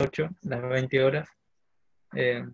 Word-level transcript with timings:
8, 0.00 0.28
las 0.42 0.62
20 0.68 1.02
horas. 1.02 1.28
Eh, 2.14 2.44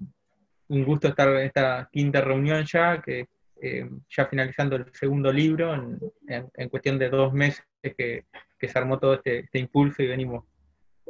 un 0.69 0.85
gusto 0.85 1.09
estar 1.09 1.29
en 1.29 1.47
esta 1.47 1.89
quinta 1.93 2.21
reunión 2.21 2.65
ya, 2.65 3.01
que 3.01 3.27
eh, 3.61 3.89
ya 4.09 4.27
finalizando 4.27 4.77
el 4.77 4.87
segundo 4.93 5.33
libro, 5.33 5.75
en, 5.75 6.69
cuestión 6.69 6.99
de 6.99 7.09
dos 7.09 7.33
meses 7.33 7.65
que, 7.83 8.25
se 8.61 8.79
armó 8.79 8.99
todo 8.99 9.15
este, 9.15 9.41
este, 9.41 9.59
impulso 9.59 10.03
y 10.03 10.07
venimos 10.07 10.45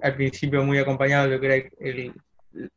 al 0.02 0.16
principio 0.16 0.64
muy 0.64 0.78
acompañados 0.78 1.28
de 1.28 1.36
lo 1.36 1.40
que 1.40 1.46
era 1.46 1.70
el, 1.78 2.12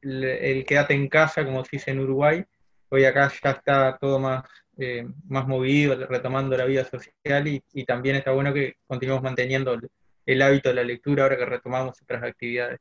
el, 0.01 0.65
quédate 0.65 0.93
en 0.93 1.07
casa, 1.07 1.45
como 1.45 1.63
se 1.63 1.77
dice 1.77 1.91
en 1.91 1.99
Uruguay. 1.99 2.43
Hoy 2.89 3.05
acá 3.05 3.31
ya 3.43 3.51
está 3.51 3.97
todo 3.97 4.19
más, 4.19 4.43
eh, 4.77 5.05
más 5.27 5.47
movido, 5.47 5.95
retomando 6.07 6.55
la 6.55 6.65
vida 6.65 6.85
social 6.85 7.47
y, 7.47 7.85
también 7.85 8.15
está 8.15 8.31
bueno 8.31 8.53
que 8.53 8.75
continuemos 8.85 9.23
manteniendo 9.23 9.77
el, 10.25 10.41
hábito 10.41 10.69
de 10.69 10.75
la 10.75 10.83
lectura 10.83 11.23
ahora 11.23 11.37
que 11.37 11.45
retomamos 11.45 12.01
otras 12.01 12.23
actividades. 12.23 12.79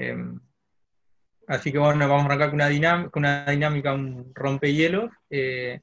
Em, 0.00 0.38
así 1.48 1.72
que 1.72 1.78
bueno, 1.78 2.08
vamos 2.08 2.22
a 2.22 2.26
arrancar 2.26 2.50
con 2.50 2.54
una, 2.56 2.68
dinámica, 2.68 3.10
una 3.18 3.44
dinámica, 3.46 3.94
un 3.94 4.32
rompehielos. 4.32 5.10
Eh, 5.28 5.80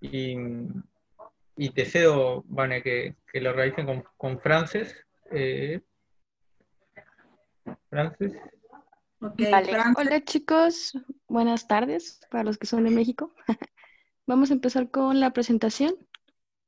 y, 0.00 0.36
y, 1.56 1.70
te 1.70 1.84
cedo, 1.84 2.44
Vane, 2.46 2.82
que, 2.82 3.16
que 3.30 3.42
lo 3.42 3.52
realicen 3.52 3.84
con, 3.84 4.04
con 4.16 4.40
Frances. 4.40 4.96
Eh, 5.30 5.82
Frances. 7.90 8.32
Hola 9.20 10.24
chicos, 10.24 10.96
buenas 11.26 11.68
tardes 11.68 12.20
para 12.30 12.44
los 12.44 12.56
que 12.56 12.66
son 12.66 12.84
de 12.84 12.90
México. 12.90 13.34
Vamos 14.26 14.50
a 14.50 14.54
empezar 14.54 14.90
con 14.90 15.20
la 15.20 15.32
presentación. 15.34 15.94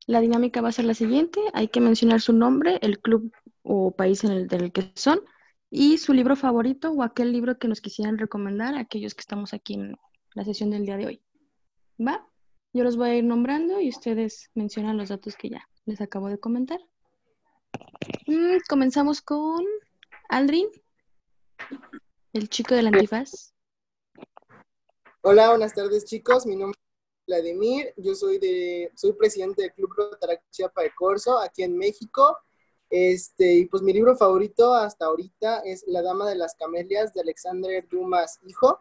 La 0.06 0.20
dinámica 0.20 0.60
va 0.60 0.68
a 0.68 0.73
ser 0.73 0.84
la 0.84 0.95
siguiente. 0.95 1.40
Hay 1.54 1.68
que 1.68 1.80
mencionar 1.80 2.20
su 2.20 2.34
nombre, 2.34 2.78
el 2.82 3.01
club 3.01 3.32
o 3.62 3.92
país 3.92 4.23
en 4.24 4.32
el 4.32 4.48
del 4.48 4.70
que 4.73 4.92
son 4.96 5.20
y 5.70 5.98
su 5.98 6.12
libro 6.12 6.34
favorito 6.34 6.91
o 6.91 7.02
aquel 7.02 7.33
libro 7.33 7.59
que 7.59 7.69
nos 7.69 7.80
quisieran 7.80 8.19
recomendar 8.19 8.74
a 8.74 8.80
aquellos 8.80 9.15
que 9.15 9.20
estamos 9.20 9.55
aquí 9.55 9.74
en 9.74 9.96
la 10.34 10.45
sesión 10.45 10.70
del 10.70 10.84
día 10.84 10.96
de 10.96 11.07
hoy. 11.07 11.23
¿Va? 12.04 12.27
Yo 12.73 12.85
los 12.85 12.96
voy 12.96 13.10
a 13.10 13.16
ir 13.16 13.24
nombrando 13.24 13.80
y 13.80 13.88
ustedes 13.88 14.51
mencionan 14.54 14.96
los 14.96 15.09
datos 15.09 15.37
que 15.37 15.51
ya 15.51 15.68
les 15.87 16.01
acabo 16.01 16.29
de 16.29 16.38
comentar. 16.38 16.80
Mm, 18.27 18.59
comenzamos 18.68 19.23
con 19.23 19.65
Aldrin, 20.29 20.68
el 22.32 22.49
chico 22.49 22.74
del 22.74 22.88
antifaz. 22.88 23.55
Hola, 25.23 25.51
buenas 25.51 25.74
tardes 25.74 26.05
chicos. 26.05 26.46
Mi 26.46 26.57
nombre 26.57 26.79
es 26.80 27.27
Vladimir. 27.27 27.93
Yo 27.96 28.15
soy 28.15 28.38
de, 28.38 28.90
soy 28.96 29.12
presidente 29.12 29.62
del 29.62 29.73
Club 29.74 29.93
Rotaract 29.96 30.51
Chiapa 30.51 30.82
de 30.82 30.93
Corso 30.95 31.38
aquí 31.38 31.62
en 31.62 31.77
México. 31.77 32.37
Este, 32.91 33.55
y 33.55 33.66
pues 33.66 33.85
mi 33.85 33.93
libro 33.93 34.16
favorito 34.16 34.74
hasta 34.74 35.07
ahorita 35.07 35.60
es 35.60 35.85
La 35.87 36.02
Dama 36.02 36.29
de 36.29 36.35
las 36.35 36.57
Camelias 36.57 37.15
de 37.15 37.21
Alexander 37.21 37.87
Dumas 37.88 38.41
Hijo. 38.45 38.80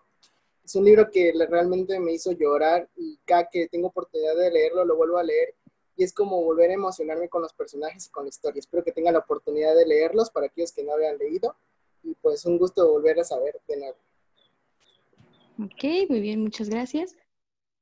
Es 0.66 0.76
un 0.76 0.86
libro 0.86 1.12
que 1.12 1.32
realmente 1.48 2.00
me 2.00 2.14
hizo 2.14 2.32
llorar 2.32 2.90
y 2.96 3.18
cada 3.26 3.48
que 3.50 3.68
tengo 3.68 3.88
oportunidad 3.88 4.36
de 4.36 4.52
leerlo 4.52 4.84
lo 4.84 4.98
vuelvo 4.98 5.20
a 5.20 5.24
leer 5.24 5.56
y 5.96 6.04
es 6.04 6.14
como 6.14 6.42
volver 6.44 6.72
a 6.72 6.74
emocionarme 6.74 7.30
con 7.30 7.42
los 7.44 7.54
personajes 7.54 8.08
y 8.08 8.10
con 8.10 8.24
la 8.24 8.30
historia. 8.30 8.60
Espero 8.60 8.84
que 8.84 8.92
tengan 8.92 9.14
la 9.14 9.20
oportunidad 9.20 9.76
de 9.76 9.86
leerlos 9.86 10.32
para 10.32 10.48
aquellos 10.48 10.72
que 10.72 10.84
no 10.84 10.94
habían 10.94 11.18
leído 11.18 11.56
y 12.04 12.16
pues 12.16 12.46
un 12.46 12.58
gusto 12.58 12.90
volver 12.90 13.20
a 13.20 13.24
saber 13.24 13.60
de 13.68 13.78
nuevo. 13.78 13.98
Ok, 15.64 16.10
muy 16.10 16.22
bien, 16.22 16.42
muchas 16.42 16.70
gracias. 16.70 17.16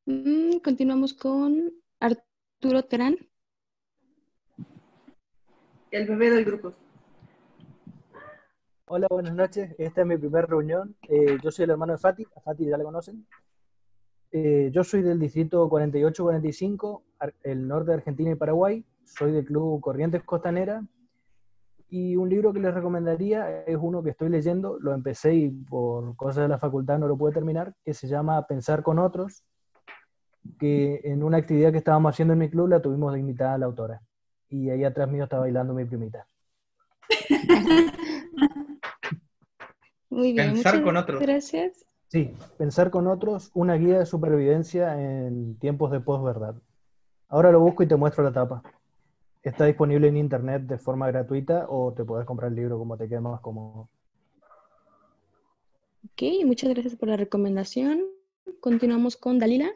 Mm, 0.05 0.58
continuamos 0.58 1.14
con 1.14 1.73
Arturo 2.00 2.83
Terán 2.86 3.17
el 5.97 6.07
bebé 6.07 6.29
del 6.29 6.45
grupo. 6.45 6.73
Hola, 8.85 9.07
buenas 9.09 9.33
noches. 9.33 9.75
Esta 9.79 10.01
es 10.01 10.07
mi 10.07 10.15
primera 10.15 10.45
reunión. 10.45 10.95
Eh, 11.09 11.37
yo 11.43 11.51
soy 11.51 11.63
el 11.63 11.71
hermano 11.71 11.93
de 11.93 11.97
Fati. 11.97 12.25
A 12.35 12.39
Fati 12.39 12.65
ya 12.65 12.77
le 12.77 12.83
conocen. 12.83 13.25
Eh, 14.31 14.69
yo 14.71 14.83
soy 14.83 15.01
del 15.01 15.19
distrito 15.19 15.67
48-45, 15.67 17.01
el 17.43 17.67
norte 17.67 17.91
de 17.91 17.97
Argentina 17.97 18.31
y 18.31 18.35
Paraguay. 18.35 18.86
Soy 19.05 19.31
del 19.31 19.45
club 19.45 19.81
Corrientes 19.81 20.23
Costanera. 20.23 20.86
Y 21.89 22.15
un 22.15 22.30
libro 22.30 22.53
que 22.53 22.59
les 22.59 22.73
recomendaría 22.73 23.63
es 23.63 23.77
uno 23.80 24.03
que 24.03 24.11
estoy 24.11 24.30
leyendo. 24.30 24.77
Lo 24.80 24.93
empecé 24.93 25.33
y 25.33 25.49
por 25.49 26.15
cosas 26.15 26.43
de 26.43 26.49
la 26.49 26.59
facultad 26.59 26.99
no 26.99 27.07
lo 27.07 27.17
pude 27.17 27.31
terminar, 27.31 27.73
que 27.83 27.93
se 27.93 28.07
llama 28.07 28.45
Pensar 28.45 28.83
con 28.83 28.99
otros, 28.99 29.43
que 30.59 31.02
en 31.05 31.23
una 31.23 31.37
actividad 31.37 31.71
que 31.71 31.80
estábamos 31.80 32.11
haciendo 32.13 32.33
en 32.33 32.39
mi 32.39 32.49
club 32.49 32.67
la 32.67 32.81
tuvimos 32.81 33.13
de 33.13 33.19
invitada 33.19 33.55
a 33.55 33.57
la 33.57 33.65
autora 33.65 34.02
y 34.49 34.69
ahí 34.69 34.83
atrás 34.83 35.09
mío 35.09 35.23
está 35.23 35.39
bailando 35.39 35.73
mi 35.73 35.85
primita. 35.85 36.27
Muy 40.09 40.33
bien. 40.33 40.53
Pensar 40.53 40.81
con 40.83 40.97
otros. 40.97 41.21
Gracias. 41.21 41.85
Sí, 42.08 42.33
pensar 42.57 42.89
con 42.89 43.07
otros, 43.07 43.52
una 43.53 43.75
guía 43.75 43.99
de 43.99 44.05
supervivencia 44.05 44.99
en 45.02 45.59
tiempos 45.59 45.91
de 45.91 45.99
posverdad. 45.99 46.55
Ahora 47.27 47.52
lo 47.52 47.59
busco 47.59 47.83
y 47.83 47.87
te 47.87 47.97
muestro 47.97 48.23
la 48.23 48.31
tapa. 48.31 48.63
Está 49.43 49.65
disponible 49.65 50.07
en 50.07 50.17
internet 50.17 50.63
de 50.63 50.77
forma 50.77 51.07
gratuita 51.07 51.65
o 51.69 51.93
te 51.93 52.05
puedes 52.05 52.25
comprar 52.25 52.49
el 52.49 52.55
libro 52.55 52.77
como 52.77 52.97
te 52.97 53.09
quede 53.09 53.19
más 53.19 53.41
cómodo. 53.41 53.89
Ok, 56.05 56.23
muchas 56.45 56.69
gracias 56.69 56.95
por 56.95 57.09
la 57.09 57.17
recomendación. 57.17 58.02
Continuamos 58.61 59.17
con 59.17 59.39
Dalila. 59.39 59.69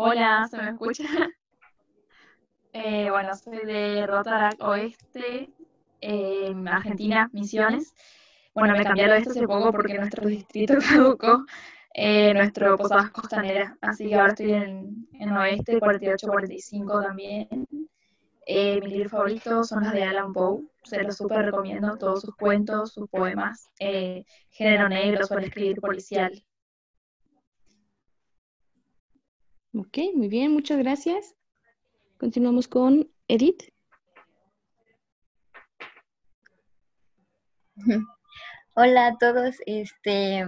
Hola, 0.00 0.46
¿se 0.48 0.56
me 0.58 0.70
escucha? 0.70 1.02
Eh, 2.72 3.10
bueno, 3.10 3.34
soy 3.34 3.64
de 3.64 4.06
Rotarac 4.06 4.62
Oeste, 4.62 5.50
Argentina, 6.66 7.28
Misiones. 7.32 7.92
Bueno, 8.54 8.76
me 8.76 8.84
cambié 8.84 9.06
al 9.06 9.12
oeste 9.12 9.30
hace 9.30 9.46
poco 9.48 9.72
porque 9.72 9.94
nuestro 9.94 10.28
distrito 10.28 10.74
caducó, 10.88 11.44
eh, 11.94 12.32
nuestro 12.34 12.76
Posadas 12.76 13.10
Costanera. 13.10 13.76
Así 13.80 14.08
que 14.08 14.14
ahora 14.14 14.34
estoy 14.34 14.52
en, 14.52 15.08
en 15.14 15.36
Oeste, 15.36 15.80
48-45 15.80 17.02
también. 17.02 17.48
Eh, 18.46 18.80
mis 18.80 18.92
libros 18.92 19.10
favoritos 19.10 19.68
son 19.68 19.82
los 19.82 19.92
de 19.92 20.04
Alan 20.04 20.32
Poe. 20.32 20.62
Se 20.84 21.02
los 21.02 21.16
súper 21.16 21.46
recomiendo, 21.46 21.96
todos 21.96 22.20
sus 22.20 22.36
cuentos, 22.36 22.92
sus 22.92 23.08
poemas. 23.08 23.70
Eh, 23.80 24.24
género 24.50 24.88
negro, 24.88 25.26
suele 25.26 25.46
escribir 25.48 25.80
policial. 25.80 26.44
Ok, 29.78 29.98
muy 30.12 30.26
bien, 30.26 30.52
muchas 30.52 30.76
gracias. 30.78 31.36
Continuamos 32.18 32.66
con 32.66 33.08
Edith. 33.28 33.62
Hola 38.74 39.06
a 39.06 39.18
todos, 39.18 39.54
este, 39.66 40.44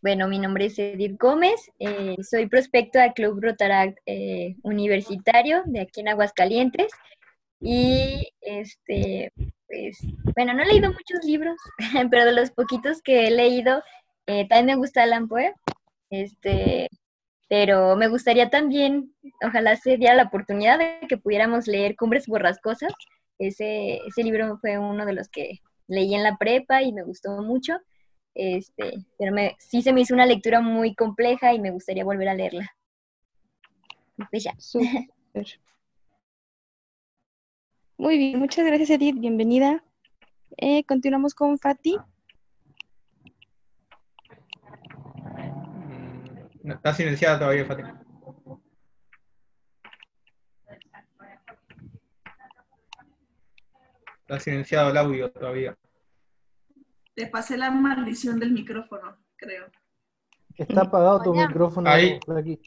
bueno, 0.00 0.26
mi 0.26 0.40
nombre 0.40 0.64
es 0.64 0.76
Edith 0.80 1.16
Gómez, 1.16 1.70
eh, 1.78 2.16
soy 2.28 2.48
prospecto 2.48 2.98
al 2.98 3.14
Club 3.14 3.38
Rotaract 3.40 3.98
eh, 4.04 4.56
Universitario 4.64 5.62
de 5.66 5.82
aquí 5.82 6.00
en 6.00 6.08
Aguascalientes 6.08 6.90
y 7.60 8.32
este, 8.40 9.32
pues, 9.68 9.98
bueno, 10.34 10.54
no 10.54 10.62
he 10.64 10.66
leído 10.66 10.88
muchos 10.88 11.24
libros, 11.24 11.56
pero 12.10 12.24
de 12.24 12.32
los 12.32 12.50
poquitos 12.50 13.00
que 13.00 13.28
he 13.28 13.30
leído, 13.30 13.80
eh, 14.26 14.48
también 14.48 14.66
me 14.66 14.74
gusta 14.74 15.04
Alan 15.04 15.28
Poe, 15.28 15.54
este, 16.10 16.88
pero 17.52 17.96
me 17.96 18.08
gustaría 18.08 18.48
también, 18.48 19.14
ojalá 19.46 19.76
se 19.76 19.98
diera 19.98 20.14
la 20.14 20.22
oportunidad 20.22 20.78
de 20.78 21.06
que 21.06 21.18
pudiéramos 21.18 21.66
leer 21.66 21.96
Cumbres 21.96 22.26
Borrascosas. 22.26 22.94
Ese, 23.38 23.98
ese 24.06 24.22
libro 24.24 24.56
fue 24.56 24.78
uno 24.78 25.04
de 25.04 25.12
los 25.12 25.28
que 25.28 25.60
leí 25.86 26.14
en 26.14 26.22
la 26.22 26.38
prepa 26.38 26.82
y 26.82 26.94
me 26.94 27.02
gustó 27.02 27.42
mucho. 27.42 27.74
Este, 28.34 29.04
pero 29.18 29.34
me, 29.34 29.54
sí 29.58 29.82
se 29.82 29.92
me 29.92 30.00
hizo 30.00 30.14
una 30.14 30.24
lectura 30.24 30.62
muy 30.62 30.94
compleja 30.94 31.52
y 31.52 31.60
me 31.60 31.70
gustaría 31.70 32.06
volver 32.06 32.30
a 32.30 32.34
leerla. 32.34 32.74
Pues 34.30 34.44
ya. 34.44 34.54
Muy 37.98 38.16
bien, 38.16 38.38
muchas 38.38 38.64
gracias 38.64 38.88
Edith, 38.88 39.20
bienvenida. 39.20 39.84
Eh, 40.56 40.84
continuamos 40.84 41.34
con 41.34 41.58
Fati. 41.58 41.98
Está 46.64 46.94
silenciada 46.94 47.38
todavía, 47.38 47.64
Fátima. 47.66 48.02
Está 54.20 54.40
silenciado 54.40 54.90
el 54.90 54.96
audio 54.96 55.30
todavía. 55.30 55.76
Te 57.14 57.26
pasé 57.26 57.58
la 57.58 57.70
maldición 57.70 58.38
del 58.38 58.52
micrófono, 58.52 59.18
creo. 59.36 59.66
Está 60.56 60.82
apagado 60.82 61.22
tu 61.22 61.34
micrófono. 61.34 61.90
Ahí, 61.90 62.18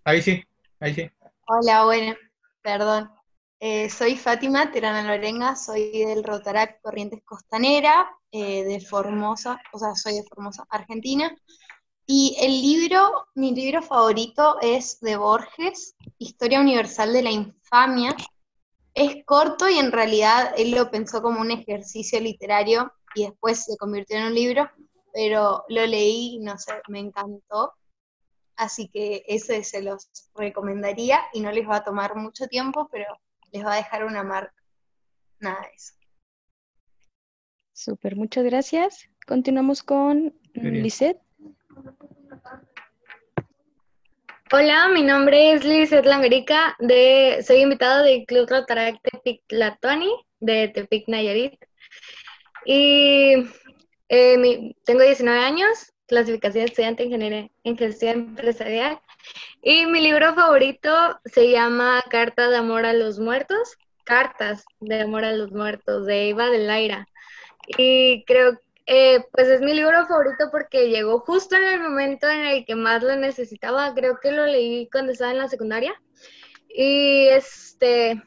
ahí 0.04 0.22
sí, 0.22 0.44
ahí 0.80 0.94
sí. 0.94 1.10
Hola, 1.48 1.86
bueno, 1.86 2.16
perdón. 2.62 3.10
Eh, 3.60 3.90
soy 3.90 4.18
Fátima 4.18 4.72
Terana 4.72 5.02
Lorenga, 5.02 5.56
soy 5.56 6.06
del 6.06 6.24
Rotarac 6.24 6.82
Corrientes 6.82 7.24
Costanera, 7.24 8.08
eh, 8.32 8.64
de 8.64 8.80
Formosa, 8.82 9.60
o 9.72 9.80
sea, 9.80 9.96
soy 9.96 10.16
de 10.16 10.24
Formosa, 10.24 10.66
Argentina. 10.70 11.36
Y 12.08 12.38
el 12.40 12.62
libro, 12.62 13.28
mi 13.34 13.56
libro 13.56 13.82
favorito 13.82 14.58
es 14.62 15.00
de 15.00 15.18
Borges, 15.18 15.96
Historia 16.20 16.60
Universal 16.60 17.12
de 17.12 17.24
la 17.24 17.32
Infamia. 17.32 18.16
es 18.94 19.26
corto 19.26 19.68
y 19.68 19.78
en 19.80 19.92
realidad 19.92 20.54
él 20.56 20.72
lo 20.72 20.90
pensó 20.90 21.22
como 21.22 21.42
un 21.42 21.52
ejercicio 21.52 22.20
literario 22.20 22.94
y 23.16 23.26
después 23.26 23.66
se 23.66 23.76
convirtió 23.78 24.18
en 24.18 24.26
un 24.26 24.36
libro, 24.36 24.70
pero 25.14 25.66
lo 25.68 25.86
leí, 25.86 26.40
no 26.40 26.58
sé, 26.58 26.74
me 26.88 27.00
encantó. 27.00 27.74
Así 28.56 28.88
que 28.88 29.24
ese 29.28 29.64
se 29.64 29.82
los 29.82 30.08
recomendaría 30.36 31.20
y 31.34 31.42
no 31.42 31.52
les 31.52 31.68
va 31.68 31.78
a 31.78 31.84
tomar 31.84 32.16
mucho 32.16 32.48
tiempo, 32.48 32.88
pero 32.92 33.06
les 33.52 33.66
va 33.66 33.74
a 33.74 33.78
dejar 33.78 34.06
una 34.06 34.24
marca. 34.24 34.54
Nada 35.40 35.62
de 35.62 35.76
eso. 35.76 35.94
Súper, 37.74 38.16
muchas 38.16 38.46
gracias. 38.46 39.10
Continuamos 39.26 39.84
con 39.84 40.34
Lisette. 40.54 41.25
Hola, 44.52 44.88
mi 44.90 45.02
nombre 45.02 45.54
es 45.54 45.66
Lisette 45.66 46.06
Langerica, 46.06 46.76
de, 46.80 47.44
soy 47.46 47.58
invitada 47.58 48.04
del 48.04 48.26
Club 48.26 48.48
Rotaract 48.50 49.00
Tepic 49.02 49.42
Tlatuani, 49.48 50.12
de 50.40 50.68
Tepic 50.70 51.08
Nayarit. 51.08 51.56
Y 52.64 53.34
eh, 54.08 54.74
tengo 54.86 55.02
19 55.02 55.40
años, 55.40 55.94
clasificación 56.08 56.66
estudiante 56.66 57.04
en 57.04 57.10
ingeniería 57.10 57.50
en 57.64 57.78
gestión 57.78 58.12
empresarial. 58.30 59.00
Y 59.62 59.88
mi 59.88 60.00
libro 60.02 60.34
favorito 60.36 61.20
se 61.26 61.50
llama 61.50 62.04
Carta 62.10 62.50
de 62.50 62.58
amor 62.58 62.86
a 62.86 62.94
los 62.94 63.20
muertos, 63.20 63.78
Cartas 64.04 64.64
de 64.80 65.02
amor 65.02 65.26
a 65.26 65.34
los 65.34 65.52
muertos, 65.52 66.06
de 66.06 66.30
Eva 66.30 66.50
de 66.50 66.60
Laira. 66.60 67.08
Y 67.78 68.24
creo 68.26 68.60
eh, 68.88 69.26
pues 69.32 69.48
es 69.48 69.62
mi 69.62 69.74
libro 69.74 70.06
favorito 70.06 70.50
porque 70.52 70.90
llegó 70.90 71.20
justo 71.20 71.56
en 71.56 71.64
el 71.64 71.80
momento 71.80 72.28
en 72.28 72.46
el 72.46 72.66
que 72.66 72.76
más 72.76 73.02
lo 73.02 73.16
necesitaba. 73.16 73.94
Creo 73.96 74.20
que 74.20 74.32
lo 74.32 74.46
leí 74.46 74.90
cuando 74.92 75.12
estaba 75.12 75.32
en 75.32 75.40
la 75.40 75.48
secundaria. 75.48 76.00
Y 76.70 77.28
este 77.30 78.22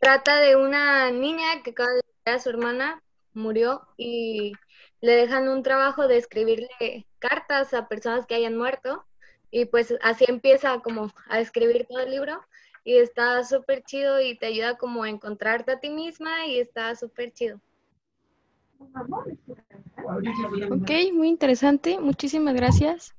trata 0.00 0.40
de 0.40 0.56
una 0.56 1.10
niña 1.10 1.62
que 1.64 1.70
acaba 1.70 1.90
de 1.92 2.32
a 2.32 2.38
su 2.38 2.50
hermana, 2.50 3.02
murió 3.34 3.82
y 3.96 4.52
le 5.00 5.12
dejan 5.12 5.48
un 5.48 5.62
trabajo 5.62 6.08
de 6.08 6.18
escribirle 6.18 7.06
cartas 7.18 7.72
a 7.72 7.88
personas 7.88 8.26
que 8.26 8.34
hayan 8.34 8.56
muerto. 8.56 9.04
Y 9.50 9.66
pues 9.66 9.94
así 10.02 10.24
empieza 10.28 10.80
como 10.80 11.12
a 11.28 11.40
escribir 11.40 11.86
todo 11.88 12.00
el 12.00 12.10
libro. 12.10 12.44
Y 12.84 12.98
está 12.98 13.42
súper 13.44 13.82
chido 13.84 14.20
y 14.20 14.36
te 14.36 14.46
ayuda 14.46 14.76
como 14.76 15.04
a 15.04 15.08
encontrarte 15.08 15.72
a 15.72 15.80
ti 15.80 15.90
misma 15.90 16.46
y 16.46 16.60
está 16.60 16.94
súper 16.94 17.32
chido. 17.32 17.60
Ok, 20.70 20.90
muy 21.12 21.28
interesante. 21.28 21.98
Muchísimas 21.98 22.54
gracias. 22.54 23.14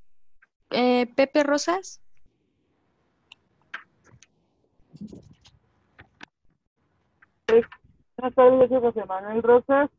Eh, 0.70 1.06
Pepe 1.14 1.42
Rosas. 1.42 2.00
Buenas 8.16 8.34
tardes, 8.34 8.70
yo 8.70 8.80
José 8.80 9.04
Manuel 9.04 9.42
Rosas, 9.42 9.90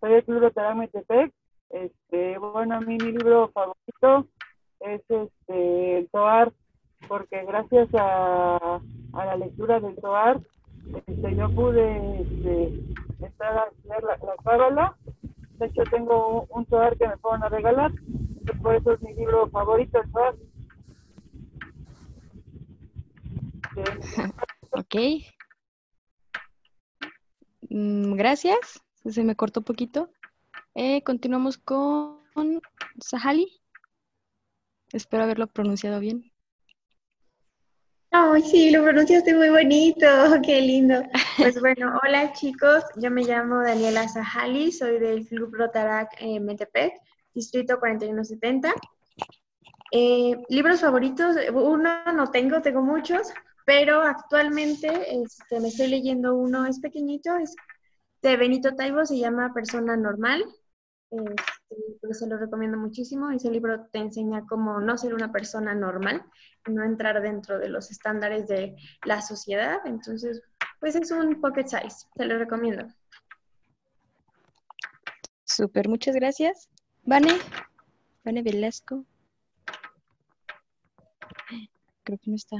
soy 0.00 0.12
del 0.12 0.24
Club 0.24 0.40
Rotarán 0.40 0.78
Metepec. 0.78 1.32
Este, 1.70 2.38
bueno, 2.38 2.76
a 2.76 2.80
mí 2.80 2.96
mi 2.96 3.10
libro 3.10 3.50
favorito 3.52 4.28
es 4.80 5.02
este, 5.08 5.98
el 5.98 6.08
Toar, 6.10 6.52
porque 7.08 7.44
gracias 7.44 7.88
a, 7.94 8.80
a 9.12 9.24
la 9.24 9.36
lectura 9.36 9.80
del 9.80 9.96
Toar, 9.96 10.40
este, 11.06 11.34
yo 11.34 11.52
pude 11.54 12.20
este, 12.20 12.72
entrar 13.20 13.58
a 13.58 13.68
leer 13.88 14.02
la, 14.02 14.70
la 14.70 14.96
De 15.58 15.66
hecho, 15.66 15.82
tengo 15.90 16.42
un, 16.50 16.66
un 16.68 16.96
que 16.98 17.08
me 17.08 17.16
fueron 17.18 17.42
a 17.44 17.48
regalar. 17.48 17.92
Por 18.62 18.74
eso 18.74 18.92
es 18.92 19.02
mi 19.02 19.14
libro 19.14 19.48
favorito, 19.50 20.00
el 20.00 20.12
Toar. 20.12 20.34
ok. 24.70 24.96
Mm, 27.68 28.14
gracias. 28.14 28.82
Se 29.04 29.24
me 29.24 29.36
cortó 29.36 29.60
un 29.60 29.64
poquito. 29.64 30.10
Eh, 30.74 31.02
continuamos 31.02 31.58
con 31.58 32.60
Sahali. 33.00 33.48
Espero 34.92 35.24
haberlo 35.24 35.46
pronunciado 35.46 36.00
bien. 36.00 36.32
Ay, 38.10 38.42
sí, 38.42 38.70
lo 38.70 38.82
pronunciaste 38.82 39.34
muy 39.34 39.48
bonito, 39.50 40.06
qué 40.44 40.60
lindo. 40.60 41.02
Pues 41.38 41.60
bueno, 41.60 41.98
hola 42.02 42.32
chicos, 42.32 42.82
yo 42.96 43.10
me 43.10 43.22
llamo 43.22 43.62
Daniela 43.62 44.08
Zahali, 44.08 44.72
soy 44.72 44.98
del 44.98 45.26
Club 45.26 45.54
Rotarac 45.54 46.10
en 46.18 46.44
Metepec, 46.44 46.94
Distrito 47.34 47.78
4170. 47.78 48.72
Eh, 49.92 50.36
libros 50.48 50.80
favoritos, 50.80 51.36
uno 51.52 52.04
no 52.12 52.30
tengo, 52.30 52.62
tengo 52.62 52.82
muchos, 52.82 53.32
pero 53.66 54.00
actualmente 54.00 54.88
este, 55.22 55.60
me 55.60 55.68
estoy 55.68 55.88
leyendo 55.88 56.34
uno, 56.34 56.66
es 56.66 56.80
pequeñito, 56.80 57.36
es 57.36 57.54
de 58.22 58.36
Benito 58.36 58.74
Taibo, 58.74 59.04
se 59.04 59.18
llama 59.18 59.52
Persona 59.52 59.96
Normal. 59.96 60.44
Este, 61.10 62.14
se 62.14 62.26
lo 62.26 62.36
recomiendo 62.36 62.78
muchísimo. 62.78 63.30
Ese 63.30 63.50
libro 63.50 63.86
te 63.92 63.98
enseña 63.98 64.44
cómo 64.46 64.80
no 64.80 64.96
ser 64.98 65.14
una 65.14 65.32
persona 65.32 65.74
normal, 65.74 66.24
no 66.68 66.84
entrar 66.84 67.20
dentro 67.22 67.58
de 67.58 67.68
los 67.68 67.90
estándares 67.90 68.48
de 68.48 68.76
la 69.04 69.22
sociedad. 69.22 69.78
Entonces, 69.84 70.42
pues 70.80 70.96
es 70.96 71.10
un 71.10 71.40
pocket 71.40 71.66
size, 71.66 72.06
te 72.14 72.26
lo 72.26 72.38
recomiendo. 72.38 72.86
Súper, 75.44 75.88
muchas 75.88 76.14
gracias. 76.14 76.68
Vane, 77.04 77.38
Vane 78.24 78.42
Velasco. 78.42 79.04
Creo 82.02 82.18
que 82.18 82.30
no 82.30 82.36
está. 82.36 82.56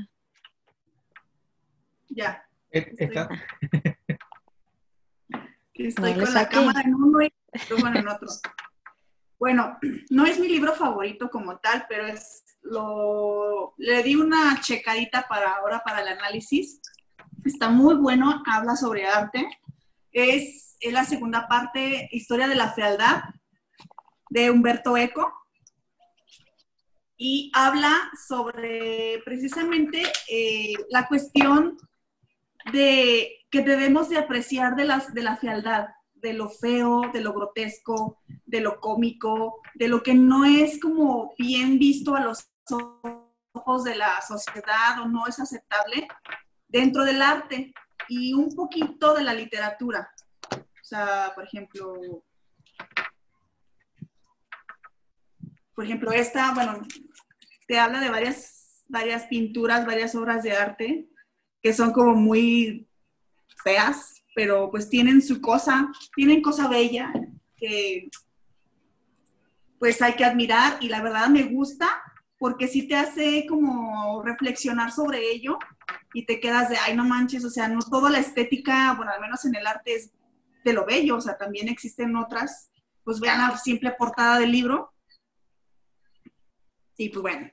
Ya. 2.09 2.43
¿Está? 2.71 3.29
Estoy 5.75 6.15
con 6.15 6.35
la 6.35 6.49
cámara 6.49 6.81
en 6.81 6.95
uno 6.95 7.23
y 7.23 7.33
en 7.53 8.09
otro. 8.09 8.29
Bueno, 9.39 9.79
no 10.11 10.25
es 10.25 10.39
mi 10.39 10.49
libro 10.49 10.75
favorito 10.75 11.29
como 11.31 11.59
tal, 11.59 11.87
pero 11.89 12.07
es 12.07 12.45
lo 12.63 13.75
le 13.79 14.03
di 14.03 14.17
una 14.17 14.61
checadita 14.61 15.27
para 15.29 15.57
ahora 15.57 15.83
para 15.85 16.01
el 16.01 16.09
análisis. 16.09 16.81
Está 17.45 17.69
muy 17.69 17.95
bueno, 17.95 18.43
habla 18.47 18.77
sobre 18.77 19.07
arte. 19.07 19.47
Es, 20.13 20.77
es 20.81 20.93
la 20.93 21.05
segunda 21.05 21.47
parte, 21.49 22.09
Historia 22.11 22.49
de 22.49 22.55
la 22.55 22.73
Fealdad, 22.73 23.23
de 24.31 24.51
Humberto 24.51 24.97
Eco. 24.97 25.33
Y 27.19 27.51
habla 27.55 28.11
sobre 28.27 29.23
precisamente 29.25 30.03
eh, 30.29 30.75
la 30.91 31.07
cuestión 31.07 31.79
de 32.73 33.47
que 33.51 33.63
debemos 33.63 34.09
de 34.09 34.19
apreciar 34.19 34.77
de, 34.77 34.85
las, 34.85 35.15
de 35.15 35.23
la 35.23 35.37
fealdad, 35.37 35.87
de 36.17 36.33
lo 36.33 36.49
feo, 36.49 37.03
de 37.13 37.21
lo 37.21 37.33
grotesco, 37.33 38.21
de 38.45 38.61
lo 38.61 38.81
cómico, 38.81 39.61
de 39.75 39.89
lo 39.89 40.03
que 40.03 40.15
no 40.15 40.45
es 40.45 40.81
como 40.81 41.35
bien 41.39 41.79
visto 41.79 42.15
a 42.15 42.21
los 42.21 42.49
ojos 42.71 43.85
de 43.85 43.97
la 43.97 44.21
sociedad 44.23 45.01
o 45.03 45.07
no 45.07 45.27
es 45.27 45.39
aceptable 45.39 46.09
dentro 46.69 47.05
del 47.05 47.23
arte 47.23 47.73
y 48.09 48.33
un 48.35 48.55
poquito 48.55 49.15
de 49.15 49.25
la 49.25 49.35
literatura. 49.35 50.11
O 50.53 50.85
sea, 50.85 51.33
por 51.35 51.45
ejemplo, 51.45 52.23
por 55.75 55.85
ejemplo, 55.85 56.13
esta, 56.13 56.53
bueno, 56.55 56.81
te 57.67 57.79
habla 57.79 58.01
de 58.01 58.11
varias, 58.11 58.85
varias 58.89 59.25
pinturas, 59.27 59.85
varias 59.85 60.15
obras 60.15 60.43
de 60.43 60.53
arte 60.53 61.09
que 61.63 61.73
son 61.73 61.93
como 61.93 62.15
muy 62.15 62.89
feas, 63.65 64.23
pero 64.37 64.71
pues 64.71 64.91
tienen 64.91 65.23
su 65.23 65.41
cosa, 65.41 65.91
tienen 66.15 66.43
cosa 66.43 66.69
bella 66.69 67.11
que 67.57 68.11
pues 69.79 70.03
hay 70.03 70.13
que 70.13 70.27
admirar 70.27 70.77
y 70.83 70.91
la 70.91 71.01
verdad 71.01 71.29
me 71.29 71.45
gusta 71.45 71.89
porque 72.39 72.69
sí 72.69 72.87
te 72.87 72.97
hace 72.97 73.47
como 73.49 74.23
reflexionar 74.23 74.93
sobre 74.93 75.31
ello 75.31 75.59
y 76.13 76.27
te 76.27 76.39
quedas 76.39 76.69
de, 76.69 76.77
ay, 76.77 76.95
no 76.95 77.07
manches, 77.07 77.47
o 77.47 77.51
sea, 77.51 77.67
no 77.69 77.81
toda 77.81 78.11
la 78.11 78.19
estética, 78.19 78.93
bueno, 78.95 79.11
al 79.11 79.23
menos 79.23 79.43
en 79.47 79.55
el 79.55 79.67
arte 79.67 79.95
es 79.95 80.13
de 80.65 80.73
lo 80.75 80.85
bello, 80.85 81.17
o 81.17 81.21
sea, 81.23 81.39
también 81.39 81.71
existen 81.71 82.15
otras, 82.15 82.71
pues 83.05 83.21
vean 83.21 83.39
la 83.39 83.57
simple 83.57 83.93
portada 83.93 84.39
del 84.39 84.53
libro. 84.53 84.93
Y 86.99 87.09
pues 87.09 87.23
bueno, 87.23 87.51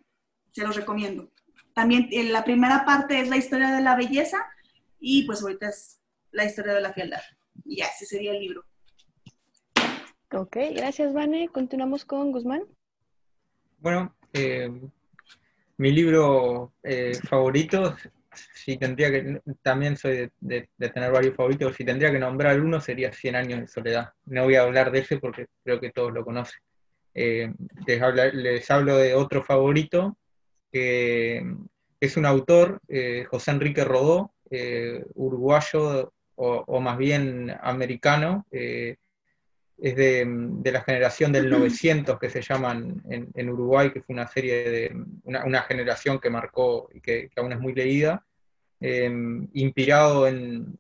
se 0.52 0.64
los 0.64 0.76
recomiendo. 0.76 1.32
También 1.74 2.10
en 2.12 2.34
la 2.34 2.44
primera 2.44 2.84
parte 2.84 3.22
es 3.22 3.30
la 3.30 3.38
historia 3.38 3.72
de 3.72 3.82
la 3.82 3.96
belleza 3.96 4.46
y 5.00 5.24
pues 5.26 5.42
ahorita 5.42 5.70
es 5.70 6.03
la 6.34 6.46
historia 6.46 6.74
de 6.74 6.82
la 6.82 6.94
fealdad. 6.94 7.22
Y 7.64 7.78
ya, 7.78 7.86
ese 7.86 8.06
sería 8.06 8.32
el 8.32 8.40
libro. 8.40 8.66
Ok, 10.32 10.58
gracias, 10.76 11.14
Vane. 11.14 11.48
Continuamos 11.50 12.06
con 12.06 12.32
Guzmán. 12.32 12.64
Bueno, 13.78 14.16
eh, 14.34 14.70
mi 15.78 15.92
libro 15.92 16.74
eh, 16.82 17.14
favorito, 17.30 17.96
si 18.34 18.78
tendría 18.78 19.12
que, 19.12 19.42
también 19.62 19.96
soy 19.96 20.32
de, 20.40 20.70
tener 20.78 21.12
varios 21.12 21.36
favoritos, 21.36 21.76
si 21.76 21.86
tendría 21.86 22.12
que 22.12 22.18
nombrar 22.18 22.60
uno 22.60 22.82
sería 22.82 23.14
Cien 23.14 23.36
años 23.36 23.62
de 23.62 23.68
soledad. 23.68 24.14
No 24.26 24.46
voy 24.46 24.56
a 24.56 24.64
hablar 24.64 24.92
de 24.92 25.00
ese 25.00 25.18
porque 25.18 25.46
creo 25.64 25.80
que 25.80 25.92
todos 25.92 26.12
lo 26.12 26.26
conocen. 26.26 26.60
Eh, 27.14 27.54
les, 27.86 28.34
les 28.34 28.72
hablo 28.72 28.98
de 28.98 29.14
otro 29.14 29.44
favorito, 29.44 30.18
que 30.72 31.46
es 32.00 32.18
un 32.18 32.26
autor, 32.26 32.82
José 33.30 33.52
Enrique 33.52 33.86
Rodó, 33.86 34.34
uruguayo 35.14 36.12
o, 36.44 36.80
más 36.80 36.98
bien 36.98 37.56
americano, 37.62 38.46
es 38.52 38.98
de, 39.78 40.72
la 40.72 40.82
generación 40.82 41.32
del 41.32 41.50
900 41.50 42.20
que 42.20 42.30
se 42.30 42.42
llaman 42.42 43.02
en, 43.10 43.50
Uruguay, 43.50 43.92
que 43.92 44.02
fue 44.02 44.14
una 44.14 44.28
serie 44.28 44.70
de 44.70 44.96
una, 45.24 45.62
generación 45.64 46.20
que 46.20 46.30
marcó 46.30 46.90
y 46.94 47.02
que, 47.02 47.30
aún 47.36 47.54
es 47.54 47.60
muy 47.60 47.74
leída, 47.74 48.26
inspirado 48.80 50.28
en, 50.28 50.78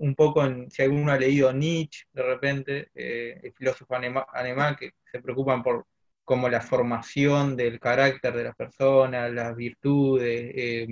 un 0.00 0.14
poco 0.14 0.44
en, 0.44 0.70
si 0.70 0.82
alguno 0.82 1.12
ha 1.12 1.18
leído 1.18 1.52
Nietzsche 1.52 2.06
de 2.12 2.22
repente, 2.22 2.88
el 2.94 3.52
filósofo 3.52 3.94
alemán, 3.94 4.76
que 4.76 4.92
se 5.10 5.20
preocupan 5.20 5.62
por 5.62 5.86
como 6.26 6.48
la 6.48 6.60
formación 6.60 7.56
del 7.56 7.78
carácter 7.78 8.34
de 8.34 8.42
las 8.42 8.56
personas, 8.56 9.32
las 9.32 9.54
virtudes. 9.54 10.88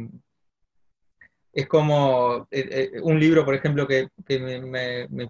Eh, 1.54 1.60
es 1.62 1.66
como 1.68 2.46
eh, 2.50 2.90
eh, 2.94 3.00
un 3.02 3.18
libro, 3.18 3.44
por 3.44 3.54
ejemplo, 3.54 3.86
que, 3.86 4.08
me, 4.28 4.60
me, 5.08 5.28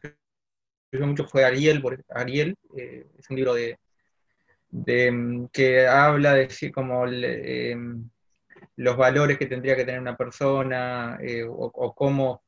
influyó 0.92 1.06
mucho 1.06 1.24
fue 1.26 1.44
Ariel, 1.44 1.82
Ariel 2.10 2.56
es 2.76 3.30
un 3.30 3.36
libro 3.36 3.54
de, 3.54 3.78
mm, 5.10 5.46
que 5.52 5.86
habla 5.86 6.34
de 6.34 6.72
como 6.72 7.04
los 8.76 8.96
valores 8.96 9.38
que 9.38 9.46
tendría 9.46 9.76
que 9.76 9.84
tener 9.84 10.00
una 10.00 10.16
persona 10.16 11.18
o, 11.48 11.94
cómo 11.94 12.42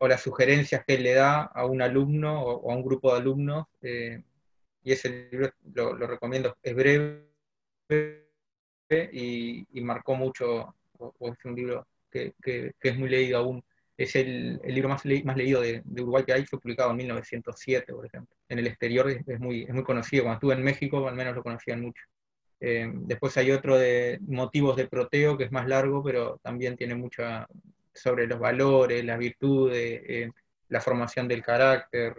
o, 0.00 0.08
las 0.08 0.22
sugerencias 0.22 0.84
que 0.84 0.94
él 0.94 1.02
le 1.04 1.14
da 1.14 1.42
a 1.42 1.66
un 1.66 1.82
alumno 1.82 2.42
o, 2.42 2.70
a 2.70 2.74
un 2.74 2.82
grupo 2.82 3.12
de 3.12 3.20
alumnos 3.20 3.66
y 4.84 4.92
ese 4.92 5.28
libro 5.30 5.50
lo, 5.74 6.06
recomiendo, 6.06 6.56
es 6.62 6.74
breve 6.74 7.28
y, 9.12 9.80
marcó 9.82 10.14
mucho, 10.14 10.74
o, 10.98 11.14
es 11.28 11.44
un 11.44 11.54
libro 11.54 11.86
que, 12.12 12.74
es 12.80 12.96
muy 12.96 13.08
leído 13.08 13.38
aún. 13.38 13.64
Es 13.96 14.16
el, 14.16 14.60
libro 14.64 14.88
más, 14.88 15.04
más 15.24 15.36
leído 15.36 15.60
de, 15.60 15.82
Uruguay 15.84 16.24
que 16.24 16.32
hay, 16.32 16.46
fue 16.46 16.60
publicado 16.60 16.90
en 16.90 16.96
1907, 16.98 17.92
por 17.92 18.06
ejemplo. 18.06 18.36
En 18.48 18.58
el 18.58 18.66
exterior 18.66 19.10
es, 19.10 19.40
muy, 19.40 19.62
es 19.62 19.72
muy 19.72 19.84
conocido, 19.84 20.24
cuando 20.24 20.36
estuve 20.36 20.54
en 20.54 20.62
México 20.62 21.08
al 21.08 21.14
menos 21.14 21.34
lo 21.34 21.42
conocían 21.42 21.80
mucho. 21.80 22.02
Eh, 22.60 22.90
después 22.92 23.36
hay 23.36 23.50
otro 23.50 23.76
de 23.76 24.18
motivos 24.22 24.76
de 24.76 24.86
proteo, 24.86 25.36
que 25.36 25.44
es 25.44 25.52
más 25.52 25.66
largo, 25.66 26.02
pero 26.02 26.38
también 26.42 26.76
tiene 26.76 26.94
mucha 26.94 27.48
sobre 27.94 28.26
los 28.26 28.38
valores, 28.38 29.04
las 29.04 29.18
virtudes, 29.18 30.02
eh, 30.06 30.30
la 30.68 30.80
formación 30.80 31.28
del 31.28 31.42
carácter, 31.42 32.14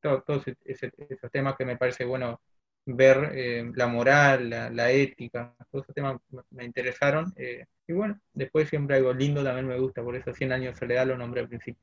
todos 0.00 0.44
esos 0.64 1.30
temas 1.30 1.56
que 1.56 1.64
me 1.64 1.76
parece 1.76 2.04
bueno 2.04 2.40
ver, 2.84 3.30
eh, 3.34 3.70
la 3.74 3.86
moral, 3.86 4.50
la, 4.50 4.90
ética, 4.90 5.54
todos 5.70 5.84
esos 5.84 5.94
temas 5.94 6.20
me 6.50 6.64
interesaron. 6.64 7.32
Eh, 7.36 7.64
y 7.86 7.92
bueno, 7.92 8.18
después 8.32 8.68
siempre 8.68 8.96
algo 8.96 9.12
lindo 9.12 9.42
también 9.42 9.66
me 9.66 9.78
gusta, 9.78 10.02
por 10.02 10.16
eso 10.16 10.32
100 10.32 10.52
años 10.52 10.74
de 10.74 10.78
soledad 10.78 11.06
lo 11.06 11.16
nombré 11.16 11.40
al 11.40 11.48
principio. 11.48 11.82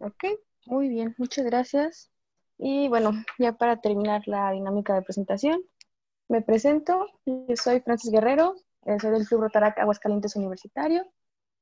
Ok, 0.00 0.24
muy 0.66 0.88
bien, 0.88 1.14
muchas 1.18 1.44
gracias. 1.44 2.10
Y 2.58 2.88
bueno, 2.88 3.12
ya 3.38 3.52
para 3.52 3.80
terminar 3.80 4.22
la 4.26 4.50
dinámica 4.52 4.94
de 4.94 5.02
presentación, 5.02 5.62
me 6.28 6.42
presento. 6.42 7.06
Soy 7.54 7.80
Francis 7.80 8.10
Guerrero, 8.10 8.54
eh, 8.84 8.98
soy 9.00 9.10
del 9.12 9.26
Club 9.26 9.42
Rotarac 9.42 9.78
Aguascalientes 9.78 10.36
Universitario. 10.36 11.06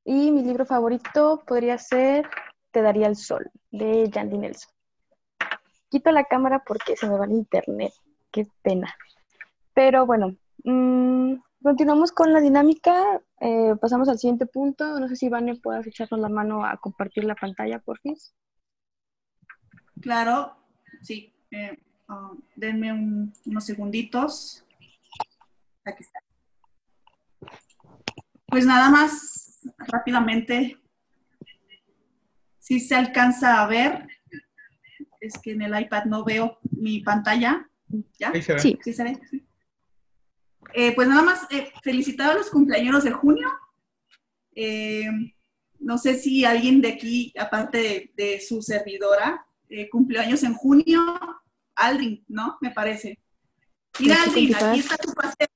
Y 0.04 0.30
mi 0.30 0.42
libro 0.42 0.66
favorito 0.66 1.42
podría 1.46 1.78
ser 1.78 2.28
te 2.70 2.82
daría 2.82 3.06
el 3.06 3.16
sol, 3.16 3.50
de 3.70 4.11
Jandy 4.12 4.37
Nelson. 4.37 4.70
Quito 5.88 6.11
la 6.11 6.25
cámara 6.25 6.62
porque 6.66 6.94
se 6.94 7.08
me 7.08 7.16
va 7.16 7.25
el 7.25 7.32
internet. 7.32 7.92
Qué 8.30 8.46
pena. 8.61 8.94
Pero 9.73 10.04
bueno, 10.04 10.37
mm, 10.70 11.42
continuamos 11.62 12.12
con 12.12 12.32
la 12.32 12.40
dinámica. 12.40 13.20
Eh, 13.40 13.75
pasamos 13.80 14.08
al 14.08 14.18
siguiente 14.18 14.46
punto. 14.46 15.00
No 15.00 15.08
sé 15.08 15.16
si 15.16 15.28
Vane 15.28 15.56
puedas 15.56 15.87
echarnos 15.87 16.20
la 16.20 16.28
mano 16.28 16.64
a 16.64 16.76
compartir 16.76 17.25
la 17.25 17.35
pantalla, 17.35 17.78
por 17.78 17.99
fin. 18.00 18.16
Claro, 20.00 20.56
sí. 21.02 21.35
Eh, 21.50 21.78
ah, 22.08 22.32
denme 22.54 22.92
unos 23.46 23.64
segunditos. 23.64 24.64
Aquí 25.85 26.02
está. 26.02 26.20
Pues 28.46 28.66
nada 28.66 28.90
más 28.90 29.61
rápidamente 29.78 30.78
si 32.58 32.80
se 32.80 32.96
alcanza 32.96 33.62
a 33.62 33.66
ver. 33.68 34.08
Es 35.20 35.38
que 35.38 35.52
en 35.52 35.62
el 35.62 35.80
iPad 35.80 36.04
no 36.06 36.25
veo 36.25 36.58
mi 36.70 37.00
pantalla. 37.00 37.68
¿Ya? 38.18 38.32
Sí. 38.58 38.76
¿Sí 38.82 38.92
se 38.92 39.04
ve? 39.04 39.20
Eh, 40.75 40.94
pues 40.94 41.08
nada 41.08 41.23
más 41.23 41.46
eh, 41.50 41.73
felicitar 41.82 42.30
a 42.30 42.35
los 42.35 42.50
cumpleaños 42.50 43.04
de 43.04 43.12
junio. 43.12 43.49
Eh, 44.54 45.08
no 45.78 45.99
sé 45.99 46.14
si 46.18 46.44
alguien 46.44 46.80
de 46.80 46.88
aquí, 46.88 47.32
aparte 47.38 48.12
de, 48.16 48.40
su 48.40 48.62
servidora, 48.62 49.46
cumpleaños 49.90 50.42
en 50.42 50.54
junio. 50.54 51.20
Aldrin, 51.75 52.25
¿no? 52.28 52.56
Me 52.61 52.70
parece. 52.70 53.18
Mira, 53.99 54.23
Aldrin, 54.23 54.54
aquí 54.54 54.80
está 54.80 54.96
tu 54.96 55.12
paseo. 55.12 55.46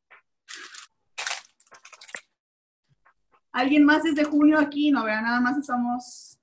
¿Alguien 3.52 3.84
más 3.84 4.02
desde 4.02 4.24
junio 4.24 4.58
aquí? 4.58 4.90
No, 4.90 5.04
vea, 5.04 5.20
nada 5.20 5.40
más 5.40 5.64
somos 5.66 6.38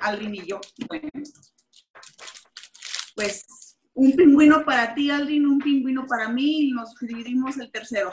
Aldrin 0.00 0.34
y 0.34 0.46
yo. 0.46 0.60
Bueno, 0.88 1.08
pues 3.14 3.63
un 3.94 4.12
pingüino 4.16 4.64
para 4.64 4.94
ti, 4.94 5.10
Aldrin, 5.10 5.46
un 5.46 5.58
pingüino 5.58 6.06
para 6.06 6.28
mí, 6.28 6.68
y 6.68 6.72
nos 6.72 6.94
dividimos 7.00 7.56
el 7.58 7.70
tercero. 7.70 8.10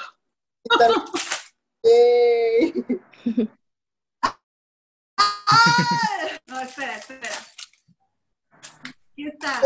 no, 6.47 6.59
espera, 6.61 6.97
espera. 6.97 7.35
Aquí 9.11 9.27
está. 9.27 9.61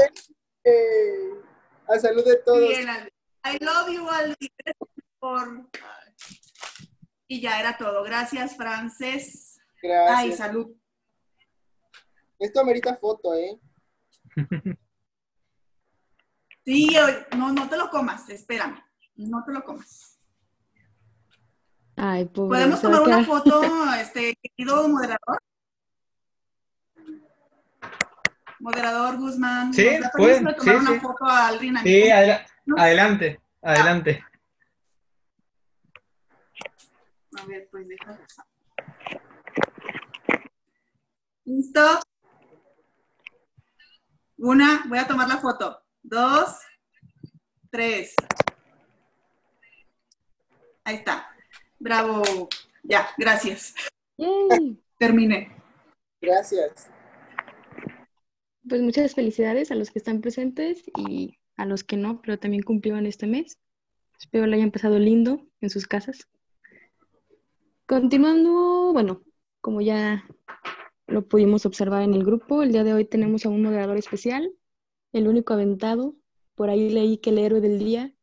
a 1.88 2.00
salud 2.00 2.26
de 2.26 2.38
todos. 2.38 2.70
Bien, 2.70 2.90
Aldrin. 2.90 3.14
I 3.46 3.64
love 3.64 3.90
you, 3.94 4.10
Aldrin. 4.10 4.52
Por... 5.20 5.70
Y 7.28 7.42
ya 7.42 7.60
era 7.60 7.78
todo. 7.78 8.04
Gracias, 8.04 8.56
Frances. 8.56 9.60
Gracias. 9.82 10.18
Ay, 10.18 10.32
salud. 10.32 10.76
Esto 12.40 12.60
amerita 12.60 12.96
foto, 12.96 13.34
¿eh? 13.36 13.60
Sí, 16.66 16.96
no, 17.38 17.52
no 17.52 17.70
te 17.70 17.78
lo 17.78 17.92
comas, 17.92 18.28
espérame. 18.30 18.84
No 19.18 19.44
te 19.44 19.54
lo 19.54 19.64
comas. 19.64 20.20
Ay, 21.96 22.26
pobre, 22.26 22.58
¿Podemos 22.58 22.82
tomar 22.82 23.02
una 23.02 23.24
foto, 23.24 23.62
este, 24.02 24.36
querido 24.42 24.88
moderador? 24.90 25.40
Moderador 28.60 29.18
Guzmán. 29.18 29.74
Sí, 29.74 29.88
pueden. 30.18 30.44
tomar 30.44 30.60
sí, 30.60 30.70
una 30.72 30.92
sí. 30.92 31.00
foto 31.00 31.26
al 31.26 31.60
Sí, 31.84 32.10
adelante, 32.10 33.40
adelante. 33.62 34.26
A 37.40 37.46
ver, 37.46 37.68
pues 37.70 37.88
déjame. 37.88 38.20
¿Listo? 41.46 42.00
Una, 44.38 44.84
voy 44.88 44.98
a 44.98 45.08
tomar 45.08 45.28
la 45.28 45.38
foto. 45.38 45.85
Dos, 46.08 46.60
tres. 47.72 48.14
Ahí 50.84 50.98
está. 50.98 51.28
Bravo. 51.80 52.48
Ya, 52.84 53.08
gracias. 53.18 53.74
Terminé. 55.00 55.52
Gracias. 56.22 56.92
Pues 58.70 58.82
muchas 58.82 59.16
felicidades 59.16 59.72
a 59.72 59.76
los 59.76 59.90
que 59.90 59.98
están 59.98 60.22
presentes 60.22 60.84
y 60.96 61.40
a 61.58 61.66
los 61.66 61.84
que 61.84 61.98
no, 61.98 62.22
pero 62.22 62.38
también 62.38 62.62
cumplieron 62.62 63.08
este 63.08 63.26
mes. 63.26 63.58
Espero 64.20 64.46
lo 64.46 64.56
hayan 64.56 64.70
pasado 64.70 65.00
lindo 65.00 65.48
en 65.60 65.72
sus 65.72 65.88
casas. 65.88 66.28
Continuando, 67.88 68.94
bueno, 68.94 69.24
como 69.60 69.82
ya 69.82 70.24
lo 71.08 71.28
pudimos 71.28 71.66
observar 71.66 72.04
en 72.04 72.14
el 72.14 72.24
grupo. 72.24 72.62
El 72.62 72.74
día 72.74 72.84
de 72.84 72.94
hoy 72.94 73.06
tenemos 73.06 73.44
a 73.48 73.50
un 73.50 73.64
moderador 73.64 73.98
especial, 73.98 74.52
el 75.16 75.28
único 75.28 75.54
aventado. 75.54 76.16
Por 76.56 76.70
ahí 76.70 76.90
leí 76.90 77.18
que 77.18 77.32
el 77.32 77.40
héroe 77.40 77.62
del 77.62 77.80
día. 77.80 78.14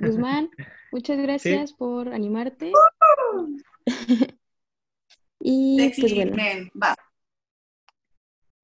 Guzmán, 0.00 0.50
muchas 0.92 1.18
gracias 1.18 1.72
por 1.72 2.12
animarte. 2.12 2.72
y 5.40 5.92
pues 5.98 6.14
bueno. 6.14 6.36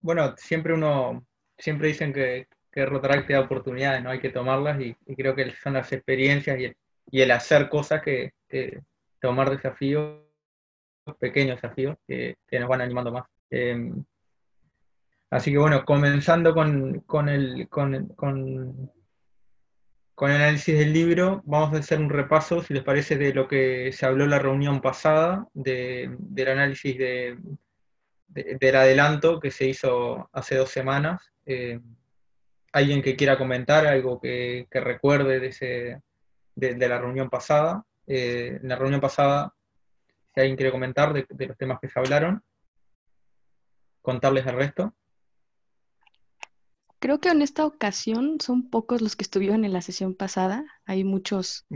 Bueno, 0.00 0.34
siempre 0.36 0.74
uno, 0.74 1.24
siempre 1.56 1.88
dicen 1.88 2.12
que, 2.12 2.48
que 2.70 2.86
Rotaract 2.86 3.26
te 3.26 3.34
da 3.34 3.40
oportunidades, 3.40 4.02
¿no? 4.02 4.10
Hay 4.10 4.20
que 4.20 4.30
tomarlas 4.30 4.80
y, 4.80 4.94
creo 5.14 5.34
que 5.34 5.50
son 5.62 5.74
las 5.74 5.92
experiencias 5.92 6.58
y 7.10 7.20
el, 7.20 7.30
hacer 7.30 7.68
cosas 7.68 8.02
que, 8.02 8.32
que 8.48 8.82
tomar 9.20 9.50
desafíos 9.50 10.22
pequeños 11.18 11.56
desafíos 11.60 11.96
que, 12.06 12.36
nos 12.52 12.68
van 12.68 12.80
animando 12.82 13.12
más. 13.12 13.24
Em, 13.50 14.04
así 15.32 15.50
que 15.50 15.58
bueno, 15.58 15.84
comenzando 15.84 16.54
con, 16.54 17.02
el, 17.28 17.68
con, 17.68 18.08
con 20.14 20.30
el 20.30 20.36
análisis 20.36 20.78
del 20.78 20.92
libro, 20.92 21.42
vamos 21.46 21.74
a 21.74 21.78
hacer 21.78 21.98
un 21.98 22.10
repaso, 22.10 22.62
si 22.62 22.74
les 22.74 22.84
parece, 22.84 23.16
de 23.16 23.32
lo 23.32 23.48
que 23.48 23.90
se 23.92 24.06
habló 24.06 24.24
en 24.24 24.30
la 24.30 24.38
reunión 24.38 24.80
pasada, 24.80 25.48
del 25.54 26.48
análisis 26.48 26.96
del 26.98 28.76
adelanto 28.76 29.40
que 29.40 29.50
se 29.50 29.66
hizo 29.66 30.28
hace 30.32 30.56
dos 30.56 30.70
semanas. 30.70 31.32
Eh, 31.46 31.80
¿Alguien 32.72 33.02
que 33.02 33.16
quiera 33.16 33.38
comentar 33.38 33.86
algo 33.86 34.20
que, 34.20 34.68
recuerde 34.70 35.40
de, 35.40 35.46
ese, 35.48 36.02
de, 36.54 36.88
la 36.88 36.98
reunión 36.98 37.30
pasada? 37.30 37.84
Eh, 38.06 38.60
en 38.62 38.68
la 38.68 38.76
reunión 38.76 39.00
pasada, 39.00 39.54
si 40.34 40.40
alguien 40.40 40.56
quiere 40.56 40.72
comentar 40.72 41.12
de, 41.12 41.26
de 41.28 41.46
los 41.46 41.56
temas 41.56 41.80
que 41.80 41.88
se 41.88 41.98
hablaron, 41.98 42.44
contarles 44.02 44.46
el 44.46 44.56
resto. 44.56 44.94
Creo 47.02 47.18
que 47.18 47.30
en 47.30 47.42
esta 47.42 47.66
ocasión 47.66 48.38
son 48.40 48.70
pocos 48.70 49.02
los 49.02 49.16
que 49.16 49.24
estuvieron 49.24 49.64
en 49.64 49.72
la 49.72 49.82
sesión 49.82 50.14
pasada. 50.14 50.64
Hay 50.84 51.02
muchos, 51.02 51.66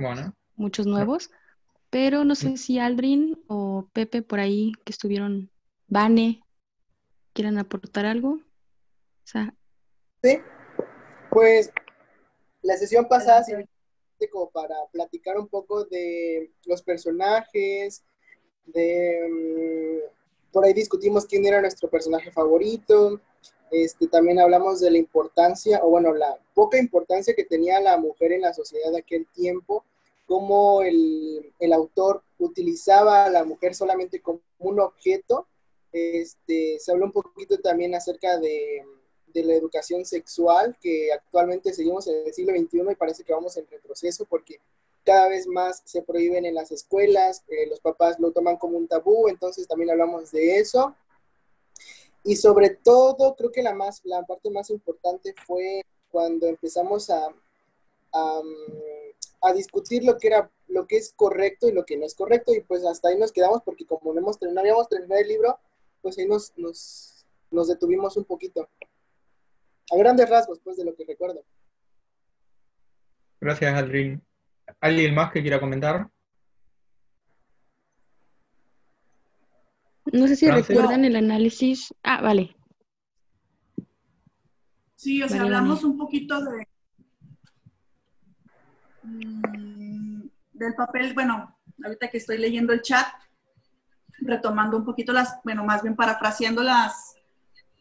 muchos 0.54 0.86
nuevos. 0.86 1.32
Pero 1.90 2.22
no 2.22 2.36
sé 2.36 2.56
si 2.56 2.78
Aldrin 2.78 3.36
o 3.48 3.90
Pepe 3.92 4.22
por 4.22 4.38
ahí 4.38 4.70
que 4.84 4.92
estuvieron, 4.92 5.50
Vane, 5.88 6.42
quieran 7.32 7.58
aportar 7.58 8.06
algo. 8.06 8.38
sí, 10.22 10.38
pues 11.32 11.72
la 12.62 12.76
sesión 12.76 13.08
pasada 13.08 13.42
se 13.42 13.66
como 14.30 14.48
para 14.50 14.76
platicar 14.92 15.38
un 15.38 15.48
poco 15.48 15.86
de 15.86 16.52
los 16.66 16.82
personajes, 16.82 18.04
de 18.64 19.26
mm, 19.28 20.52
por 20.52 20.64
ahí 20.64 20.72
discutimos 20.72 21.26
quién 21.26 21.44
era 21.46 21.60
nuestro 21.60 21.90
personaje 21.90 22.30
favorito, 22.30 23.20
este, 23.70 24.06
también 24.06 24.38
hablamos 24.38 24.80
de 24.80 24.90
la 24.90 24.98
importancia, 24.98 25.80
o 25.82 25.90
bueno, 25.90 26.14
la 26.14 26.38
poca 26.54 26.78
importancia 26.78 27.34
que 27.34 27.44
tenía 27.44 27.80
la 27.80 27.96
mujer 27.96 28.32
en 28.32 28.42
la 28.42 28.54
sociedad 28.54 28.90
de 28.90 28.98
aquel 28.98 29.26
tiempo, 29.26 29.84
cómo 30.26 30.82
el, 30.82 31.52
el 31.58 31.72
autor 31.72 32.22
utilizaba 32.38 33.24
a 33.24 33.30
la 33.30 33.44
mujer 33.44 33.74
solamente 33.74 34.20
como 34.20 34.40
un 34.58 34.80
objeto. 34.80 35.46
Este, 35.92 36.78
se 36.78 36.92
habló 36.92 37.06
un 37.06 37.12
poquito 37.12 37.58
también 37.58 37.94
acerca 37.94 38.38
de, 38.38 38.84
la 39.34 39.52
educación 39.52 40.06
sexual, 40.06 40.78
que 40.80 41.12
actualmente 41.12 41.74
seguimos 41.74 42.06
en 42.06 42.26
el 42.26 42.32
siglo 42.32 42.56
XXI 42.56 42.90
y 42.90 42.94
parece 42.94 43.22
que 43.22 43.34
vamos 43.34 43.54
en 43.58 43.66
retroceso 43.66 44.24
porque 44.24 44.60
cada 45.04 45.28
vez 45.28 45.46
más 45.46 45.82
se 45.84 46.00
prohíben 46.00 46.46
en 46.46 46.54
las 46.54 46.72
escuelas, 46.72 47.44
eh, 47.48 47.66
los 47.68 47.78
papás 47.80 48.18
lo 48.18 48.32
toman 48.32 48.56
como 48.56 48.78
un 48.78 48.88
tabú, 48.88 49.28
entonces 49.28 49.68
también 49.68 49.90
hablamos 49.90 50.30
de 50.30 50.56
eso. 50.56 50.96
Y 52.26 52.34
sobre 52.34 52.70
todo, 52.70 53.36
creo 53.36 53.52
que 53.52 53.62
la, 53.62 53.72
más, 53.72 54.00
la 54.04 54.20
parte 54.24 54.50
más 54.50 54.68
importante 54.70 55.32
fue 55.46 55.82
cuando 56.10 56.48
empezamos 56.48 57.08
a, 57.08 57.28
a, 58.12 59.52
discutir 59.54 60.02
lo 60.02 60.18
que, 60.18 60.26
era, 60.26 60.50
lo 60.66 60.88
que 60.88 60.96
es 60.96 61.12
correcto 61.14 61.68
y 61.68 61.72
lo 61.72 61.86
que 61.86 61.96
no 61.96 62.04
es 62.04 62.16
correcto. 62.16 62.52
Y 62.52 62.62
pues 62.62 62.84
hasta 62.84 63.10
ahí 63.10 63.16
nos 63.16 63.30
quedamos 63.30 63.62
porque 63.62 63.86
como 63.86 64.12
no, 64.12 64.18
hemos, 64.18 64.42
no 64.42 64.60
habíamos 64.60 64.88
terminado 64.88 65.20
el 65.20 65.28
libro, 65.28 65.56
pues 66.02 66.18
ahí 66.18 66.26
nos, 66.26 66.52
nos, 66.56 67.24
nos 67.52 67.68
detuvimos 67.68 68.16
un 68.16 68.24
poquito. 68.24 68.68
A 69.92 69.96
grandes 69.96 70.28
rasgos, 70.28 70.58
pues, 70.64 70.76
de 70.76 70.84
lo 70.84 70.96
que 70.96 71.04
recuerdo. 71.04 71.44
Gracias, 73.40 73.72
Aldrin. 73.72 74.20
¿Alguien 74.80 75.14
más 75.14 75.30
que 75.30 75.42
quiera 75.42 75.60
comentar? 75.60 76.10
No 80.12 80.28
sé 80.28 80.36
si 80.36 80.50
recuerdan 80.50 81.04
el 81.04 81.16
análisis. 81.16 81.94
Ah, 82.02 82.20
vale. 82.20 82.56
Sí, 84.94 85.22
o 85.22 85.28
sea, 85.28 85.42
hablamos 85.42 85.84
un 85.84 85.96
poquito 85.98 86.40
de 86.42 86.66
mm, 89.02 90.22
del 90.52 90.74
papel, 90.74 91.12
bueno, 91.14 91.56
ahorita 91.84 92.08
que 92.08 92.18
estoy 92.18 92.38
leyendo 92.38 92.72
el 92.72 92.82
chat, 92.82 93.06
retomando 94.18 94.76
un 94.76 94.84
poquito 94.84 95.12
las, 95.12 95.38
bueno, 95.44 95.64
más 95.64 95.82
bien 95.82 95.94
parafraseando 95.94 96.62
las, 96.62 97.14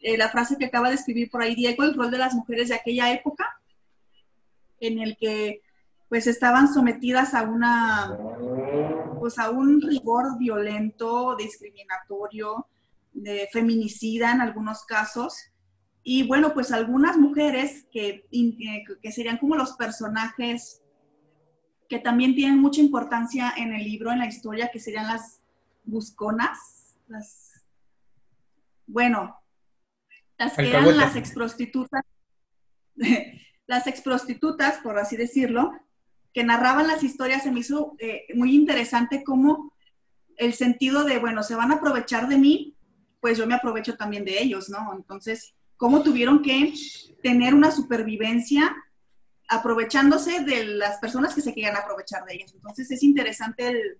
eh, 0.02 0.16
la 0.16 0.28
frase 0.28 0.58
que 0.58 0.66
acaba 0.66 0.88
de 0.88 0.96
escribir 0.96 1.30
por 1.30 1.42
ahí 1.42 1.54
Diego, 1.54 1.82
el 1.84 1.94
rol 1.94 2.10
de 2.10 2.18
las 2.18 2.34
mujeres 2.34 2.68
de 2.68 2.74
aquella 2.74 3.10
época, 3.12 3.60
en 4.80 4.98
el 4.98 5.16
que 5.16 5.62
pues 6.08 6.26
estaban 6.26 6.72
sometidas 6.72 7.34
a 7.34 7.42
una, 7.42 8.16
pues 9.26 9.40
a 9.40 9.50
un 9.50 9.80
rigor 9.80 10.38
violento, 10.38 11.34
discriminatorio, 11.34 12.68
de 13.12 13.48
feminicida 13.52 14.30
en 14.30 14.40
algunos 14.40 14.84
casos. 14.84 15.50
Y 16.04 16.28
bueno, 16.28 16.54
pues 16.54 16.70
algunas 16.70 17.16
mujeres 17.16 17.88
que, 17.90 18.24
que 19.02 19.10
serían 19.10 19.38
como 19.38 19.56
los 19.56 19.72
personajes 19.72 20.80
que 21.88 21.98
también 21.98 22.36
tienen 22.36 22.60
mucha 22.60 22.80
importancia 22.80 23.52
en 23.56 23.72
el 23.72 23.82
libro, 23.82 24.12
en 24.12 24.20
la 24.20 24.28
historia, 24.28 24.70
que 24.72 24.78
serían 24.78 25.08
las 25.08 25.42
busconas, 25.82 26.96
las, 27.08 27.66
bueno, 28.86 29.40
las 30.38 30.54
que 30.54 30.68
eran 30.68 30.96
las 30.96 31.16
exprostitutas, 31.16 32.04
las 33.66 33.88
exprostitutas, 33.88 34.78
por 34.84 35.00
así 35.00 35.16
decirlo, 35.16 35.72
que 36.36 36.44
narraban 36.44 36.86
las 36.86 37.02
historias, 37.02 37.44
se 37.44 37.50
me 37.50 37.60
hizo 37.60 37.96
eh, 37.98 38.26
muy 38.34 38.54
interesante 38.54 39.24
como 39.24 39.72
el 40.36 40.52
sentido 40.52 41.02
de, 41.02 41.18
bueno, 41.18 41.42
se 41.42 41.54
van 41.54 41.72
a 41.72 41.76
aprovechar 41.76 42.28
de 42.28 42.36
mí, 42.36 42.76
pues 43.20 43.38
yo 43.38 43.46
me 43.46 43.54
aprovecho 43.54 43.96
también 43.96 44.26
de 44.26 44.42
ellos, 44.42 44.68
¿no? 44.68 44.92
Entonces, 44.94 45.54
cómo 45.78 46.02
tuvieron 46.02 46.42
que 46.42 46.74
tener 47.22 47.54
una 47.54 47.70
supervivencia 47.70 48.76
aprovechándose 49.48 50.40
de 50.40 50.66
las 50.66 50.98
personas 50.98 51.34
que 51.34 51.40
se 51.40 51.54
querían 51.54 51.74
aprovechar 51.74 52.26
de 52.26 52.34
ellas. 52.34 52.52
Entonces, 52.52 52.90
es 52.90 53.02
interesante 53.02 53.68
el, 53.68 53.98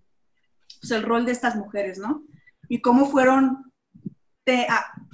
pues, 0.78 0.90
el 0.90 1.04
rol 1.04 1.24
de 1.24 1.32
estas 1.32 1.56
mujeres, 1.56 1.98
¿no? 1.98 2.22
Y 2.68 2.82
cómo 2.82 3.10
fueron 3.10 3.72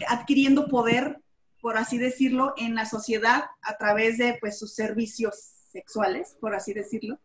adquiriendo 0.08 0.66
poder, 0.66 1.22
por 1.60 1.76
así 1.76 1.98
decirlo, 1.98 2.52
en 2.56 2.74
la 2.74 2.84
sociedad 2.84 3.44
a 3.62 3.76
través 3.76 4.18
de 4.18 4.38
pues, 4.40 4.58
sus 4.58 4.74
servicios 4.74 5.61
sexuales, 5.72 6.36
por 6.40 6.54
así 6.54 6.72
decirlo, 6.72 7.18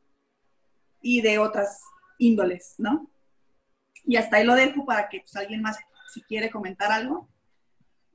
y 1.02 1.22
de 1.22 1.40
otras 1.40 1.82
índoles, 2.18 2.76
¿no? 2.78 3.10
Y 4.04 4.16
hasta 4.16 4.38
ahí 4.38 4.46
lo 4.46 4.56
dejo 4.56 4.86
para 4.86 5.10
que 5.10 5.20
pues, 5.20 5.36
alguien 5.36 5.62
más, 5.62 5.78
si 6.14 6.22
quiere 6.24 6.50
comentar 6.50 6.92
algo, 6.92 7.30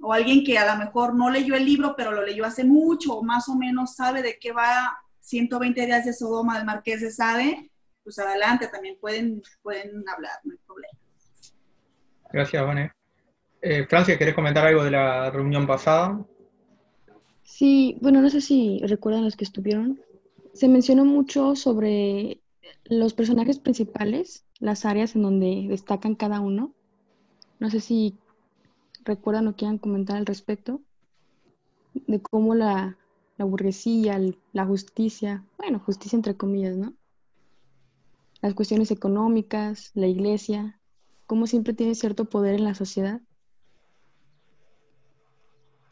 o 0.01 0.13
alguien 0.13 0.45
que 0.45 0.59
a 0.59 0.75
lo 0.75 0.85
mejor 0.85 1.15
no 1.15 1.31
leyó 1.31 1.55
el 1.55 1.65
libro, 1.65 1.95
pero 1.97 2.11
lo 2.11 2.25
leyó 2.25 2.45
hace 2.45 2.65
mucho, 2.65 3.15
o 3.19 3.23
más 3.23 3.49
o 3.49 3.55
menos 3.55 3.95
sabe 3.95 4.23
de 4.23 4.39
qué 4.39 4.53
va 4.53 4.99
120 5.21 5.87
días 5.87 6.05
de 6.05 6.13
Sodoma 6.13 6.57
del 6.57 6.67
Marqués 6.67 7.01
de 7.01 7.11
Sade, 7.11 7.71
pues 8.03 8.19
adelante, 8.19 8.67
también 8.69 8.97
pueden, 9.01 9.43
pueden 9.63 10.03
hablar, 10.09 10.41
no 10.43 10.53
hay 10.53 10.59
problema. 10.67 10.99
Gracias, 12.33 12.67
Vane. 12.67 12.93
Eh, 13.61 13.87
Francia, 13.87 14.19
¿querés 14.19 14.35
comentar 14.35 14.67
algo 14.67 14.83
de 14.83 14.91
la 14.91 15.31
reunión 15.31 15.67
pasada? 15.67 16.19
Sí, 17.45 17.97
bueno, 18.01 18.21
no 18.21 18.29
sé 18.29 18.41
si 18.41 18.81
recuerdan 18.85 19.25
los 19.25 19.37
que 19.37 19.45
estuvieron, 19.45 20.01
se 20.53 20.69
mencionó 20.69 21.05
mucho 21.05 21.57
sobre 21.57 22.41
los 22.85 23.15
personajes 23.15 23.59
principales, 23.59 24.45
las 24.59 24.85
áreas 24.85 25.17
en 25.17 25.23
donde 25.23 25.67
destacan 25.69 26.15
cada 26.15 26.41
uno. 26.41 26.73
No 27.59 27.71
sé 27.71 27.81
si 27.81 28.19
recuerdan 29.05 29.49
o 29.49 29.57
quieran 29.57 29.79
comentar 29.79 30.17
al 30.17 30.27
respecto 30.27 30.81
de 31.95 32.21
cómo 32.21 32.55
la, 32.55 32.97
la 33.39 33.45
burguesía, 33.45 34.21
la 34.53 34.67
justicia, 34.67 35.45
bueno, 35.59 35.79
justicia 35.81 36.17
entre 36.17 36.37
comillas, 36.37 36.77
¿no? 36.77 36.95
Las 38.41 38.55
cuestiones 38.55 38.91
económicas, 38.91 39.91
la 39.95 40.07
iglesia, 40.07 40.81
cómo 41.27 41.47
siempre 41.47 41.75
tiene 41.75 41.95
cierto 41.95 42.27
poder 42.27 42.55
en 42.55 42.65
la 42.65 42.75
sociedad. 42.75 43.21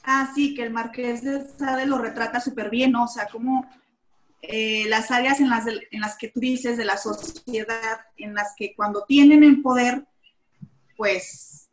Ah, 0.03 0.33
sí, 0.35 0.55
que 0.55 0.63
el 0.63 0.73
Marqués 0.73 1.23
de 1.23 1.47
Sade 1.47 1.87
lo 1.87 1.99
retrata 1.99 2.41
súper 2.41 2.71
bien, 2.71 2.93
¿no? 2.93 3.05
O 3.05 3.09
sea, 3.09 3.29
cómo 3.31 3.67
eh, 4.43 4.87
las 4.89 5.11
áreas 5.11 5.41
en 5.41 5.51
las, 5.51 5.67
en 5.67 6.01
las 6.01 6.17
que 6.17 6.29
tú 6.29 6.41
dices 6.41 6.77
de 6.77 6.85
la 6.85 6.97
sociedad, 6.97 8.01
en 8.17 8.35
las 8.35 8.55
que 8.57 8.75
cuando 8.75 9.05
tienen 9.05 9.45
el 9.45 9.61
poder, 9.61 10.05
pues 10.97 11.69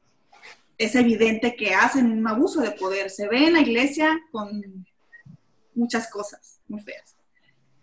es 0.77 0.95
evidente 0.95 1.55
que 1.55 1.73
hacen 1.73 2.11
un 2.11 2.27
abuso 2.27 2.61
de 2.61 2.71
poder. 2.71 3.09
Se 3.09 3.27
ve 3.27 3.47
en 3.47 3.53
la 3.53 3.61
iglesia 3.61 4.19
con 4.31 4.85
muchas 5.75 6.09
cosas 6.09 6.59
muy 6.67 6.81
feas. 6.81 7.15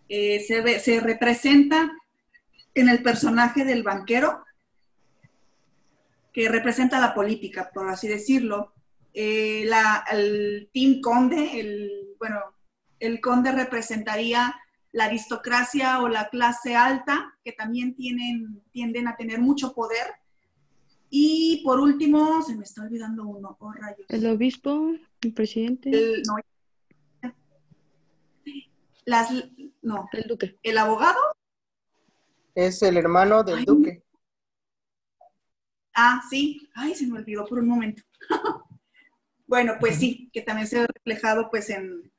Eh, 0.09 0.45
se, 0.47 0.61
ve, 0.61 0.79
se 0.81 1.01
representa 1.01 1.91
en 2.75 2.89
el 2.89 3.03
personaje 3.03 3.65
del 3.65 3.83
banquero, 3.83 4.45
que 6.33 6.49
representa 6.49 7.01
la 7.01 7.15
política, 7.15 7.71
por 7.73 7.89
así 7.89 8.09
decirlo. 8.09 8.73
Eh, 9.15 9.69
el 10.11 10.69
Team 10.73 11.01
Conde, 11.01 11.61
el, 11.61 12.17
bueno, 12.19 12.41
el 12.99 13.21
conde 13.21 13.53
representaría 13.53 14.55
la 14.95 15.07
aristocracia 15.07 16.01
o 16.03 16.09
la 16.09 16.29
clase 16.29 16.77
alta, 16.77 17.37
que 17.43 17.51
también 17.51 17.97
tienen, 17.97 18.63
tienden 18.71 19.09
a 19.09 19.17
tener 19.17 19.41
mucho 19.41 19.75
poder. 19.75 20.07
Y 21.11 21.63
por 21.65 21.81
último, 21.81 22.41
se 22.43 22.55
me 22.55 22.63
está 22.63 22.83
olvidando 22.83 23.25
uno, 23.27 23.57
oh 23.59 23.73
rayos. 23.73 24.07
El 24.09 24.25
obispo, 24.27 24.95
el 25.21 25.33
presidente. 25.33 26.23
las, 29.05 29.31
No. 29.83 30.09
El 30.13 30.29
duque. 30.29 30.61
¿El 30.63 30.79
abogado? 30.79 31.19
Es 32.55 32.81
el 32.83 32.97
hermano 32.97 33.43
del 33.43 33.65
duque. 33.65 34.05
Ah, 35.93 36.23
sí. 36.31 36.69
Ay, 36.73 36.95
se 36.95 37.09
me 37.09 37.19
olvidó 37.19 37.45
por 37.47 37.59
un 37.59 37.67
momento. 37.67 38.05
bueno, 39.49 39.73
pues 39.81 39.97
sí, 39.97 40.31
que 40.33 40.43
también 40.43 40.69
se 40.69 40.79
ha 40.79 40.87
reflejado 40.87 41.51
pues 41.51 41.69
en, 41.71 42.13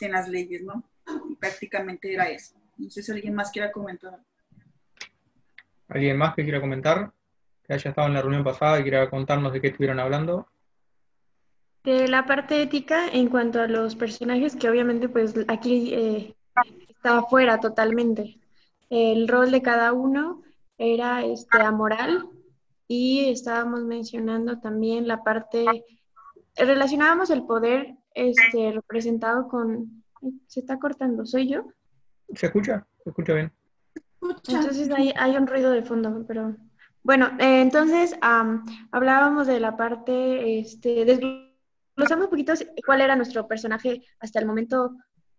en 0.00 0.12
las 0.12 0.30
leyes, 0.30 0.62
¿no? 0.62 0.89
Prácticamente 1.38 2.12
era 2.12 2.28
eso. 2.28 2.54
No 2.76 2.90
sé 2.90 3.02
si 3.02 3.12
alguien 3.12 3.34
más 3.34 3.50
quiera 3.50 3.70
comentar. 3.70 4.18
¿Alguien 5.88 6.16
más 6.16 6.34
que 6.34 6.44
quiera 6.44 6.60
comentar? 6.60 7.12
Que 7.64 7.74
haya 7.74 7.90
estado 7.90 8.08
en 8.08 8.14
la 8.14 8.22
reunión 8.22 8.44
pasada 8.44 8.78
y 8.78 8.82
quiera 8.82 9.10
contarnos 9.10 9.52
de 9.52 9.60
qué 9.60 9.68
estuvieron 9.68 9.98
hablando. 9.98 10.46
De 11.84 12.08
la 12.08 12.26
parte 12.26 12.62
ética 12.62 13.08
en 13.08 13.28
cuanto 13.28 13.60
a 13.60 13.66
los 13.66 13.96
personajes, 13.96 14.54
que 14.54 14.68
obviamente 14.68 15.08
pues 15.08 15.34
aquí 15.48 15.94
eh, 15.94 16.34
estaba 16.88 17.22
fuera 17.24 17.58
totalmente. 17.58 18.38
El 18.88 19.28
rol 19.28 19.50
de 19.50 19.62
cada 19.62 19.92
uno 19.92 20.42
era 20.78 21.24
este, 21.24 21.60
amoral 21.60 22.28
y 22.86 23.30
estábamos 23.30 23.84
mencionando 23.84 24.58
también 24.60 25.06
la 25.06 25.22
parte, 25.22 25.64
relacionábamos 26.56 27.30
el 27.30 27.44
poder 27.44 27.94
este, 28.14 28.72
representado 28.72 29.48
con, 29.48 29.99
se 30.46 30.60
está 30.60 30.78
cortando, 30.78 31.24
¿soy 31.26 31.48
yo? 31.48 31.64
¿Se 32.34 32.46
escucha? 32.46 32.86
Se 33.02 33.10
escucha 33.10 33.34
bien. 33.34 33.52
Entonces 34.48 34.90
hay, 34.90 35.12
hay 35.16 35.36
un 35.36 35.46
ruido 35.46 35.70
de 35.70 35.82
fondo, 35.82 36.24
pero 36.26 36.56
bueno, 37.02 37.30
eh, 37.38 37.62
entonces 37.62 38.14
hablábamos 38.20 39.46
de 39.46 39.60
la 39.60 39.76
parte, 39.76 40.58
este, 40.58 41.04
desglosamos 41.04 42.24
un 42.24 42.30
poquito 42.30 42.52
cuál 42.84 43.00
era 43.00 43.16
nuestro 43.16 43.48
personaje 43.48 44.02
hasta 44.18 44.38
el 44.38 44.46
momento 44.46 44.96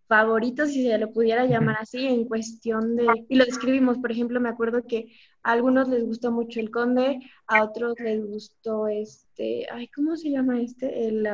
favorito, 0.08 0.66
si 0.66 0.86
se 0.86 0.98
lo 0.98 1.12
pudiera 1.12 1.46
llamar 1.46 1.76
así, 1.80 2.04
en 2.04 2.26
cuestión 2.26 2.96
de, 2.96 3.06
y 3.28 3.36
lo 3.36 3.44
describimos, 3.44 3.98
por 3.98 4.10
ejemplo, 4.10 4.40
me 4.40 4.48
acuerdo 4.48 4.82
que 4.86 5.06
a 5.42 5.52
algunos 5.52 5.88
les 5.88 6.04
gustó 6.04 6.32
mucho 6.32 6.60
el 6.60 6.70
conde, 6.70 7.20
a 7.46 7.62
otros 7.62 7.94
les 8.00 8.22
gustó 8.22 8.88
este, 8.88 9.66
ay, 9.72 9.88
¿cómo 9.88 10.16
se 10.16 10.30
llama 10.30 10.60
este? 10.60 11.08
El, 11.08 11.26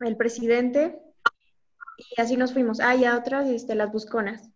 el 0.00 0.16
presidente, 0.16 0.98
y 1.96 2.20
así 2.20 2.36
nos 2.36 2.52
fuimos. 2.52 2.80
Ah, 2.80 2.94
y 2.94 3.04
a 3.04 3.16
otras, 3.16 3.48
este, 3.48 3.74
las 3.74 3.92
busconas. 3.92 4.50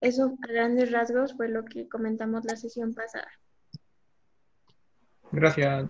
Eso 0.00 0.36
a 0.42 0.52
grandes 0.52 0.90
rasgos 0.90 1.34
fue 1.36 1.48
lo 1.48 1.64
que 1.64 1.88
comentamos 1.88 2.44
la 2.44 2.56
sesión 2.56 2.94
pasada. 2.94 3.28
Gracias. 5.30 5.88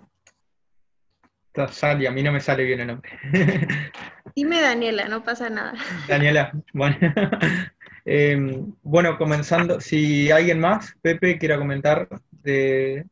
Sally, 1.71 2.07
a 2.07 2.11
mí 2.11 2.23
no 2.23 2.33
me 2.33 2.41
sale 2.41 2.65
bien 2.65 2.81
el 2.81 2.87
nombre. 2.89 3.11
Dime 4.35 4.61
Daniela, 4.61 5.09
no 5.09 5.23
pasa 5.23 5.51
nada. 5.51 5.75
Daniela, 6.09 6.53
bueno. 6.73 6.97
Em, 8.05 8.75
bueno, 8.83 9.17
comenzando, 9.17 9.81
si 9.81 10.29
alguien 10.33 10.59
más, 10.59 10.93
Pepe, 11.03 11.39
quiera 11.39 11.57
comentar 11.57 12.09
de... 12.33 13.07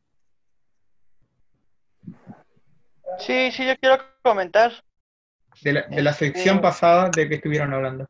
Sí, 3.19 3.51
sí, 3.53 3.65
yo 3.65 3.77
quiero 3.77 4.03
comentar. 4.21 4.83
De 5.61 5.73
la, 5.73 5.81
de 5.83 6.01
la 6.01 6.13
sección 6.13 6.55
este, 6.55 6.61
pasada 6.61 7.09
de 7.15 7.27
que 7.27 7.35
estuvieron 7.35 7.73
hablando. 7.73 8.07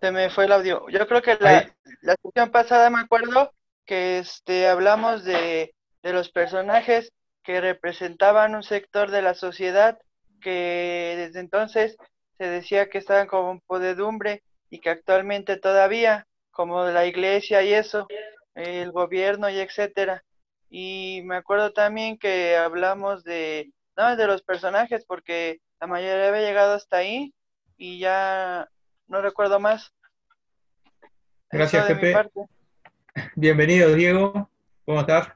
Se 0.00 0.10
me 0.12 0.30
fue 0.30 0.44
el 0.44 0.52
audio. 0.52 0.88
Yo 0.88 1.06
creo 1.06 1.22
que 1.22 1.36
la, 1.40 1.70
la 2.02 2.14
sección 2.22 2.50
pasada 2.50 2.88
me 2.90 3.00
acuerdo 3.00 3.52
que 3.84 4.18
este 4.18 4.68
hablamos 4.68 5.24
de, 5.24 5.74
de 6.02 6.12
los 6.12 6.30
personajes 6.30 7.12
que 7.42 7.60
representaban 7.60 8.54
un 8.54 8.62
sector 8.62 9.10
de 9.10 9.22
la 9.22 9.34
sociedad 9.34 9.98
que 10.40 11.14
desde 11.16 11.40
entonces 11.40 11.96
se 12.38 12.46
decía 12.48 12.88
que 12.88 12.98
estaban 12.98 13.26
como 13.26 13.60
podedumbre 13.66 14.42
y 14.70 14.80
que 14.80 14.90
actualmente 14.90 15.56
todavía, 15.56 16.26
como 16.50 16.84
la 16.84 17.06
iglesia 17.06 17.62
y 17.62 17.72
eso, 17.72 18.06
el 18.54 18.92
gobierno 18.92 19.48
y 19.48 19.58
etcétera. 19.58 20.22
Y 20.68 21.22
me 21.24 21.36
acuerdo 21.36 21.72
también 21.72 22.18
que 22.18 22.56
hablamos 22.56 23.24
de 23.24 23.70
no, 23.96 24.16
de 24.16 24.26
los 24.26 24.42
personajes, 24.42 25.04
porque 25.06 25.60
la 25.80 25.86
mayoría 25.86 26.28
había 26.28 26.42
llegado 26.42 26.74
hasta 26.74 26.98
ahí 26.98 27.34
y 27.76 27.98
ya 27.98 28.68
no 29.08 29.22
recuerdo 29.22 29.60
más. 29.60 29.92
Gracias, 31.50 31.86
Pepe. 31.86 32.14
Bienvenido, 33.34 33.94
Diego. 33.94 34.50
¿Cómo 34.84 35.00
estás? 35.00 35.28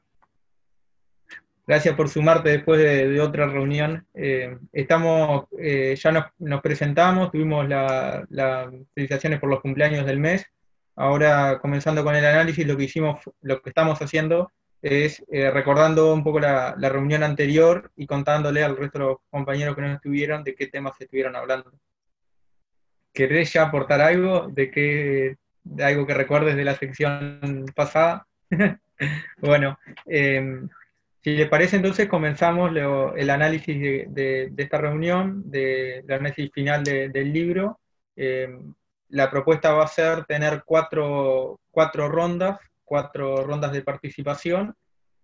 Gracias 1.67 1.95
por 1.95 2.09
sumarte 2.09 2.51
después 2.51 2.81
de, 2.81 3.21
otra 3.21 3.47
reunión. 3.47 4.07
Eh, 4.13 4.59
estamos, 4.73 5.45
eh, 5.59 5.95
ya 5.97 6.33
nos, 6.39 6.61
presentamos, 6.61 7.31
tuvimos 7.31 7.69
las 7.69 8.71
felicitaciones 8.93 9.39
por 9.39 9.49
los 9.49 9.61
cumpleaños 9.61 10.05
del 10.05 10.19
mes. 10.19 10.45
Ahora, 10.97 11.61
comenzando 11.61 12.03
con 12.03 12.17
el 12.17 12.25
análisis, 12.25 12.67
lo 12.67 12.77
que 12.77 12.85
hicimos, 12.85 13.21
lo 13.41 13.63
que 13.63 13.71
estamos 13.71 14.03
haciendo 14.03 14.51
es 14.83 15.23
eh, 15.31 15.51
recordando 15.51 16.13
un 16.13 16.25
poco 16.25 16.41
la, 16.41 16.75
reunión 16.77 17.23
anterior 17.23 17.91
y 17.97 18.07
contándole 18.07 18.63
al 18.63 18.77
resto 18.77 18.99
de 18.99 19.05
los 19.05 19.19
compañeros 19.31 19.75
que 19.75 19.83
no 19.83 19.93
estuvieron 19.93 20.43
de 20.43 20.55
qué 20.55 20.67
temas 20.67 20.99
estuvieron 21.01 21.37
hablando. 21.37 21.71
¿Querés 23.13 23.53
ya 23.53 23.65
aportar 23.65 24.01
algo 24.01 24.49
de, 24.49 24.71
qué, 24.71 25.37
de 25.65 25.85
algo 25.85 26.07
que 26.07 26.15
recuerdes 26.15 26.57
de 26.57 26.65
la 26.65 26.77
sección 26.77 27.67
pasada? 27.75 28.27
bueno, 29.39 29.79
em, 30.07 30.69
si 31.23 31.37
les 31.37 31.49
parece 31.49 31.77
entonces 31.77 32.09
comenzamos 32.09 32.71
el 33.17 33.31
análisis 33.31 33.79
de, 34.09 34.53
esta 34.57 34.79
reunión, 34.79 35.43
del 35.51 36.11
análisis 36.11 36.51
final 36.53 36.85
del 36.85 37.33
libro. 37.33 37.81
Em, 38.17 38.73
la 39.09 39.31
propuesta 39.31 39.73
va 39.73 39.85
a 39.85 39.89
ser 39.89 40.25
tener 40.25 40.63
cuatro, 40.65 41.61
cuatro 41.71 42.09
rondas 42.09 42.59
cuatro 42.91 43.45
rondas 43.45 43.71
de 43.71 43.83
participación. 43.83 44.75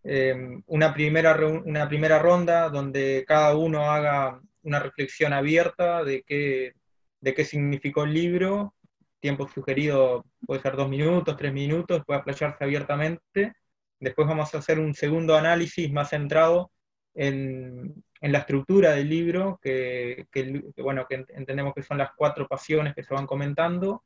Em, 0.05 0.62
una, 0.66 0.94
primera, 0.94 1.37
una 1.64 1.88
primera 1.88 2.20
ronda 2.20 2.68
donde 2.68 3.24
cada 3.26 3.57
uno 3.57 3.90
haga 3.90 4.40
una 4.62 4.79
reflexión 4.79 5.33
abierta 5.33 6.05
de 6.05 6.22
qué, 6.22 6.74
de 7.20 7.35
qué 7.35 7.44
significó 7.44 8.05
el 8.05 8.14
libro. 8.14 8.72
Tiempo 9.18 9.48
sugerido 9.48 10.24
puede 10.46 10.62
ser 10.62 10.76
dos 10.76 10.88
minutos, 10.88 11.37
tres 11.37 11.52
minutos, 11.52 12.05
puede 12.07 12.20
aplayarse 12.20 12.62
abiertamente. 12.62 13.55
Después 13.98 14.29
vamos 14.29 14.55
a 14.55 14.59
hacer 14.59 14.79
un 14.79 14.94
segundo 14.94 15.35
análisis 15.35 15.90
más 15.90 16.11
centrado 16.11 16.70
en, 17.14 18.00
en 18.20 18.33
la 18.33 18.38
estructura 18.38 18.92
del 18.92 19.09
libro, 19.09 19.59
que, 19.61 20.26
que, 20.31 20.62
bueno, 20.76 21.05
que 21.09 21.24
entendemos 21.31 21.74
que 21.74 21.83
son 21.83 21.98
las 21.98 22.11
cuatro 22.14 22.46
pasiones 22.46 22.94
que 22.94 23.02
se 23.02 23.12
van 23.12 23.26
comentando. 23.26 24.05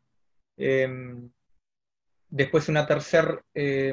Em, 0.56 1.30
Después 2.30 2.68
una 2.68 2.86
tercera 2.86 3.42
eh, 3.54 3.92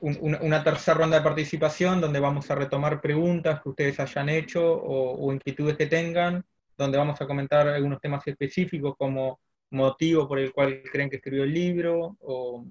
una 0.00 0.62
tercera 0.62 0.98
ronda 0.98 1.18
de 1.18 1.24
participación 1.24 2.00
donde 2.00 2.20
vamos 2.20 2.50
a 2.50 2.54
retomar 2.54 3.00
preguntas 3.00 3.60
que 3.62 3.68
ustedes 3.70 3.98
hayan 4.00 4.28
hecho 4.28 4.62
o, 4.62 5.32
inquietudes 5.32 5.76
que 5.76 5.86
tengan, 5.86 6.44
donde 6.76 6.98
vamos 6.98 7.20
a 7.20 7.26
comentar 7.26 7.66
algunos 7.68 8.00
temas 8.00 8.26
específicos 8.26 8.94
como 8.98 9.40
motivo 9.70 10.28
por 10.28 10.38
el 10.38 10.52
cual 10.52 10.82
creen 10.92 11.10
que 11.10 11.16
escribió 11.16 11.44
el 11.44 11.52
libro 11.54 12.16
o, 12.20 12.66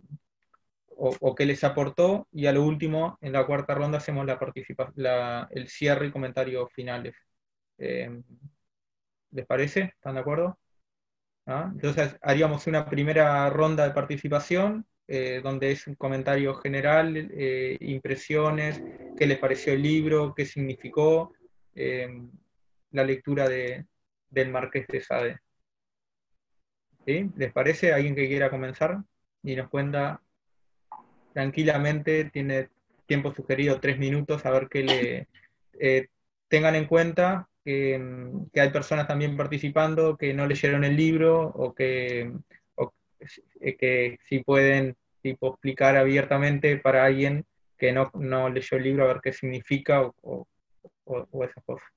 o, 0.97 1.35
qué 1.35 1.45
les 1.45 1.63
aportó. 1.63 2.27
Y 2.31 2.45
a 2.45 2.53
lo 2.53 2.63
último, 2.63 3.17
en 3.21 3.33
la 3.33 3.45
cuarta 3.45 3.73
ronda, 3.75 3.97
hacemos 3.97 4.25
la, 4.95 5.47
el 5.51 5.67
cierre 5.67 6.07
y 6.07 6.11
comentarios 6.11 6.71
finales. 6.73 7.15
Eh, 7.77 8.21
¿Les 9.31 9.45
parece? 9.45 9.81
¿Están 9.95 10.15
de 10.15 10.21
acuerdo? 10.21 10.57
Entonces 11.47 12.17
haríamos 12.21 12.65
una 12.65 12.89
primera 12.89 13.49
ronda 13.49 13.87
de 13.87 13.93
participación, 13.93 14.85
eh, 15.07 15.41
donde 15.43 15.71
es 15.71 15.85
un 15.85 15.93
comentario 15.93 16.55
general, 16.55 17.15
eh, 17.15 17.77
impresiones, 17.81 18.81
qué 19.15 19.27
les 19.27 19.37
pareció 19.37 19.73
el 19.73 19.83
libro, 19.83 20.33
qué 20.33 20.45
significó 20.45 21.33
eh, 21.75 22.09
la 22.91 23.03
lectura 23.03 23.47
de, 23.47 23.85
del 24.29 24.49
Marqués 24.49 24.87
de 24.87 25.01
Sade. 25.01 25.39
¿Les 27.05 27.51
parece? 27.53 27.93
¿Alguien 27.93 28.15
que 28.15 28.27
quiera 28.27 28.49
comenzar? 28.49 29.03
Y 29.43 29.55
nos 29.55 29.69
cuenta 29.69 30.21
tranquilamente, 31.33 32.31
tiene 32.31 32.69
tiempo 33.05 33.31
sugerido 33.31 33.79
tres 33.79 33.99
minutos, 33.99 34.43
a 34.43 34.49
ver 34.49 34.67
qué 34.67 34.81
le... 34.83 36.07
tengan 36.47 36.73
en 36.73 36.87
cuenta 36.87 37.47
que, 37.65 37.99
hay 38.55 38.69
personas 38.69 39.07
también 39.07 39.35
participando 39.35 40.15
que 40.15 40.33
no 40.33 40.45
leyeron 40.45 40.83
el 40.83 40.95
libro 40.95 41.47
o 41.47 41.73
que, 41.73 42.31
eh, 43.59 43.75
que 43.75 44.19
si 44.29 44.39
pueden 44.43 44.95
tipo, 45.21 45.49
explicar 45.49 45.97
abiertamente 45.97 46.77
para 46.77 47.05
alguien 47.05 47.43
que 47.77 47.91
no, 47.91 48.11
no 48.13 48.49
leyó 48.49 48.77
el 48.77 48.83
libro 48.83 49.03
a 49.03 49.07
ver 49.07 49.21
qué 49.21 49.33
significa 49.33 50.03
o, 50.03 50.47
o, 51.05 51.43
esas 51.43 51.63
cosas. 51.65 51.87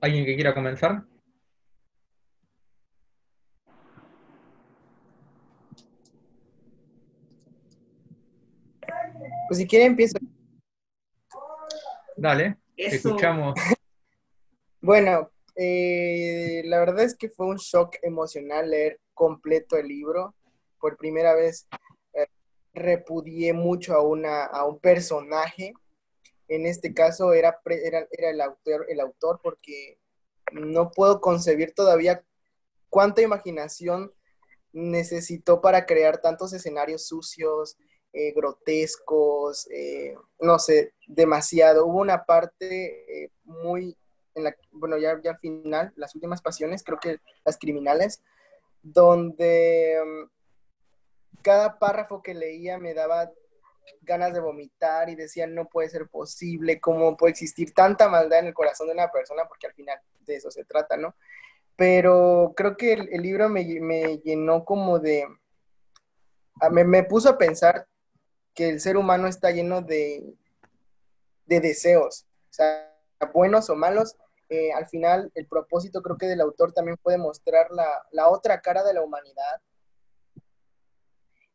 ¿Alguien 0.00 0.26
que 0.26 0.34
quiera 0.34 0.54
comenzar? 0.54 1.02
Pues 9.48 9.58
si 9.58 9.66
quieren 9.66 9.92
empiezo 9.92 10.18
Dale, 12.16 12.56
escuchamos. 12.76 13.58
Bueno, 14.80 15.30
eh, 15.56 16.62
la 16.66 16.78
verdad 16.78 17.04
es 17.04 17.16
que 17.16 17.28
fue 17.28 17.46
un 17.46 17.56
shock 17.56 17.96
emocional 18.02 18.70
leer 18.70 19.00
completo 19.14 19.76
el 19.76 19.88
libro. 19.88 20.34
Por 20.80 20.96
primera 20.96 21.34
vez 21.34 21.66
eh, 22.12 22.26
repudié 22.72 23.52
mucho 23.52 23.94
a, 23.94 24.02
una, 24.02 24.44
a 24.44 24.64
un 24.64 24.78
personaje. 24.78 25.74
En 26.48 26.66
este 26.66 26.92
caso 26.92 27.32
era, 27.32 27.58
era, 27.64 28.06
era 28.10 28.30
el, 28.30 28.40
autor, 28.40 28.86
el 28.88 29.00
autor 29.00 29.40
porque 29.42 29.98
no 30.52 30.90
puedo 30.90 31.20
concebir 31.20 31.72
todavía 31.74 32.22
cuánta 32.90 33.22
imaginación 33.22 34.12
necesitó 34.72 35.60
para 35.60 35.86
crear 35.86 36.20
tantos 36.20 36.52
escenarios 36.52 37.06
sucios, 37.06 37.78
eh, 38.14 38.32
grotescos, 38.32 39.68
eh, 39.70 40.16
no 40.40 40.58
sé, 40.58 40.94
demasiado. 41.06 41.86
Hubo 41.86 41.98
una 42.00 42.24
parte 42.24 43.30
muy 43.44 43.96
en 44.34 44.44
la, 44.44 44.56
bueno, 44.72 44.98
ya, 44.98 45.20
ya 45.22 45.32
al 45.32 45.38
final, 45.38 45.92
las 45.96 46.14
últimas 46.14 46.42
pasiones, 46.42 46.82
creo 46.82 46.98
que 46.98 47.18
las 47.44 47.58
criminales, 47.58 48.22
donde 48.82 50.00
mm, 50.04 51.42
cada 51.42 51.78
párrafo 51.78 52.22
que 52.22 52.34
leía 52.34 52.78
me 52.78 52.94
daba 52.94 53.30
ganas 54.02 54.32
de 54.32 54.40
vomitar 54.40 55.08
y 55.08 55.14
decía, 55.14 55.46
no 55.46 55.66
puede 55.66 55.88
ser 55.88 56.08
posible, 56.08 56.80
cómo 56.80 57.16
puede 57.16 57.32
existir 57.32 57.72
tanta 57.72 58.08
maldad 58.08 58.40
en 58.40 58.46
el 58.46 58.54
corazón 58.54 58.88
de 58.88 58.94
una 58.94 59.10
persona, 59.10 59.44
porque 59.46 59.66
al 59.66 59.74
final 59.74 59.98
de 60.20 60.36
eso 60.36 60.50
se 60.50 60.64
trata, 60.64 60.96
¿no? 60.96 61.14
Pero 61.76 62.54
creo 62.56 62.76
que 62.76 62.92
el, 62.92 63.22
libro 63.22 63.48
me, 63.48 63.64
llenó 64.18 64.64
como 64.64 64.98
de, 65.00 65.26
me, 66.70 67.02
puso 67.02 67.30
a 67.30 67.38
pensar 67.38 67.86
que 68.54 68.68
el 68.68 68.80
ser 68.80 68.96
humano 68.96 69.26
está 69.26 69.50
lleno 69.50 69.82
de, 69.82 70.34
de 71.46 71.60
deseos, 71.60 72.26
o 72.50 72.52
sea, 72.52 72.90
buenos 73.32 73.68
o 73.70 73.76
malos, 73.76 74.16
eh, 74.48 74.72
al 74.72 74.86
final 74.86 75.32
el 75.34 75.46
propósito 75.46 76.02
creo 76.02 76.16
que 76.16 76.26
del 76.26 76.40
autor 76.40 76.72
también 76.72 76.96
puede 76.98 77.18
mostrar 77.18 77.68
la, 77.70 78.28
otra 78.28 78.60
cara 78.60 78.84
de 78.84 78.94
la 78.94 79.02
humanidad. 79.02 79.60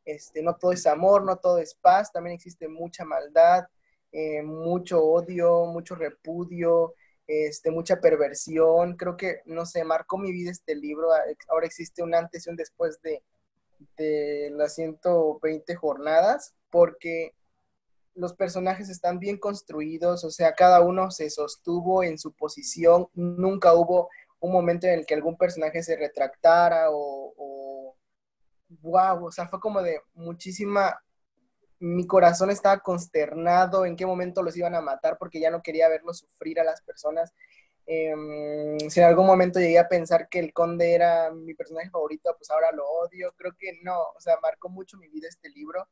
Este, 0.05 0.41
no 0.41 0.55
todo 0.55 0.71
es 0.71 0.87
amor, 0.87 1.23
no 1.23 1.37
todo 1.37 1.59
es 1.59 1.75
paz, 1.75 2.11
también 2.11 2.35
existe 2.35 2.67
mucha 2.67 3.05
maldad, 3.05 3.65
eh, 4.11 4.41
mucho 4.41 5.03
odio, 5.03 5.65
mucho 5.65 5.93
repudio, 5.93 6.95
este, 7.27 7.69
mucha 7.69 8.01
perversión. 8.01 8.97
Creo 8.97 9.15
que, 9.15 9.41
no 9.45 9.65
sé, 9.67 9.83
marcó 9.83 10.17
mi 10.17 10.31
vida 10.31 10.49
este 10.49 10.75
libro. 10.75 11.09
Ahora 11.47 11.67
existe 11.67 12.01
un 12.01 12.15
antes 12.15 12.47
y 12.47 12.49
un 12.49 12.55
después 12.55 12.99
de, 13.01 13.23
de 13.97 14.49
las 14.51 14.73
120 14.75 15.75
jornadas, 15.75 16.55
porque 16.69 17.33
los 18.15 18.33
personajes 18.33 18.89
están 18.89 19.19
bien 19.19 19.37
construidos, 19.37 20.23
o 20.23 20.31
sea, 20.31 20.53
cada 20.53 20.81
uno 20.81 21.09
se 21.11 21.29
sostuvo 21.29 22.03
en 22.03 22.17
su 22.17 22.33
posición, 22.33 23.07
nunca 23.13 23.73
hubo 23.73 24.09
un 24.39 24.51
momento 24.51 24.87
en 24.87 24.93
el 24.93 25.05
que 25.05 25.15
algún 25.15 25.37
personaje 25.37 25.83
se 25.83 25.95
retractara 25.95 26.87
o, 26.91 27.95
wow, 28.81 29.25
o 29.25 29.31
sea, 29.31 29.47
fue 29.47 29.59
como 29.59 29.81
de 29.81 30.01
muchísima, 30.13 31.01
mi 31.79 32.05
corazón 32.05 32.49
estaba 32.49 32.79
consternado 32.79 33.85
en 33.85 33.95
qué 33.95 34.05
momento 34.05 34.43
los 34.43 34.55
iban 34.57 34.75
a 34.75 34.81
matar 34.81 35.17
porque 35.17 35.39
ya 35.39 35.49
no 35.49 35.61
quería 35.61 35.89
verlos 35.89 36.19
sufrir 36.19 36.59
a 36.59 36.63
las 36.63 36.81
personas. 36.81 37.33
Em, 37.85 38.77
si 38.89 38.99
en 38.99 39.07
algún 39.07 39.25
momento 39.25 39.59
llegué 39.59 39.79
a 39.79 39.87
pensar 39.87 40.29
que 40.29 40.39
el 40.39 40.53
conde 40.53 40.93
era 40.93 41.31
mi 41.31 41.55
personaje 41.55 41.89
favorito, 41.89 42.35
pues 42.37 42.49
ahora 42.51 42.71
lo 42.71 42.87
odio. 42.87 43.33
Creo 43.35 43.53
que 43.57 43.79
no, 43.81 43.99
o 44.15 44.19
sea, 44.19 44.37
marcó 44.41 44.69
mucho 44.69 44.97
mi 44.97 45.07
vida 45.09 45.27
este 45.27 45.49
libro. 45.49 45.87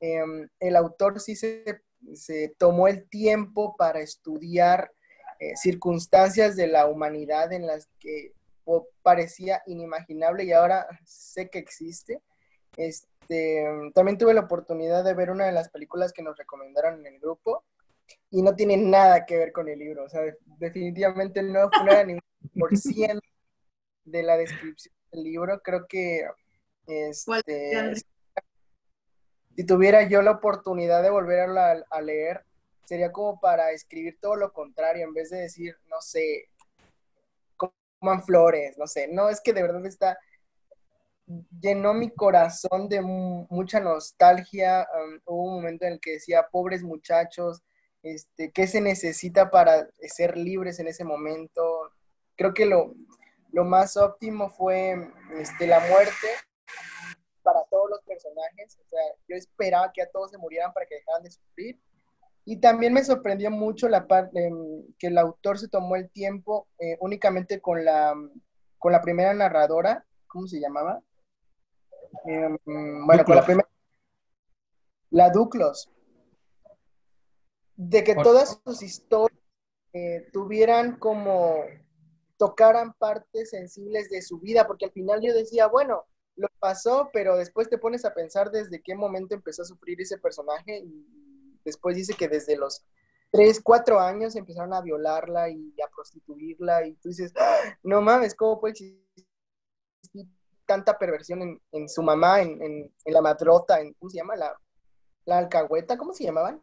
Em, 0.00 0.48
el 0.60 0.76
autor 0.76 1.20
sí 1.20 1.36
se, 1.36 1.82
tomó 2.58 2.88
el 2.88 3.08
tiempo 3.08 3.76
para 3.76 4.00
estudiar 4.00 4.92
eh, 5.40 5.56
circunstancias 5.56 6.56
de 6.56 6.66
la 6.66 6.86
humanidad 6.86 7.52
en 7.52 7.66
las 7.66 7.88
que 7.98 8.32
parecía 9.02 9.62
inimaginable 9.66 10.44
y 10.44 10.52
ahora 10.52 10.86
sé 11.04 11.48
que 11.48 11.58
existe. 11.58 12.20
Este, 12.76 13.64
también 13.94 14.18
tuve 14.18 14.34
la 14.34 14.42
oportunidad 14.42 15.04
de 15.04 15.14
ver 15.14 15.30
una 15.30 15.46
de 15.46 15.52
las 15.52 15.68
películas 15.68 16.12
que 16.12 16.22
nos 16.22 16.36
recomendaron 16.36 17.00
en 17.00 17.14
el 17.14 17.20
grupo 17.20 17.64
y 18.30 18.42
no 18.42 18.54
tiene 18.54 18.76
nada 18.76 19.24
que 19.24 19.36
ver 19.36 19.52
con 19.52 19.68
el 19.68 19.78
libro, 19.78 20.04
o 20.04 20.08
sea, 20.08 20.22
definitivamente 20.58 21.42
no, 21.42 21.70
fue 21.70 22.06
ni 22.06 22.14
un 22.14 22.20
por 22.60 22.76
ciento 22.76 23.26
de 24.04 24.22
la 24.22 24.36
descripción 24.36 24.94
del 25.12 25.24
libro. 25.24 25.60
Creo 25.62 25.86
que 25.86 26.26
este, 26.86 27.94
si 29.56 29.64
tuviera 29.64 30.06
yo 30.06 30.20
la 30.20 30.32
oportunidad 30.32 31.02
de 31.02 31.08
volver 31.08 31.48
a, 31.48 32.00
leer, 32.02 32.44
sería 32.84 33.10
como 33.10 33.40
para 33.40 33.72
escribir 33.72 34.18
todo 34.20 34.36
lo 34.36 34.52
contrario, 34.52 35.04
en 35.04 35.14
vez 35.14 35.30
de 35.30 35.38
decir, 35.38 35.74
no 35.88 36.00
sé, 36.00 36.50
coman 37.56 38.22
flores, 38.22 38.76
no 38.76 38.86
sé, 38.86 39.08
no, 39.08 39.30
es 39.30 39.40
que 39.40 39.54
de 39.54 39.62
verdad 39.62 39.86
está, 39.86 40.18
llenó 41.58 41.94
mi 41.94 42.10
corazón 42.10 42.88
de 42.90 43.00
mucha 43.00 43.80
nostalgia, 43.80 44.86
hubo 45.24 45.44
un 45.44 45.54
momento 45.54 45.86
en 45.86 45.94
el 45.94 46.00
que 46.00 46.12
decía, 46.12 46.46
pobres 46.52 46.82
muchachos, 46.82 47.62
este, 48.02 48.52
¿qué 48.52 48.66
se 48.66 48.82
necesita 48.82 49.50
para 49.50 49.88
ser 50.02 50.36
libres 50.36 50.78
en 50.78 50.86
ese 50.86 51.02
momento? 51.02 51.92
Creo 52.36 52.52
que 52.52 52.66
lo, 52.66 52.94
lo 53.52 53.64
más 53.64 53.96
óptimo 53.96 54.50
fue 54.50 55.10
este, 55.38 55.66
la 55.66 55.80
muerte, 55.80 56.28
personajes. 58.36 58.78
O 58.84 58.88
sea, 58.88 59.00
yo 59.28 59.36
esperaba 59.36 59.92
que 59.92 60.02
a 60.02 60.10
todos 60.10 60.30
se 60.30 60.38
murieran 60.38 60.72
para 60.72 60.86
que 60.86 60.96
dejaran 60.96 61.22
de 61.22 61.30
sufrir. 61.30 61.80
Y 62.44 62.60
también 62.60 62.92
me 62.92 63.04
sorprendió 63.04 63.50
mucho 63.50 63.88
la 63.88 64.06
parte 64.06 64.46
em, 64.46 64.84
que 64.98 65.08
el 65.08 65.18
autor 65.18 65.58
se 65.58 65.68
tomó 65.68 65.96
el 65.96 66.10
tiempo 66.10 66.68
eh, 66.78 66.96
únicamente 67.00 67.60
con 67.60 67.84
la, 67.84 68.14
con 68.78 68.92
la 68.92 69.02
primera 69.02 69.34
narradora, 69.34 70.06
¿cómo 70.28 70.46
se 70.46 70.60
llamaba? 70.60 71.02
Em, 72.24 72.56
bueno, 72.64 73.24
con 73.24 73.36
la 73.36 73.44
primera. 73.44 73.68
La 75.10 75.30
Duclos. 75.30 75.90
De 77.74 78.04
que 78.04 78.14
todas 78.14 78.60
sus 78.64 78.82
historias 78.82 79.38
eh, 79.92 80.28
tuvieran 80.32 80.98
como 80.98 81.64
tocaran 82.38 82.92
partes 82.94 83.50
sensibles 83.50 84.08
de 84.08 84.22
su 84.22 84.38
vida, 84.38 84.66
porque 84.66 84.86
al 84.86 84.92
final 84.92 85.20
yo 85.20 85.34
decía, 85.34 85.66
bueno, 85.66 86.04
lo 86.36 86.48
pasó, 86.58 87.10
pero 87.12 87.36
después 87.36 87.68
te 87.68 87.78
pones 87.78 88.04
a 88.04 88.14
pensar 88.14 88.50
desde 88.50 88.82
qué 88.82 88.94
momento 88.94 89.34
empezó 89.34 89.62
a 89.62 89.66
sufrir 89.66 90.00
ese 90.00 90.18
personaje 90.18 90.78
y 90.78 91.58
después 91.64 91.96
dice 91.96 92.14
que 92.14 92.28
desde 92.28 92.56
los 92.56 92.84
3, 93.32 93.60
4 93.62 93.98
años 93.98 94.36
empezaron 94.36 94.72
a 94.72 94.80
violarla 94.80 95.48
y 95.50 95.74
a 95.84 95.90
prostituirla 95.94 96.86
y 96.86 96.94
tú 96.96 97.08
dices, 97.08 97.32
no 97.82 98.00
mames, 98.00 98.34
¿cómo 98.34 98.60
puede 98.60 98.72
existir 98.72 99.06
tanta 100.66 100.98
perversión 100.98 101.60
en, 101.72 101.88
su 101.88 102.02
mamá, 102.02 102.42
en, 102.42 102.92
la 103.04 103.22
madrota, 103.22 103.80
en, 103.80 103.94
¿cómo 103.94 104.10
se 104.10 104.18
llama? 104.18 104.36
La, 104.36 104.58
la 105.24 105.38
alcahueta, 105.38 105.96
¿cómo 105.96 106.12
se 106.12 106.24
llamaban? 106.24 106.60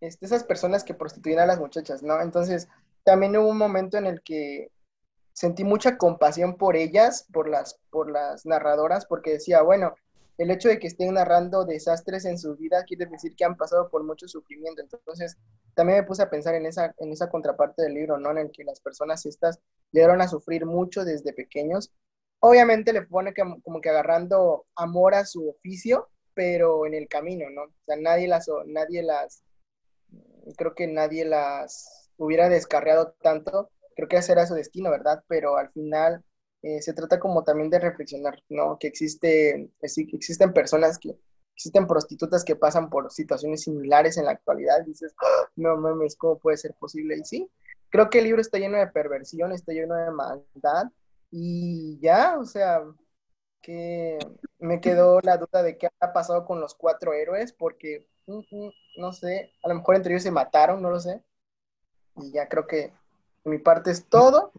Este, 0.00 0.24
esas 0.24 0.44
personas 0.44 0.84
que 0.84 0.94
prostituían 0.94 1.40
a 1.40 1.46
las 1.46 1.58
muchachas, 1.58 2.02
¿no? 2.02 2.20
Entonces, 2.20 2.68
también 3.04 3.36
hubo 3.36 3.48
un 3.48 3.58
momento 3.58 3.98
en 3.98 4.06
el 4.06 4.22
que 4.22 4.70
sentí 5.40 5.64
mucha 5.64 5.96
compasión 5.96 6.58
por 6.58 6.76
ellas, 6.76 7.26
por 7.32 7.48
las, 7.48 7.80
por 7.88 8.10
las 8.10 8.44
narradoras, 8.44 9.06
porque 9.06 9.30
decía, 9.32 9.62
bueno, 9.62 9.94
el 10.36 10.50
hecho 10.50 10.68
de 10.68 10.78
que 10.78 10.86
estén 10.86 11.14
narrando 11.14 11.64
desastres 11.64 12.26
en 12.26 12.38
su 12.38 12.56
vida 12.56 12.84
quiere 12.84 13.06
decir 13.06 13.34
que 13.34 13.46
han 13.46 13.56
pasado 13.56 13.88
por 13.88 14.04
mucho 14.04 14.28
sufrimiento. 14.28 14.82
Entonces, 14.82 15.38
también 15.72 16.00
me 16.00 16.06
puse 16.06 16.22
a 16.22 16.28
pensar 16.28 16.56
en 16.56 16.66
esa, 16.66 16.94
en 16.98 17.10
esa 17.10 17.30
contraparte 17.30 17.82
del 17.82 17.94
libro, 17.94 18.18
¿no? 18.18 18.30
En 18.32 18.36
el 18.36 18.50
que 18.50 18.64
las 18.64 18.80
personas 18.80 19.24
estas 19.24 19.58
llegaron 19.92 20.20
a 20.20 20.28
sufrir 20.28 20.66
mucho 20.66 21.06
desde 21.06 21.32
pequeños. 21.32 21.90
Obviamente 22.40 22.92
le 22.92 23.00
pone 23.00 23.32
como 23.32 23.80
que 23.80 23.88
agarrando 23.88 24.66
amor 24.76 25.14
a 25.14 25.24
su 25.24 25.48
oficio, 25.48 26.10
pero 26.34 26.84
en 26.84 26.92
el 26.92 27.08
camino, 27.08 27.48
¿no? 27.48 27.62
O 27.62 27.84
sea, 27.86 27.96
nadie 27.96 28.28
las, 28.28 28.46
nadie 28.66 29.02
las, 29.02 29.42
creo 30.58 30.74
que 30.74 30.86
nadie 30.86 31.24
las 31.24 32.10
hubiera 32.18 32.50
descarriado 32.50 33.14
tanto 33.22 33.70
creo 34.00 34.08
que 34.08 34.16
ese 34.16 34.46
su 34.46 34.54
destino, 34.54 34.90
¿verdad? 34.90 35.22
Pero 35.28 35.56
al 35.56 35.70
final 35.72 36.24
eh, 36.62 36.80
se 36.82 36.94
trata 36.94 37.18
como 37.18 37.44
también 37.44 37.70
de 37.70 37.78
reflexionar, 37.78 38.42
¿no? 38.48 38.78
Que 38.78 38.88
existe, 38.88 39.70
existen 39.80 40.52
personas 40.52 40.98
que, 40.98 41.18
existen 41.54 41.86
prostitutas 41.86 42.44
que 42.44 42.56
pasan 42.56 42.88
por 42.88 43.10
situaciones 43.12 43.62
similares 43.62 44.16
en 44.16 44.24
la 44.24 44.32
actualidad, 44.32 44.84
dices, 44.86 45.14
ah, 45.22 45.48
no 45.56 45.76
mames, 45.76 46.16
¿cómo 46.16 46.38
puede 46.38 46.56
ser 46.56 46.74
posible? 46.74 47.16
Y 47.18 47.24
sí, 47.24 47.50
creo 47.90 48.08
que 48.08 48.18
el 48.18 48.24
libro 48.24 48.40
está 48.40 48.58
lleno 48.58 48.78
de 48.78 48.86
perversión, 48.86 49.52
está 49.52 49.72
lleno 49.72 49.94
de 49.94 50.10
maldad, 50.10 50.86
y 51.30 51.98
ya, 52.00 52.38
o 52.38 52.44
sea, 52.46 52.82
que 53.60 54.18
me 54.58 54.80
quedó 54.80 55.20
la 55.22 55.36
duda 55.36 55.62
de 55.62 55.76
qué 55.76 55.88
ha 56.00 56.12
pasado 56.12 56.46
con 56.46 56.60
los 56.60 56.74
cuatro 56.74 57.12
héroes, 57.12 57.52
porque, 57.52 58.06
mm, 58.26 58.38
mm, 58.50 58.70
no 58.98 59.12
sé, 59.12 59.52
a 59.62 59.68
lo 59.68 59.74
mejor 59.76 59.96
entre 59.96 60.12
ellos 60.14 60.22
se 60.22 60.30
mataron, 60.30 60.80
no 60.82 60.90
lo 60.90 61.00
sé, 61.00 61.22
y 62.16 62.32
ya 62.32 62.48
creo 62.48 62.66
que 62.66 62.92
mi 63.44 63.58
parte 63.58 63.90
es 63.90 64.06
todo. 64.06 64.52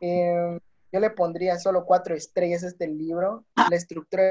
Em, 0.00 0.58
yo 0.92 1.00
le 1.00 1.10
pondría 1.10 1.58
solo 1.58 1.84
cuatro 1.84 2.14
estrellas 2.14 2.64
a 2.64 2.68
este 2.68 2.86
libro. 2.86 3.44
La 3.70 3.76
estructura 3.76 4.22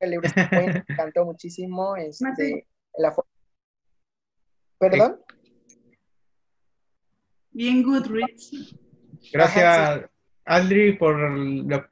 del 0.00 0.10
libro 0.10 0.30
me 0.50 0.84
encantó 0.88 1.24
muchísimo. 1.24 1.96
Este, 1.96 2.66
la 2.98 3.14
¿Perdón? 4.78 5.20
Bien 7.50 7.82
Goodreads. 7.82 8.74
Gracias, 9.32 10.10
Aldri, 10.44 10.92
por 10.94 11.18
la, 11.18 11.90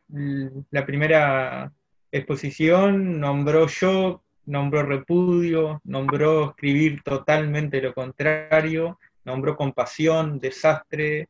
la, 0.70 0.86
primera 0.86 1.72
exposición. 2.10 3.20
Nombró 3.20 3.66
yo, 3.68 4.22
nombró 4.44 4.82
repudio, 4.82 5.80
nombró 5.84 6.50
escribir 6.50 7.02
totalmente 7.02 7.80
lo 7.80 7.94
contrario, 7.94 8.98
nombró 9.24 9.56
compasión, 9.56 10.38
desastre, 10.38 11.28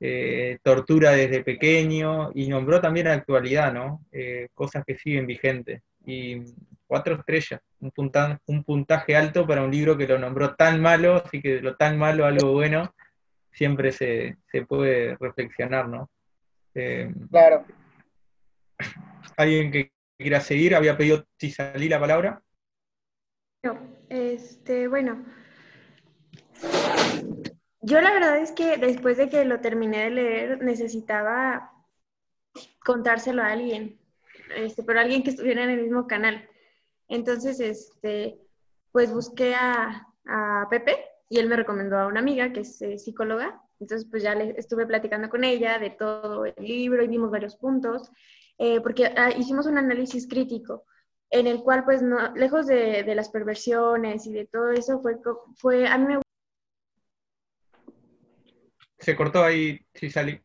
eh, 0.00 0.58
tortura 0.62 1.12
desde 1.12 1.42
pequeño 1.42 2.30
y 2.34 2.48
nombró 2.48 2.80
también 2.80 3.06
la 3.06 3.14
actualidad, 3.14 3.72
¿no? 3.72 4.04
Eh, 4.12 4.48
cosas 4.54 4.84
que 4.84 4.98
siguen 4.98 5.26
vigentes. 5.26 5.82
Y 6.04 6.42
cuatro 6.86 7.14
estrellas, 7.14 7.60
un 7.80 7.90
puntaje, 7.90 8.38
un 8.46 8.64
puntaje 8.64 9.16
alto 9.16 9.46
para 9.46 9.62
un 9.62 9.70
libro 9.70 9.96
que 9.96 10.06
lo 10.06 10.18
nombró 10.18 10.54
tan 10.54 10.80
malo, 10.80 11.22
así 11.24 11.40
que 11.40 11.54
de 11.54 11.62
lo 11.62 11.76
tan 11.76 11.98
malo 11.98 12.26
algo 12.26 12.52
bueno, 12.52 12.94
siempre 13.52 13.92
se, 13.92 14.36
puede 14.68 15.16
reflexionar, 15.18 15.88
¿no? 15.88 16.10
Eh, 16.74 17.10
claro. 17.30 17.64
¿Alguien 19.36 19.70
que 19.70 19.92
quiera 20.18 20.40
seguir? 20.40 20.74
Había 20.74 20.96
pedido 20.96 21.24
si 21.38 21.50
salí 21.50 21.88
la 21.88 22.00
palabra. 22.00 22.42
No, 23.62 23.78
este, 24.08 24.88
bueno, 24.88 25.24
yo 27.86 28.00
la 28.00 28.12
verdad 28.12 28.38
es 28.38 28.52
que 28.52 28.78
después 28.78 29.18
de 29.18 29.28
que 29.28 29.44
lo 29.44 29.60
terminé 29.60 30.04
de 30.04 30.10
leer, 30.10 30.62
necesitaba 30.62 31.70
contárselo 32.82 33.42
a 33.42 33.52
alguien, 33.52 33.98
este, 34.56 34.82
pero 34.82 35.00
alguien 35.00 35.22
que 35.22 35.30
estuviera 35.30 35.64
en 35.64 35.70
el 35.70 35.82
mismo 35.82 36.06
canal. 36.06 36.48
Entonces, 37.08 37.60
este, 37.60 38.40
pues 38.90 39.12
busqué 39.12 39.54
a, 39.54 40.08
Pepe 40.70 41.04
y 41.28 41.38
él 41.38 41.48
me 41.48 41.56
recomendó 41.56 41.98
a 41.98 42.06
una 42.06 42.20
amiga 42.20 42.50
que 42.50 42.60
es 42.60 42.80
eh, 42.80 42.98
psicóloga. 42.98 43.60
Entonces, 43.78 44.08
pues 44.10 44.22
ya 44.22 44.34
le 44.34 44.54
estuve 44.56 44.86
platicando 44.86 45.28
con 45.28 45.44
ella 45.44 45.78
de 45.78 45.90
todo 45.90 46.46
el 46.46 46.54
libro 46.58 47.02
y 47.04 47.08
vimos 47.08 47.30
varios 47.30 47.56
puntos, 47.56 48.10
eh, 48.56 48.80
porque 48.80 49.12
ah, 49.14 49.30
hicimos 49.36 49.66
un 49.66 49.76
análisis 49.76 50.26
crítico 50.26 50.86
en 51.28 51.46
el 51.46 51.62
cual, 51.62 51.84
pues, 51.84 52.00
no, 52.00 52.34
lejos 52.34 52.66
de, 52.66 53.02
de, 53.02 53.14
las 53.14 53.28
perversiones 53.28 54.26
y 54.26 54.32
de 54.32 54.46
todo 54.46 54.70
eso, 54.70 55.00
fue, 55.00 55.18
fue 55.56 55.86
a 55.86 55.98
mí 55.98 56.06
me 56.06 56.23
se 59.04 59.16
cortó 59.16 59.44
ahí, 59.44 59.80
sí 59.94 60.10
salí. 60.10 60.40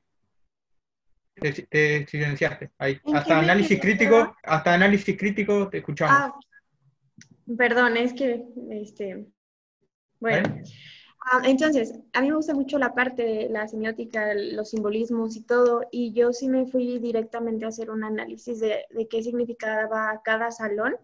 Te, 1.36 2.06
silenciaste. 2.06 2.72
Ahí. 2.78 3.00
Hasta 3.14 3.40
análisis 3.40 3.80
crítico, 3.80 4.36
hasta 4.44 4.74
análisis 4.74 5.18
crítico 5.18 5.70
te 5.70 5.78
escuchamos. 5.78 6.16
Ah, 6.18 6.40
perdón, 7.58 7.96
es 7.96 8.14
que 8.14 8.44
este 8.72 9.26
bueno. 10.20 10.62
Ah, 11.32 11.42
entonces, 11.46 11.94
a 12.14 12.22
mí 12.22 12.30
me 12.30 12.36
gusta 12.36 12.54
mucho 12.54 12.78
la 12.78 12.94
parte 12.94 13.24
de 13.24 13.50
la 13.50 13.68
semiótica, 13.68 14.34
los 14.34 14.70
simbolismos 14.70 15.36
y 15.36 15.44
todo, 15.44 15.82
y 15.92 16.14
yo 16.14 16.34
sí 16.34 16.48
me 16.48 16.66
fui 16.66 16.98
directamente 17.00 17.66
a 17.66 17.70
hacer 17.70 17.92
un 17.92 18.04
análisis 18.04 18.60
de, 18.60 18.86
de 18.90 19.08
qué 19.08 19.22
significaba 19.22 20.22
cada 20.24 20.50
salón, 20.52 20.96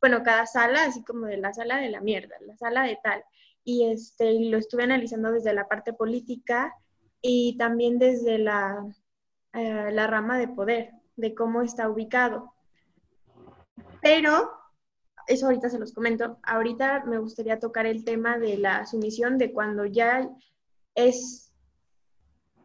bueno, 0.00 0.22
cada 0.22 0.46
sala, 0.46 0.84
así 0.84 1.02
como 1.04 1.26
de 1.26 1.36
la 1.38 1.52
sala 1.52 1.78
de 1.78 1.90
la 1.90 2.00
mierda, 2.00 2.36
la 2.46 2.56
sala 2.56 2.84
de 2.84 2.98
tal, 3.02 3.24
y 3.64 3.86
este, 3.90 4.38
lo 4.48 4.56
estuve 4.56 4.84
analizando 4.84 5.32
desde 5.32 5.52
la 5.52 5.66
parte 5.68 5.92
política, 5.92 6.72
y 7.20 7.56
también 7.58 7.98
desde 7.98 8.38
la, 8.38 8.86
eh, 9.52 9.90
la 9.92 10.06
rama 10.06 10.38
de 10.38 10.48
poder, 10.48 10.90
de 11.16 11.34
cómo 11.34 11.62
está 11.62 11.88
ubicado. 11.88 12.52
Pero, 14.02 14.50
eso 15.26 15.46
ahorita 15.46 15.68
se 15.70 15.78
los 15.78 15.92
comento, 15.92 16.38
ahorita 16.42 17.04
me 17.06 17.18
gustaría 17.18 17.58
tocar 17.58 17.86
el 17.86 18.04
tema 18.04 18.38
de 18.38 18.58
la 18.58 18.86
sumisión, 18.86 19.38
de 19.38 19.52
cuando 19.52 19.84
ya 19.84 20.28
es, 20.94 21.52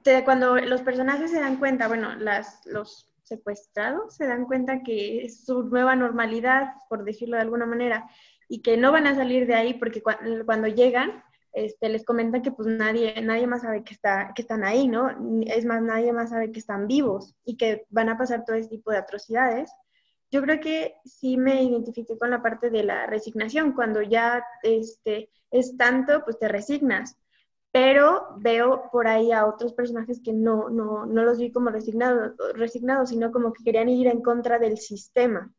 de 0.03 0.23
cuando 0.23 0.57
los 0.57 0.81
personajes 0.81 1.31
se 1.31 1.39
dan 1.39 1.57
cuenta, 1.57 1.87
bueno, 1.87 2.15
las, 2.15 2.65
los 2.65 3.11
secuestrados 3.23 4.15
se 4.15 4.27
dan 4.27 4.45
cuenta 4.45 4.83
que 4.83 5.23
es 5.23 5.45
su 5.45 5.63
nueva 5.63 5.95
normalidad, 5.95 6.73
por 6.89 7.05
decirlo 7.05 7.37
de 7.37 7.43
alguna 7.43 7.65
manera, 7.65 8.09
y 8.49 8.61
que 8.61 8.75
no 8.75 8.91
van 8.91 9.07
a 9.07 9.15
salir 9.15 9.47
de 9.47 9.55
ahí 9.55 9.73
porque 9.75 10.03
cuando 10.03 10.67
llegan 10.67 11.23
este, 11.53 11.89
les 11.89 12.05
comentan 12.05 12.41
que 12.41 12.51
pues 12.51 12.67
nadie, 12.67 13.21
nadie 13.21 13.47
más 13.47 13.61
sabe 13.63 13.83
que, 13.83 13.93
está, 13.93 14.31
que 14.35 14.41
están 14.41 14.63
ahí, 14.63 14.87
¿no? 14.87 15.09
Es 15.45 15.65
más, 15.65 15.81
nadie 15.81 16.13
más 16.13 16.29
sabe 16.29 16.51
que 16.51 16.59
están 16.59 16.87
vivos 16.87 17.35
y 17.45 17.57
que 17.57 17.85
van 17.89 18.09
a 18.09 18.17
pasar 18.17 18.45
todo 18.45 18.55
este 18.55 18.77
tipo 18.77 18.91
de 18.91 18.97
atrocidades. 18.97 19.71
Yo 20.31 20.41
creo 20.41 20.61
que 20.61 20.95
sí 21.03 21.37
me 21.37 21.61
identifiqué 21.63 22.17
con 22.17 22.29
la 22.29 22.41
parte 22.41 22.69
de 22.69 22.83
la 22.83 23.05
resignación, 23.05 23.73
cuando 23.73 24.01
ya 24.01 24.43
este, 24.63 25.29
es 25.51 25.75
tanto, 25.75 26.23
pues 26.23 26.39
te 26.39 26.47
resignas. 26.47 27.17
Pero 27.73 28.35
veo 28.37 28.89
por 28.91 29.07
ahí 29.07 29.31
a 29.31 29.45
otros 29.45 29.73
personajes 29.73 30.21
que 30.23 30.33
no, 30.33 30.69
no, 30.69 31.05
no 31.05 31.23
los 31.23 31.37
vi 31.37 31.51
como 31.51 31.69
resignados, 31.69 32.33
resignados, 32.53 33.09
sino 33.09 33.31
como 33.31 33.53
que 33.53 33.63
querían 33.63 33.89
ir 33.89 34.07
en 34.07 34.21
contra 34.21 34.59
del 34.59 34.77
sistema. 34.77 35.53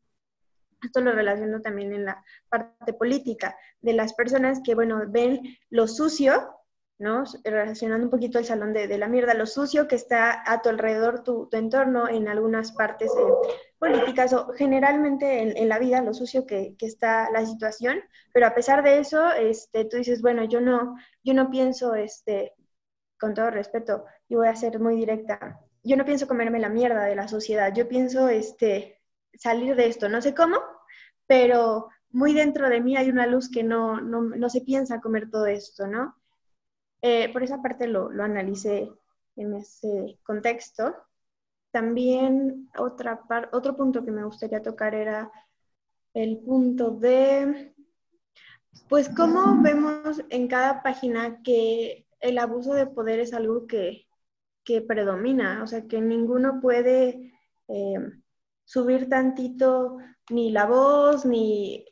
Esto 0.83 1.01
lo 1.01 1.11
relaciono 1.11 1.61
también 1.61 1.93
en 1.93 2.05
la 2.05 2.23
parte 2.49 2.93
política, 2.93 3.55
de 3.81 3.93
las 3.93 4.13
personas 4.13 4.61
que, 4.63 4.75
bueno, 4.75 5.03
ven 5.07 5.57
lo 5.69 5.87
sucio, 5.87 6.55
¿no? 6.99 7.23
Relacionando 7.43 8.05
un 8.05 8.11
poquito 8.11 8.39
el 8.39 8.45
salón 8.45 8.73
de, 8.73 8.97
la 8.97 9.07
mierda, 9.07 9.33
lo 9.33 9.45
sucio 9.45 9.87
que 9.87 9.95
está 9.95 10.43
a 10.45 10.61
tu 10.61 10.69
alrededor, 10.69 11.23
tu, 11.23 11.49
entorno, 11.51 12.07
en 12.07 12.27
algunas 12.27 12.71
partes 12.71 13.11
políticas 13.77 14.33
o 14.33 14.53
generalmente 14.53 15.59
en, 15.59 15.69
la 15.69 15.79
vida, 15.79 16.01
lo 16.01 16.13
sucio 16.13 16.45
que, 16.45 16.75
está 16.79 17.29
la 17.31 17.45
situación, 17.45 17.99
pero 18.31 18.47
a 18.47 18.53
pesar 18.53 18.83
de 18.83 18.99
eso, 18.99 19.31
este, 19.33 19.85
tú 19.85 19.97
dices, 19.97 20.21
bueno, 20.21 20.43
yo 20.45 20.61
no, 20.61 20.95
yo 21.23 21.33
no 21.33 21.49
pienso, 21.49 21.95
este, 21.95 22.53
con 23.19 23.33
todo 23.33 23.49
respeto, 23.49 24.05
y 24.27 24.35
voy 24.35 24.47
a 24.47 24.55
ser 24.55 24.79
muy 24.79 24.95
directa, 24.95 25.59
yo 25.83 25.97
no 25.97 26.05
pienso 26.05 26.27
comerme 26.27 26.59
la 26.59 26.69
mierda 26.69 27.03
de 27.03 27.15
la 27.15 27.27
sociedad, 27.27 27.73
yo 27.73 27.89
pienso, 27.89 28.29
este, 28.29 29.02
salir 29.37 29.75
de 29.75 29.87
esto, 29.87 30.09
no 30.09 30.21
sé 30.21 30.33
cómo, 30.33 30.57
pero 31.27 31.89
muy 32.11 32.33
dentro 32.33 32.69
de 32.69 32.79
mí 32.79 32.95
hay 32.95 33.09
una 33.09 33.27
luz 33.27 33.49
que 33.49 33.63
no, 33.63 33.99
no, 33.99 34.49
se 34.49 34.61
piensa 34.61 35.01
comer 35.01 35.29
todo 35.29 35.47
esto, 35.47 35.87
¿no? 35.87 36.15
Eh, 37.01 37.31
por 37.33 37.43
esa 37.43 37.61
parte 37.61 37.87
lo, 37.87 38.09
lo, 38.11 38.23
analicé 38.23 38.91
en 39.35 39.55
ese 39.55 40.19
contexto. 40.23 40.95
También 41.71 42.69
otra 42.77 43.19
otro 43.51 43.75
punto 43.75 44.05
que 44.05 44.11
me 44.11 44.23
gustaría 44.23 44.61
tocar 44.61 44.93
era 44.95 45.31
el 46.13 46.37
punto 46.39 46.91
de, 46.91 47.73
pues, 48.87 49.09
cómo 49.09 49.61
vemos 49.61 50.23
en 50.29 50.47
cada 50.47 50.83
página 50.83 51.41
que 51.41 52.05
el 52.19 52.37
abuso 52.37 52.73
de 52.73 52.87
poder 52.87 53.19
es 53.19 53.33
algo 53.33 53.65
que, 53.65 54.07
que 54.63 54.81
predomina, 54.81 55.63
o 55.63 55.67
sea, 55.67 55.87
que 55.87 55.99
ninguno 55.99 56.61
puede 56.61 57.33
eh, 57.67 57.97
subir 58.65 59.09
tantito 59.09 59.97
ni 60.29 60.51
la 60.51 60.65
voz, 60.65 61.25
ni, 61.25 61.85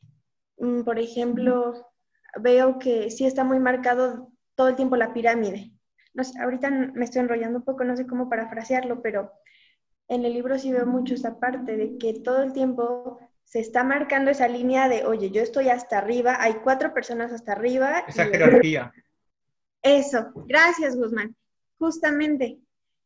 mm, 0.58 0.82
por 0.84 1.00
ejemplo, 1.00 1.92
veo 2.40 2.80
que 2.80 3.10
sí 3.12 3.26
está 3.26 3.44
muy 3.44 3.60
marcado 3.60 4.32
todo 4.56 4.70
el 4.70 4.76
tiempo 4.76 4.96
la 4.96 5.14
pirámide. 5.14 5.72
No 6.14 6.24
sé, 6.24 6.40
ahorita 6.40 6.70
me 6.70 7.06
estoy 7.06 7.22
enrollando 7.22 7.60
un 7.60 7.66
poco, 7.66 7.84
no 7.84 7.96
sé 7.96 8.06
cómo 8.06 8.30
parafrasearlo, 8.30 9.02
pero 9.02 9.32
en 10.08 10.26
el 10.26 10.34
libro 10.34 10.60
sí 10.60 10.72
veo 10.72 10.86
mucho 10.86 11.14
esa 11.14 11.40
parte 11.40 11.78
de 11.78 11.98
que 11.98 12.20
todo 12.20 12.44
el 12.44 12.54
tiempo 12.54 13.20
se 13.44 13.60
está 13.60 13.84
marcando 13.84 14.32
esa 14.32 14.48
línea 14.48 14.88
de, 14.88 15.06
oye, 15.06 15.32
yo 15.32 15.42
estoy 15.42 15.70
hasta 15.70 15.98
arriba, 15.98 16.38
hay 16.40 16.56
cuatro 16.64 16.94
personas 16.94 17.32
hasta 17.32 17.54
arriba. 17.54 18.04
Esa 18.08 18.26
jerarquía. 18.26 18.94
Eso, 19.82 20.32
gracias 20.48 20.96
Guzmán, 20.96 21.36
justamente. 21.78 22.60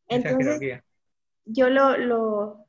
Entonces, 0.08 0.60
yo 1.46 1.70
lo, 1.70 1.98
lo, 1.98 2.65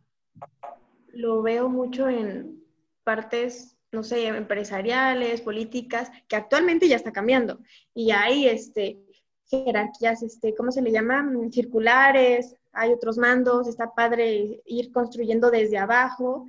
lo 1.16 1.42
veo 1.42 1.68
mucho 1.68 2.08
en 2.08 2.62
partes, 3.04 3.76
no 3.92 4.02
sé, 4.02 4.26
empresariales, 4.26 5.40
políticas, 5.40 6.10
que 6.28 6.36
actualmente 6.36 6.88
ya 6.88 6.96
está 6.96 7.12
cambiando. 7.12 7.60
Y 7.94 8.10
hay 8.10 8.48
este, 8.48 9.00
jerarquías, 9.46 10.22
este, 10.22 10.54
¿cómo 10.54 10.70
se 10.70 10.82
le 10.82 10.92
llama? 10.92 11.28
Circulares, 11.50 12.54
hay 12.72 12.92
otros 12.92 13.16
mandos, 13.16 13.68
está 13.68 13.94
padre 13.94 14.60
ir 14.66 14.92
construyendo 14.92 15.50
desde 15.50 15.78
abajo. 15.78 16.46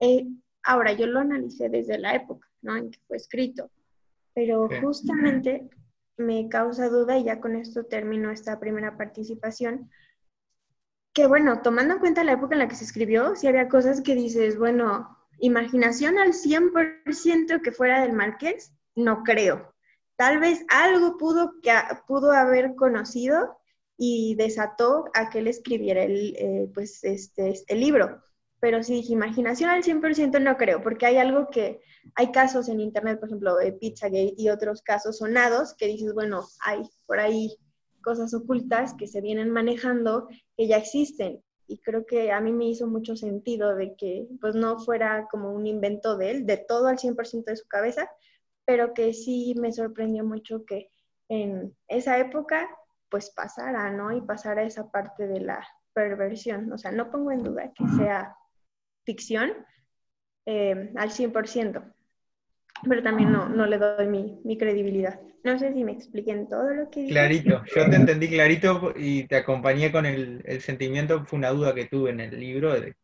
Eh, 0.00 0.26
ahora, 0.62 0.92
yo 0.92 1.06
lo 1.06 1.20
analicé 1.20 1.68
desde 1.68 1.98
la 1.98 2.14
época 2.14 2.48
¿no? 2.62 2.76
en 2.76 2.90
que 2.90 3.00
fue 3.06 3.16
escrito, 3.16 3.70
pero 4.34 4.68
justamente 4.80 5.68
me 6.16 6.48
causa 6.48 6.88
duda, 6.88 7.18
y 7.18 7.24
ya 7.24 7.40
con 7.40 7.56
esto 7.56 7.84
termino 7.84 8.30
esta 8.30 8.58
primera 8.58 8.96
participación, 8.96 9.90
que 11.16 11.26
bueno, 11.26 11.62
tomando 11.62 11.94
en 11.94 12.00
cuenta 12.00 12.24
la 12.24 12.32
época 12.32 12.54
en 12.54 12.58
la 12.58 12.68
que 12.68 12.74
se 12.74 12.84
escribió, 12.84 13.34
si 13.36 13.46
había 13.46 13.68
cosas 13.68 14.02
que 14.02 14.14
dices, 14.14 14.58
bueno, 14.58 15.16
imaginación 15.38 16.18
al 16.18 16.34
100% 16.34 17.62
que 17.62 17.72
fuera 17.72 18.02
del 18.02 18.12
Marqués, 18.12 18.74
no 18.94 19.22
creo. 19.22 19.74
Tal 20.16 20.40
vez 20.40 20.66
algo 20.68 21.16
pudo, 21.16 21.54
que, 21.62 21.72
pudo 22.06 22.32
haber 22.32 22.74
conocido 22.74 23.56
y 23.96 24.34
desató 24.34 25.06
a 25.14 25.30
que 25.30 25.38
él 25.38 25.48
escribiera 25.48 26.02
el, 26.02 26.36
eh, 26.36 26.70
pues 26.74 27.02
este, 27.02 27.64
el 27.66 27.80
libro. 27.80 28.22
Pero 28.60 28.82
sí, 28.82 29.02
imaginación 29.08 29.70
al 29.70 29.82
100% 29.82 30.38
no 30.42 30.58
creo, 30.58 30.82
porque 30.82 31.06
hay 31.06 31.16
algo 31.16 31.48
que, 31.48 31.80
hay 32.14 32.30
casos 32.30 32.68
en 32.68 32.78
internet, 32.78 33.20
por 33.20 33.30
ejemplo, 33.30 33.56
de 33.56 33.72
Pizzagate 33.72 34.34
y 34.36 34.50
otros 34.50 34.82
casos 34.82 35.16
sonados 35.16 35.74
que 35.78 35.86
dices, 35.86 36.12
bueno, 36.12 36.46
hay 36.60 36.82
por 37.06 37.20
ahí 37.20 37.56
cosas 38.06 38.32
ocultas 38.34 38.94
que 38.94 39.08
se 39.08 39.20
vienen 39.20 39.50
manejando 39.50 40.28
que 40.56 40.68
ya 40.68 40.76
existen. 40.76 41.42
Y 41.66 41.80
creo 41.80 42.06
que 42.06 42.30
a 42.30 42.40
mí 42.40 42.52
me 42.52 42.66
hizo 42.66 42.86
mucho 42.86 43.16
sentido 43.16 43.74
de 43.74 43.96
que 43.96 44.28
pues 44.40 44.54
no 44.54 44.78
fuera 44.78 45.26
como 45.28 45.52
un 45.52 45.66
invento 45.66 46.16
de 46.16 46.30
él, 46.30 46.46
de 46.46 46.56
todo 46.56 46.86
al 46.86 46.98
100% 46.98 47.46
de 47.46 47.56
su 47.56 47.66
cabeza, 47.66 48.08
pero 48.64 48.94
que 48.94 49.12
sí 49.12 49.56
me 49.58 49.72
sorprendió 49.72 50.24
mucho 50.24 50.64
que 50.64 50.88
en 51.28 51.76
esa 51.88 52.16
época 52.18 52.68
pues 53.08 53.30
pasara, 53.30 53.90
¿no? 53.90 54.16
Y 54.16 54.20
pasara 54.20 54.62
esa 54.62 54.88
parte 54.92 55.26
de 55.26 55.40
la 55.40 55.66
perversión. 55.92 56.72
O 56.72 56.78
sea, 56.78 56.92
no 56.92 57.10
pongo 57.10 57.32
en 57.32 57.42
duda 57.42 57.72
que 57.74 57.88
sea 57.96 58.36
ficción 59.04 59.50
eh, 60.46 60.92
al 60.94 61.10
100%, 61.10 61.92
pero 62.88 63.02
también 63.02 63.32
no, 63.32 63.48
no 63.48 63.66
le 63.66 63.78
doy 63.78 64.06
mi, 64.06 64.40
mi, 64.44 64.56
credibilidad. 64.56 65.20
No 65.46 65.56
sé 65.60 65.72
si 65.72 65.84
me 65.84 65.92
expliquen 65.92 66.48
todo 66.48 66.74
lo 66.74 66.90
que 66.90 67.06
Clarito, 67.06 67.62
yo 67.76 67.88
te 67.88 67.94
entendí 67.94 68.28
clarito 68.28 68.92
y 68.96 69.28
te 69.28 69.36
acompañé 69.36 69.92
con 69.92 70.04
el, 70.04 70.42
el 70.44 70.60
sentimiento, 70.60 71.24
fue 71.24 71.38
una 71.38 71.50
duda 71.50 71.72
que 71.72 71.84
tuve 71.84 72.10
en 72.10 72.18
el 72.18 72.40
libro 72.40 72.74
de, 72.74 72.96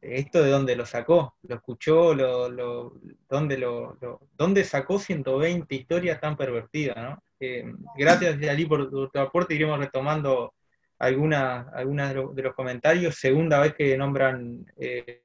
esto 0.00 0.42
de 0.42 0.48
dónde 0.48 0.74
lo 0.74 0.86
sacó, 0.86 1.36
lo 1.42 1.56
escuchó, 1.56 2.14
lo, 2.14 2.48
lo, 2.48 2.94
dónde, 3.28 3.58
lo, 3.58 3.98
dónde 4.38 4.64
sacó 4.64 4.98
120 4.98 5.74
historias 5.74 6.18
tan 6.18 6.34
pervertidas, 6.34 6.96
¿no? 6.96 7.22
Eh, 7.40 7.70
gracias, 7.94 8.42
Ali, 8.48 8.64
por 8.64 8.88
tu, 8.88 9.18
aporte, 9.18 9.54
iremos 9.54 9.80
retomando 9.80 10.54
algunas 10.98 11.66
algunas 11.74 12.14
de, 12.14 12.42
los 12.42 12.54
comentarios. 12.54 13.16
Segunda 13.16 13.60
vez 13.60 13.74
que 13.74 13.98
nombran 13.98 14.64
eh, 14.78 15.20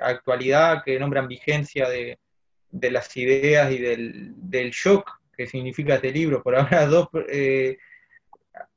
actualidad, 0.00 0.82
que 0.84 0.98
nombran 0.98 1.28
vigencia 1.28 1.88
de, 1.88 2.18
de 2.70 2.90
las 2.90 3.16
ideas 3.16 3.70
y 3.72 3.78
del, 3.78 4.32
del, 4.36 4.70
shock 4.70 5.17
que 5.38 5.46
significa 5.46 5.94
este 5.94 6.10
libro. 6.10 6.42
Por 6.42 6.56
ahora, 6.56 6.86
dos, 6.86 7.08
eh, 7.28 7.78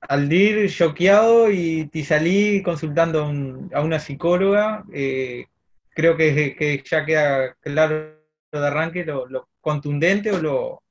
Aldir 0.01 0.69
choqueado 0.69 1.49
y 1.49 1.87
Tizalí 1.87 2.61
consultando 2.61 3.25
a 3.73 3.81
una 3.81 3.99
psicóloga. 3.99 4.85
Eh, 4.93 5.47
creo 5.89 6.15
que, 6.15 6.83
ya 6.87 7.03
queda 7.03 7.55
claro 7.55 8.15
de 8.51 8.67
arranque 8.67 9.03
lo, 9.05 9.49
contundente 9.59 10.31
o 10.31 10.39
lo, 10.39 10.83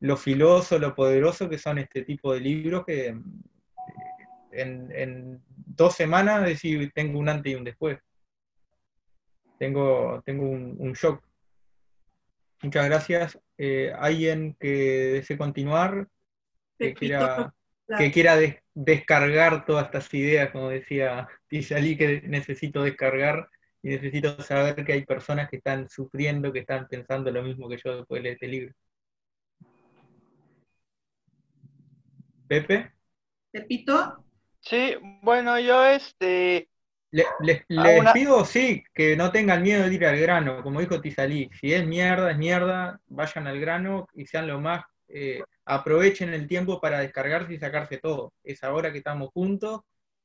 lo, 0.00 0.16
filoso, 0.16 0.78
lo 0.78 0.94
poderoso 0.94 1.48
que 1.48 1.58
son 1.58 1.78
este 1.78 2.02
tipo 2.02 2.32
de 2.32 2.40
libros 2.40 2.86
que 2.86 3.08
eh, 3.08 3.16
en, 4.52 5.42
dos 5.46 5.94
semanas 5.94 6.44
decir 6.44 6.90
tengo 6.94 7.18
un 7.18 7.28
antes 7.28 7.52
y 7.52 7.54
un 7.54 7.64
después. 7.64 7.98
Tengo, 9.58 10.22
tengo 10.24 10.48
un 10.48 10.92
shock. 10.94 11.22
Muchas 12.62 12.86
gracias. 12.86 13.38
Eh, 13.58 13.92
¿Alguien 13.98 14.56
que 14.58 14.68
desee 14.68 15.36
continuar? 15.36 16.08
Que 16.78 16.94
quiera, 16.94 17.52
que 17.98 18.12
quiera 18.12 18.36
descargar 18.72 19.66
todas 19.66 19.86
estas 19.86 20.14
ideas, 20.14 20.50
como 20.52 20.68
decía 20.68 21.28
Tizalí, 21.48 21.96
que 21.96 22.22
necesito 22.22 22.84
descargar 22.84 23.48
y 23.82 23.88
necesito 23.88 24.40
saber 24.42 24.84
que 24.84 24.92
hay 24.92 25.04
personas 25.04 25.50
que 25.50 25.56
están 25.56 25.88
sufriendo, 25.88 26.52
que 26.52 26.60
están 26.60 26.86
pensando 26.88 27.30
lo 27.32 27.42
mismo 27.42 27.68
que 27.68 27.78
yo 27.84 27.96
después 27.96 28.20
de 28.20 28.22
leer 28.22 28.34
este 28.34 28.48
libro. 28.48 28.74
Pepe. 32.46 32.92
Pepito. 33.50 34.24
Sí, 34.60 34.94
bueno, 35.22 35.58
yo 35.58 35.84
este 35.84 36.68
les 37.10 37.64
pido, 38.12 38.44
sí, 38.44 38.84
que 38.94 39.16
no 39.16 39.32
tengan 39.32 39.62
miedo 39.62 39.88
de 39.88 39.94
ir 39.94 40.04
al 40.04 40.18
grano, 40.18 40.62
como 40.62 40.80
dijo 40.80 41.00
Tizalí. 41.00 41.50
Si 41.58 41.72
es 41.72 41.86
mierda, 41.86 42.30
es 42.30 42.38
mierda, 42.38 43.00
vayan 43.06 43.46
al 43.46 43.60
grano 43.60 44.06
y 44.14 44.26
sean 44.26 44.46
lo 44.46 44.60
más. 44.60 44.84
Eh, 45.08 45.42
aprovechen 45.64 46.34
el 46.34 46.46
tiempo 46.46 46.80
para 46.80 47.00
descargarse 47.00 47.54
y 47.54 47.58
sacarse 47.58 47.98
todo. 47.98 48.32
Es 48.44 48.62
ahora 48.62 48.92
que 48.92 48.98
estamos 48.98 49.30
juntos 49.32 49.80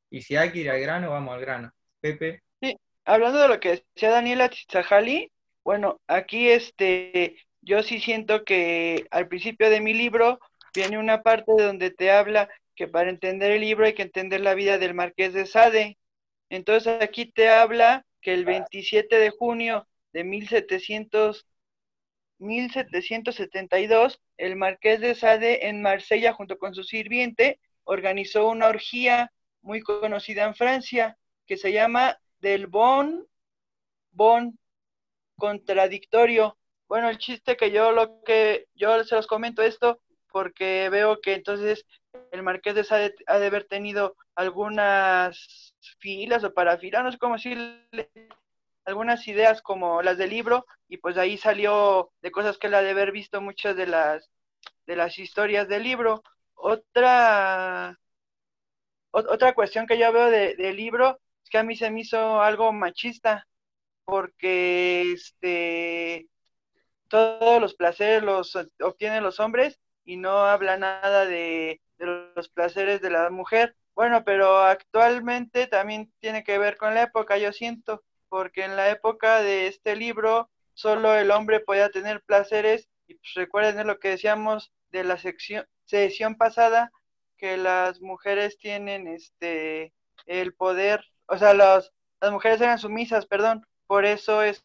y 0.09 0.21
si 0.21 0.35
hay 0.35 0.51
que 0.51 0.59
ir 0.59 0.69
al 0.69 0.81
grano, 0.81 1.11
vamos 1.11 1.33
al 1.33 1.41
grano. 1.41 1.71
Pepe. 2.01 2.41
Sí, 2.61 2.77
hablando 3.05 3.39
de 3.39 3.47
lo 3.47 3.59
que 3.59 3.83
decía 3.95 4.09
Daniela 4.09 4.49
Tizajali, 4.49 5.31
bueno, 5.63 6.01
aquí 6.07 6.49
este, 6.49 7.37
yo 7.61 7.81
sí 7.81 7.99
siento 7.99 8.43
que 8.43 9.05
al 9.09 9.29
principio 9.29 9.69
de 9.69 9.79
mi 9.79 9.93
libro 9.93 10.39
viene 10.75 10.97
una 10.97 11.21
parte 11.21 11.53
donde 11.57 11.91
te 11.91 12.11
habla 12.11 12.49
que 12.75 12.87
para 12.87 13.09
entender 13.09 13.51
el 13.51 13.61
libro 13.61 13.85
hay 13.85 13.93
que 13.93 14.01
entender 14.01 14.41
la 14.41 14.55
vida 14.55 14.77
del 14.77 14.93
marqués 14.93 15.33
de 15.33 15.45
Sade 15.45 15.97
entonces 16.55 17.01
aquí 17.01 17.25
te 17.25 17.49
habla 17.49 18.05
que 18.21 18.33
el 18.33 18.45
27 18.45 19.17
de 19.17 19.31
junio 19.31 19.87
de 20.11 20.23
1700, 20.23 21.47
1772, 22.37 24.21
el 24.37 24.55
marqués 24.55 24.99
de 25.01 25.15
Sade 25.15 25.67
en 25.67 25.81
Marsella, 25.81 26.33
junto 26.33 26.59
con 26.59 26.75
su 26.75 26.83
sirviente, 26.83 27.59
organizó 27.85 28.47
una 28.49 28.67
orgía 28.67 29.31
muy 29.61 29.81
conocida 29.81 30.43
en 30.45 30.53
Francia, 30.53 31.17
que 31.47 31.57
se 31.57 31.71
llama 31.71 32.19
del 32.39 32.67
Bon, 32.67 33.27
Bon 34.11 34.59
Contradictorio. 35.37 36.57
Bueno, 36.87 37.09
el 37.09 37.17
chiste 37.17 37.57
que 37.57 37.71
yo 37.71 37.91
lo 37.91 38.21
que 38.23 38.67
yo 38.75 39.03
se 39.03 39.15
los 39.15 39.25
comento 39.25 39.63
esto 39.63 39.99
porque 40.31 40.89
veo 40.89 41.19
que 41.19 41.33
entonces 41.33 41.83
el 42.31 42.43
marqués 42.43 42.75
de 42.75 42.83
Sade 42.83 43.15
ha 43.25 43.39
de 43.39 43.47
haber 43.47 43.63
tenido 43.65 44.15
algunas 44.35 45.72
filas 45.99 46.43
o 46.43 46.53
parafilas, 46.53 47.13
sé 47.13 47.19
cómo 47.19 47.35
decirle, 47.35 47.89
algunas 48.85 49.27
ideas 49.27 49.61
como 49.61 50.01
las 50.01 50.17
del 50.17 50.29
libro, 50.31 50.65
y 50.87 50.97
pues 50.97 51.17
ahí 51.17 51.37
salió 51.37 52.11
de 52.21 52.31
cosas 52.31 52.57
que 52.57 52.67
él 52.67 52.73
ha 52.75 52.81
de 52.81 52.91
haber 52.91 53.11
visto 53.11 53.41
muchas 53.41 53.75
de 53.75 53.87
las, 53.87 54.29
de 54.85 54.95
las 54.95 55.17
historias 55.19 55.67
del 55.67 55.83
libro. 55.83 56.23
Otra, 56.55 57.97
otra 59.11 59.53
cuestión 59.53 59.87
que 59.87 59.97
yo 59.97 60.11
veo 60.11 60.29
del 60.29 60.75
libro 60.75 61.19
es 61.43 61.49
que 61.49 61.57
a 61.57 61.63
mí 61.63 61.75
se 61.75 61.89
me 61.91 62.01
hizo 62.01 62.41
algo 62.41 62.71
machista, 62.73 63.47
porque 64.05 65.13
este 65.13 66.27
todos 67.07 67.61
los 67.61 67.75
placeres 67.75 68.23
los 68.23 68.57
obtienen 68.81 69.23
los 69.23 69.39
hombres 69.39 69.79
y 70.03 70.17
no 70.17 70.45
habla 70.45 70.77
nada 70.77 71.25
de, 71.25 71.79
de 71.99 72.31
los 72.35 72.49
placeres 72.49 73.01
de 73.01 73.11
la 73.11 73.29
mujer. 73.29 73.75
Bueno, 73.95 74.23
pero 74.23 74.59
actualmente 74.59 75.67
también 75.67 76.11
tiene 76.19 76.43
que 76.43 76.57
ver 76.57 76.77
con 76.77 76.95
la 76.95 77.03
época, 77.03 77.37
yo 77.37 77.51
siento, 77.53 78.03
porque 78.29 78.63
en 78.63 78.75
la 78.75 78.89
época 78.89 79.41
de 79.41 79.67
este 79.67 79.95
libro 79.95 80.49
solo 80.73 81.13
el 81.15 81.29
hombre 81.31 81.59
podía 81.59 81.89
tener 81.89 82.23
placeres 82.23 82.89
y 83.07 83.15
pues 83.15 83.33
recuerden 83.35 83.85
lo 83.87 83.99
que 83.99 84.09
decíamos 84.09 84.71
de 84.91 85.03
la 85.03 85.17
sección, 85.17 85.67
sesión 85.85 86.35
pasada, 86.35 86.91
que 87.37 87.57
las 87.57 88.01
mujeres 88.01 88.57
tienen 88.57 89.07
este 89.07 89.93
el 90.25 90.53
poder, 90.55 91.03
o 91.27 91.37
sea, 91.37 91.53
las 91.53 91.91
mujeres 92.31 92.61
eran 92.61 92.79
sumisas, 92.79 93.25
perdón, 93.27 93.65
por 93.87 94.05
eso 94.05 94.41
es 94.41 94.63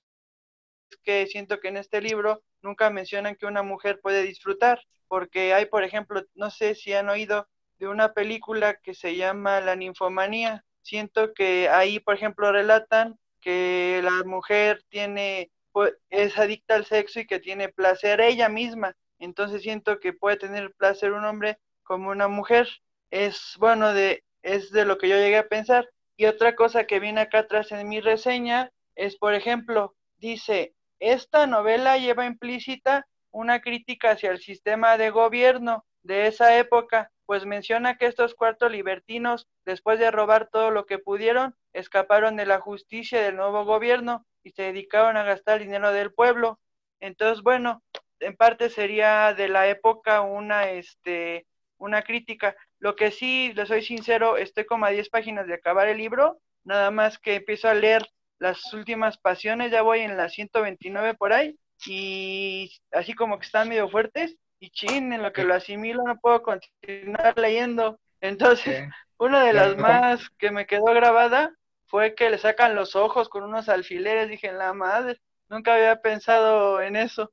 que 1.03 1.26
siento 1.26 1.61
que 1.61 1.68
en 1.68 1.76
este 1.76 2.01
libro 2.01 2.43
nunca 2.62 2.91
mencionan 2.91 3.37
que 3.37 3.47
una 3.47 3.62
mujer 3.62 4.01
puede 4.01 4.22
disfrutar, 4.22 4.81
porque 5.09 5.55
hay, 5.55 5.66
por 5.66 5.85
ejemplo, 5.85 6.22
no 6.35 6.51
sé 6.51 6.74
si 6.74 6.93
han 6.93 7.09
oído 7.09 7.49
de 7.79 7.89
una 7.89 8.12
película 8.12 8.74
que 8.74 8.95
se 8.95 9.16
llama 9.16 9.61
La 9.61 9.76
ninfomanía. 9.76 10.64
Siento 10.83 11.33
que 11.35 11.68
ahí, 11.68 12.01
por 12.01 12.14
ejemplo, 12.14 12.51
relatan 12.53 13.18
que 13.41 14.01
la 14.03 14.24
mujer 14.24 14.85
tiene 14.89 15.51
pues, 15.72 15.95
es 16.11 16.37
adicta 16.39 16.74
al 16.74 16.87
sexo 16.87 17.20
y 17.20 17.26
que 17.26 17.39
tiene 17.39 17.68
placer 17.68 18.20
ella 18.20 18.49
misma. 18.49 18.97
Entonces 19.18 19.62
siento 19.62 20.01
que 20.01 20.12
puede 20.12 20.37
tener 20.37 20.74
placer 20.74 21.12
un 21.12 21.24
hombre 21.24 21.59
como 21.83 22.11
una 22.11 22.29
mujer. 22.29 22.68
Es 23.11 23.55
bueno 23.59 23.93
de 23.95 24.24
es 24.43 24.70
de 24.70 24.85
lo 24.85 24.99
que 24.99 25.09
yo 25.09 25.16
llegué 25.16 25.39
a 25.39 25.49
pensar. 25.49 25.89
Y 26.16 26.26
otra 26.26 26.55
cosa 26.55 26.85
que 26.85 27.01
viene 27.01 27.20
acá 27.20 27.41
atrás 27.41 27.70
en 27.72 27.89
mi 27.89 28.01
reseña 28.01 28.72
es, 28.97 29.16
por 29.16 29.35
ejemplo, 29.35 29.95
dice, 30.16 30.74
esta 30.99 31.47
novela 31.47 31.99
lleva 31.99 32.26
implícita 32.26 33.07
una 33.31 33.61
crítica 33.61 34.12
hacia 34.12 34.31
el 34.31 34.41
sistema 34.41 34.97
de 34.97 35.11
gobierno 35.11 35.85
de 36.09 36.27
esa 36.27 36.57
época, 36.59 37.13
pues 37.27 37.45
menciona 37.45 37.99
que 37.99 38.07
estos 38.07 38.35
cuartos 38.35 38.73
libertinos, 38.73 39.47
después 39.67 39.99
de 39.99 40.11
robar 40.11 40.49
todo 40.49 40.71
lo 40.71 40.87
que 40.87 40.99
pudieron, 40.99 41.55
escaparon 41.75 42.35
de 42.37 42.47
la 42.47 42.61
justicia 42.61 43.21
del 43.21 43.37
nuevo 43.37 43.67
gobierno 43.67 44.25
y 44.43 44.53
se 44.53 44.63
dedicaron 44.63 45.19
a 45.19 45.23
gastar 45.23 45.61
dinero 45.61 45.93
del 45.93 46.11
pueblo. 46.11 46.59
Entonces, 46.99 47.43
bueno, 47.43 47.83
en 48.21 48.35
parte 48.37 48.71
sería 48.71 49.35
de 49.35 49.49
la 49.49 49.69
época 49.69 50.23
una, 50.23 50.71
este, 50.71 51.47
una 51.77 52.01
crítica. 52.01 52.57
Lo 52.79 52.97
que 52.97 53.11
sí, 53.11 53.53
le 53.53 53.67
soy 53.67 53.83
sincero, 53.83 54.39
estoy 54.39 54.65
como 54.65 54.87
a 54.87 54.91
10 54.91 55.11
páginas 55.11 55.47
de 55.47 55.55
acabar 55.55 55.89
el 55.89 55.99
libro, 55.99 56.41
nada 56.65 56.91
más 56.91 57.19
que 57.19 57.35
empiezo 57.35 57.69
a 57.69 57.75
leer 57.75 58.07
las 58.39 58.73
últimas 58.73 59.19
pasiones, 59.19 59.71
ya 59.71 59.83
voy 59.83 60.01
en 60.01 60.17
la 60.17 60.31
129 60.31 61.15
por 61.15 61.35
ahí, 61.35 61.59
y 61.87 62.73
así 62.93 63.13
como 63.13 63.39
que 63.39 63.45
están 63.45 63.69
medio 63.69 63.91
fuertes 63.91 64.39
y 64.61 64.71
chin, 64.71 65.13
en 65.13 65.23
lo 65.23 65.33
que 65.33 65.45
lo 65.45 65.55
asimilo 65.55 66.03
no 66.05 66.19
puedo 66.19 66.43
continuar 66.43 67.39
leyendo. 67.39 67.99
Entonces, 68.21 68.83
una 69.19 69.45
de 69.45 69.53
las 69.53 69.77
más 69.77 70.29
que 70.39 70.51
me 70.51 70.67
quedó 70.67 70.85
grabada 70.87 71.55
fue 71.87 72.15
que 72.15 72.31
le 72.31 72.39
sacan 72.39 72.75
los 72.75 72.97
ojos 72.97 73.29
con 73.29 73.45
unos 73.45 73.69
alfileres, 73.69 74.29
dije, 74.29 74.53
la 74.53 74.73
madre, 74.75 75.21
nunca 75.49 75.75
había 75.75 76.01
pensado 76.01 76.83
en 76.83 76.97
eso. 76.97 77.33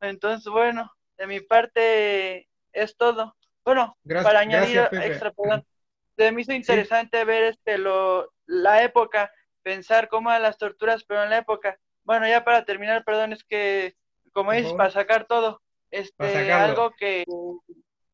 Entonces, 0.00 0.50
bueno, 0.50 0.90
de 1.18 1.26
mi 1.26 1.40
parte 1.40 2.48
es 2.72 2.96
todo. 2.96 3.36
Bueno, 3.64 3.96
para 4.06 4.40
añadir 4.40 4.88
extra, 4.92 5.32
perdón, 5.32 5.64
se 6.16 6.32
me 6.32 6.42
hizo 6.42 6.52
interesante 6.52 7.24
ver 7.24 7.44
este 7.44 7.78
lo, 7.78 8.32
la 8.46 8.82
época, 8.82 9.30
pensar 9.62 10.08
cómo 10.08 10.30
eran 10.30 10.42
las 10.42 10.58
torturas, 10.58 11.04
pero 11.04 11.22
en 11.22 11.30
la 11.30 11.38
época. 11.38 11.78
Bueno, 12.04 12.26
ya 12.26 12.42
para 12.42 12.64
terminar, 12.64 13.04
perdón, 13.04 13.32
es 13.32 13.44
que, 13.44 13.94
como 14.32 14.52
dices, 14.52 14.72
para 14.72 14.90
sacar 14.90 15.26
todo, 15.26 15.60
este, 15.90 16.52
algo 16.52 16.92
que, 16.92 17.24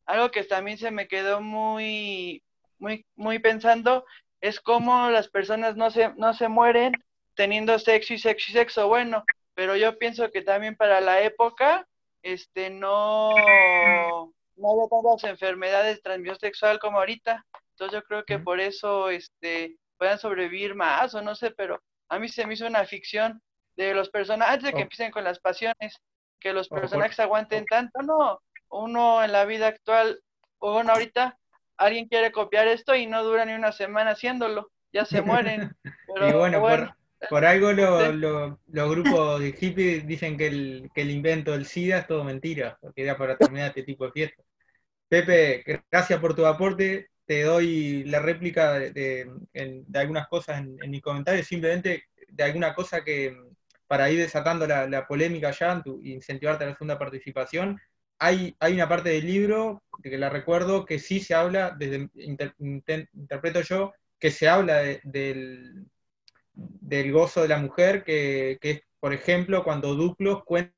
algo 0.07 0.31
que 0.31 0.45
también 0.45 0.79
se 0.79 0.91
me 0.91 1.09
quedó 1.09 1.41
muy, 1.41 2.43
muy, 2.79 3.07
muy 3.15 3.39
pensando, 3.39 4.05
es 4.41 4.61
cómo 4.61 5.11
las 5.11 5.29
personas 5.29 5.77
no 5.77 5.91
se, 5.91 6.13
no 6.15 6.35
se 6.35 6.49
mueren 6.49 6.93
teniendo 7.35 7.79
sexo 7.79 8.15
y 8.15 8.19
sexo 8.19 8.51
y 8.51 8.55
sexo. 8.55 8.89
Bueno, 8.89 9.25
pero 9.55 9.77
yo 9.77 9.99
pienso 9.99 10.31
que 10.31 10.43
también 10.43 10.77
para 10.77 11.01
la 11.01 11.23
época, 11.23 11.87
este, 12.23 12.71
no, 12.71 13.35
no 14.57 14.71
había 14.71 14.89
tantas 14.89 15.31
enfermedades 15.31 15.97
de 15.97 16.03
transmisión 16.03 16.39
sexual 16.39 16.79
como 16.79 16.99
ahorita. 16.99 17.45
Entonces 17.73 18.01
yo 18.01 18.05
creo 18.05 18.25
que 18.25 18.39
por 18.39 18.61
eso, 18.61 19.11
este, 19.11 19.77
puedan 19.99 20.19
sobrevivir 20.19 20.75
más 20.75 21.15
o 21.15 21.23
no 21.23 21.35
sé, 21.35 21.51
pero 21.51 21.81
a 22.09 22.19
mí 22.19 22.29
se 22.29 22.47
me 22.47 22.55
hizo 22.55 22.67
una 22.67 22.85
ficción 22.85 23.43
de 23.77 23.95
los 23.95 24.09
personajes, 24.09 24.55
antes 24.55 24.67
de 24.71 24.75
que 24.75 24.83
empiecen 24.83 25.11
con 25.11 25.25
las 25.25 25.39
pasiones, 25.39 26.01
que 26.41 26.53
los 26.53 26.69
personajes 26.69 27.19
aguanten 27.21 27.65
tanto, 27.67 28.03
no, 28.03 28.41
uno 28.69 29.23
en 29.23 29.33
la 29.33 29.45
vida 29.45 29.69
actual, 29.69 30.21
o 30.59 30.73
bueno, 30.73 30.93
ahorita, 30.93 31.39
alguien 31.77 32.09
quiere 32.09 32.33
copiar 32.33 32.69
esto 32.69 32.95
y 32.95 33.07
no 33.07 33.23
dura 33.23 33.45
ni 33.45 33.53
una 33.53 33.73
semana 33.73 34.13
haciéndolo, 34.13 34.71
ya 34.93 35.05
se 35.05 35.23
mueren. 35.23 35.77
y 36.29 36.33
bueno, 36.33 36.61
Por, 37.31 37.45
algo 37.45 37.73
los 37.73 38.91
grupos 38.91 39.41
de 39.41 39.53
hippies 39.53 40.07
dicen 40.07 40.37
que 40.37 40.47
el, 40.49 40.91
que 40.95 41.03
el 41.03 41.11
invento 41.11 41.53
del 41.53 41.67
SIDA 41.67 41.99
es 41.99 42.07
todo 42.07 42.25
mentira, 42.25 42.79
porque 42.81 43.03
era 43.03 43.17
para 43.17 43.37
terminar 43.37 43.69
este 43.69 43.83
tipo 43.83 44.05
de 44.05 44.13
fiestas. 44.13 44.45
Pepe, 45.09 45.83
gracias 45.91 46.19
por 46.21 46.35
tu 46.35 46.45
aporte 46.45 47.09
te 47.27 47.43
doy 47.43 48.05
la 48.05 48.21
réplica 48.21 48.79
de, 48.79 49.29
algunas 49.95 50.29
cosas 50.29 50.61
en, 50.61 50.91
mi 50.91 51.01
comentario, 51.01 51.45
simplemente 51.45 52.05
de 52.29 52.45
alguna 52.45 52.75
cosa 52.75 53.03
que, 53.03 53.37
para 53.87 54.11
ir 54.11 54.19
desatando 54.19 54.67
la, 54.67 55.07
polémica 55.07 55.51
ya 55.51 55.83
y 56.03 56.13
incentivarte 56.13 56.65
a 56.65 56.69
la 56.69 56.73
segunda 56.75 56.99
participación, 56.99 57.81
hay, 58.19 58.57
hay 58.61 58.75
una 58.75 58.89
parte 58.89 59.11
del 59.11 59.27
libro, 59.27 59.83
que 60.03 60.17
la 60.19 60.31
recuerdo, 60.31 60.85
que 60.85 60.99
sí 60.99 61.21
se 61.21 61.35
habla, 61.35 61.75
desde 61.77 62.09
interpreto 62.15 63.61
yo, 63.61 63.93
que 64.19 64.31
se 64.31 64.49
habla 64.49 64.83
del, 65.05 65.87
del 66.55 67.13
gozo 67.13 67.43
de 67.43 67.49
la 67.49 67.59
mujer, 67.59 68.05
que, 68.05 68.59
que 68.61 68.71
es, 68.71 68.81
por 68.99 69.13
ejemplo, 69.13 69.63
cuando 69.63 69.95
Duclos 69.95 70.45
cuenta 70.45 70.76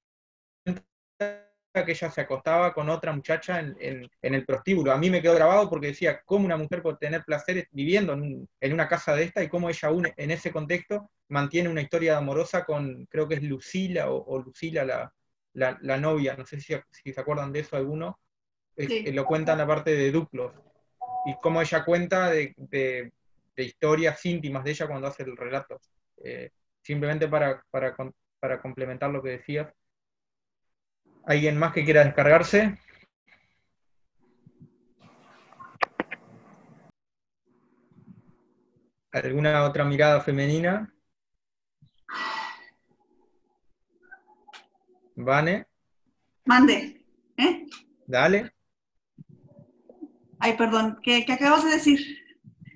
que 1.72 1.92
ella 1.92 2.10
se 2.10 2.20
acostaba 2.20 2.72
con 2.72 2.88
otra 2.88 3.12
muchacha 3.12 3.60
en, 3.60 4.08
el 4.22 4.44
prostíbulo. 4.44 4.92
A 4.92 4.98
mí 4.98 5.10
me 5.10 5.22
quedó 5.22 5.34
grabado 5.34 5.68
porque 5.68 5.88
decía 5.88 6.22
cómo 6.24 6.44
una 6.44 6.56
mujer 6.56 6.82
puede 6.82 6.96
tener 6.96 7.24
placer 7.24 7.68
viviendo 7.70 8.12
en, 8.12 8.72
una 8.72 8.88
casa 8.88 9.14
de 9.14 9.24
esta 9.24 9.42
y 9.42 9.48
cómo 9.48 9.68
ella 9.68 9.90
en 10.16 10.30
ese 10.30 10.50
contexto 10.50 11.10
mantiene 11.28 11.68
una 11.68 11.82
historia 11.82 12.16
amorosa 12.16 12.64
con, 12.64 13.06
creo 13.06 13.28
que 13.28 13.36
es 13.36 13.42
Lucila 13.42 14.10
o, 14.10 14.38
Lucila 14.38 15.12
la, 15.52 15.98
novia, 15.98 16.36
no 16.36 16.46
sé 16.46 16.60
si, 16.60 16.74
se 17.12 17.20
acuerdan 17.20 17.52
de 17.52 17.60
eso 17.60 17.76
alguno, 17.76 18.18
lo 18.76 19.24
cuenta 19.24 19.52
en 19.52 19.58
la 19.58 19.66
parte 19.66 19.94
de 19.94 20.10
Duplos, 20.10 20.52
y 21.26 21.34
cómo 21.40 21.60
ella 21.60 21.84
cuenta 21.84 22.30
de, 22.30 23.12
historias 23.56 24.24
íntimas 24.24 24.64
de 24.64 24.70
ella 24.70 24.86
cuando 24.86 25.08
hace 25.08 25.24
el 25.24 25.36
relato. 25.36 25.80
Eh, 26.22 26.50
simplemente 26.80 27.28
para, 27.28 27.62
para, 27.70 27.94
para 28.40 28.60
complementar 28.60 29.10
lo 29.10 29.22
que 29.22 29.30
decías, 29.30 29.68
¿Alguien 31.24 31.58
más 31.58 31.72
que 31.72 31.84
quiera 31.84 32.04
descargarse? 32.04 32.78
¿Alguna 39.12 39.64
otra 39.64 39.84
mirada 39.84 40.20
femenina? 40.20 40.92
Vane. 45.16 45.66
Mande. 46.44 47.04
¿Eh? 47.36 47.66
Dale. 48.06 48.52
Ay, 50.38 50.56
perdón, 50.56 50.98
¿qué, 51.02 51.26
acabas 51.28 51.64
de 51.64 51.70
decir? 51.70 52.00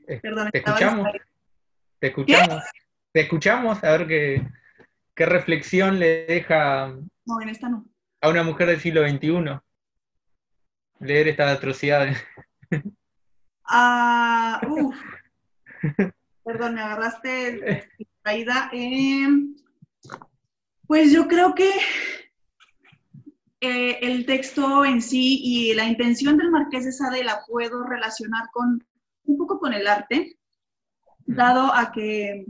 Eh, 0.08 0.18
perdón, 0.20 0.50
te 0.50 0.58
escuchamos. 0.58 1.08
Te 2.00 2.06
escuchamos. 2.08 2.64
Te 3.12 3.20
escuchamos, 3.20 3.84
a 3.84 3.90
ver 3.92 4.06
qué, 4.08 4.48
qué 5.14 5.26
reflexión 5.26 5.98
le 5.98 6.26
deja. 6.26 6.88
No, 7.24 7.40
en 7.40 7.48
esta 7.50 7.68
no 7.68 7.91
a 8.22 8.30
una 8.30 8.42
mujer 8.44 8.68
del 8.68 8.80
siglo 8.80 9.06
XXI 9.06 9.60
leer 11.00 11.28
estas 11.28 11.56
atrocidades? 11.56 12.16
Ah, 13.64 14.60
Perdón, 16.44 16.74
me 16.74 16.80
agarraste 16.80 17.88
caída. 18.22 18.70
Eh, 18.72 19.26
pues 20.86 21.12
yo 21.12 21.26
creo 21.26 21.54
que 21.54 21.70
eh, 23.60 23.98
el 24.02 24.24
texto 24.26 24.84
en 24.84 25.02
sí 25.02 25.40
y 25.42 25.74
la 25.74 25.84
intención 25.84 26.36
del 26.36 26.50
Marqués 26.50 26.84
de 26.84 26.92
Sade 26.92 27.24
la 27.24 27.42
puedo 27.46 27.84
relacionar 27.84 28.50
con 28.52 28.84
un 29.24 29.38
poco 29.38 29.58
con 29.58 29.72
el 29.72 29.86
arte, 29.86 30.38
dado 31.26 31.72
a 31.72 31.90
que 31.92 32.46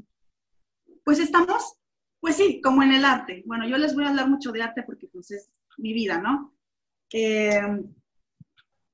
pues 1.05 1.19
estamos, 1.19 1.77
pues 2.21 2.37
sí, 2.37 2.61
como 2.63 2.83
en 2.83 2.93
el 2.93 3.05
arte. 3.05 3.43
Bueno, 3.47 3.67
yo 3.67 3.79
les 3.79 3.95
voy 3.95 4.05
a 4.05 4.09
hablar 4.09 4.29
mucho 4.29 4.53
de 4.53 4.63
arte 4.63 4.83
porque 4.83 5.07
pues 5.09 5.31
es 5.31 5.51
mi 5.79 5.93
vida, 5.93 6.19
¿no? 6.19 6.53
Eh, 7.13 7.61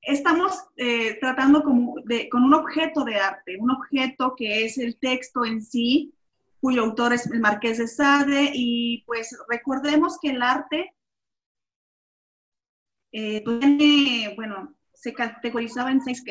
estamos 0.01 0.53
eh, 0.75 1.17
tratando 1.19 1.63
como 1.63 1.95
con 2.31 2.43
un 2.43 2.53
objeto 2.53 3.03
de 3.03 3.15
arte, 3.15 3.57
un 3.57 3.71
objeto 3.71 4.35
que 4.35 4.65
es 4.65 4.77
el 4.77 4.97
texto 4.97 5.45
en 5.45 5.61
sí, 5.61 6.13
cuyo 6.59 6.83
autor 6.83 7.13
es 7.13 7.27
el 7.27 7.39
Marqués 7.39 7.77
de 7.77 7.87
Sade, 7.87 8.51
y 8.53 9.03
pues 9.05 9.37
recordemos 9.47 10.17
que 10.21 10.31
el 10.31 10.41
arte 10.41 10.93
eh, 13.11 13.43
tiene, 13.43 14.33
bueno, 14.35 14.75
se 14.93 15.13
categorizaba 15.13 15.91
en 15.91 16.01
seis 16.01 16.21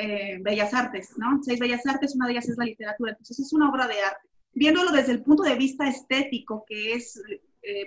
bellas 0.41 0.75
artes, 0.75 1.15
¿no? 1.17 1.43
Seis 1.43 1.59
bellas 1.59 1.87
artes, 1.87 2.15
una 2.15 2.27
de 2.27 2.33
ellas 2.33 2.49
es 2.49 2.59
la 2.59 2.67
literatura, 2.67 3.13
entonces 3.13 3.39
es 3.41 3.53
una 3.55 3.71
obra 3.71 3.89
de 3.89 4.01
arte. 4.03 4.29
Viéndolo 4.53 4.91
desde 4.91 5.13
el 5.13 5.23
punto 5.23 5.43
de 5.43 5.55
vista 5.55 5.89
estético, 5.89 6.65
que 6.67 6.93
es 6.93 7.23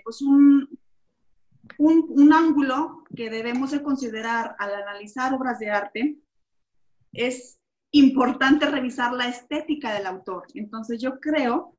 pues 0.04 0.22
un, 0.22 0.68
un, 1.78 2.34
ángulo 2.34 3.04
que 3.16 3.30
debemos 3.30 3.72
de 3.72 3.84
considerar 3.84 4.56
al 4.60 4.74
analizar 4.74 5.34
obras 5.34 5.60
de 5.60 5.70
arte 5.70 6.18
es 7.14 7.60
importante 7.92 8.66
revisar 8.66 9.14
la 9.14 9.28
estética 9.28 9.94
del 9.94 10.06
autor. 10.06 10.46
Entonces 10.54 11.02
yo 11.02 11.20
creo 11.20 11.78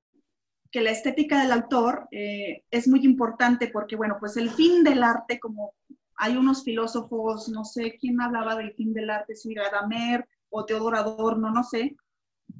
que 0.70 0.80
la 0.80 0.90
estética 0.90 1.42
del 1.42 1.52
autor 1.52 2.08
eh, 2.10 2.64
es 2.70 2.88
muy 2.88 3.04
importante 3.04 3.68
porque, 3.68 3.96
bueno, 3.96 4.16
pues 4.18 4.36
el 4.36 4.50
fin 4.50 4.82
del 4.84 5.02
arte, 5.02 5.38
como 5.38 5.74
hay 6.16 6.36
unos 6.36 6.64
filósofos, 6.64 7.48
no 7.48 7.64
sé 7.64 7.96
quién 7.98 8.20
hablaba 8.20 8.56
del 8.56 8.72
fin 8.74 8.92
del 8.92 9.10
arte, 9.10 9.34
si 9.34 9.54
Gadamer 9.54 10.26
o 10.50 10.64
Teodoro 10.64 10.96
Adorno, 10.96 11.50
no 11.50 11.64
sé, 11.64 11.96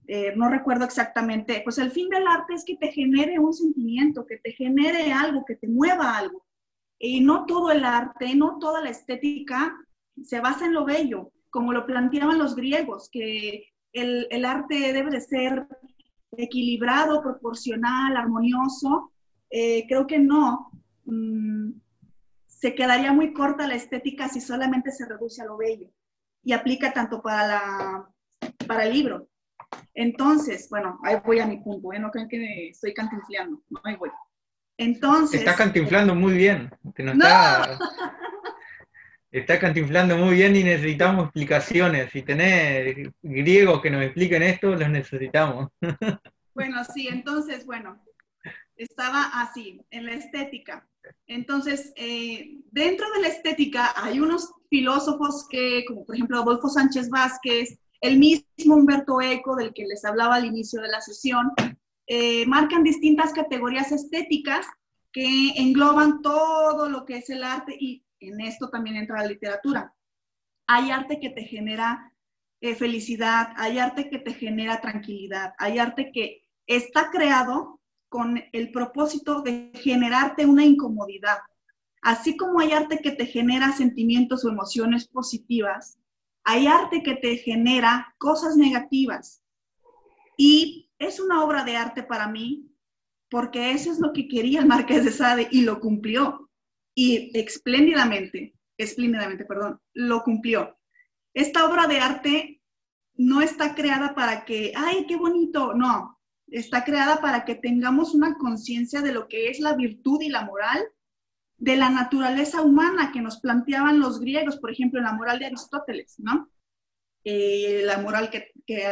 eh, 0.07 0.35
no 0.37 0.49
recuerdo 0.49 0.85
exactamente, 0.85 1.61
pues 1.65 1.79
el 1.79 1.91
fin 1.91 2.09
del 2.09 2.27
arte 2.27 2.55
es 2.55 2.65
que 2.65 2.77
te 2.77 2.91
genere 2.91 3.39
un 3.39 3.53
sentimiento, 3.53 4.27
que 4.27 4.39
te 4.39 4.53
genere 4.53 5.13
algo, 5.13 5.45
que 5.45 5.57
te 5.57 5.69
mueva 5.69 6.17
algo. 6.17 6.45
Y 7.05 7.21
no 7.21 7.47
todo 7.47 7.73
el 7.73 7.85
arte, 7.85 8.33
no 8.37 8.59
toda 8.61 8.81
la 8.81 8.91
estética 8.91 9.77
se 10.23 10.39
basa 10.39 10.67
en 10.67 10.73
lo 10.73 10.85
bello, 10.85 11.33
como 11.51 11.73
lo 11.73 11.85
planteaban 11.85 12.39
los 12.39 12.55
griegos, 12.55 13.09
que 13.11 13.65
el, 13.93 14.45
arte 14.45 14.93
debe 14.93 15.11
de 15.11 15.21
ser 15.21 15.67
equilibrado, 16.37 17.21
proporcional, 17.21 18.17
armonioso. 18.17 19.13
Eh, 19.51 19.85
creo 19.89 20.07
que 20.07 20.21
no. 20.21 20.71
Mm, 21.07 21.73
se 22.47 22.77
quedaría 22.77 23.13
muy 23.13 23.33
corta 23.33 23.67
la 23.67 23.75
estética 23.75 24.29
si 24.29 24.41
solamente 24.41 24.93
se 24.93 25.05
reduce 25.05 25.43
a 25.43 25.47
lo 25.47 25.57
bello. 25.57 25.89
Y 26.45 26.53
aplica 26.53 26.93
tanto 26.93 27.21
para, 27.21 27.49
la, 27.49 28.09
para 28.69 28.85
el 28.85 28.93
libro. 28.93 29.29
Entonces, 29.93 30.69
bueno, 30.71 31.01
ahí 31.03 31.17
voy 31.25 31.41
a 31.41 31.47
mi 31.47 31.57
punto, 31.59 31.93
¿eh? 31.93 31.99
no 31.99 32.13
creen 32.13 32.29
que 32.29 32.69
estoy 32.69 32.95
cantinfleando, 32.95 33.61
no, 33.71 33.81
ahí 33.83 33.97
voy. 33.97 34.11
Entonces. 34.77 35.41
Está 35.41 35.55
cantinflando 35.57 36.15
muy 36.15 36.35
bien. 36.35 36.71
está, 36.97 37.79
está 39.31 39.59
cantinflando 39.59 40.17
muy 40.17 40.37
bien 40.37 40.57
y 40.57 40.65
necesitamos 40.65 41.25
explicaciones. 41.25 42.11
Si 42.11 42.23
tenés 42.23 43.11
griegos 43.23 43.81
que 43.81 43.91
nos 43.91 44.03
expliquen 44.03 44.43
esto, 44.43 44.75
los 44.75 44.89
necesitamos. 44.89 45.69
Bueno, 46.55 46.85
sí, 46.85 47.09
entonces, 47.09 47.65
bueno, 47.65 48.05
estaba 48.77 49.41
así, 49.41 49.81
en 49.91 50.05
la 50.05 50.13
estética. 50.13 50.87
Entonces, 51.27 51.93
eh, 51.97 52.59
dentro 52.71 53.11
de 53.13 53.23
la 53.23 53.29
estética 53.29 53.93
hay 53.97 54.21
unos 54.21 54.53
filósofos 54.69 55.47
que, 55.49 55.85
como 55.87 56.05
por 56.05 56.15
ejemplo 56.15 56.39
Adolfo 56.39 56.69
Sánchez 56.69 57.09
Vázquez, 57.09 57.79
el 58.01 58.19
mismo 58.19 58.77
Humberto 58.77 59.21
Eco, 59.21 59.57
del 59.57 59.73
que 59.73 59.87
les 59.87 60.05
hablaba 60.05 60.37
al 60.37 60.45
inicio 60.45 60.81
de 60.83 60.89
la 60.89 61.01
sesión, 61.01 61.53
eh, 62.07 62.47
marcan 62.47 62.83
distintas 62.83 63.33
categorías 63.33 63.93
estéticas 63.93 64.67
que 65.13 65.51
engloban 65.57 66.23
todo 66.23 66.89
lo 66.89 67.05
que 67.05 67.19
es 67.19 67.31
el 67.31 67.45
arte 67.45 67.77
y 67.79 68.05
en 68.21 68.41
esto 68.41 68.71
también 68.71 68.97
entra 68.97 69.23
la 69.23 69.29
literatura. 69.29 69.95
Hay 70.67 70.91
arte 70.91 71.21
que 71.21 71.31
te 71.31 71.45
genera 71.45 72.13
eh, 72.61 72.75
felicidad, 72.75 73.53
hay 73.57 73.79
arte 73.79 74.09
que 74.09 74.19
te 74.19 74.35
genera 74.35 74.81
tranquilidad, 74.81 75.53
hay 75.59 75.79
arte 75.79 76.13
que 76.13 76.45
está 76.67 77.11
creado 77.11 77.81
con 78.09 78.43
el 78.53 78.71
propósito 78.71 79.43
de 79.43 79.73
generarte 79.75 80.47
una 80.47 80.65
incomodidad. 80.65 81.39
Así 82.03 82.37
como 82.37 82.61
hay 82.61 82.73
arte 82.73 82.99
que 82.99 83.13
te 83.13 83.27
genera 83.27 83.73
sentimientos 83.73 84.45
o 84.45 84.49
emociones 84.49 85.09
positivas, 85.09 85.99
hay 86.45 86.67
arte 86.67 87.03
que 87.03 87.15
te 87.15 87.37
genera 87.37 88.15
cosas 88.19 88.57
negativas. 88.57 89.43
Y 90.37 90.82
es 91.05 91.21
una 91.21 91.45
obra 91.45 91.65
de 91.65 91.77
arte 91.77 92.03
para 92.03 92.29
mí 92.29 92.73
porque 93.33 93.71
eso 93.71 93.91
es 93.91 93.99
lo 93.99 94.13
que 94.13 94.29
quería 94.29 94.61
el 94.61 94.67
Marqués 94.67 95.07
de 95.07 95.11
Sade 95.11 95.49
y 95.51 95.63
lo 95.63 95.81
cumplió. 95.81 96.51
Y 96.95 97.31
espléndidamente, 97.33 98.55
espléndidamente, 98.77 99.47
perdón, 99.47 99.81
lo 99.95 100.23
cumplió. 100.23 100.79
Esta 101.33 101.65
obra 101.65 101.87
de 101.87 101.99
arte 101.99 102.63
no 103.15 103.41
está 103.41 103.75
creada 103.75 104.15
para 104.15 104.45
que, 104.45 104.75
ay, 104.77 105.07
qué 105.07 105.17
bonito, 105.17 105.73
no, 105.73 106.21
está 106.49 106.85
creada 106.85 107.23
para 107.23 107.47
que 107.47 107.55
tengamos 107.55 108.15
una 108.15 108.37
conciencia 108.37 109.01
de 109.01 109.13
lo 109.13 109.29
que 109.29 109.49
es 109.49 109.61
la 109.61 109.75
virtud 109.75 110.21
y 110.21 110.29
la 110.29 110.45
moral 110.45 110.85
de 111.57 111.77
la 111.77 111.89
naturaleza 111.89 112.61
humana 112.61 113.13
que 113.13 113.23
nos 113.23 113.41
planteaban 113.41 113.99
los 113.99 114.21
griegos, 114.21 114.59
por 114.59 114.71
ejemplo, 114.71 114.99
en 114.99 115.07
la 115.07 115.15
moral 115.15 115.39
de 115.39 115.47
Aristóteles, 115.47 116.17
¿no? 116.19 116.51
Eh, 117.25 117.83
la 117.85 117.97
moral 117.99 118.29
que, 118.29 118.53
que, 118.67 118.85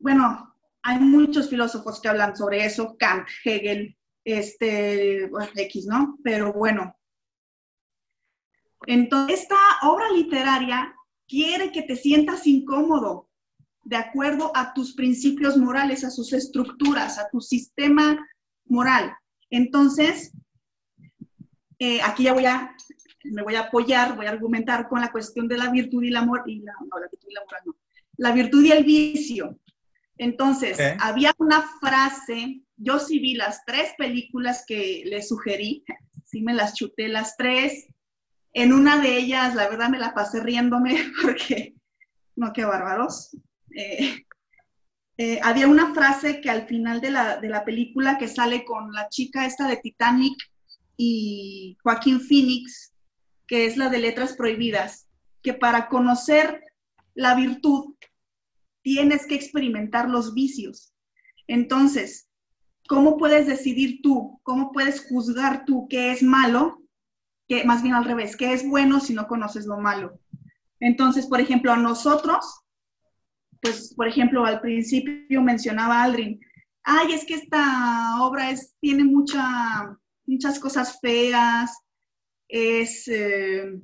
bueno, 0.00 0.55
hay 0.86 1.00
muchos 1.00 1.50
filósofos 1.50 2.00
que 2.00 2.06
hablan 2.06 2.36
sobre 2.36 2.64
eso, 2.64 2.96
Kant, 2.96 3.26
Hegel, 3.44 3.96
este, 4.24 5.28
X, 5.56 5.86
¿no? 5.86 6.16
Pero 6.22 6.52
bueno. 6.52 6.96
Entonces, 8.86 9.40
esta 9.40 9.56
obra 9.82 10.08
literaria 10.12 10.94
quiere 11.26 11.72
que 11.72 11.82
te 11.82 11.96
sientas 11.96 12.46
incómodo 12.46 13.28
de 13.82 13.96
acuerdo 13.96 14.52
a 14.54 14.74
tus 14.74 14.94
principios 14.94 15.56
morales, 15.56 16.04
a 16.04 16.10
sus 16.10 16.32
estructuras, 16.32 17.18
a 17.18 17.28
tu 17.30 17.40
sistema 17.40 18.24
moral. 18.66 19.12
Entonces, 19.50 20.30
eh, 21.80 22.00
aquí 22.00 22.22
ya 22.24 22.32
voy 22.32 22.46
a, 22.46 22.76
me 23.24 23.42
voy 23.42 23.56
a 23.56 23.62
apoyar, 23.62 24.14
voy 24.14 24.26
a 24.26 24.30
argumentar 24.30 24.88
con 24.88 25.00
la 25.00 25.10
cuestión 25.10 25.48
de 25.48 25.58
la 25.58 25.68
virtud 25.68 26.04
y 26.04 26.10
la 26.10 26.20
amor, 26.20 26.44
y 26.46 26.60
la 26.60 26.74
virtud 27.10 27.28
y 27.28 27.34
la 27.34 27.40
moral 27.44 27.62
no, 27.66 27.74
la 28.18 28.30
virtud 28.30 28.64
y 28.64 28.70
el 28.70 28.84
vicio. 28.84 29.58
Entonces, 30.18 30.78
había 31.00 31.34
una 31.38 31.62
frase, 31.80 32.62
yo 32.76 32.98
sí 32.98 33.18
vi 33.18 33.34
las 33.34 33.64
tres 33.64 33.90
películas 33.98 34.64
que 34.66 35.02
le 35.04 35.22
sugerí, 35.22 35.84
sí 36.24 36.42
me 36.42 36.54
las 36.54 36.74
chuté 36.74 37.08
las 37.08 37.36
tres. 37.36 37.86
En 38.52 38.72
una 38.72 38.98
de 39.00 39.16
ellas, 39.18 39.54
la 39.54 39.68
verdad, 39.68 39.90
me 39.90 39.98
la 39.98 40.14
pasé 40.14 40.40
riéndome 40.40 40.96
porque, 41.22 41.74
no, 42.34 42.52
qué 42.52 42.64
bárbaros. 42.64 43.36
Eh, 43.74 44.24
eh, 45.18 45.40
había 45.42 45.66
una 45.66 45.94
frase 45.94 46.40
que 46.40 46.50
al 46.50 46.66
final 46.66 47.00
de 47.00 47.10
la, 47.10 47.36
de 47.38 47.48
la 47.48 47.64
película 47.64 48.18
que 48.18 48.28
sale 48.28 48.64
con 48.64 48.92
la 48.92 49.08
chica 49.08 49.46
esta 49.46 49.66
de 49.66 49.76
Titanic 49.78 50.36
y 50.96 51.76
Joaquín 51.82 52.20
Phoenix, 52.20 52.92
que 53.46 53.66
es 53.66 53.76
la 53.76 53.88
de 53.88 53.98
letras 53.98 54.34
prohibidas, 54.34 55.06
que 55.42 55.54
para 55.54 55.88
conocer 55.88 56.62
la 57.14 57.34
virtud 57.34 57.94
tienes 58.86 59.26
que 59.26 59.34
experimentar 59.34 60.08
los 60.08 60.32
vicios. 60.32 60.94
Entonces, 61.48 62.28
¿cómo 62.88 63.16
puedes 63.16 63.48
decidir 63.48 64.00
tú? 64.00 64.38
¿Cómo 64.44 64.70
puedes 64.70 65.04
juzgar 65.08 65.64
tú 65.64 65.88
qué 65.90 66.12
es 66.12 66.22
malo? 66.22 66.80
Que 67.48 67.64
más 67.64 67.82
bien 67.82 67.96
al 67.96 68.04
revés, 68.04 68.36
qué 68.36 68.52
es 68.52 68.64
bueno 68.64 69.00
si 69.00 69.12
no 69.12 69.26
conoces 69.26 69.66
lo 69.66 69.78
malo. 69.78 70.20
Entonces, 70.78 71.26
por 71.26 71.40
ejemplo, 71.40 71.72
a 71.72 71.76
nosotros, 71.76 72.60
pues, 73.60 73.92
por 73.92 74.06
ejemplo, 74.06 74.44
al 74.44 74.60
principio 74.60 75.42
mencionaba 75.42 76.04
Aldrin, 76.04 76.38
ay, 76.84 77.12
es 77.12 77.24
que 77.24 77.34
esta 77.34 78.22
obra 78.22 78.52
es, 78.52 78.76
tiene 78.78 79.02
mucha, 79.02 79.98
muchas 80.26 80.60
cosas 80.60 81.00
feas, 81.00 81.76
es, 82.46 83.08
eh, 83.08 83.80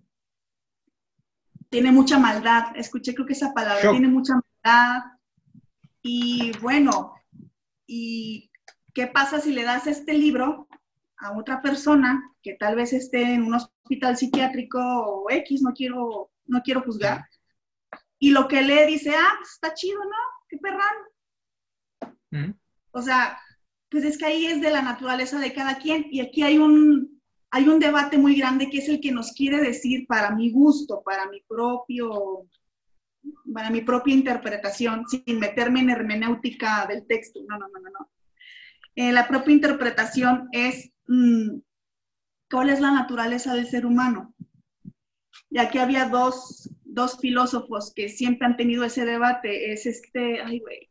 tiene 1.71 1.91
mucha 1.91 2.21
maldad. 2.21 2.67
Escuché 2.77 3.15
creo 3.15 3.27
que 3.27 3.33
esa 3.33 3.53
palabra, 3.53 3.91
tiene 3.91 4.07
mucha 4.07 4.41
y 6.03 6.53
bueno, 6.61 7.15
¿y 7.87 8.51
qué 8.95 9.07
pasa 9.07 9.41
si 9.41 9.53
le 9.53 9.65
das 9.65 9.87
este 9.87 10.15
libro 10.15 10.69
a 11.17 11.37
otra 11.37 11.63
persona 11.63 12.23
que 12.43 12.55
tal 12.55 12.77
vez 12.77 12.93
esté 12.93 13.35
en 13.35 13.45
un 13.45 13.55
hospital 13.55 14.17
psiquiátrico 14.17 14.79
o 14.81 15.31
X, 15.31 15.63
no 15.63 15.73
quiero, 15.73 16.31
no 16.47 16.63
quiero 16.63 16.83
juzgar? 16.83 17.25
Y 18.19 18.31
lo 18.31 18.47
que 18.47 18.63
lee 18.63 18.87
dice, 18.87 19.15
ah, 19.17 19.35
pues 19.39 19.53
está 19.53 19.75
chido, 19.75 19.99
¿no? 20.05 20.17
Qué 20.49 20.59
perrán. 20.59 20.95
Mm. 22.31 22.55
O 22.93 23.03
sea, 23.03 23.39
pues 23.89 24.05
es 24.05 24.17
que 24.17 24.27
ahí 24.27 24.47
es 24.47 24.61
de 24.61 24.71
la 24.71 24.83
naturaleza 24.83 25.39
de 25.39 25.53
cada 25.53 25.79
quien 25.79 26.07
y 26.11 26.21
aquí 26.21 26.43
hay 26.43 26.59
un, 26.59 27.21
hay 27.51 27.69
un 27.69 27.79
debate 27.79 28.17
muy 28.19 28.37
grande 28.37 28.71
que 28.71 28.79
es 28.79 28.89
el 28.89 29.01
que 29.01 29.13
nos 29.13 29.33
quiere 29.33 29.61
decir 29.61 30.07
para 30.07 30.35
mi 30.35 30.51
gusto, 30.51 31.03
para 31.05 31.29
mi 31.29 31.43
propio 31.43 32.49
para 33.53 33.71
mi 33.71 33.83
propia 33.83 34.15
interpretación, 34.15 35.07
sin 35.09 35.39
meterme 35.39 35.81
en 35.81 35.91
hermenéutica 35.91 36.87
del 36.87 37.07
texto. 37.07 37.41
No, 37.49 37.59
no, 37.59 37.69
no, 37.69 37.81
no. 37.81 37.91
no. 37.91 38.11
Eh, 38.95 39.13
la 39.13 39.27
propia 39.27 39.55
interpretación 39.55 40.49
es 40.53 40.91
mm, 41.09 41.59
cuál 42.51 42.71
es 42.71 42.81
la 42.81 42.93
naturaleza 42.93 43.55
del 43.55 43.67
ser 43.67 43.87
humano. 43.87 44.35
Y 45.51 45.59
aquí 45.59 45.79
había 45.79 46.07
dos, 46.09 46.71
dos 46.85 47.19
filósofos 47.19 47.93
que 47.95 48.09
siempre 48.09 48.47
han 48.47 48.57
tenido 48.57 48.85
ese 48.85 49.05
debate. 49.05 49.73
Es 49.73 49.87
este, 49.87 50.41
ay, 50.43 50.61
güey, 50.61 50.91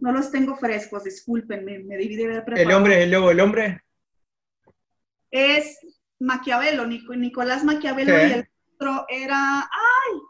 no 0.00 0.12
los 0.12 0.30
tengo 0.30 0.56
frescos, 0.56 1.04
discúlpenme, 1.04 1.78
me 1.80 1.96
dividí 1.96 2.24
de 2.24 2.42
¿El 2.56 2.72
hombre 2.72 3.02
el 3.02 3.10
lobo 3.10 3.30
el 3.30 3.40
hombre? 3.40 3.82
Es 5.30 5.78
Maquiavelo, 6.18 6.86
Nicolás 6.86 7.64
Maquiavelo, 7.64 8.12
y 8.12 8.32
el 8.32 8.48
otro 8.74 9.06
era, 9.08 9.60
ay, 9.60 10.20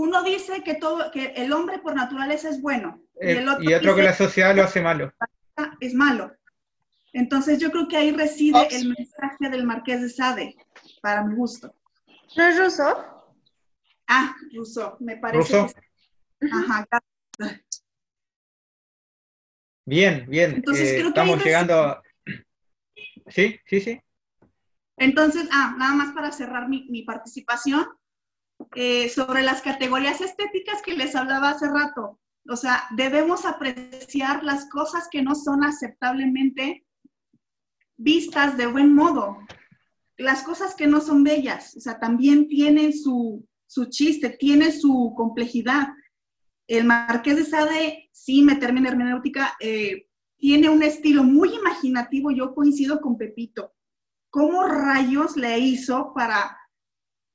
uno 0.00 0.22
dice 0.22 0.62
que, 0.62 0.74
todo, 0.74 1.10
que 1.10 1.34
el 1.36 1.52
hombre 1.52 1.78
por 1.78 1.94
naturaleza 1.94 2.48
es 2.48 2.62
bueno. 2.62 3.02
y, 3.20 3.32
eh, 3.32 3.76
otro, 3.76 3.94
que 3.94 4.02
la 4.02 4.14
sociedad 4.14 4.56
lo 4.56 4.62
hace 4.64 4.80
malo. 4.80 5.12
Es 5.78 5.92
malo. 5.92 6.32
Entonces 7.12 7.58
yo 7.58 7.70
creo 7.70 7.86
que 7.86 7.98
ahí 7.98 8.10
reside 8.12 8.66
el 8.70 8.88
mensaje 8.96 9.50
del 9.50 9.66
marqués 9.66 10.00
de 10.00 10.08
Sade, 10.08 10.56
para 11.02 11.22
mi 11.22 11.34
gusto. 11.34 11.74
¿No 12.34 12.44
es 12.46 12.58
ruso? 12.58 12.84
Ah, 14.06 14.34
ruso, 14.54 14.96
me 15.00 15.18
parece. 15.18 15.66
Ajá. 16.50 16.86
Bien, 19.84 20.24
bien. 20.28 20.54
Entonces, 20.56 20.92
eh, 20.92 21.00
estamos 21.00 21.44
llegando. 21.44 22.00
Sí, 23.28 23.60
sí, 23.66 23.80
sí. 23.80 24.00
Entonces, 24.96 25.46
ah, 25.52 25.74
nada 25.76 25.94
más 25.94 26.14
para 26.14 26.32
cerrar 26.32 26.68
mi, 26.68 26.86
mi 26.88 27.02
participación, 27.02 27.86
eh, 28.74 29.08
sobre 29.08 29.42
las 29.42 29.62
categorías 29.62 30.20
estéticas 30.20 30.80
que 30.82 30.94
les 30.94 31.16
hablaba 31.16 31.50
hace 31.50 31.68
rato. 31.68 32.20
O 32.48 32.56
sea, 32.56 32.84
debemos 32.92 33.44
apreciar 33.44 34.44
las 34.44 34.68
cosas 34.68 35.08
que 35.10 35.22
no 35.22 35.34
son 35.34 35.64
aceptablemente 35.64 36.84
vistas 37.96 38.56
de 38.56 38.66
buen 38.66 38.94
modo. 38.94 39.38
Las 40.16 40.42
cosas 40.42 40.74
que 40.74 40.86
no 40.86 41.00
son 41.00 41.24
bellas, 41.24 41.76
o 41.76 41.80
sea, 41.80 41.98
también 41.98 42.48
tienen 42.48 42.92
su, 42.92 43.46
su 43.66 43.86
chiste, 43.86 44.30
tiene 44.30 44.72
su 44.72 45.14
complejidad. 45.16 45.88
El 46.66 46.84
Marqués 46.84 47.36
de 47.36 47.44
Sade, 47.44 48.08
sí, 48.12 48.42
meterme 48.42 48.80
en 48.80 48.86
hermenéutica, 48.86 49.56
eh, 49.60 50.06
tiene 50.36 50.68
un 50.68 50.82
estilo 50.82 51.24
muy 51.24 51.54
imaginativo. 51.54 52.30
Yo 52.30 52.54
coincido 52.54 53.00
con 53.00 53.18
Pepito. 53.18 53.74
¿Cómo 54.30 54.64
rayos 54.64 55.36
le 55.36 55.58
hizo 55.58 56.12
para 56.14 56.59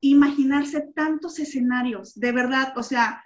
imaginarse 0.10 0.82
tantos 0.96 1.40
escenarios, 1.40 2.14
de 2.16 2.32
verdad, 2.32 2.74
o 2.78 2.84
sea, 2.84 3.24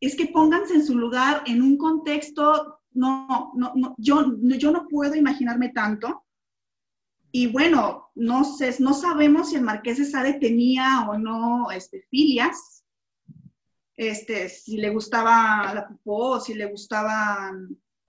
es 0.00 0.16
que 0.16 0.26
pónganse 0.26 0.74
en 0.74 0.86
su 0.86 0.96
lugar, 0.96 1.42
en 1.46 1.62
un 1.62 1.76
contexto, 1.76 2.80
no, 2.92 3.52
no, 3.54 3.72
no 3.76 3.94
yo, 3.98 4.34
yo 4.42 4.72
no 4.72 4.88
puedo 4.88 5.14
imaginarme 5.14 5.68
tanto. 5.70 6.24
Y 7.32 7.46
bueno, 7.46 8.10
no 8.14 8.44
sé, 8.44 8.74
no 8.80 8.94
sabemos 8.94 9.50
si 9.50 9.56
el 9.56 9.62
Marqués 9.62 9.98
de 9.98 10.06
Sade 10.06 10.34
tenía 10.34 11.06
o 11.08 11.16
no 11.16 11.70
este, 11.70 12.02
filias, 12.10 12.84
este, 13.96 14.48
si 14.48 14.78
le 14.78 14.90
gustaba 14.90 15.72
la 15.74 15.86
popó, 15.86 16.40
si 16.40 16.54
le 16.54 16.64
gustaba 16.66 17.52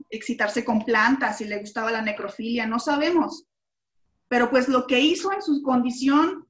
excitarse 0.10 0.64
con 0.64 0.84
plantas, 0.84 1.38
si 1.38 1.46
le 1.46 1.60
gustaba 1.60 1.92
la 1.92 2.02
necrofilia, 2.02 2.66
no 2.66 2.80
sabemos. 2.80 3.46
Pero 4.28 4.50
pues 4.50 4.70
lo 4.70 4.88
que 4.88 5.00
hizo 5.02 5.32
en 5.34 5.42
su 5.42 5.62
condición 5.62 6.48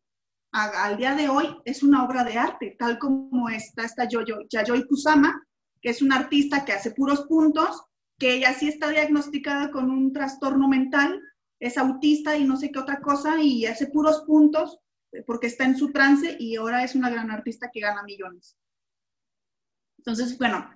al 0.52 0.97
día 0.97 1.16
de 1.16 1.30
hoy 1.30 1.58
es 1.66 1.84
una 1.84 2.04
obra 2.04 2.24
de 2.24 2.38
arte, 2.38 2.76
tal 2.78 2.99
como 2.99 3.49
está 3.49 3.86
esta 3.86 4.08
Yayoi 4.08 4.88
Kusama, 4.88 5.47
que 5.82 5.89
es 5.89 6.02
una 6.02 6.18
artista 6.18 6.66
que 6.66 6.74
hace 6.74 6.91
puros 6.91 7.22
puntos, 7.28 7.84
que 8.18 8.36
ella 8.36 8.54
sí 8.54 8.68
está 8.68 8.89
diagnosticada 8.89 9.72
con 9.72 9.89
un 9.89 10.14
trastorno 10.14 10.68
mental, 10.68 11.22
es 11.60 11.78
autista 11.78 12.38
y 12.38 12.43
no 12.43 12.58
sé 12.58 12.72
qué 12.72 12.80
otra 12.80 12.99
cosa, 12.99 13.39
y 13.39 13.66
hace 13.66 13.88
puros 13.88 14.24
puntos, 14.28 14.80
porque 15.26 15.47
está 15.47 15.66
en 15.66 15.78
su 15.78 15.91
trance 15.91 16.36
y 16.39 16.56
ahora 16.56 16.84
es 16.84 16.95
una 16.95 17.10
gran 17.10 17.32
artista 17.32 17.70
que 17.72 17.80
gana 17.80 18.04
millones. 18.04 18.58
Entonces, 19.97 20.38
bueno, 20.38 20.70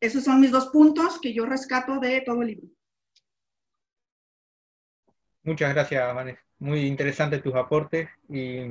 esos 0.00 0.24
son 0.24 0.40
mis 0.40 0.50
dos 0.50 0.68
puntos 0.68 1.20
que 1.20 1.32
yo 1.32 1.46
rescato 1.46 1.98
de 1.98 2.20
todo 2.22 2.42
el 2.42 2.48
libro. 2.48 2.68
Muchas 5.42 5.74
gracias, 5.74 6.14
Vanessa. 6.14 6.40
Muy 6.62 6.86
interesantes 6.86 7.42
tus 7.42 7.56
aportes 7.56 8.08
y, 8.28 8.62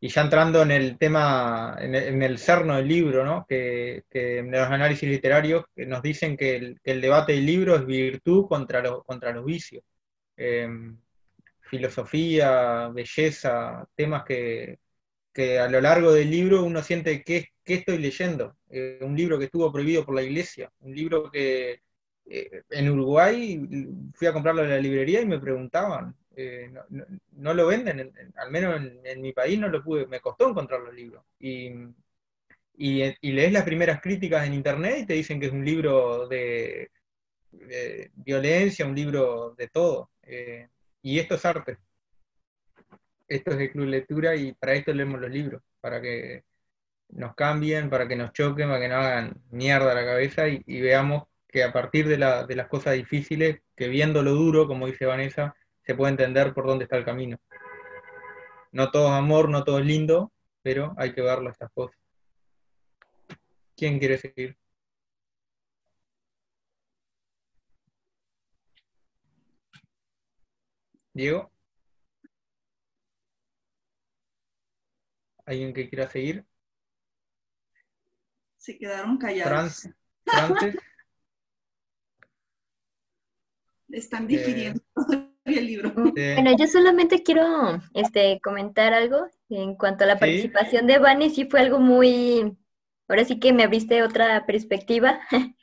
ya 0.00 0.22
entrando 0.22 0.62
en 0.62 0.70
el 0.70 0.98
tema, 0.98 1.76
en 1.80 2.22
el, 2.22 2.38
cerno 2.38 2.76
del 2.76 2.86
libro, 2.86 3.24
¿no? 3.24 3.44
que, 3.48 4.04
en 4.12 4.52
los 4.52 4.68
análisis 4.68 5.08
literarios 5.08 5.64
nos 5.74 6.00
dicen 6.00 6.36
que 6.36 6.76
el, 6.84 7.00
debate 7.00 7.32
del 7.32 7.44
libro 7.44 7.74
es 7.74 7.84
virtud 7.86 8.46
contra, 8.46 8.82
contra 9.04 9.32
los 9.32 9.44
vicios. 9.44 9.82
Em, 10.36 10.96
filosofía, 11.60 12.88
belleza, 12.94 13.84
temas 13.96 14.22
que, 14.24 14.78
a 15.58 15.68
lo 15.68 15.80
largo 15.80 16.12
del 16.12 16.30
libro 16.30 16.62
uno 16.62 16.82
siente 16.84 17.24
que, 17.24 17.48
estoy 17.64 17.98
leyendo. 17.98 18.56
Eh, 18.70 19.00
un 19.02 19.16
libro 19.16 19.40
que 19.40 19.46
estuvo 19.46 19.72
prohibido 19.72 20.04
por 20.04 20.14
la 20.14 20.22
iglesia, 20.22 20.70
un 20.80 20.94
libro 20.94 21.30
que 21.32 21.80
eh, 22.26 22.62
en 22.70 22.90
Uruguay 22.90 23.60
fui 24.14 24.28
a 24.28 24.32
comprarlo 24.32 24.62
en 24.62 24.70
la 24.70 24.78
librería 24.78 25.20
y 25.20 25.26
me 25.26 25.40
preguntaban, 25.40 26.14
eh, 26.36 26.72
no, 27.32 27.54
lo 27.54 27.66
venden, 27.66 28.12
al 28.36 28.50
menos 28.50 28.80
en, 29.04 29.20
mi 29.20 29.32
país 29.32 29.58
no 29.58 29.68
lo 29.68 29.82
pude, 29.82 30.06
me 30.06 30.20
costó 30.20 30.48
encontrar 30.48 30.80
los 30.80 30.94
libros. 30.94 31.24
Y, 31.38 31.70
y, 32.76 33.32
lees 33.32 33.52
las 33.52 33.64
primeras 33.64 34.00
críticas 34.00 34.46
en 34.46 34.54
internet 34.54 35.00
y 35.00 35.06
te 35.06 35.14
dicen 35.14 35.40
que 35.40 35.46
es 35.46 35.52
un 35.52 35.64
libro 35.64 36.26
de, 36.28 36.90
violencia, 38.14 38.86
un 38.86 38.94
libro 38.94 39.54
de 39.56 39.68
todo. 39.68 40.10
Y 41.02 41.18
esto 41.18 41.34
es 41.34 41.44
arte. 41.44 41.78
Esto 43.28 43.52
es 43.52 43.58
de 43.58 43.70
club 43.70 43.86
lectura 43.86 44.36
y 44.36 44.52
para 44.52 44.74
esto 44.74 44.92
leemos 44.92 45.20
los 45.20 45.30
libros, 45.30 45.62
para 45.80 46.00
que 46.00 46.44
nos 47.08 47.34
cambien, 47.34 47.90
para 47.90 48.08
que 48.08 48.16
nos 48.16 48.32
choquen, 48.32 48.68
para 48.68 48.80
que 48.80 48.88
nos 48.88 49.04
hagan 49.04 49.42
mierda 49.50 49.94
la 49.94 50.04
cabeza 50.04 50.48
y, 50.48 50.80
veamos 50.80 51.24
que 51.48 51.62
a 51.62 51.72
partir 51.72 52.08
de, 52.08 52.16
de 52.16 52.56
las 52.56 52.68
cosas 52.68 52.94
difíciles, 52.94 53.60
que 53.76 53.88
viendo 53.88 54.22
lo 54.22 54.32
duro, 54.32 54.66
como 54.66 54.86
dice 54.86 55.06
Vanessa, 55.06 55.54
se 55.84 55.94
puede 55.94 56.12
entender 56.12 56.54
por 56.54 56.66
dónde 56.66 56.84
está 56.84 56.96
el 56.96 57.04
camino. 57.04 57.38
No 58.72 58.90
todo 58.90 59.08
es 59.08 59.12
amor, 59.12 59.48
no 59.48 59.64
todo 59.64 59.78
es 59.78 59.86
lindo, 59.86 60.32
pero 60.62 60.94
hay 60.96 61.12
que 61.12 61.22
verlo 61.22 61.50
estas 61.50 61.70
cosas. 61.72 61.96
¿Quién 63.76 63.98
quiere 63.98 64.18
seguir? 64.18 64.56
Diego. 71.12 71.50
¿Alguien 75.44 75.74
que 75.74 75.88
quiera 75.88 76.08
seguir? 76.08 76.46
Se 78.56 78.78
quedaron 78.78 79.18
callados. 79.18 79.88
Están 83.88 84.26
difiriendo 84.26 84.80
el 85.60 85.66
libro. 85.66 85.92
Bueno, 85.94 86.56
yo 86.56 86.66
solamente 86.66 87.22
quiero 87.22 87.80
este, 87.94 88.40
comentar 88.42 88.92
algo 88.94 89.28
en 89.48 89.74
cuanto 89.74 90.04
a 90.04 90.06
la 90.06 90.18
participación 90.18 90.86
de 90.86 90.98
Vani. 90.98 91.30
Sí 91.30 91.46
fue 91.46 91.60
algo 91.60 91.78
muy... 91.78 92.56
Ahora 93.08 93.24
sí 93.24 93.38
que 93.38 93.52
me 93.52 93.64
abriste 93.64 94.02
otra 94.02 94.46
perspectiva, 94.46 95.20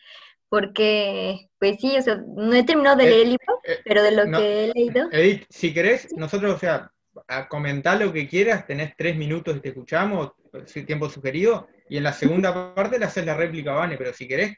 porque, 0.50 1.50
pues 1.58 1.78
sí, 1.80 1.98
o 1.98 2.02
sea, 2.02 2.22
no 2.28 2.54
he 2.54 2.64
terminado 2.64 2.98
de 2.98 3.06
eh, 3.06 3.10
leer 3.10 3.22
el 3.22 3.30
libro, 3.30 3.60
eh, 3.64 3.80
pero 3.86 4.04
de 4.04 4.12
lo 4.12 4.26
que 4.38 4.66
he 4.66 4.74
leído. 4.74 5.10
Edith, 5.12 5.46
si 5.50 5.74
querés, 5.74 6.14
nosotros, 6.16 6.54
o 6.54 6.60
sea, 6.60 6.92
a 7.28 7.48
comentar 7.48 8.00
lo 8.00 8.14
que 8.14 8.28
quieras, 8.28 8.68
tenés 8.68 8.94
tres 8.96 9.16
minutos 9.16 9.58
y 9.58 9.62
te 9.62 9.70
escuchamos, 9.70 10.34
tiempo 10.86 11.10
sugerido, 11.10 11.68
y 11.90 11.98
en 11.98 12.04
la 12.04 12.14
segunda 12.14 12.54
parte 12.76 13.00
le 13.00 13.06
haces 13.06 13.26
la 13.26 13.36
réplica, 13.36 13.72
Vane, 13.72 13.98
pero 13.98 14.14
si 14.14 14.28
querés 14.28 14.58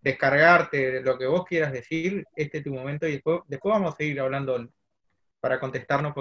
descargarte 0.00 1.02
lo 1.02 1.18
que 1.18 1.26
vos 1.26 1.44
quieras 1.44 1.72
decir, 1.72 2.24
este 2.36 2.58
es 2.58 2.64
tu 2.64 2.72
momento, 2.72 3.06
y 3.06 3.12
después, 3.12 3.40
después 3.46 3.72
vamos 3.72 3.94
a 3.94 3.96
seguir 3.96 4.20
hablando 4.20 4.68
para 5.40 5.60
contestarnos, 5.60 6.14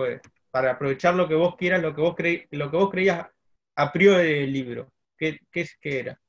para 0.51 0.71
aprovechar 0.71 1.15
lo 1.15 1.27
que 1.27 1.35
vos 1.35 1.55
quieras, 1.55 1.81
lo 1.81 1.95
que 1.95 2.01
vos, 2.01 2.15
creí, 2.15 2.45
lo 2.51 2.69
que 2.71 2.77
vos 2.77 2.89
creías 2.89 3.27
a 3.75 3.91
priori 3.91 4.41
del 4.41 4.53
libro. 4.53 4.91
¿Qué, 5.17 5.39
qué, 5.51 5.67
qué 5.81 5.99
era? 5.99 6.21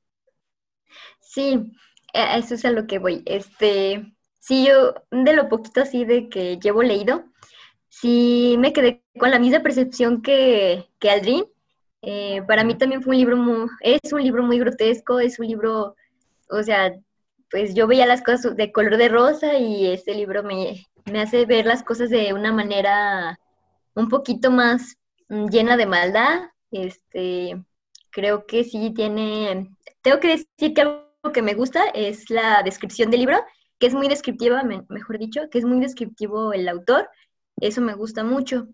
Sí, 1.21 1.73
eso 2.13 2.55
es 2.55 2.65
a 2.65 2.71
lo 2.71 2.87
que 2.87 2.99
voy. 2.99 3.23
Este, 3.27 4.13
sí, 4.39 4.67
yo 4.67 4.95
de 5.11 5.33
lo 5.35 5.49
poquito 5.49 5.83
así 5.83 6.05
de 6.05 6.29
que 6.29 6.59
llevo 6.59 6.83
leído, 6.83 7.25
sí 7.89 8.57
me 8.59 8.73
quedé 8.73 9.03
con 9.19 9.31
la 9.31 9.39
misma 9.39 9.61
percepción 9.61 10.23
que, 10.23 10.87
que 10.99 11.11
Aldrin. 11.11 11.45
Eh, 12.01 12.43
para 12.47 12.65
mí 12.65 12.77
también 12.77 13.03
fue 13.03 13.15
un 13.15 13.19
libro 13.19 13.37
muy, 13.37 13.69
es 13.81 14.13
un 14.13 14.23
libro 14.23 14.43
muy 14.43 14.59
grotesco, 14.59 15.19
es 15.19 15.39
un 15.39 15.49
libro, 15.49 15.97
o 16.49 16.63
sea, 16.63 16.95
pues 17.51 17.75
yo 17.75 17.87
veía 17.87 18.07
las 18.07 18.23
cosas 18.23 18.57
de 18.57 18.73
color 18.73 18.97
de 18.97 19.09
rosa 19.09 19.59
y 19.59 19.87
este 19.87 20.15
libro 20.15 20.43
me, 20.43 20.87
me 21.07 21.21
hace 21.21 21.47
ver 21.47 21.67
las 21.67 21.83
cosas 21.83 22.11
de 22.11 22.33
una 22.33 22.53
manera 22.53 23.39
un 23.95 24.09
poquito 24.09 24.51
más 24.51 24.97
mm, 25.29 25.47
llena 25.49 25.77
de 25.77 25.87
maldad. 25.87 26.51
Este, 26.71 27.63
creo 28.11 28.47
que 28.47 28.65
sí 28.65 28.93
tiene, 28.95 29.71
tengo 30.03 30.21
que 30.21 30.29
decir 30.29 30.75
que 30.75 30.83
algo 30.83 31.33
que 31.33 31.43
me 31.43 31.55
gusta 31.55 31.87
es 31.95 32.31
la 32.31 32.63
descripción 32.63 33.11
del 33.11 33.21
libro, 33.21 33.43
que 33.79 33.87
es 33.87 33.95
muy 33.95 34.09
descriptiva, 34.09 34.63
mejor 34.89 35.19
dicho, 35.19 35.49
que 35.51 35.59
es 35.59 35.65
muy 35.65 35.81
descriptivo 35.81 36.53
el 36.53 36.69
autor. 36.69 37.09
Eso 37.61 37.81
me 37.81 37.95
gusta 37.95 38.25
mucho. 38.25 38.69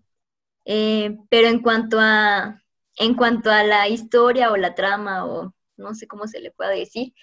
Eh, 0.65 1.17
pero 1.29 1.47
en 1.47 1.61
cuanto 1.61 1.99
a 1.99 2.61
en 2.97 3.15
cuanto 3.15 3.51
a 3.51 3.63
la 3.63 3.87
historia 3.87 4.51
o 4.51 4.57
la 4.57 4.75
trama 4.75 5.25
o 5.25 5.53
no 5.77 5.93
sé 5.93 6.07
cómo 6.07 6.27
se 6.27 6.39
le 6.39 6.51
pueda 6.51 6.71
decir, 6.71 7.13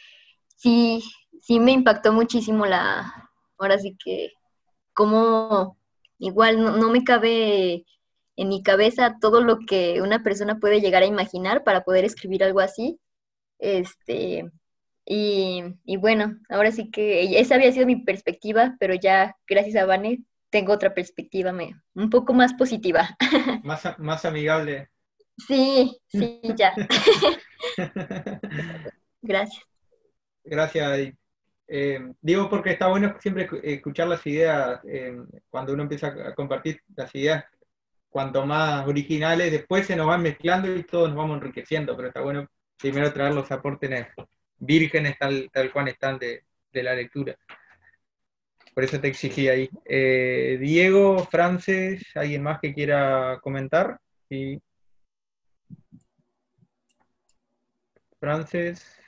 sí, 0.56 1.02
sí 1.40 1.60
me 1.60 1.72
impactó 1.72 2.12
muchísimo 2.12 2.66
la, 2.66 3.30
ahora 3.58 3.78
sí 3.78 3.96
que 4.02 4.32
como 4.92 5.78
igual 6.18 6.62
no, 6.62 6.76
no, 6.76 6.90
me 6.90 7.04
cabe 7.04 7.84
en 8.36 8.48
mi 8.48 8.62
cabeza 8.62 9.16
todo 9.20 9.40
lo 9.40 9.58
que 9.66 10.00
una 10.02 10.22
persona 10.22 10.58
puede 10.58 10.80
llegar 10.80 11.02
a 11.02 11.06
imaginar 11.06 11.64
para 11.64 11.82
poder 11.82 12.04
escribir 12.04 12.44
algo 12.44 12.60
así. 12.60 12.98
Este, 13.58 14.50
y, 15.04 15.96
bueno, 15.98 16.38
ahora 16.48 16.70
sí 16.70 16.90
que 16.90 17.38
esa 17.40 17.56
había 17.56 17.72
sido 17.72 17.86
mi 17.86 17.96
perspectiva, 17.96 18.76
pero 18.78 18.94
ya 18.94 19.36
gracias 19.48 19.76
a 19.76 19.86
Vane 19.86 20.22
tengo 20.50 20.72
otra 20.72 20.94
perspectiva 20.94 21.52
me, 21.52 21.74
un 21.94 22.10
poco 22.10 22.34
más 22.34 22.54
positiva. 22.54 23.16
Más, 23.64 23.98
más 23.98 24.24
amigable. 24.24 24.90
Sí, 25.38 25.98
sí, 26.08 26.40
ya. 26.56 26.74
gracias. 29.22 29.64
Gracias. 30.44 31.14
Eh, 31.68 32.12
digo 32.20 32.50
porque 32.50 32.70
está 32.70 32.88
bueno 32.88 33.16
siempre 33.20 33.48
escuchar 33.62 34.08
las 34.08 34.26
ideas, 34.26 34.80
eh, 34.84 35.16
cuando 35.48 35.72
uno 35.72 35.84
empieza 35.84 36.08
a 36.08 36.34
compartir 36.34 36.82
las 36.96 37.14
ideas, 37.14 37.44
cuanto 38.10 38.44
más 38.44 38.86
originales, 38.86 39.50
después 39.50 39.86
se 39.86 39.96
nos 39.96 40.06
van 40.06 40.22
mezclando 40.22 40.74
y 40.74 40.84
todos 40.84 41.08
nos 41.08 41.16
vamos 41.16 41.38
enriqueciendo, 41.38 41.96
pero 41.96 42.08
está 42.08 42.20
bueno 42.20 42.46
primero 42.78 43.12
traer 43.12 43.32
los 43.32 43.50
aportes 43.50 44.06
vírgenes 44.58 45.16
tal, 45.18 45.48
tal 45.52 45.72
cual 45.72 45.88
están 45.88 46.18
de, 46.18 46.44
la 46.72 46.94
lectura. 46.94 47.36
Por 48.74 48.84
eso 48.84 49.00
te 49.00 49.08
exigí 49.08 49.48
ahí. 49.48 49.68
Eh, 49.84 50.58
Diego, 50.60 51.24
Frances, 51.24 52.04
¿alguien 52.14 52.42
más 52.42 52.58
que 52.60 52.74
quiera 52.74 53.38
comentar? 53.42 54.00
Sí. 54.28 54.60
Frances. 58.18 59.01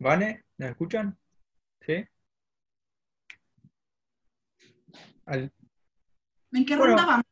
¿Vane? 0.00 0.44
¿Nos 0.56 0.70
escuchan? 0.70 1.16
¿Sí? 1.86 2.04
¿En 5.26 6.66
qué 6.66 6.74
ronda 6.74 7.04
vamos? 7.06 7.26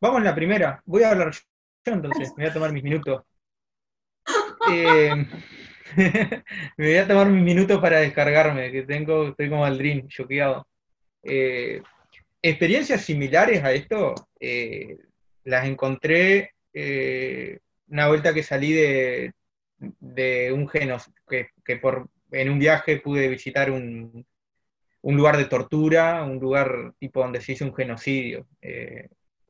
Vamos 0.00 0.18
en 0.18 0.24
la 0.24 0.34
primera. 0.34 0.82
Voy 0.86 1.02
a 1.02 1.10
hablar 1.10 1.32
entonces, 1.84 2.32
me 2.36 2.44
voy 2.44 2.50
a 2.50 2.54
tomar 2.54 2.72
mis 2.72 2.82
minutos. 2.82 3.22
Eh, 4.70 5.10
me 6.76 6.86
voy 6.86 6.96
a 6.96 7.06
tomar 7.06 7.28
mis 7.28 7.42
minutos 7.42 7.80
para 7.80 8.00
descargarme, 8.00 8.72
que 8.72 8.82
tengo, 8.82 9.28
estoy 9.28 9.50
como 9.50 9.64
Aldrin, 9.64 10.08
choqueado. 10.08 10.66
Eh, 11.22 11.82
experiencias 12.40 13.02
similares 13.02 13.62
a 13.62 13.72
esto 13.72 14.14
eh, 14.40 14.96
las 15.44 15.66
encontré 15.66 16.54
una 17.88 18.08
vuelta 18.08 18.32
que 18.32 18.42
salí 18.42 18.72
de, 18.72 19.32
de 20.00 20.52
un 20.52 20.68
genos, 20.68 21.10
que, 21.28 21.48
que, 21.64 21.76
por, 21.76 22.08
en 22.30 22.50
un 22.50 22.58
viaje 22.58 23.00
pude 23.00 23.28
visitar 23.28 23.70
un, 23.70 24.26
un, 25.02 25.16
lugar 25.16 25.36
de 25.36 25.46
tortura, 25.46 26.22
un 26.24 26.38
lugar 26.38 26.94
tipo 26.98 27.20
donde 27.20 27.40
se 27.40 27.52
hizo 27.52 27.64
un 27.64 27.74
genocidio. 27.74 28.46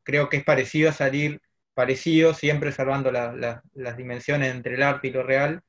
creo 0.02 0.28
que 0.28 0.38
es 0.38 0.44
parecido 0.44 0.90
a 0.90 0.92
salir 0.92 1.40
parecido, 1.74 2.34
siempre 2.34 2.72
salvando 2.72 3.10
las 3.10 3.96
dimensiones 3.96 4.54
entre 4.54 4.74
el 4.74 4.82
arte 4.82 5.08
y 5.08 5.12
lo 5.12 5.22
real, 5.22 5.62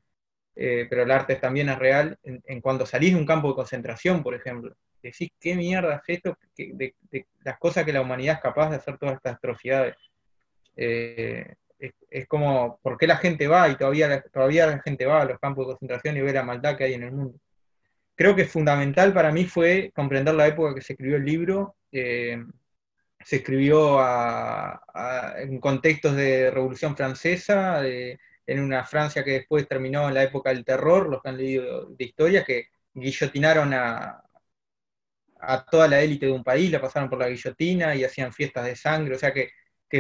eh, 0.56 0.86
pero 0.90 1.04
el 1.04 1.12
arte 1.12 1.36
también 1.36 1.70
es 1.70 1.80
real 1.80 2.18
en, 2.24 2.62
cuando 2.62 2.86
salís 2.86 3.14
de 3.14 3.20
un 3.20 3.26
campo 3.26 3.50
de 3.50 3.56
concentración, 3.56 4.22
por 4.22 4.36
ejemplo. 4.36 4.76
decís, 5.02 5.32
¿qué 5.40 5.56
mierda 5.56 5.96
es 5.96 6.18
esto? 6.18 6.38
De, 6.56 6.96
las 7.44 7.58
cosas 7.58 7.86
que 7.86 7.94
la 7.94 8.02
humanidad 8.02 8.36
es 8.36 8.42
capaz 8.42 8.70
de 8.70 8.78
hacer 8.78 8.98
todas 8.98 9.16
estas 9.16 9.36
atrocidades. 9.36 9.96
Eh, 10.76 11.56
es, 12.10 12.28
como, 12.28 12.80
¿por 12.82 12.98
qué 12.98 13.08
la 13.08 13.18
gente 13.18 13.48
va? 13.48 13.70
Y 13.70 13.76
todavía, 13.76 14.22
todavía 14.32 14.68
la 14.68 14.82
gente 14.82 15.06
va 15.06 15.22
a 15.22 15.26
los 15.26 15.40
campos 15.40 15.66
de 15.66 15.74
concentración 15.74 16.18
y 16.18 16.22
ve 16.22 16.34
la 16.34 16.44
maldad 16.44 16.78
que 16.78 16.86
hay 16.86 16.94
en 16.94 17.04
el 17.04 17.12
mundo. 17.12 17.40
Creo 18.16 18.36
que 18.36 18.46
fundamental 18.46 19.14
para 19.14 19.32
mí 19.32 19.46
fue 19.46 19.92
comprender 19.96 20.36
la 20.36 20.48
época 20.48 20.76
que 20.76 20.82
se 20.82 20.94
escribió 20.94 21.18
el 21.18 21.26
libro. 21.26 21.76
Eh, 21.92 22.44
se 23.20 23.38
escribió 23.38 24.00
en 25.38 25.60
contextos 25.60 26.16
de 26.16 26.52
Revolución 26.52 26.96
Francesa, 26.96 27.82
en 27.86 28.60
una 28.60 28.84
Francia 28.84 29.24
que 29.24 29.32
después 29.32 29.68
terminó 29.68 30.08
en 30.08 30.14
la 30.16 30.24
época 30.24 30.50
del 30.50 30.66
terror, 30.66 31.10
los 31.10 31.22
que 31.22 31.30
han 31.30 31.38
leído 31.38 31.88
de 31.88 32.06
historia, 32.06 32.44
que 32.44 32.68
guillotinaron 32.94 33.74
a, 33.74 34.24
a 35.40 35.66
toda 35.66 35.88
la 35.88 36.02
élite 36.02 36.26
de 36.26 36.32
un 36.32 36.44
país, 36.44 36.72
la 36.72 36.82
pasaron 36.82 37.10
por 37.10 37.20
la 37.20 37.30
guillotina 37.30 37.96
y 37.96 38.04
hacían 38.04 38.34
fiestas 38.34 38.66
de 38.66 38.76
sangre, 38.76 39.16
o 39.16 39.20
sea 39.20 39.34
que, 39.34 39.52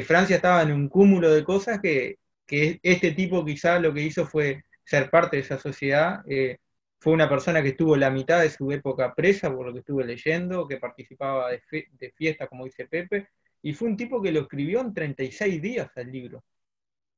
Francia 0.01 0.37
estaba 0.37 0.63
en 0.63 0.71
un 0.71 0.89
cúmulo 0.89 1.31
de 1.31 1.43
cosas 1.43 1.79
que, 1.81 2.17
este 2.47 3.11
tipo 3.11 3.45
quizá 3.45 3.79
lo 3.79 3.93
que 3.93 4.01
hizo 4.01 4.25
fue 4.25 4.63
ser 4.83 5.09
parte 5.09 5.37
de 5.37 5.43
esa 5.43 5.59
sociedad, 5.59 6.21
eh, 6.27 6.57
fue 6.99 7.13
una 7.13 7.29
persona 7.29 7.61
que 7.61 7.69
estuvo 7.69 7.95
la 7.95 8.09
mitad 8.09 8.41
de 8.41 8.49
su 8.49 8.71
época 8.71 9.13
presa, 9.13 9.53
por 9.53 9.65
lo 9.67 9.73
que 9.73 9.79
estuve 9.79 10.05
leyendo, 10.05 10.67
que 10.67 10.77
participaba 10.77 11.51
de, 11.51 12.13
fiestas, 12.15 12.49
como 12.49 12.65
dice 12.65 12.87
Pepe, 12.87 13.29
y 13.61 13.73
fue 13.73 13.89
un 13.89 13.97
tipo 13.97 14.21
que 14.21 14.31
lo 14.31 14.41
escribió 14.41 14.81
en 14.81 14.93
36 14.93 15.61
días 15.61 15.89
el 15.95 16.11
libro, 16.11 16.43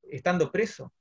estando 0.04 0.52
preso. 0.52 0.92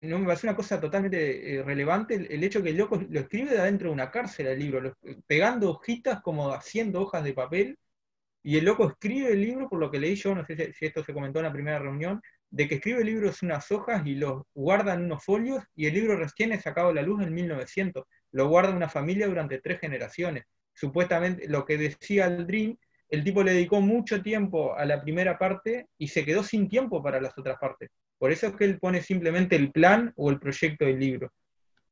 No 0.00 0.18
me 0.18 0.26
parece 0.26 0.48
una 0.48 0.56
cosa 0.56 0.80
totalmente 0.80 1.54
eh, 1.54 1.62
relevante 1.62 2.14
el, 2.16 2.42
hecho 2.42 2.62
que 2.62 2.70
el 2.70 2.76
loco 2.76 3.00
lo 3.08 3.20
escribe 3.20 3.52
de 3.52 3.60
adentro 3.60 3.88
de 3.88 3.94
una 3.94 4.10
cárcel 4.10 4.48
el 4.48 4.58
libro, 4.58 4.96
pegando 5.26 5.70
hojitas 5.70 6.20
como 6.20 6.52
haciendo 6.52 7.02
hojas 7.02 7.22
de 7.22 7.32
papel, 7.32 7.78
y 8.42 8.58
el 8.58 8.64
loco 8.64 8.88
escribe 8.88 9.32
el 9.32 9.40
libro, 9.40 9.68
por 9.68 9.78
lo 9.78 9.90
que 9.90 10.00
leí 10.00 10.16
yo, 10.16 10.34
no 10.34 10.44
sé 10.44 10.72
si, 10.72 10.84
esto 10.84 11.04
se 11.04 11.14
comentó 11.14 11.38
en 11.38 11.44
la 11.44 11.52
primera 11.52 11.78
reunión, 11.78 12.20
de 12.50 12.68
que 12.68 12.76
escribe 12.76 13.00
el 13.00 13.06
libro 13.06 13.28
es 13.28 13.42
unas 13.42 13.70
hojas 13.70 14.04
y 14.04 14.16
los 14.16 14.42
guarda 14.54 14.94
en 14.94 15.04
unos 15.04 15.24
folios, 15.24 15.62
y 15.74 15.86
el 15.86 15.94
libro 15.94 16.16
recién 16.16 16.58
sacado 16.60 16.88
a 16.88 16.94
la 16.94 17.02
luz 17.02 17.22
en 17.22 17.32
1900, 17.32 18.04
lo 18.32 18.48
guarda 18.48 18.74
una 18.74 18.88
familia 18.88 19.26
durante 19.26 19.60
tres 19.60 19.80
generaciones. 19.80 20.44
Supuestamente, 20.74 21.48
lo 21.48 21.64
que 21.64 21.78
decía 21.78 22.26
Aldrin, 22.26 22.78
el 23.08 23.24
tipo 23.24 23.42
le 23.42 23.52
dedicó 23.52 23.80
mucho 23.80 24.22
tiempo 24.22 24.74
a 24.74 24.84
la 24.86 25.02
primera 25.02 25.38
parte 25.38 25.86
y 25.98 26.08
se 26.08 26.24
quedó 26.24 26.42
sin 26.42 26.68
tiempo 26.68 27.02
para 27.02 27.20
las 27.20 27.36
otras 27.36 27.58
partes. 27.58 27.90
Por 28.18 28.32
eso 28.32 28.46
es 28.46 28.56
que 28.56 28.64
él 28.64 28.78
pone 28.78 29.02
simplemente 29.02 29.54
el 29.54 29.70
plan 29.70 30.12
o 30.16 30.30
el 30.30 30.38
proyecto 30.38 30.86
del 30.86 30.98
libro. 30.98 31.30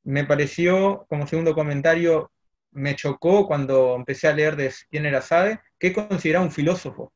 Me 0.02 0.24
pareció, 0.24 1.04
como 1.08 1.26
segundo 1.26 1.54
comentario, 1.54 2.32
me 2.72 2.94
chocó 2.96 3.46
cuando 3.46 3.94
empecé 3.96 4.28
a 4.28 4.34
leer 4.34 4.56
de 4.56 4.72
quién 4.90 5.06
era 5.06 5.22
Sade, 5.22 5.60
que 5.78 5.92
consideraba 5.92 6.44
un 6.44 6.52
filósofo. 6.52 7.12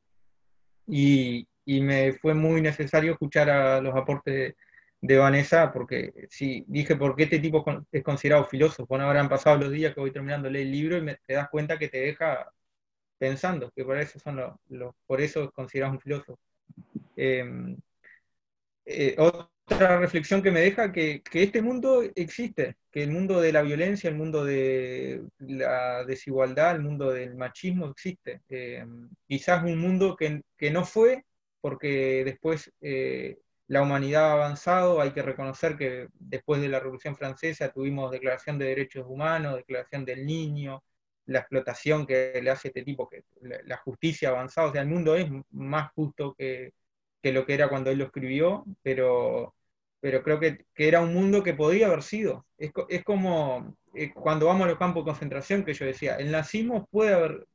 Y, 0.87 1.49
me 1.67 2.13
fue 2.15 2.35
muy 2.35 2.61
necesario 2.61 3.13
escuchar 3.13 3.49
a 3.49 3.81
los 3.81 3.95
aportes 3.97 4.55
de, 5.01 5.19
Vanessa, 5.19 5.73
porque 5.73 6.13
sí, 6.31 6.65
dije, 6.69 6.97
¿por 6.97 7.17
qué 7.17 7.25
este 7.25 7.39
tipo 7.39 7.65
es 7.93 8.03
considerado 8.03 8.45
filósofo? 8.47 8.99
No 8.99 9.05
habrán 9.05 9.29
pasado 9.29 9.59
los 9.59 9.71
días 9.73 9.95
que 9.95 10.01
voy 10.01 10.13
terminando 10.13 10.47
de 10.49 10.53
leer 10.53 10.67
el 10.67 10.73
libro 10.73 10.97
y 10.99 11.03
me, 11.03 11.17
te 11.27 11.35
das 11.35 11.49
cuenta 11.51 11.79
que 11.79 11.89
te 11.89 11.99
deja 11.99 12.51
pensando, 13.19 13.71
que 13.75 13.85
por 13.85 13.99
eso, 13.99 14.19
son 14.19 14.37
los, 14.69 14.95
por 15.07 15.21
eso 15.21 15.45
es 15.45 15.51
considerado 15.53 15.95
un 15.95 16.01
filósofo. 16.01 16.39
Em, 17.17 17.77
eh, 18.87 19.15
otra 19.67 19.99
reflexión 19.99 20.43
que 20.43 20.51
me 20.51 20.61
deja 20.61 20.93
que, 20.93 21.23
que, 21.23 21.43
este 21.43 21.63
mundo 21.63 22.03
existe, 22.15 22.77
que 22.91 23.03
el 23.03 23.11
mundo 23.11 23.41
de 23.41 23.53
la 23.53 23.63
violencia, 23.63 24.11
el 24.11 24.17
mundo 24.17 24.45
de 24.45 25.25
la 25.39 26.05
desigualdad, 26.05 26.77
el 26.77 26.83
mundo 26.83 27.11
del 27.11 27.35
machismo 27.35 27.87
existe. 27.87 28.43
Eh, 28.49 28.85
quizás 29.27 29.65
un 29.65 29.79
mundo 29.79 30.17
que, 30.17 30.43
que, 30.57 30.71
no 30.71 30.85
fue, 30.85 31.25
porque 31.61 32.25
después 32.25 32.73
eh, 32.81 33.39
la 33.69 33.83
humanidad 33.83 34.31
ha 34.31 34.33
avanzado, 34.35 35.01
hay 35.01 35.13
que 35.13 35.23
reconocer 35.23 35.77
que 35.77 36.09
después 36.15 36.61
de 36.61 36.69
la 36.69 36.81
Revolución 36.81 37.17
Francesa 37.17 37.73
tuvimos 37.73 38.11
Declaración 38.11 38.59
de 38.59 38.67
Derechos 38.67 39.07
Humanos, 39.09 39.57
Declaración 39.57 40.05
del 40.05 40.27
Niño, 40.27 40.85
la 41.27 41.41
explotación 41.41 42.07
que 42.07 42.39
le 42.43 42.51
hace 42.51 42.69
este 42.69 42.83
tipo, 42.83 43.09
que 43.09 43.25
la, 43.41 43.59
la 43.65 43.79
justicia 43.79 44.29
ha 44.29 44.33
avanzado, 44.33 44.69
o 44.69 44.73
sea, 44.73 44.83
el 44.83 44.89
mundo 44.89 45.17
es 45.17 45.27
más 45.51 45.91
justo 45.93 46.35
que 46.35 46.73
que 47.25 47.33
lo 47.33 47.47
que 47.47 47.55
era 47.55 47.71
cuando 47.71 47.91
él 47.91 47.97
lo 47.97 48.05
escribió, 48.05 48.67
pero, 48.83 49.55
pero 50.01 50.23
creo 50.23 50.39
que, 50.41 50.67
era 50.77 51.01
un 51.01 51.15
mundo 51.15 51.43
que 51.43 51.55
podía 51.55 51.87
haber 51.87 52.03
sido. 52.03 52.45
Es, 52.59 52.71
como 53.03 53.79
eh, 53.95 54.13
cuando 54.13 54.45
vamos 54.45 54.67
a 54.67 54.69
los 54.69 54.79
campos 54.79 55.05
de 55.05 55.11
concentración, 55.11 55.65
que 55.65 55.73
yo 55.73 55.87
decía, 55.87 56.17
el 56.17 56.31
nazismo 56.31 56.87
puede 56.91 57.15
haber, 57.15 57.47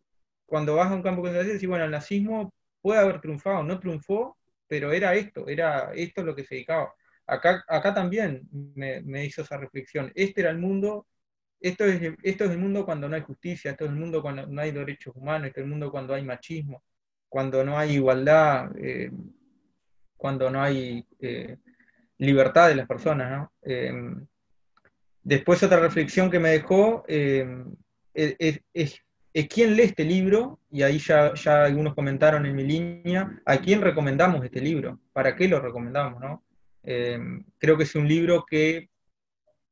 cuando 0.47 0.75
vas 0.75 0.91
a 0.91 0.95
un 0.95 1.03
campo 1.03 1.21
de 1.21 1.27
concentración, 1.27 1.53
decís, 1.57 1.69
bueno, 1.69 1.85
el 1.85 1.91
nazismo 1.91 2.51
puede 2.81 2.99
haber 2.99 3.21
triunfado, 3.21 3.61
no 3.61 3.79
triunfó, 3.79 4.35
pero 4.67 4.91
era 4.91 5.13
esto, 5.13 5.47
era 5.47 5.91
esto 5.93 6.23
lo 6.23 6.35
que 6.35 6.45
se 6.45 6.55
dedicaba. 6.55 6.91
Acá, 7.27 7.63
acá 7.67 7.93
también 7.93 8.49
me, 8.73 9.23
hizo 9.23 9.43
esa 9.43 9.57
reflexión. 9.57 10.11
Este 10.15 10.41
era 10.41 10.49
el 10.49 10.57
mundo, 10.57 11.05
esto 11.59 11.85
es, 11.85 12.01
esto 12.23 12.45
es 12.45 12.49
el 12.49 12.57
mundo 12.57 12.85
cuando 12.85 13.07
no 13.07 13.15
hay 13.15 13.21
justicia, 13.21 13.69
esto 13.69 13.85
es 13.85 13.91
el 13.91 13.97
mundo 13.97 14.23
cuando 14.23 14.47
no 14.47 14.61
hay 14.61 14.71
derechos 14.71 15.15
humanos, 15.15 15.49
esto 15.49 15.59
es 15.59 15.65
el 15.65 15.69
mundo 15.69 15.91
cuando 15.91 16.15
hay 16.15 16.23
machismo, 16.23 16.81
cuando 17.27 17.63
no 17.63 17.77
hay 17.77 17.91
igualdad. 17.97 18.71
Eh, 18.79 19.11
cuando 20.19 20.51
no 20.51 20.61
hay 20.61 21.05
eh, 21.21 21.57
libertad 22.17 22.67
de 22.67 22.75
las 22.75 22.87
personas. 22.87 23.47
Eh, 23.63 23.93
después 25.23 25.63
otra 25.63 25.79
reflexión 25.79 26.29
que 26.29 26.39
me 26.39 26.49
dejó 26.49 27.05
eh, 27.07 27.47
es, 28.13 29.01
quién 29.49 29.75
lee 29.77 29.83
este 29.83 30.03
libro, 30.03 30.59
y 30.69 30.83
ahí 30.83 30.99
ya, 30.99 31.31
algunos 31.63 31.95
comentaron 31.95 32.45
en 32.45 32.55
mi 32.55 32.65
línea, 32.65 33.41
a 33.45 33.57
quién 33.57 33.81
recomendamos 33.81 34.43
este 34.43 34.59
libro, 34.59 34.99
para 35.13 35.35
qué 35.35 35.47
lo 35.47 35.61
recomendamos. 35.61 36.19
¿no? 36.21 36.43
creo 36.83 37.77
que 37.77 37.83
es 37.83 37.95
un 37.95 38.07
libro 38.07 38.45
que 38.45 38.89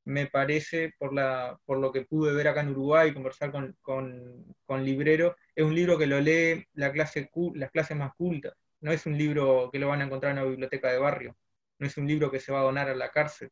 me 0.05 0.27
parece, 0.27 0.93
por, 0.97 1.11
lo 1.13 1.91
que 1.91 2.03
pude 2.03 2.33
ver 2.33 2.47
acá 2.47 2.61
en 2.61 2.69
Uruguay, 2.69 3.13
conversar 3.13 3.51
con, 3.51 3.75
con, 3.81 4.45
con 4.65 4.85
libreros, 4.85 5.35
es 5.53 5.65
un 5.65 5.75
libro 5.75 5.97
que 5.97 6.07
lo 6.07 6.21
lee 6.21 6.65
la 6.73 6.93
clase, 6.93 7.29
las 7.55 7.71
clases 7.71 7.97
más 7.97 8.13
cultas 8.15 8.53
no 8.81 8.91
es 8.91 9.05
un 9.05 9.17
libro 9.17 9.69
que 9.71 9.79
lo 9.79 9.87
van 9.87 10.01
a 10.01 10.05
encontrar 10.05 10.31
en 10.31 10.39
una 10.39 10.49
biblioteca 10.49 10.91
de 10.91 10.99
barrio, 10.99 11.37
no 11.79 11.87
es 11.87 11.97
un 11.97 12.07
libro 12.07 12.31
que 12.31 12.39
se 12.39 12.51
va 12.51 12.59
a 12.59 12.63
donar 12.63 12.89
a 12.89 12.95
la 12.95 13.11
cárcel, 13.11 13.49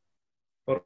porque 0.63 0.85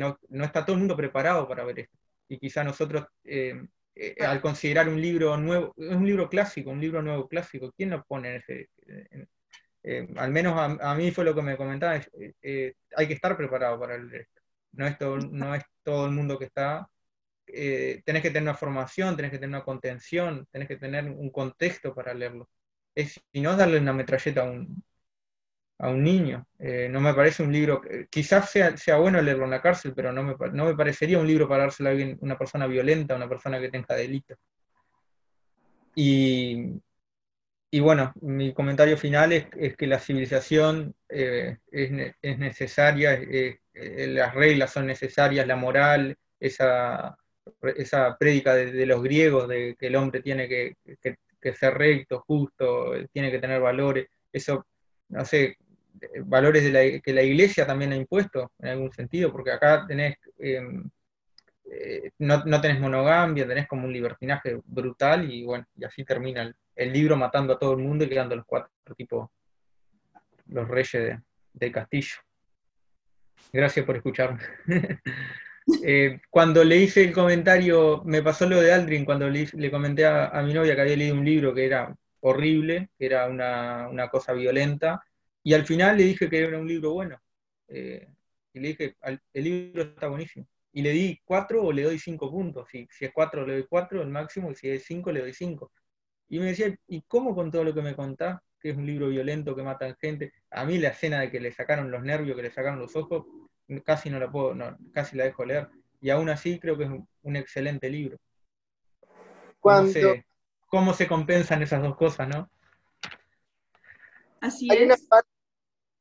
no, 0.00 0.18
está 0.44 0.64
todo 0.64 0.74
el 0.74 0.80
mundo 0.80 0.96
preparado 0.96 1.48
para 1.48 1.64
ver 1.64 1.80
esto. 1.80 1.98
Y 2.28 2.38
quizá 2.38 2.64
nosotros, 2.64 3.06
eh, 3.24 3.66
eh, 3.94 4.16
al 4.24 4.40
considerar 4.40 4.88
un 4.88 5.00
libro 5.00 5.36
nuevo, 5.36 5.74
es 5.76 5.94
un 5.96 6.06
libro 6.06 6.28
clásico, 6.28 6.70
un 6.70 6.80
libro 6.80 7.02
nuevo 7.02 7.28
clásico, 7.28 7.72
¿quién 7.76 7.90
lo 7.90 8.04
pone 8.04 8.30
en 8.30 8.36
ese? 8.36 8.70
Eh, 9.82 10.08
al 10.16 10.32
menos 10.32 10.54
a, 10.80 10.94
mí 10.96 11.10
fue 11.12 11.24
lo 11.24 11.34
que 11.34 11.42
me 11.42 11.56
comentaba, 11.56 11.94
hay 11.94 13.06
que 13.08 13.12
estar 13.14 13.36
preparado 13.36 13.78
para 13.78 13.98
leer 13.98 14.22
esto. 14.22 14.40
No 14.72 14.86
es 14.86 14.98
todo, 14.98 15.18
no 15.18 15.54
es 15.54 15.62
todo 15.82 16.06
el 16.06 16.12
mundo 16.12 16.38
que 16.38 16.46
está 16.46 16.88
tenés 17.46 18.22
que 18.22 18.30
tener 18.30 18.42
una 18.42 18.54
formación, 18.54 19.16
tenés 19.16 19.30
que 19.30 19.38
tener 19.38 19.50
una 19.50 19.64
contención, 19.64 20.46
tenés 20.50 20.68
que 20.68 20.76
tener 20.76 21.04
un 21.08 21.30
contexto 21.30 21.94
para 21.94 22.12
leerlo 22.12 22.48
es, 22.96 23.20
si 23.32 23.40
no 23.40 23.56
darle 23.56 23.78
una 23.78 23.92
metralleta 23.92 24.42
a 24.42 24.44
un, 24.50 24.82
a 25.78 25.90
un 25.90 26.02
niño. 26.02 26.46
Eh, 26.58 26.88
no 26.90 27.00
me 27.00 27.14
parece 27.14 27.42
un 27.42 27.52
libro, 27.52 27.82
quizás 28.10 28.50
sea, 28.50 28.76
sea, 28.76 28.96
bueno 28.98 29.20
leerlo 29.22 29.44
en 29.44 29.50
la 29.50 29.62
cárcel, 29.62 29.92
pero 29.94 30.12
no 30.12 30.22
me, 30.22 30.34
no 30.52 30.64
me 30.64 30.74
parecería 30.74 31.18
un 31.18 31.26
libro 31.26 31.48
para 31.48 31.64
dárselo 31.64 31.90
a 31.90 31.92
alguien, 31.92 32.18
una 32.20 32.38
persona 32.38 32.66
violenta, 32.66 33.14
una 33.16 33.28
persona 33.28 33.60
que 33.60 33.70
tenga 33.70 33.94
delito. 33.94 34.34
Y, 35.94 36.80
y 37.70 37.80
bueno, 37.80 38.12
mi 38.20 38.52
comentario 38.54 38.96
final 38.96 39.32
es, 39.32 39.46
es 39.58 39.76
que 39.76 39.86
la 39.86 39.98
civilización 39.98 40.94
eh, 41.08 41.58
es, 41.70 42.14
es, 42.22 42.38
necesaria, 42.38 43.14
eh, 43.14 43.60
las 44.08 44.34
reglas 44.34 44.72
son 44.72 44.86
necesarias, 44.86 45.46
la 45.46 45.56
moral, 45.56 46.16
esa, 46.40 47.16
esa 47.76 48.16
prédica 48.18 48.54
de, 48.54 48.86
los 48.86 49.02
griegos 49.02 49.48
de 49.48 49.76
que 49.78 49.88
el 49.88 49.96
hombre 49.96 50.22
tiene 50.22 50.48
que 50.48 50.76
que 51.46 51.54
ser 51.54 51.74
recto, 51.74 52.24
justo, 52.26 52.92
tiene 53.12 53.30
que 53.30 53.38
tener 53.38 53.60
valores, 53.60 54.08
eso, 54.32 54.66
no 55.08 55.24
sé, 55.24 55.56
valores 56.24 56.72
de 56.72 57.00
que 57.00 57.12
la 57.12 57.22
iglesia 57.22 57.66
también 57.66 57.92
ha 57.92 57.96
impuesto 57.96 58.50
en 58.58 58.68
algún 58.70 58.92
sentido, 58.92 59.30
porque 59.30 59.52
acá 59.52 59.86
tenés, 59.86 60.16
em, 60.38 60.90
eh, 61.70 62.10
no, 62.18 62.44
no, 62.44 62.60
tenés 62.60 62.80
monogamia, 62.80 63.46
tenés 63.46 63.68
como 63.68 63.86
un 63.86 63.92
libertinaje 63.92 64.60
brutal 64.64 65.30
y 65.30 65.44
bueno, 65.44 65.64
y 65.76 65.84
así 65.84 66.04
termina 66.04 66.52
el, 66.74 66.92
libro 66.92 67.16
matando 67.16 67.54
a 67.54 67.58
todo 67.58 67.72
el 67.72 67.78
mundo 67.78 68.04
y 68.04 68.08
quedando 68.08 68.34
los 68.34 68.44
cuatro 68.44 68.70
tipos, 68.96 69.30
los 70.48 70.66
reyes 70.68 71.18
del 71.52 71.72
castillo. 71.72 72.16
Gracias 73.52 73.86
por 73.86 73.96
escucharme. 73.96 74.40
Eh, 75.82 76.20
cuando 76.30 76.62
le 76.62 76.76
hice 76.78 77.02
el 77.02 77.12
comentario, 77.12 78.02
me 78.04 78.22
pasó 78.22 78.46
lo 78.48 78.60
de 78.60 78.72
Aldrin, 78.72 79.04
cuando 79.04 79.28
le, 79.28 79.70
comenté 79.70 80.06
a, 80.06 80.42
mi 80.44 80.54
novia 80.54 80.74
que 80.76 80.80
había 80.82 80.96
leído 80.96 81.14
un 81.16 81.24
libro 81.24 81.54
que 81.54 81.66
era 81.66 81.96
horrible, 82.20 82.90
que 82.98 83.06
era 83.06 83.28
una, 83.28 84.08
cosa 84.10 84.32
violenta, 84.32 85.02
y 85.42 85.54
al 85.54 85.66
final 85.66 85.96
le 85.96 86.04
dije 86.04 86.28
que 86.28 86.40
era 86.40 86.58
un 86.58 86.68
libro 86.68 86.92
bueno. 86.92 87.20
Eh, 87.68 88.06
y 88.52 88.60
le 88.60 88.68
dije, 88.68 88.96
el 89.02 89.44
libro 89.44 89.82
está 89.82 90.08
buenísimo. 90.08 90.46
y 90.72 90.82
le 90.82 90.90
di 90.90 91.20
cuatro 91.24 91.64
o 91.64 91.72
le 91.72 91.82
doy 91.82 91.98
cinco 91.98 92.30
puntos. 92.30 92.68
Si, 92.70 92.86
si 92.90 93.06
es 93.06 93.12
cuatro 93.12 93.46
le 93.46 93.54
doy 93.54 93.66
cuatro, 93.68 94.02
el 94.02 94.08
máximo, 94.08 94.50
y 94.50 94.54
si 94.54 94.68
es 94.68 94.84
cinco 94.84 95.12
le 95.12 95.20
doy 95.20 95.32
cinco. 95.32 95.72
Y 96.28 96.38
me 96.38 96.46
decía, 96.46 96.76
¿y 96.88 97.02
cómo 97.02 97.34
con 97.34 97.50
todo 97.50 97.64
lo 97.64 97.74
que 97.74 97.82
me 97.82 97.94
contás? 97.94 98.40
Que 98.60 98.70
es 98.70 98.76
un 98.76 98.86
libro 98.86 99.08
violento, 99.08 99.54
que 99.54 99.62
matan 99.62 99.96
gente. 100.00 100.32
A 100.50 100.64
mí 100.64 100.78
la 100.78 100.88
escena 100.90 101.20
de 101.20 101.30
que 101.30 101.40
le 101.40 101.52
sacaron 101.52 101.90
los 101.90 102.02
nervios, 102.02 102.36
que 102.36 102.42
le 102.42 102.50
sacaron 102.50 102.78
los 102.80 102.96
ojos, 102.96 103.24
casi 103.84 104.10
no 104.10 104.18
la 104.18 104.30
puedo, 104.30 104.54
no, 104.54 104.76
casi 104.92 105.16
la 105.16 105.24
dejo 105.24 105.44
leer. 105.44 105.68
Y 106.00 106.10
aún 106.10 106.28
así 106.28 106.58
creo 106.58 106.76
que 106.76 106.84
es 106.84 106.90
un, 107.22 107.36
excelente 107.36 107.88
libro. 107.90 108.18
¿Cómo 109.60 109.86
se, 109.88 110.26
¿Cómo 110.66 110.94
se 110.94 111.08
compensan 111.08 111.62
esas 111.62 111.82
dos 111.82 111.96
cosas, 111.96 112.28
no? 112.28 112.50
Así 114.40 114.68
es. 114.70 115.08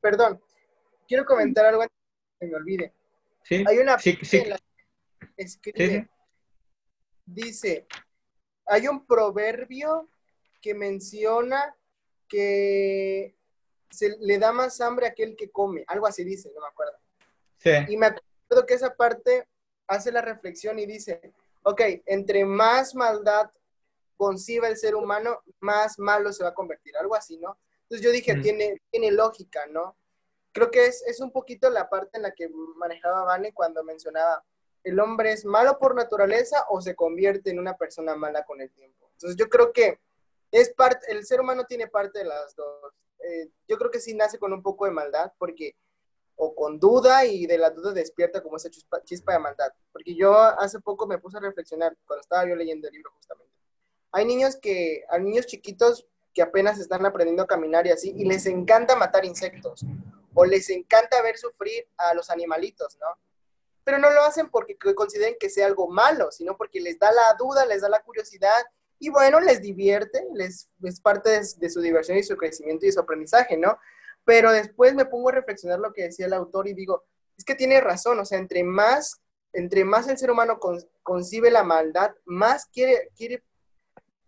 perdón, 0.01 0.41
quiero 1.07 1.25
comentar 1.25 1.65
algo 1.65 1.83
antes 1.83 1.97
que 2.39 2.47
me 2.47 2.55
olvide. 2.55 2.93
¿Sí? 3.43 3.63
Hay 3.67 3.77
una 3.77 3.97
sí, 3.97 4.17
sí. 4.21 4.43
escribe, 5.37 6.09
dice, 7.25 7.87
hay 8.65 8.87
un 8.87 9.05
proverbio 9.05 10.09
que 10.61 10.73
menciona 10.73 11.75
que 12.27 13.35
se 13.89 14.17
le 14.19 14.37
da 14.39 14.51
más 14.51 14.81
hambre 14.81 15.05
a 15.05 15.09
aquel 15.09 15.35
que 15.35 15.51
come, 15.51 15.83
algo 15.87 16.07
así 16.07 16.23
dice, 16.23 16.51
no 16.53 16.61
me 16.61 16.67
acuerdo. 16.67 16.97
Sí. 17.65 17.71
Y 17.89 17.97
me 17.97 18.05
acuerdo 18.05 18.65
que 18.67 18.75
esa 18.75 18.95
parte 18.95 19.47
hace 19.87 20.11
la 20.11 20.21
reflexión 20.21 20.77
y 20.77 20.85
dice, 20.85 21.33
ok, 21.63 21.81
entre 22.05 22.45
más 22.45 22.93
maldad 22.93 23.49
conciba 24.17 24.67
el 24.67 24.77
ser 24.77 24.95
humano, 24.95 25.41
más 25.59 25.97
malo 25.99 26.31
se 26.31 26.43
va 26.43 26.49
a 26.49 26.53
convertir, 26.53 26.95
algo 26.97 27.15
así, 27.15 27.37
¿no? 27.37 27.57
Entonces 27.83 28.05
yo 28.05 28.11
dije, 28.11 28.35
tiene, 28.35 28.81
tiene 28.91 29.11
lógica, 29.11 29.65
¿no? 29.67 29.97
Creo 30.51 30.71
que 30.71 30.85
es, 30.85 31.03
es 31.07 31.19
un 31.19 31.31
poquito 31.31 31.69
la 31.69 31.89
parte 31.89 32.17
en 32.17 32.23
la 32.23 32.31
que 32.31 32.49
manejaba 32.77 33.25
Vane 33.25 33.51
cuando 33.51 33.83
mencionaba, 33.83 34.43
el 34.83 34.99
hombre 34.99 35.31
es 35.31 35.43
malo 35.43 35.79
por 35.79 35.95
naturaleza 35.95 36.65
o 36.69 36.79
se 36.79 36.95
convierte 36.95 37.49
en 37.49 37.59
una 37.59 37.75
persona 37.75 38.15
mala 38.15 38.45
con 38.45 38.61
el 38.61 38.71
tiempo. 38.71 39.09
Entonces 39.13 39.35
yo 39.35 39.49
creo 39.49 39.73
que 39.73 39.99
es 40.51 40.73
parte, 40.73 41.11
el 41.11 41.25
ser 41.25 41.41
humano 41.41 41.65
tiene 41.65 41.87
parte 41.87 42.19
de 42.19 42.25
las 42.25 42.55
dos. 42.55 42.93
Eh, 43.19 43.49
yo 43.67 43.77
creo 43.77 43.89
que 43.89 43.99
sí 43.99 44.13
nace 44.13 44.37
con 44.37 44.53
un 44.53 44.61
poco 44.61 44.85
de 44.85 44.91
maldad 44.91 45.33
porque 45.39 45.75
o 46.35 46.53
con 46.53 46.79
duda 46.79 47.25
y 47.25 47.45
de 47.45 47.57
la 47.57 47.69
duda 47.69 47.93
despierta 47.93 48.41
como 48.41 48.57
esa 48.57 48.69
chispa, 48.69 49.33
de 49.33 49.39
maldad. 49.39 49.71
Porque 49.91 50.15
yo 50.15 50.33
hace 50.35 50.79
poco 50.79 51.07
me 51.07 51.17
puse 51.17 51.37
a 51.37 51.41
reflexionar 51.41 51.95
cuando 52.05 52.21
estaba 52.21 52.47
yo 52.47 52.55
leyendo 52.55 52.87
el 52.87 52.93
libro 52.93 53.11
justamente. 53.11 53.53
Hay 54.11 54.25
niños 54.25 54.57
que, 54.57 55.03
hay 55.09 55.21
niños 55.21 55.45
chiquitos 55.45 56.07
que 56.33 56.41
apenas 56.41 56.79
están 56.79 57.05
aprendiendo 57.05 57.43
a 57.43 57.47
caminar 57.47 57.87
y 57.87 57.91
así, 57.91 58.13
y 58.15 58.25
les 58.25 58.45
encanta 58.45 58.95
matar 58.95 59.23
insectos, 59.23 59.85
o 60.33 60.45
les 60.45 60.69
encanta 60.69 61.21
ver 61.21 61.37
sufrir 61.37 61.87
a 61.97 62.13
los 62.13 62.29
animalitos, 62.29 62.97
¿no? 62.99 63.07
Pero 63.85 63.99
no 63.99 64.09
lo 64.09 64.21
hacen 64.21 64.49
porque 64.49 64.77
consideren 64.95 65.37
que 65.39 65.49
sea 65.49 65.67
algo 65.67 65.87
malo, 65.87 66.31
sino 66.31 66.57
porque 66.57 66.81
les 66.81 66.99
da 66.99 67.11
la 67.11 67.35
duda, 67.39 67.65
les 67.65 67.81
da 67.81 67.89
la 67.89 68.01
curiosidad, 68.01 68.65
y 68.99 69.09
bueno, 69.09 69.39
les 69.39 69.61
divierte, 69.61 70.25
les, 70.33 70.69
es 70.83 70.99
parte 70.99 71.41
de 71.57 71.69
su 71.69 71.79
diversión 71.81 72.17
y 72.17 72.23
su 72.23 72.35
crecimiento 72.35 72.85
y 72.85 72.91
su 72.91 72.99
aprendizaje, 72.99 73.57
¿no? 73.57 73.77
Pero 74.25 74.51
después 74.51 74.93
me 74.95 75.05
pongo 75.05 75.29
a 75.29 75.33
reflexionar 75.33 75.79
lo 75.79 75.93
que 75.93 76.03
decía 76.03 76.25
el 76.25 76.33
autor 76.33 76.67
y 76.67 76.73
digo, 76.73 77.03
es 77.37 77.45
que 77.45 77.55
tiene 77.55 77.79
razón, 77.79 78.19
o 78.19 78.25
sea, 78.25 78.39
entre 78.39 78.63
más, 78.63 79.21
entre 79.53 79.85
más 79.85 80.07
el 80.07 80.17
ser 80.17 80.31
humano 80.31 80.59
concibe 81.03 81.51
la 81.51 81.63
maldad, 81.63 82.11
más 82.25 82.65
quiere, 82.65 83.11
quiere 83.15 83.43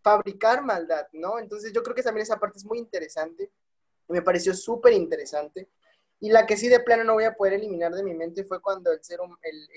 fabricar 0.01 0.63
maldad, 0.63 1.07
¿no? 1.13 1.39
Entonces 1.39 1.73
yo 1.73 1.83
creo 1.83 1.95
que 1.95 2.03
también 2.03 2.23
esa 2.23 2.39
parte 2.39 2.59
es 2.59 2.65
muy 2.65 2.77
interesante, 2.77 3.51
me 4.07 4.21
pareció 4.21 4.53
súper 4.53 4.93
interesante. 4.93 5.67
Y 6.19 6.29
la 6.29 6.45
que 6.45 6.57
sí 6.57 6.67
de 6.67 6.79
plano 6.79 7.03
no 7.03 7.13
voy 7.13 7.25
a 7.25 7.35
poder 7.35 7.53
eliminar 7.53 7.93
de 7.93 8.03
mi 8.03 8.13
mente 8.13 8.43
fue 8.43 8.61
cuando 8.61 8.91
el, 8.91 9.03
ser, 9.03 9.19
el, 9.43 9.69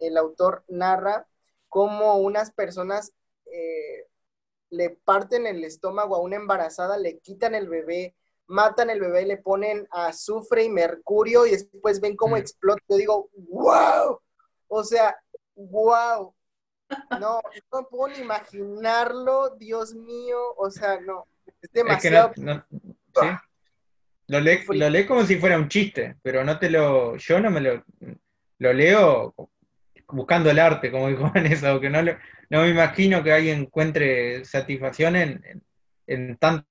el 0.00 0.16
autor 0.16 0.64
narra 0.68 1.26
cómo 1.68 2.18
unas 2.18 2.52
personas 2.52 3.12
eh, 3.46 4.06
le 4.70 4.90
parten 4.90 5.46
el 5.46 5.64
estómago 5.64 6.16
a 6.16 6.20
una 6.20 6.36
embarazada, 6.36 6.96
le 6.98 7.18
quitan 7.18 7.54
el 7.54 7.68
bebé, 7.68 8.14
matan 8.46 8.90
el 8.90 9.00
bebé, 9.00 9.26
le 9.26 9.36
ponen 9.38 9.86
azufre 9.90 10.64
y 10.64 10.68
mercurio 10.68 11.46
y 11.46 11.52
después 11.52 12.00
ven 12.00 12.16
cómo 12.16 12.36
mm. 12.36 12.38
explota. 12.38 12.82
Yo 12.88 12.96
digo, 12.96 13.30
wow, 13.48 14.20
o 14.68 14.84
sea, 14.84 15.16
wow. 15.54 16.34
No, 17.18 17.40
no 17.72 17.88
puedo 17.88 18.14
ni 18.14 18.22
imaginarlo, 18.22 19.56
Dios 19.56 19.94
mío, 19.94 20.38
o 20.56 20.70
sea, 20.70 21.00
no, 21.00 21.26
es 21.62 21.72
demasiado. 21.72 22.32
¿sí? 22.34 23.26
Lo 24.26 24.40
lee, 24.40 24.60
lo 24.68 24.90
lee 24.90 25.06
como 25.06 25.24
si 25.24 25.36
fuera 25.36 25.58
un 25.58 25.68
chiste, 25.68 26.16
pero 26.22 26.44
no 26.44 26.58
te 26.58 26.70
lo, 26.70 27.16
yo 27.16 27.40
no 27.40 27.50
me 27.50 27.60
lo, 27.60 27.84
lo 28.58 28.72
leo 28.72 29.34
buscando 30.08 30.50
el 30.50 30.58
arte, 30.58 30.90
como 30.90 31.08
dijo 31.08 31.30
Vanessa, 31.34 31.78
que 31.80 31.90
no, 31.90 32.02
no 32.02 32.62
me 32.62 32.68
imagino 32.68 33.22
que 33.22 33.32
alguien 33.32 33.60
encuentre 33.62 34.44
satisfacción 34.44 35.16
en, 35.16 35.62
en 36.06 36.36
tanta 36.36 36.66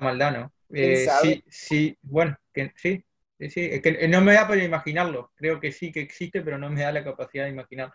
maldad, 0.00 0.32
¿no? 0.32 0.52
Eh, 0.72 1.06
sí, 1.20 1.44
sí, 1.48 1.98
bueno, 2.02 2.36
que, 2.52 2.72
sí, 2.76 3.04
sí, 3.38 3.68
es 3.70 3.82
que 3.82 4.08
no 4.08 4.20
me 4.20 4.34
da 4.34 4.48
para 4.48 4.64
imaginarlo. 4.64 5.32
Creo 5.36 5.60
que 5.60 5.72
sí 5.72 5.92
que 5.92 6.00
existe, 6.00 6.42
pero 6.42 6.58
no 6.58 6.70
me 6.70 6.82
da 6.82 6.92
la 6.92 7.04
capacidad 7.04 7.44
de 7.44 7.50
imaginar, 7.50 7.92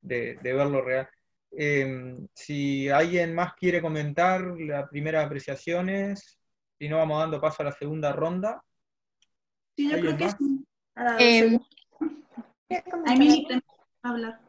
de, 0.00 0.38
verlo 0.42 0.82
real. 0.82 1.08
Em, 1.52 2.26
si 2.34 2.88
alguien 2.88 3.34
más 3.34 3.54
quiere 3.54 3.80
comentar 3.80 4.42
las 4.42 4.88
primeras 4.88 5.26
apreciaciones, 5.26 6.38
si 6.78 6.88
no, 6.88 6.98
vamos 6.98 7.20
dando 7.20 7.40
paso 7.40 7.62
a 7.62 7.66
la 7.66 7.72
segunda 7.72 8.12
ronda. 8.12 8.62
Sí, 9.76 9.90
yo 9.90 10.00
creo 10.00 10.16
que 10.16 10.30
sí. 10.30 10.64
Eh, 11.18 11.58
hablar. 14.02 14.40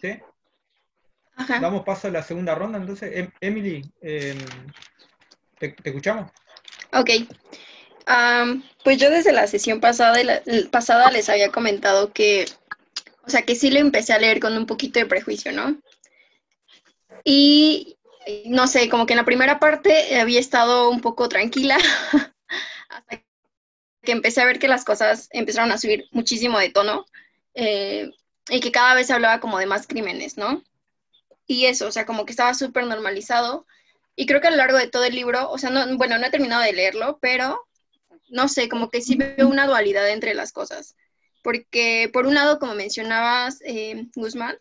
¿Sí? 0.00 0.18
Damos 1.60 1.82
paso 1.84 2.08
a 2.08 2.10
la 2.10 2.22
segunda 2.22 2.54
ronda, 2.54 2.78
entonces. 2.78 3.10
Em, 3.14 3.30
Emily, 3.40 3.82
em, 4.00 4.38
¿te, 5.58 5.74
escuchamos? 5.82 6.30
Ok. 6.94 7.10
pues 8.84 8.98
yo 8.98 9.10
desde 9.10 9.32
la 9.32 9.46
sesión 9.46 9.80
pasada, 9.80 10.42
pasada 10.70 11.10
les 11.10 11.28
había 11.28 11.50
comentado 11.50 12.12
que, 12.12 12.46
o 13.26 13.30
sea, 13.30 13.42
que 13.42 13.54
sí 13.54 13.70
lo 13.70 13.78
empecé 13.80 14.12
a 14.12 14.18
leer 14.18 14.40
con 14.40 14.56
un 14.56 14.66
poquito 14.66 14.98
de 14.98 15.06
prejuicio, 15.06 15.52
¿no? 15.52 15.76
Y 17.24 17.96
no 18.46 18.66
sé, 18.66 18.88
como 18.88 19.06
que 19.06 19.14
en 19.14 19.18
la 19.18 19.24
primera 19.24 19.58
parte 19.58 20.18
había 20.20 20.40
estado 20.40 20.90
un 20.90 21.00
poco 21.00 21.28
tranquila 21.28 21.76
hasta 22.88 23.22
que 24.02 24.12
empecé 24.12 24.40
a 24.42 24.46
ver 24.46 24.58
que 24.58 24.68
las 24.68 24.84
cosas 24.84 25.28
empezaron 25.32 25.72
a 25.72 25.78
subir 25.78 26.06
muchísimo 26.10 26.58
de 26.58 26.70
tono 26.70 27.06
eh, 27.54 28.10
y 28.50 28.60
que 28.60 28.72
cada 28.72 28.94
vez 28.94 29.06
se 29.06 29.14
hablaba 29.14 29.40
como 29.40 29.58
de 29.58 29.66
más 29.66 29.86
crímenes, 29.86 30.36
¿no? 30.36 30.62
Y 31.46 31.66
eso, 31.66 31.88
o 31.88 31.90
sea, 31.90 32.06
como 32.06 32.24
que 32.24 32.32
estaba 32.32 32.54
súper 32.54 32.86
normalizado 32.86 33.66
y 34.16 34.26
creo 34.26 34.40
que 34.40 34.48
a 34.48 34.50
lo 34.50 34.56
largo 34.56 34.78
de 34.78 34.88
todo 34.88 35.04
el 35.04 35.14
libro, 35.14 35.50
o 35.50 35.58
sea, 35.58 35.70
no, 35.70 35.96
bueno, 35.96 36.18
no 36.18 36.26
he 36.26 36.30
terminado 36.30 36.62
de 36.62 36.72
leerlo, 36.72 37.18
pero 37.20 37.66
no 38.28 38.48
sé, 38.48 38.68
como 38.68 38.90
que 38.90 39.00
sí 39.00 39.16
veo 39.16 39.48
una 39.48 39.66
dualidad 39.66 40.08
entre 40.10 40.34
las 40.34 40.52
cosas. 40.52 40.96
Porque 41.42 42.10
por 42.12 42.26
un 42.26 42.34
lado, 42.34 42.58
como 42.58 42.74
mencionabas, 42.74 43.60
eh, 43.64 44.06
Guzmán, 44.14 44.56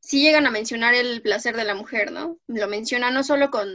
sí 0.00 0.22
llegan 0.22 0.46
a 0.46 0.50
mencionar 0.50 0.94
el 0.94 1.22
placer 1.22 1.56
de 1.56 1.64
la 1.64 1.74
mujer, 1.74 2.12
¿no? 2.12 2.38
Lo 2.46 2.68
menciona 2.68 3.10
no 3.10 3.24
solo 3.24 3.50
con, 3.50 3.68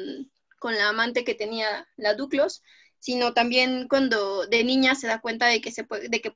la 0.64 0.90
amante 0.90 1.24
que 1.24 1.34
tenía 1.34 1.88
la 1.98 2.14
Duclos, 2.14 2.62
sino 3.00 3.34
también 3.34 3.88
cuando 3.88 4.46
de 4.46 4.64
niña 4.64 4.96
se 4.96 5.08
da 5.08 5.22
cuenta 5.22 5.48
de 5.48 5.60
que, 5.60 5.72
se 5.72 5.84
puede, 5.84 6.08
de 6.08 6.22
que 6.22 6.36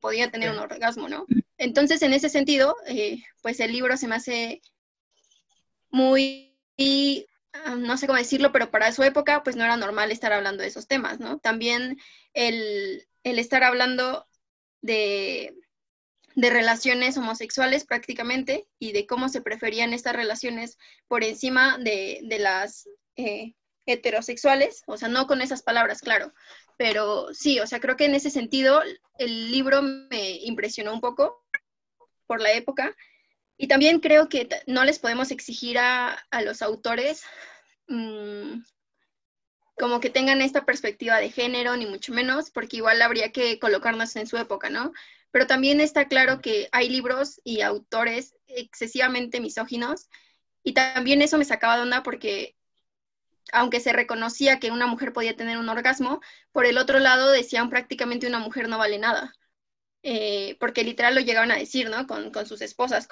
podía 0.00 0.30
tener 0.30 0.50
un 0.50 0.58
orgasmo, 0.58 1.08
¿no? 1.08 1.26
Entonces, 1.58 2.02
en 2.02 2.12
ese 2.12 2.28
sentido, 2.28 2.76
eh, 2.86 3.18
pues 3.42 3.58
el 3.60 3.72
libro 3.72 3.96
se 3.96 4.06
me 4.06 4.14
hace 4.14 4.62
muy 5.90 6.56
no 7.76 7.96
sé 7.96 8.06
cómo 8.06 8.18
decirlo, 8.18 8.52
pero 8.52 8.70
para 8.70 8.92
su 8.92 9.02
época, 9.02 9.42
pues 9.42 9.56
no 9.56 9.64
era 9.64 9.76
normal 9.76 10.10
estar 10.10 10.32
hablando 10.32 10.62
de 10.62 10.68
esos 10.68 10.86
temas, 10.86 11.20
¿no? 11.20 11.38
También 11.38 11.98
el, 12.32 13.06
estar 13.22 13.62
hablando 13.62 14.26
de, 14.80 15.54
relaciones 16.34 17.16
homosexuales 17.18 17.84
prácticamente 17.84 18.66
y 18.78 18.92
de 18.92 19.06
cómo 19.06 19.28
se 19.28 19.42
preferían 19.42 19.92
estas 19.92 20.16
relaciones 20.16 20.78
por 21.08 21.24
encima 21.24 21.78
de, 21.78 22.20
las 22.40 22.88
eh, 23.16 23.54
heterosexuales, 23.84 24.82
o 24.86 24.96
sea, 24.96 25.08
no 25.08 25.26
con 25.26 25.42
esas 25.42 25.62
palabras, 25.62 26.00
claro, 26.00 26.32
pero 26.78 27.34
sí, 27.34 27.60
o 27.60 27.66
sea, 27.66 27.80
creo 27.80 27.96
que 27.96 28.06
en 28.06 28.14
ese 28.14 28.30
sentido 28.30 28.82
el 29.18 29.52
libro 29.52 29.82
me 29.82 30.36
impresionó 30.42 30.92
un 30.92 31.00
poco 31.00 31.44
por 32.26 32.40
la 32.40 32.52
época 32.52 32.96
y 33.56 33.68
también 33.68 34.00
creo 34.00 34.28
que 34.28 34.48
no 34.66 34.84
les 34.84 34.98
podemos 34.98 35.30
exigir 35.30 35.78
a, 35.78 36.24
los 36.44 36.62
autores 36.62 37.22
mm, 37.88 38.62
como 39.76 40.00
que 40.00 40.10
tengan 40.10 40.42
esta 40.42 40.64
perspectiva 40.64 41.18
de 41.18 41.30
género, 41.30 41.76
ni 41.76 41.86
mucho 41.86 42.12
menos, 42.12 42.50
porque 42.50 42.76
igual 42.78 43.02
habría 43.02 43.32
que 43.32 43.58
colocarnos 43.58 44.16
en 44.16 44.26
su 44.26 44.36
época, 44.36 44.70
¿no? 44.70 44.92
Pero 45.30 45.46
también 45.46 45.80
está 45.80 46.08
claro 46.08 46.40
que 46.40 46.68
hay 46.72 46.88
libros 46.88 47.40
y 47.44 47.62
autores 47.62 48.34
excesivamente 48.46 49.40
misóginos, 49.40 50.08
y 50.62 50.74
también 50.74 51.22
eso 51.22 51.38
me 51.38 51.44
sacaba 51.44 51.76
de 51.76 51.82
onda 51.82 52.02
porque 52.02 52.56
aunque 53.52 53.80
se 53.80 53.92
reconocía 53.92 54.58
que 54.60 54.70
una 54.70 54.86
mujer 54.86 55.12
podía 55.12 55.36
tener 55.36 55.58
un 55.58 55.68
orgasmo, 55.68 56.20
por 56.52 56.66
el 56.66 56.78
otro 56.78 56.98
lado 57.00 57.30
decían 57.30 57.70
prácticamente 57.70 58.26
una 58.26 58.38
mujer 58.38 58.68
no 58.68 58.78
vale 58.78 58.98
nada. 58.98 59.34
eh, 60.02 60.56
porque 60.60 60.84
literal 60.84 61.14
lo 61.14 61.20
llegaban 61.22 61.52
a 61.52 61.56
decir, 61.56 61.90
¿no? 61.90 62.06
Con, 62.06 62.32
con 62.32 62.46
sus 62.46 62.62
esposas. 62.62 63.08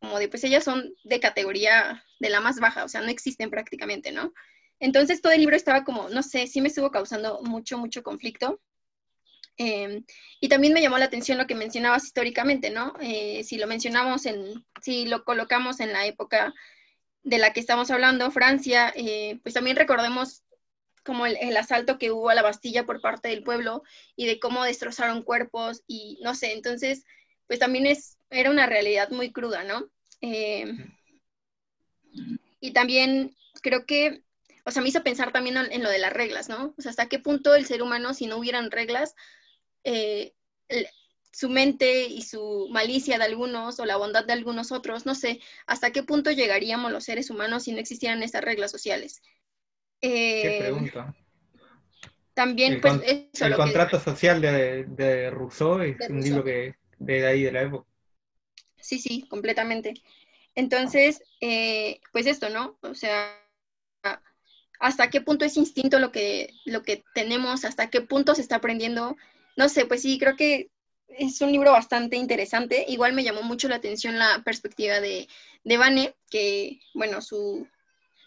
Como, 0.00 0.18
de, 0.18 0.28
pues 0.28 0.44
ellas 0.44 0.64
son 0.64 0.94
de 1.04 1.20
categoría 1.20 2.04
de 2.20 2.30
la 2.30 2.40
más 2.40 2.60
baja, 2.60 2.84
o 2.84 2.88
sea, 2.88 3.00
no 3.00 3.08
existen 3.08 3.50
prácticamente, 3.50 4.12
¿no? 4.12 4.32
Entonces 4.78 5.20
todo 5.20 5.32
el 5.32 5.40
libro 5.40 5.56
estaba 5.56 5.84
como, 5.84 6.08
no 6.08 6.22
sé, 6.22 6.46
sí 6.46 6.60
me 6.60 6.68
estuvo 6.68 6.90
causando 6.90 7.40
mucho, 7.42 7.78
mucho 7.78 8.02
conflicto. 8.02 8.60
Em, 9.56 10.04
y 10.40 10.48
también 10.48 10.72
me 10.72 10.82
llamó 10.82 10.98
la 10.98 11.04
atención 11.04 11.38
lo 11.38 11.46
que 11.46 11.54
mencionabas 11.54 12.04
históricamente, 12.04 12.70
¿no? 12.70 12.94
Eh, 13.00 13.44
si 13.44 13.56
lo 13.56 13.66
mencionamos 13.66 14.26
en, 14.26 14.64
si 14.82 15.06
lo 15.06 15.24
colocamos 15.24 15.80
en 15.80 15.92
la 15.92 16.06
época 16.06 16.52
de 17.22 17.38
la 17.38 17.52
que 17.52 17.60
estamos 17.60 17.90
hablando, 17.90 18.30
Francia, 18.30 18.92
eh, 18.96 19.38
pues 19.42 19.54
también 19.54 19.76
recordemos 19.76 20.44
como 21.04 21.26
el, 21.26 21.56
asalto 21.56 21.98
que 21.98 22.10
hubo 22.10 22.30
a 22.30 22.34
la 22.34 22.42
Bastilla 22.42 22.84
por 22.86 23.00
parte 23.00 23.28
del 23.28 23.42
pueblo 23.42 23.82
y 24.16 24.26
de 24.26 24.40
cómo 24.40 24.64
destrozaron 24.64 25.22
cuerpos 25.22 25.82
y 25.86 26.18
no 26.22 26.34
sé, 26.34 26.52
entonces, 26.52 27.04
pues 27.46 27.58
también 27.58 27.86
es, 27.86 28.16
era 28.34 28.50
una 28.50 28.66
realidad 28.66 29.10
muy 29.10 29.32
cruda, 29.32 29.64
¿no? 29.64 29.88
Em, 30.20 30.94
y 32.60 32.72
también 32.72 33.36
creo 33.62 33.86
que, 33.86 34.22
o 34.64 34.70
sea, 34.70 34.82
me 34.82 34.88
hizo 34.88 35.02
pensar 35.02 35.32
también 35.32 35.56
en, 35.56 35.82
lo 35.82 35.90
de 35.90 35.98
las 35.98 36.12
reglas, 36.12 36.48
¿no? 36.48 36.74
O 36.76 36.82
sea, 36.82 36.90
hasta 36.90 37.08
qué 37.08 37.18
punto 37.18 37.54
el 37.54 37.66
ser 37.66 37.82
humano, 37.82 38.14
si 38.14 38.26
no 38.26 38.38
hubieran 38.38 38.70
reglas, 38.70 39.14
eh, 39.84 40.32
su 41.32 41.48
mente 41.48 42.06
y 42.06 42.22
su 42.22 42.68
malicia 42.70 43.18
de 43.18 43.24
algunos 43.24 43.80
o 43.80 43.84
la 43.84 43.96
bondad 43.96 44.24
de 44.24 44.32
algunos 44.32 44.72
otros, 44.72 45.04
no 45.04 45.14
sé, 45.14 45.40
hasta 45.66 45.90
qué 45.90 46.02
punto 46.02 46.30
llegaríamos 46.30 46.92
los 46.92 47.04
seres 47.04 47.30
humanos 47.30 47.64
si 47.64 47.72
no 47.72 47.78
existieran 47.78 48.22
estas 48.22 48.44
reglas 48.44 48.70
sociales. 48.70 49.20
Qué 50.00 50.58
eh, 50.58 50.60
pregunta. 50.60 51.14
También, 52.34 52.74
el 52.74 52.80
pues, 52.80 53.40
el 53.40 53.54
contrato 53.54 54.00
social 54.00 54.40
de, 54.40 54.84
de, 54.84 55.30
Rousseau 55.30 55.80
es 55.80 55.96
un 56.08 56.20
libro 56.20 56.42
que 56.42 56.74
de 56.98 57.26
ahí 57.26 57.42
de 57.44 57.52
la 57.52 57.62
época. 57.62 57.88
Sí, 58.84 58.98
sí, 58.98 59.26
completamente. 59.28 59.94
Entonces, 60.54 61.22
eh, 61.40 62.00
pues 62.12 62.26
esto, 62.26 62.50
¿no? 62.50 62.76
O 62.82 62.94
sea, 62.94 63.40
hasta 64.78 65.08
qué 65.08 65.22
punto 65.22 65.46
es 65.46 65.56
instinto 65.56 65.98
lo 65.98 66.12
que, 66.12 66.52
lo 66.66 66.82
que 66.82 67.02
tenemos, 67.14 67.64
hasta 67.64 67.88
qué 67.88 68.02
punto 68.02 68.34
se 68.34 68.42
está 68.42 68.56
aprendiendo. 68.56 69.16
No 69.56 69.70
sé, 69.70 69.86
pues 69.86 70.02
sí, 70.02 70.18
creo 70.18 70.36
que 70.36 70.70
es 71.08 71.40
un 71.40 71.50
libro 71.50 71.72
bastante 71.72 72.16
interesante. 72.16 72.84
Igual 72.88 73.14
me 73.14 73.24
llamó 73.24 73.42
mucho 73.42 73.68
la 73.68 73.76
atención 73.76 74.18
la 74.18 74.42
perspectiva 74.44 75.00
de, 75.00 75.28
de 75.64 75.76
Vane, 75.78 76.14
que, 76.28 76.80
bueno, 76.92 77.22
su, 77.22 77.66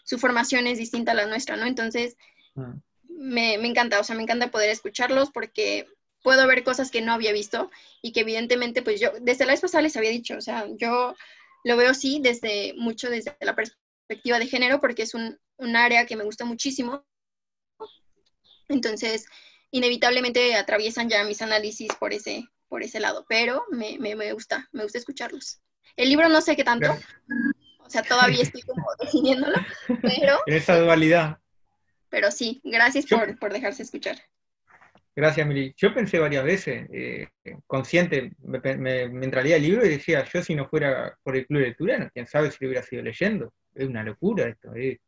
su 0.02 0.18
formación 0.18 0.66
es 0.66 0.78
distinta 0.78 1.12
a 1.12 1.14
la 1.14 1.26
nuestra, 1.26 1.56
¿no? 1.56 1.66
Entonces, 1.66 2.16
ah. 2.56 2.74
me, 3.08 3.54
encanta, 3.54 4.00
o 4.00 4.04
sea, 4.04 4.16
me 4.16 4.24
encanta 4.24 4.50
poder 4.50 4.70
escucharlos 4.70 5.30
porque 5.30 5.86
puedo 6.28 6.46
ver 6.46 6.62
cosas 6.62 6.90
que 6.90 7.00
no 7.00 7.14
había 7.14 7.32
visto 7.32 7.70
y 8.02 8.12
que 8.12 8.20
evidentemente, 8.20 8.82
pues 8.82 9.00
yo, 9.00 9.12
desde 9.18 9.46
la 9.46 9.52
vez 9.52 9.62
pasada 9.62 9.80
les 9.80 9.96
había 9.96 10.10
dicho, 10.10 10.36
o 10.36 10.42
sea, 10.42 10.66
yo 10.76 11.14
lo 11.64 11.76
veo 11.78 11.94
sí 11.94 12.20
desde 12.22 12.74
mucho 12.76 13.08
desde 13.08 13.34
la 13.40 13.56
perspectiva 13.56 14.38
de 14.38 14.46
género 14.46 14.78
porque 14.78 15.04
es 15.04 15.14
un, 15.14 15.38
área 15.74 16.04
que 16.04 16.16
me 16.16 16.24
gusta 16.24 16.44
muchísimo. 16.44 17.02
Entonces, 18.68 19.24
inevitablemente 19.70 20.54
atraviesan 20.54 21.08
ya 21.08 21.24
mis 21.24 21.40
análisis 21.40 21.88
por 21.98 22.12
ese, 22.12 22.46
por 22.68 22.82
ese 22.82 23.00
lado, 23.00 23.24
pero 23.26 23.64
me, 23.70 23.96
gusta, 24.34 24.68
me 24.72 24.82
gusta 24.82 24.98
escucharlos. 24.98 25.62
El 25.96 26.10
libro 26.10 26.28
no 26.28 26.42
sé 26.42 26.56
qué 26.56 26.62
tanto, 26.62 26.94
o 27.78 27.88
sea, 27.88 28.02
todavía 28.02 28.42
estoy 28.42 28.60
como 28.60 28.84
definiéndolo, 29.00 29.56
pero... 30.02 30.40
En 30.44 30.54
esa 30.54 30.78
dualidad. 30.78 31.38
Pero 32.10 32.30
sí, 32.30 32.60
gracias 32.64 33.06
por, 33.06 33.50
dejarse 33.50 33.82
escuchar. 33.82 34.18
Gracias, 35.18 35.44
Mili. 35.48 35.74
Yo 35.76 35.92
pensé 35.92 36.20
varias 36.20 36.44
veces, 36.44 36.86
eh, 36.92 37.26
consciente, 37.66 38.30
me, 38.38 38.60
me, 38.76 39.24
entraría 39.24 39.56
el 39.56 39.62
libro 39.62 39.84
y 39.84 39.88
decía, 39.88 40.22
yo 40.22 40.40
si 40.44 40.54
no 40.54 40.68
fuera 40.68 41.18
por 41.24 41.34
el 41.34 41.44
club 41.44 41.58
de 41.58 41.66
lectura, 41.66 42.08
quién 42.14 42.28
sabe 42.28 42.52
si 42.52 42.58
lo 42.60 42.68
hubiera 42.68 42.86
sido 42.86 43.02
leyendo. 43.02 43.52
Es 43.74 43.88
una 43.88 44.04
locura 44.04 44.46
esto. 44.46 44.72
Eh, 44.76 45.00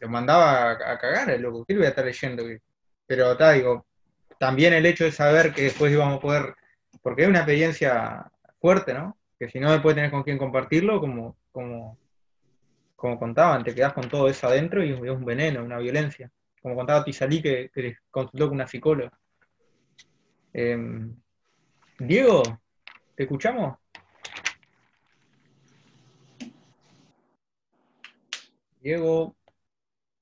lo 0.00 0.08
mandaba 0.08 0.72
a, 0.72 0.98
cagar, 0.98 1.30
el 1.30 1.42
loco. 1.42 1.64
¿Qué 1.64 1.74
lo 1.74 1.78
voy 1.78 1.86
a 1.86 1.90
estar 1.90 2.04
leyendo? 2.04 2.42
Pero 3.06 3.30
está, 3.30 3.52
digo, 3.52 3.86
también 4.36 4.72
el 4.72 4.84
hecho 4.84 5.04
de 5.04 5.12
saber 5.12 5.52
que 5.52 5.62
después 5.62 5.92
íbamos 5.92 6.16
a 6.16 6.20
poder, 6.20 6.54
porque 7.00 7.22
es 7.22 7.28
una 7.28 7.38
experiencia 7.38 8.28
fuerte, 8.60 8.94
¿no? 8.94 9.16
Que 9.38 9.48
si 9.48 9.60
no 9.60 9.70
me 9.70 9.78
puede 9.78 9.94
tener 9.94 10.10
con 10.10 10.24
quién 10.24 10.38
compartirlo, 10.38 10.98
como 10.98 11.36
como, 11.52 11.96
como 12.96 13.16
contaban, 13.16 13.62
te 13.62 13.76
quedas 13.76 13.92
con 13.92 14.08
todo 14.08 14.28
eso 14.28 14.48
adentro 14.48 14.82
y 14.84 14.90
es 14.90 14.98
un 14.98 15.24
veneno, 15.24 15.62
una 15.62 15.78
violencia. 15.78 16.32
Como 16.62 16.74
contaba 16.74 17.04
Tizalí 17.04 17.40
que, 17.42 17.70
que 17.72 17.96
consultó 18.10 18.46
con 18.46 18.54
una 18.56 18.66
psicóloga. 18.66 19.18
Em, 20.52 21.14
Diego, 21.98 22.42
¿te 23.14 23.24
escuchamos? 23.24 23.78
Diego, 28.80 29.36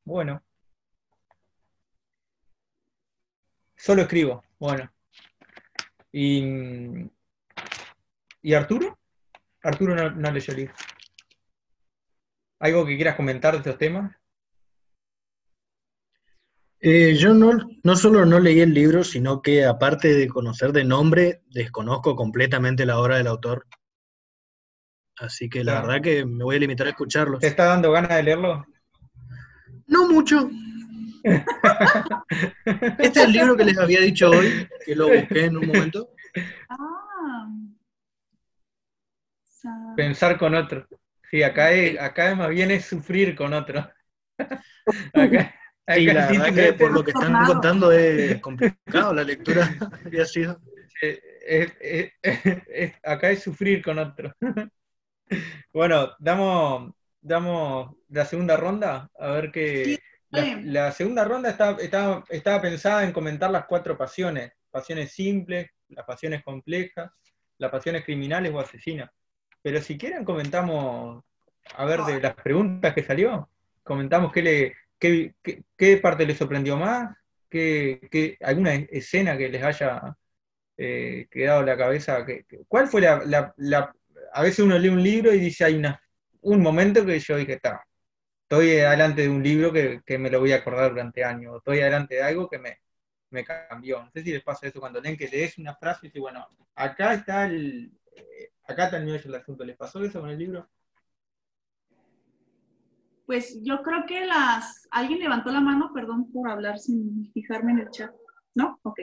bueno. 0.04 0.42
Solo 3.76 4.02
escribo, 4.02 4.42
bueno. 4.58 4.90
¿Y, 6.12 7.10
¿y 8.42 8.54
Arturo? 8.54 8.98
Arturo 9.62 9.94
no, 9.94 10.10
no 10.10 10.30
leyó 10.30 10.52
el 10.52 10.60
libro. 10.60 10.74
¿Algo 12.58 12.86
que 12.86 12.96
quieras 12.96 13.16
comentar 13.16 13.52
de 13.52 13.58
estos 13.58 13.78
temas? 13.78 14.16
Eh, 16.80 17.16
yo 17.16 17.32
no, 17.32 17.52
no 17.82 17.96
solo 17.96 18.26
no 18.26 18.38
leí 18.38 18.60
el 18.60 18.74
libro, 18.74 19.02
sino 19.02 19.40
que 19.40 19.64
aparte 19.64 20.14
de 20.14 20.28
conocer 20.28 20.72
de 20.72 20.84
nombre, 20.84 21.42
desconozco 21.46 22.14
completamente 22.14 22.84
la 22.84 22.98
obra 22.98 23.16
del 23.16 23.26
autor. 23.26 23.66
Así 25.18 25.48
que 25.48 25.64
la 25.64 25.80
verdad 25.80 26.02
que 26.02 26.26
me 26.26 26.44
voy 26.44 26.56
a 26.56 26.60
limitar 26.60 26.86
a 26.86 26.90
escucharlo. 26.90 27.38
¿Te 27.38 27.46
está 27.46 27.64
dando 27.64 27.90
ganas 27.90 28.16
de 28.16 28.22
leerlo? 28.22 28.66
No 29.86 30.08
mucho. 30.08 30.50
este 31.24 33.06
es 33.06 33.16
el 33.16 33.32
libro 33.32 33.56
que 33.56 33.64
les 33.64 33.78
había 33.78 34.00
dicho 34.00 34.30
hoy, 34.30 34.68
que 34.84 34.94
lo 34.94 35.08
busqué 35.08 35.46
en 35.46 35.56
un 35.56 35.66
momento. 35.66 36.10
Ah. 36.68 37.48
Pensar 39.96 40.38
con 40.38 40.54
otro. 40.54 40.86
Sí, 41.30 41.42
acá, 41.42 41.72
es, 41.72 41.98
acá 41.98 42.34
más 42.34 42.50
bien 42.50 42.70
es 42.70 42.84
sufrir 42.84 43.34
con 43.34 43.52
otro. 43.54 43.90
acá, 45.14 45.54
sí, 45.88 46.06
la 46.06 46.26
verdad 46.26 46.54
que 46.54 46.72
por 46.72 46.92
lo 46.92 47.04
que 47.04 47.10
están 47.10 47.32
contando 47.46 47.92
es 47.92 48.40
complicado 48.40 49.14
la 49.14 49.24
lectura. 49.24 49.68
había 50.04 50.24
sido. 50.24 50.60
acá 53.02 53.30
es 53.30 53.42
sufrir 53.42 53.82
con 53.82 53.98
otro. 53.98 54.32
bueno, 55.72 56.10
damos, 56.18 56.92
damos 57.20 57.96
la 58.08 58.24
segunda 58.24 58.56
ronda, 58.56 59.10
a 59.18 59.30
ver 59.30 59.50
qué... 59.50 59.98
La, 60.30 60.92
segunda 60.92 61.24
ronda 61.24 61.50
estaba, 61.50 61.80
estaba, 61.80 62.24
estaba 62.28 62.60
pensada 62.60 63.04
en 63.04 63.12
comentar 63.12 63.50
las 63.50 63.64
cuatro 63.64 63.96
pasiones. 63.96 64.52
Pasiones 64.70 65.12
simples, 65.12 65.70
las 65.88 66.04
pasiones 66.04 66.42
complejas, 66.42 67.10
las 67.58 67.70
pasiones 67.70 68.04
criminales 68.04 68.52
o 68.52 68.60
asesinas. 68.60 69.10
Pero 69.62 69.80
si 69.80 69.96
quieren 69.96 70.24
comentamos, 70.24 71.24
a 71.74 71.84
ver, 71.84 72.00
de 72.02 72.20
las 72.20 72.34
preguntas 72.34 72.94
que 72.94 73.02
salió, 73.02 73.48
comentamos 73.82 74.32
qué, 74.32 74.42
le, 74.42 74.74
qué, 74.98 75.96
parte 76.02 76.26
les 76.26 76.38
sorprendió 76.38 76.76
más, 76.76 77.16
qué, 77.48 78.36
alguna 78.42 78.74
escena 78.74 79.36
que 79.36 79.48
les 79.48 79.62
haya 79.62 80.16
eh, 80.76 81.26
quedado 81.30 81.60
en 81.60 81.66
la 81.66 81.76
cabeza. 81.76 82.24
¿Cuál 82.68 82.88
fue 82.88 83.02
la, 83.02 83.54
A 84.32 84.42
veces 84.42 84.60
uno 84.60 84.78
lee 84.78 84.88
un 84.88 85.02
libro 85.02 85.32
y 85.32 85.38
dice, 85.40 85.64
hay 85.64 85.74
una, 85.76 86.00
un 86.42 86.62
momento 86.62 87.04
que 87.04 87.18
yo 87.18 87.36
dije, 87.36 87.54
está, 87.54 87.82
estoy 88.42 88.68
delante 88.68 89.22
de 89.22 89.28
un 89.28 89.42
libro 89.42 89.72
que, 89.72 90.00
que, 90.04 90.18
me 90.18 90.30
lo 90.30 90.40
voy 90.40 90.52
a 90.52 90.56
acordar 90.56 90.90
durante 90.90 91.24
años, 91.24 91.56
estoy 91.58 91.78
delante 91.78 92.16
de 92.16 92.22
algo 92.22 92.48
que 92.48 92.58
me, 92.58 92.80
me 93.30 93.44
cambió. 93.44 94.02
No 94.04 94.10
sé 94.12 94.22
si 94.22 94.32
les 94.32 94.42
pasa 94.42 94.66
eso 94.66 94.80
cuando 94.80 95.00
leen 95.00 95.16
que 95.16 95.28
lees 95.28 95.58
una 95.58 95.74
frase 95.76 96.00
y 96.02 96.08
dices, 96.08 96.20
bueno, 96.20 96.46
acá 96.74 97.14
está 97.14 97.46
el, 97.46 97.92
Acá 98.68 98.90
también 98.90 99.20
el 99.24 99.34
asunto. 99.34 99.64
¿Les 99.64 99.76
pasó 99.76 100.02
eso 100.02 100.20
con 100.20 100.30
el 100.30 100.38
libro? 100.38 100.68
Pues 103.26 103.60
yo 103.62 103.82
creo 103.82 104.06
que 104.06 104.24
las... 104.24 104.86
Alguien 104.90 105.18
levantó 105.18 105.50
la 105.50 105.60
mano, 105.60 105.90
perdón 105.92 106.30
por 106.32 106.48
hablar 106.48 106.78
sin 106.78 107.30
fijarme 107.32 107.72
en 107.72 107.78
el 107.80 107.90
chat. 107.90 108.14
¿No? 108.54 108.78
Ok. 108.82 109.00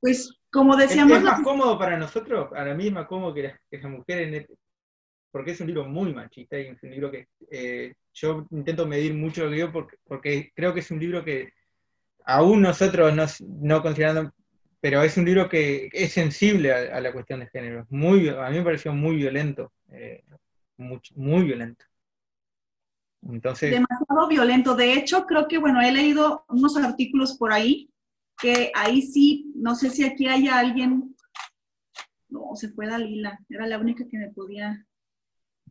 Pues 0.00 0.40
como 0.50 0.76
decíamos... 0.76 1.18
Es, 1.18 1.24
más 1.24 1.42
cómodo 1.42 1.78
para 1.78 1.98
nosotros, 1.98 2.52
a 2.54 2.70
es 2.70 2.92
más 2.92 3.06
cómodo 3.06 3.34
que, 3.34 3.54
las 3.70 3.90
mujeres, 3.90 4.46
porque 5.30 5.50
es 5.50 5.60
un 5.60 5.66
libro 5.66 5.84
muy 5.84 6.14
machista 6.14 6.58
y 6.58 6.68
es 6.68 6.82
un 6.82 6.90
libro 6.90 7.10
que 7.10 7.28
eh, 7.50 7.94
yo 8.12 8.46
intento 8.50 8.86
medir 8.86 9.14
mucho 9.14 9.44
lo 9.44 9.50
que 9.50 9.56
digo 9.56 9.72
porque, 9.72 9.96
porque, 10.04 10.52
creo 10.54 10.72
que 10.72 10.80
es 10.80 10.90
un 10.90 11.00
libro 11.00 11.24
que 11.24 11.52
aún 12.24 12.62
nosotros 12.62 13.14
no, 13.14 13.24
no 13.40 13.82
considerando 13.82 14.32
pero 14.82 15.00
es 15.04 15.16
un 15.16 15.24
libro 15.24 15.48
que 15.48 15.88
es 15.92 16.12
sensible 16.12 16.72
a, 16.72 17.00
la 17.00 17.12
cuestión 17.12 17.38
de 17.38 17.46
género. 17.46 17.86
Muy, 17.88 18.28
a 18.28 18.50
mí 18.50 18.58
me 18.58 18.64
pareció 18.64 18.92
muy 18.92 19.14
violento, 19.14 19.72
eh, 19.92 20.24
muy, 20.76 21.44
violento. 21.44 21.84
Demasiado 23.22 24.28
violento. 24.28 24.74
De 24.74 24.94
hecho, 24.94 25.26
creo 25.26 25.46
que, 25.46 25.58
bueno, 25.58 25.80
he 25.80 25.92
leído 25.92 26.44
unos 26.48 26.76
artículos 26.76 27.36
por 27.38 27.52
ahí, 27.52 27.90
que 28.40 28.72
ahí 28.74 29.02
sí, 29.02 29.52
no 29.54 29.74
sé 29.74 29.90
si 29.90 30.04
aquí 30.04 30.26
haya 30.26 30.58
alguien 30.58 31.14
No, 32.28 32.56
se 32.56 32.70
fue 32.70 32.86
Dalila, 32.86 33.38
era 33.48 33.66
la 33.66 33.78
única 33.78 34.04
que 34.08 34.18
me 34.18 34.30
podía 34.30 34.86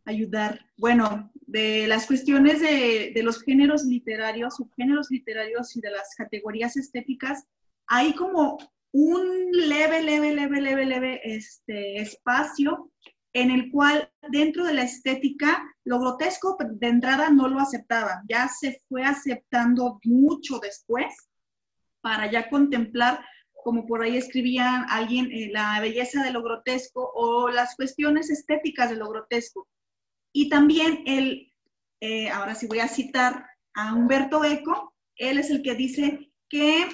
ayudar. 0.06 0.66
Bueno, 0.78 1.32
de 1.34 1.88
las 1.88 2.08
cuestiones 2.08 2.62
de, 2.62 3.12
de, 3.14 3.24
los 3.24 3.42
géneros 3.44 3.84
literarios, 3.84 4.56
subgéneros 4.56 5.10
literarios 5.10 5.76
y 5.76 5.82
de 5.82 5.92
las 5.92 6.16
categorías 6.16 6.78
estéticas, 6.78 7.46
hay 7.88 8.14
como 8.14 8.58
un 8.94 9.52
leve, 9.52 10.04
leve, 10.04 10.34
leve, 10.34 10.62
leve, 10.62 10.86
leve 10.86 11.22
este, 11.24 11.98
espacio 11.98 12.91
en 13.34 13.52
el 13.52 13.72
cual 13.72 14.12
dentro 14.30 14.66
de 14.66 14.74
la 14.74 14.84
estética 14.84 15.64
lo 15.84 16.00
grotesco 16.00 16.58
de 16.60 16.88
entrada 16.88 17.30
no 17.30 17.48
lo 17.48 17.60
aceptaba, 17.60 18.24
ya 18.28 18.48
se 18.48 18.82
fue 18.88 19.04
aceptando 19.04 20.00
mucho 20.04 20.60
después 20.60 21.14
para 22.02 22.30
ya 22.30 22.50
contemplar, 22.50 23.24
como 23.64 23.86
por 23.86 24.02
ahí 24.02 24.18
escribía 24.18 24.86
alguien, 24.90 25.32
eh, 25.32 25.50
la 25.52 25.80
belleza 25.80 26.24
de 26.24 26.32
lo 26.32 26.44
grotesco 26.44 27.12
o 27.14 27.50
las 27.50 27.76
cuestiones 27.76 28.30
estéticas 28.30 28.90
de 28.90 28.98
lo 28.98 29.10
grotesco. 29.10 29.68
Y 30.34 30.50
también 30.50 31.04
el, 31.06 31.54
eh, 32.02 32.30
ahora 32.30 32.56
sí 32.56 32.68
voy 32.68 32.80
a 32.80 32.88
citar 32.88 33.46
a 33.74 33.94
Humberto 33.94 34.44
Eco, 34.44 34.94
él 35.16 35.38
es 35.38 35.52
el 35.52 35.62
que 35.62 35.76
dice 35.76 36.32
que 36.50 36.88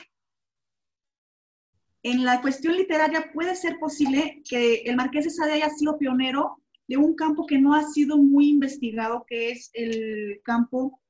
en 2.03 2.23
la 2.23 2.41
cuestión 2.41 2.75
literaria 2.75 3.31
puede 3.33 3.55
ser 3.55 3.77
posible 3.79 4.41
que 4.47 4.83
el 4.85 4.95
Marqués 4.95 5.25
de 5.25 5.31
Sade 5.31 5.53
haya 5.53 5.69
sido 5.69 5.97
pionero 5.97 6.61
de 6.87 6.97
un 6.97 7.15
campo 7.15 7.45
que 7.45 7.59
no 7.59 7.73
ha 7.73 7.83
sido 7.83 8.17
muy 8.17 8.49
investigado, 8.49 9.25
que 9.27 9.51
es 9.51 9.69
el 9.73 10.39
campo 10.43 11.01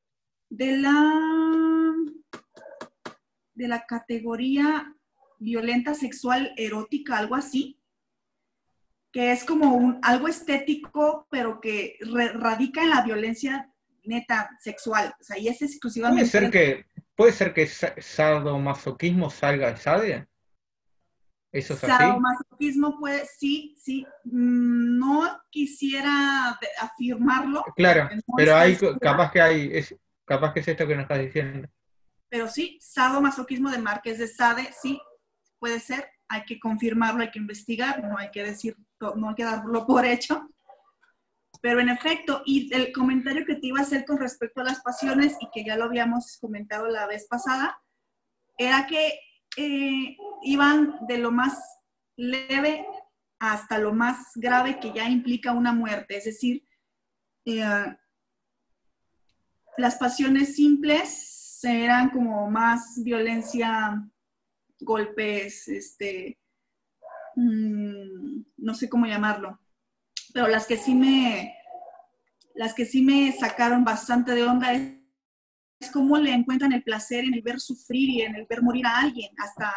de 0.50 0.78
la, 0.78 1.94
de 3.54 3.68
la 3.68 3.86
categoría 3.86 4.94
violenta 5.40 5.94
sexual 5.94 6.54
erótica, 6.58 7.18
algo 7.18 7.36
así, 7.36 7.80
que 9.12 9.32
es 9.32 9.44
como 9.44 9.76
un, 9.76 10.00
algo 10.02 10.28
estético, 10.28 11.28
pero 11.30 11.62
que 11.62 11.98
radica 12.34 12.82
en 12.82 12.90
la 12.90 13.04
violencia 13.04 13.72
neta 14.04 14.50
sexual. 14.60 15.14
O 15.20 15.24
sea, 15.24 15.38
y 15.38 15.48
es 15.48 15.62
exclusivamente... 15.62 16.32
¿Puede 16.32 16.42
ser 16.42 16.52
que, 16.52 16.86
puede 17.16 17.32
ser 17.32 17.54
que 17.54 17.68
sadomasoquismo 17.68 19.30
salga 19.30 19.72
de 19.72 19.78
Sade? 19.78 20.28
¿Eso 21.52 21.74
es 21.74 21.80
Sadomasoquismo 21.80 23.00
puede, 23.00 23.26
sí, 23.26 23.76
sí. 23.78 24.06
Mm, 24.26 25.00
no 25.00 25.42
quisiera 25.50 26.60
afirmarlo. 26.82 27.64
Claro, 27.76 28.10
pero 28.36 28.56
hay, 28.56 28.78
capaz 29.00 29.32
que 29.32 29.42
hay, 29.42 29.70
es, 29.72 29.96
capaz 30.26 30.54
que 30.54 30.60
es 30.60 30.68
esto 30.68 30.86
que 30.86 30.96
nos 30.96 31.04
estás 31.04 31.20
diciendo. 31.20 31.70
Pero 32.30 32.48
sí, 32.48 32.78
sadomasoquismo 32.82 33.70
de 33.72 33.78
Márquez 33.78 34.20
de 34.20 34.28
Sade, 34.28 34.70
sí, 34.80 35.00
puede 35.60 35.80
ser. 35.80 36.10
Hay 36.30 36.44
que 36.44 36.60
confirmarlo, 36.60 37.22
hay 37.22 37.32
que 37.32 37.40
investigar, 37.40 38.04
no 38.04 38.18
hay 38.18 38.30
que 38.32 38.44
decir, 38.44 38.76
no 39.00 39.30
hay 39.30 39.36
que 39.36 39.46
darlo 39.46 39.86
por 39.86 40.06
hecho. 40.06 40.50
Pero 41.62 41.80
en 41.80 41.90
efecto, 41.90 42.44
y 42.46 42.74
el 42.76 42.92
comentario 42.92 43.46
que 43.46 43.56
te 43.56 43.68
iba 43.68 43.80
a 43.80 43.84
hacer 43.84 44.04
con 44.06 44.18
respecto 44.18 44.60
a 44.62 44.66
las 44.66 44.82
pasiones, 44.82 45.38
y 45.40 45.50
que 45.54 45.66
ya 45.66 45.78
lo 45.78 45.86
habíamos 45.86 46.38
comentado 46.42 46.88
la 46.88 47.08
vez 47.08 47.26
pasada, 47.28 47.82
era 48.58 48.86
que 48.88 49.20
eh, 49.58 50.16
iban 50.44 50.96
de 51.08 51.18
lo 51.18 51.32
más 51.32 51.58
leve 52.16 52.86
hasta 53.40 53.78
lo 53.78 53.94
más 53.94 54.32
grave 54.36 54.80
que 54.80 54.94
ya 54.94 55.10
implica 55.10 55.52
una 55.52 55.74
muerte. 55.74 56.18
Es 56.18 56.26
decir, 56.26 56.64
eh, 57.46 57.98
las 59.78 59.96
pasiones 59.96 60.56
simples 60.56 61.60
eran 61.64 62.10
como 62.10 62.50
más 62.50 63.02
violencia, 63.04 64.08
golpes, 64.80 65.68
este, 65.68 66.40
mm, 67.36 68.42
no 68.58 68.74
sé 68.74 68.88
cómo 68.90 69.06
llamarlo, 69.06 69.60
pero 70.34 70.48
las 70.48 70.68
que 70.68 70.78
sí 70.78 70.94
me, 70.94 71.56
las 72.54 72.74
que 72.74 72.86
sí 72.86 73.02
me 73.02 73.32
sacaron 73.32 73.84
bastante 73.84 74.34
de 74.34 74.44
onda 74.44 74.74
es 74.74 74.97
es 75.80 75.92
cómo 75.92 76.18
le 76.18 76.34
encuentran 76.34 76.74
el 76.74 76.84
placer 76.84 77.26
en 77.26 77.34
el 77.34 77.42
ver 77.42 77.60
sufrir 77.60 78.10
y 78.10 78.22
en 78.22 78.36
el 78.36 78.46
ver 78.48 78.62
morir 78.62 78.86
a 78.86 79.00
alguien, 79.00 79.32
hasta, 79.38 79.74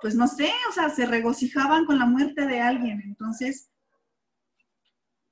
pues 0.00 0.14
no 0.14 0.26
sé, 0.26 0.50
o 0.68 0.72
sea, 0.72 0.90
se 0.90 1.06
regocijaban 1.06 1.84
con 1.84 1.98
la 1.98 2.06
muerte 2.06 2.46
de 2.46 2.60
alguien. 2.60 3.00
Entonces, 3.02 3.70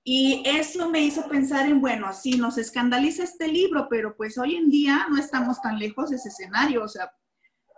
y 0.06 0.42
eso 0.44 0.90
me 0.90 1.00
hizo 1.00 1.26
pensar 1.28 1.66
en, 1.66 1.80
bueno, 1.80 2.12
sí, 2.12 2.36
nos 2.36 2.58
escandaliza 2.58 3.24
este 3.24 3.48
libro, 3.48 3.88
pero 3.88 4.14
pues 4.16 4.36
hoy 4.36 4.56
en 4.56 4.68
día 4.68 5.06
no 5.08 5.18
estamos 5.18 5.60
tan 5.62 5.78
lejos 5.78 6.10
de 6.10 6.16
ese 6.16 6.28
escenario, 6.28 6.84
o 6.84 6.88
sea, 6.88 7.10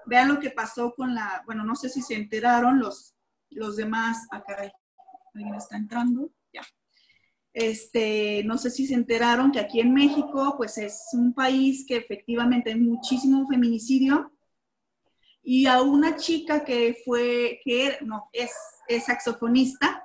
vean 0.06 0.28
lo 0.28 0.40
que 0.40 0.50
pasó 0.50 0.92
con 0.94 1.14
la, 1.14 1.42
bueno, 1.46 1.64
no 1.64 1.76
sé 1.76 1.88
si 1.88 2.02
se 2.02 2.14
enteraron 2.14 2.80
los, 2.80 3.14
los 3.50 3.76
demás, 3.76 4.26
acá 4.32 4.56
ah, 4.58 4.72
alguien 5.34 5.54
está 5.54 5.76
entrando. 5.76 6.30
Este, 7.56 8.42
no 8.44 8.58
sé 8.58 8.68
si 8.68 8.86
se 8.86 8.92
enteraron 8.92 9.50
que 9.50 9.60
aquí 9.60 9.80
en 9.80 9.94
México, 9.94 10.56
pues 10.58 10.76
es 10.76 11.08
un 11.14 11.32
país 11.32 11.86
que 11.88 11.96
efectivamente 11.96 12.70
hay 12.70 12.78
muchísimo 12.78 13.48
feminicidio. 13.48 14.30
Y 15.42 15.64
a 15.64 15.80
una 15.80 16.16
chica 16.16 16.62
que 16.64 16.98
fue, 17.02 17.60
que 17.64 17.96
no, 18.02 18.28
es, 18.34 18.50
es 18.88 19.06
saxofonista, 19.06 20.02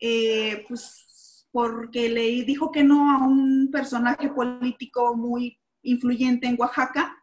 eh, 0.00 0.64
pues 0.66 1.46
porque 1.52 2.08
le 2.08 2.22
dijo 2.44 2.72
que 2.72 2.84
no 2.84 3.10
a 3.10 3.18
un 3.18 3.68
personaje 3.70 4.30
político 4.30 5.14
muy 5.14 5.60
influyente 5.82 6.46
en 6.46 6.56
Oaxaca, 6.58 7.14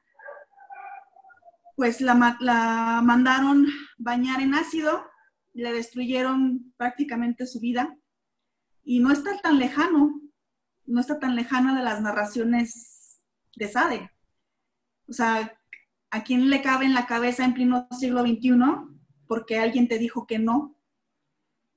pues 1.76 2.02
la, 2.02 2.38
la 2.40 3.02
mandaron 3.04 3.66
bañar 3.98 4.42
en 4.42 4.54
ácido, 4.54 5.08
le 5.54 5.74
destruyeron 5.74 6.72
prácticamente 6.78 7.48
su 7.48 7.60
vida 7.60 7.98
y 8.88 9.02
no 9.02 9.12
está 9.12 9.38
tan 9.42 9.60
lejano, 9.60 10.22
no 10.86 11.02
está 11.02 11.20
tan 11.20 11.36
lejana 11.36 11.78
de 11.78 11.84
las 11.84 12.02
narraciones 12.02 13.20
de 13.58 13.68
Sade. 13.68 14.12
O 15.10 15.14
sea, 15.14 15.60
¿a 16.10 16.24
quién 16.24 16.50
le 16.50 16.62
cabe 16.62 16.86
en 16.86 16.94
la 16.94 17.06
cabeza 17.06 17.44
en 17.44 17.54
pleno 17.54 17.90
siglo 17.92 18.22
XXI 18.22 18.54
porque 19.28 19.60
alguien 19.60 19.90
te 19.90 20.00
dijo 20.00 20.26
que 20.26 20.40
no? 20.40 20.80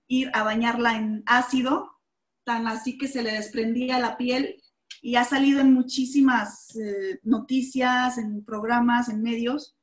Ir 0.07 0.31
a 0.35 0.45
bañarla 0.45 0.99
en 0.99 1.24
ácido, 1.27 1.99
tan 2.45 2.69
así 2.69 2.97
que 2.97 3.09
se 3.09 3.24
le 3.24 3.32
desprendía 3.32 3.99
la 3.99 4.16
piel 4.16 4.62
y 5.03 5.16
ha 5.16 5.24
salido 5.24 5.61
en 5.61 5.74
muchísimas 5.74 6.77
eh, 6.77 7.19
noticias, 7.24 8.19
en 8.19 8.45
programas, 8.45 9.09
en 9.09 9.20
medios, 9.20 9.77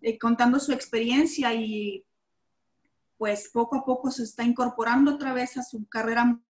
eh, 0.00 0.18
contando 0.18 0.58
su 0.58 0.72
experiencia 0.72 1.52
y 1.52 2.06
pues 3.18 3.50
poco 3.52 3.76
a 3.76 3.84
poco 3.84 4.10
se 4.10 4.22
está 4.22 4.44
incorporando 4.44 5.12
otra 5.12 5.34
vez 5.34 5.58
a 5.58 5.62
su 5.62 5.86
carrera 5.86 6.40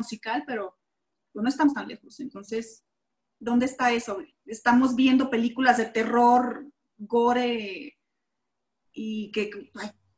musical, 0.00 0.44
pero 0.46 0.76
no 1.34 1.48
estamos 1.48 1.74
tan 1.74 1.88
lejos. 1.88 2.20
Entonces, 2.20 2.84
¿dónde 3.38 3.66
está 3.66 3.92
eso? 3.92 4.18
Estamos 4.46 4.94
viendo 4.94 5.30
películas 5.30 5.76
de 5.78 5.86
terror, 5.86 6.66
gore 6.98 7.98
y 8.92 9.30
que 9.32 9.70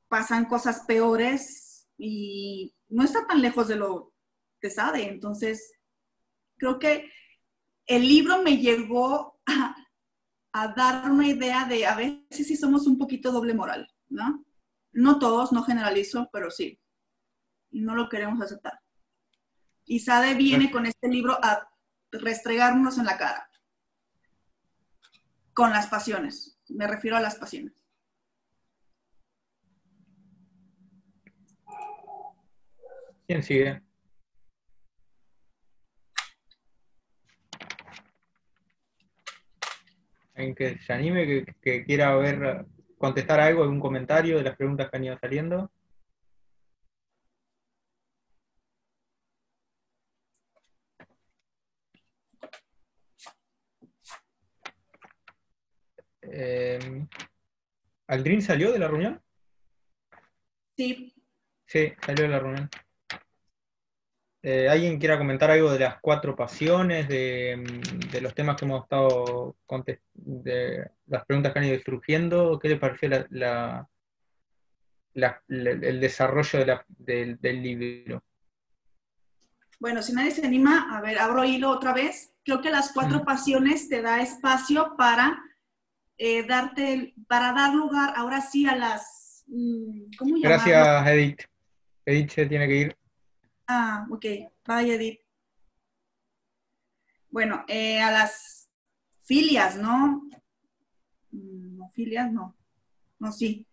pasan 0.08 0.46
cosas 0.46 0.84
peores 0.86 1.88
y 1.98 2.74
no 2.88 3.04
está 3.04 3.26
tan 3.26 3.42
lejos 3.42 3.68
de 3.68 3.76
lo 3.76 4.14
que 4.60 4.70
sabe. 4.70 5.08
Entonces, 5.08 5.72
creo 6.56 6.78
que 6.78 7.10
el 7.86 8.08
libro 8.08 8.42
me 8.42 8.58
llegó 8.58 9.40
a, 9.46 9.76
a, 10.52 10.68
dar 10.74 11.10
una 11.10 11.28
idea 11.28 11.64
de 11.66 11.86
a 11.86 11.94
veces 11.94 12.46
sí 12.46 12.56
somos 12.56 12.86
un 12.86 12.98
poquito 12.98 13.32
doble 13.32 13.54
moral, 13.54 13.88
¿no? 14.08 14.44
No 14.92 15.18
todos, 15.18 15.52
no 15.52 15.62
generalizo, 15.62 16.28
pero 16.32 16.50
sí. 16.50 16.78
No 17.70 17.94
lo 17.94 18.08
queremos 18.08 18.40
aceptar. 18.42 18.81
Y 19.84 20.00
Sade 20.00 20.34
viene 20.34 20.70
con 20.70 20.86
este 20.86 21.08
libro 21.08 21.38
a 21.42 21.68
restregarnos 22.10 22.98
en 22.98 23.06
la 23.06 23.16
cara. 23.16 23.50
Con 25.52 25.70
las 25.70 25.86
pasiones. 25.86 26.58
Me 26.68 26.86
refiero 26.86 27.16
a 27.16 27.20
las 27.20 27.36
pasiones. 27.36 27.74
¿Quién 33.26 33.42
sigue? 33.42 33.82
¿Alguien 40.34 40.54
que 40.54 40.78
se 40.78 40.92
anime, 40.92 41.26
que, 41.26 41.54
que 41.60 41.84
quiera 41.84 42.16
ver, 42.16 42.66
contestar 42.98 43.40
algo, 43.40 43.62
algún 43.62 43.80
comentario 43.80 44.38
de 44.38 44.44
las 44.44 44.56
preguntas 44.56 44.90
que 44.90 44.96
han 44.96 45.04
ido 45.04 45.18
saliendo? 45.18 45.70
Eh, 56.34 57.06
¿Aldrin 58.06 58.42
salió 58.42 58.72
de 58.72 58.78
la 58.78 58.88
reunión? 58.88 59.20
Sí. 60.76 61.14
Sí, 61.66 61.92
salió 62.04 62.24
de 62.24 62.30
la 62.30 62.38
reunión. 62.38 62.70
Eh, 64.42 64.68
¿Alguien 64.68 64.98
quiera 64.98 65.18
comentar 65.18 65.50
algo 65.50 65.70
de 65.70 65.78
las 65.78 66.00
cuatro 66.00 66.34
pasiones, 66.34 67.06
de, 67.08 67.62
los 68.20 68.34
temas 68.34 68.56
que 68.56 68.64
hemos 68.64 68.82
estado 68.82 69.56
de 70.14 70.90
las 71.06 71.24
preguntas 71.26 71.52
que 71.52 71.58
han 71.58 71.64
ido 71.66 71.80
surgiendo? 71.80 72.58
¿Qué 72.58 72.70
le 72.70 72.76
pareció 72.76 73.08
la, 73.30 73.88
el 75.14 76.00
desarrollo 76.00 76.64
del, 76.88 77.62
libro. 77.62 78.24
Bueno, 79.78 80.02
si 80.02 80.12
nadie 80.12 80.30
se 80.30 80.46
anima, 80.46 80.96
a 80.96 81.00
ver, 81.00 81.18
abro 81.18 81.44
hilo 81.44 81.70
otra 81.70 81.92
vez. 81.92 82.32
Creo 82.44 82.60
que 82.60 82.70
las 82.70 82.92
cuatro 82.92 83.20
mm. 83.20 83.24
pasiones 83.24 83.88
te 83.88 84.02
da 84.02 84.20
espacio 84.20 84.94
para 84.96 85.40
eh, 86.18 86.46
darte, 86.46 87.14
para 87.26 87.52
dar 87.52 87.74
lugar 87.74 88.12
ahora 88.16 88.40
sí 88.40 88.66
a 88.66 88.76
las, 88.76 89.44
mm, 89.46 90.16
¿cómo 90.18 90.36
Gracias, 90.40 91.06
Edith. 91.06 91.40
Edith 92.04 92.30
se 92.30 92.46
tiene 92.46 92.68
que 92.68 92.76
ir. 92.76 92.96
Ah, 93.66 94.06
ok. 94.10 94.24
Bye, 94.66 94.94
Edith. 94.94 95.20
Bueno, 97.30 97.64
eh, 97.66 98.00
a 98.00 98.10
las 98.10 98.68
filias, 99.22 99.76
¿no? 99.76 100.28
Mm, 101.30 101.78
no, 101.78 101.88
filias, 101.90 102.30
no. 102.30 102.56
No, 103.18 103.32
sí. 103.32 103.66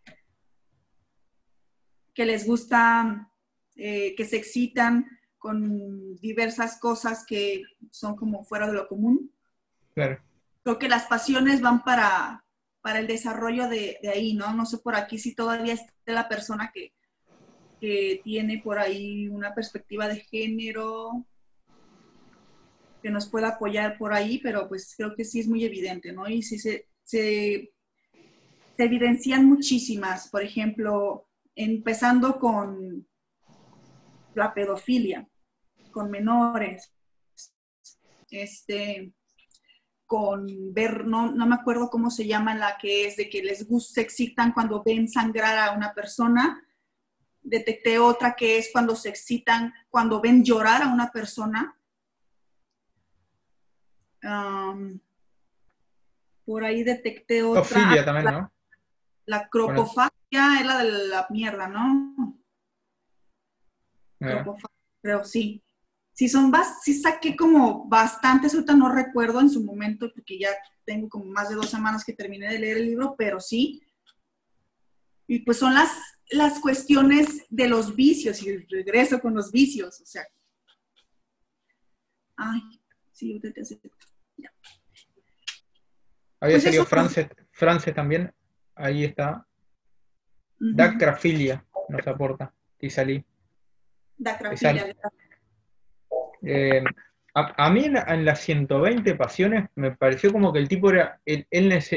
Que 2.13 2.25
les 2.25 2.45
gusta, 2.45 3.31
eh, 3.75 4.15
que 4.15 4.25
se 4.25 4.37
excitan 4.37 5.05
con 5.37 6.15
diversas 6.17 6.79
cosas 6.79 7.25
que 7.25 7.63
son 7.91 8.15
como 8.15 8.43
fuera 8.43 8.67
de 8.67 8.73
lo 8.73 8.87
común. 8.87 9.33
Claro. 9.93 10.21
Creo 10.63 10.79
que 10.79 10.89
las 10.89 11.05
pasiones 11.05 11.61
van 11.61 11.83
para, 11.83 12.45
para 12.81 12.99
el 12.99 13.07
desarrollo 13.07 13.67
de, 13.67 13.97
ahí, 14.13 14.33
¿no? 14.33 14.53
No 14.53 14.65
sé 14.65 14.77
por 14.77 14.95
aquí 14.95 15.17
si 15.17 15.35
todavía 15.35 15.73
está 15.73 15.93
la 16.05 16.27
persona 16.27 16.71
que, 16.73 16.93
que 17.79 18.21
tiene 18.23 18.61
por 18.63 18.79
ahí 18.79 19.27
una 19.27 19.53
perspectiva 19.53 20.07
de 20.07 20.19
género, 20.19 21.25
que 23.01 23.09
nos 23.09 23.27
pueda 23.27 23.49
apoyar 23.49 23.97
por 23.97 24.13
ahí, 24.13 24.39
pero 24.39 24.67
pues 24.67 24.93
creo 24.95 25.15
que 25.15 25.23
sí 25.23 25.39
es 25.39 25.47
muy 25.47 25.63
evidente, 25.63 26.11
¿no? 26.11 26.27
Y 26.27 26.41
sí 26.43 26.59
se, 26.59 26.87
se, 27.03 27.71
evidencian 28.77 29.45
muchísimas, 29.45 30.29
por 30.29 30.43
ejemplo, 30.43 31.27
empezando 31.55 32.39
con 32.39 33.07
la 34.35 34.53
pedofilia, 34.53 35.27
con 35.91 36.09
menores, 36.09 36.93
este, 38.29 39.13
con 40.09 40.73
ver, 40.73 41.05
no, 41.05 41.31
no 41.31 41.45
me 41.45 41.53
acuerdo 41.53 41.91
cómo 41.91 42.09
se 42.09 42.25
llama 42.25 42.55
la 42.55 42.79
que 42.79 43.05
es, 43.05 43.15
de 43.15 43.29
que 43.29 43.43
les 43.43 43.67
gusta, 43.67 43.93
se 43.93 44.01
excitan 44.01 44.53
cuando 44.53 44.81
ven 44.83 45.07
sangrar 45.07 45.55
a 45.59 45.71
una 45.73 45.93
persona. 45.93 46.65
Detecté 47.43 47.99
otra 47.99 48.33
que 48.35 48.57
es 48.57 48.71
cuando 48.73 48.95
se 48.95 49.09
excitan, 49.09 49.71
cuando 49.91 50.19
ven 50.19 50.43
llorar 50.43 50.81
a 50.81 50.87
una 50.87 51.11
persona 51.11 51.75
por 56.45 56.63
ahí 56.63 56.83
detecté 56.83 57.43
otra. 57.43 57.63
también, 57.63 58.25
la, 58.25 58.31
¿no? 58.31 58.53
La 59.25 59.49
cropofagia 59.49 60.59
es 60.59 60.65
la 60.65 60.83
de 60.83 60.91
la 61.07 61.27
mierda, 61.29 61.67
¿no? 61.67 62.35
Eh. 64.19 64.43
creo, 65.01 65.23
sí. 65.23 65.63
Sí, 66.19 66.27
son 66.27 66.51
sí 66.83 66.95
saqué 66.95 67.33
como 67.33 67.87
bastantes, 67.87 68.53
ahorita 68.53 68.75
no 68.75 68.93
recuerdo 68.93 69.39
en 69.39 69.49
su 69.49 69.63
momento, 69.63 70.11
porque 70.13 70.37
ya 70.37 70.49
tengo 70.83 71.07
como 71.07 71.23
más 71.23 71.47
de 71.47 71.55
dos 71.55 71.69
semanas 71.69 72.03
que 72.03 72.11
terminé 72.11 72.51
de 72.51 72.59
leer 72.59 72.75
el 72.75 72.87
libro, 72.87 73.15
pero 73.17 73.39
sí. 73.39 73.81
Y 75.27 75.39
pues 75.45 75.59
son 75.59 75.73
las, 75.73 75.89
las 76.31 76.59
cuestiones 76.59 77.45
de 77.49 77.69
los 77.69 77.95
vicios 77.95 78.43
y 78.43 78.49
el 78.49 78.67
regreso 78.69 79.21
con 79.21 79.33
los 79.33 79.49
vicios, 79.49 80.01
o 80.01 80.05
sea. 80.05 80.27
Ay, 82.35 82.63
sí, 83.13 83.35
usted 83.35 83.53
te 83.53 83.61
acepto. 83.61 83.89
Había 86.41 86.55
pues 86.55 86.63
salido 86.63 86.85
France, 86.85 87.29
France 87.53 87.93
también. 87.93 88.33
Ahí 88.75 89.05
está. 89.05 89.47
Dacrafilia 90.59 91.65
nos 91.87 92.05
aporta. 92.05 92.53
Y 92.77 92.89
salí. 92.89 93.23
Dacrafilia. 94.17 94.93
Eh, 96.43 96.83
a, 97.33 97.69
mí 97.69 97.85
en, 97.85 98.25
las 98.25 98.39
120 98.41 99.15
pasiones 99.15 99.69
me 99.75 99.91
pareció 99.91 100.31
como 100.31 100.51
que 100.51 100.59
el 100.59 100.67
tipo 100.67 100.89
era, 100.89 101.19
él, 101.25 101.47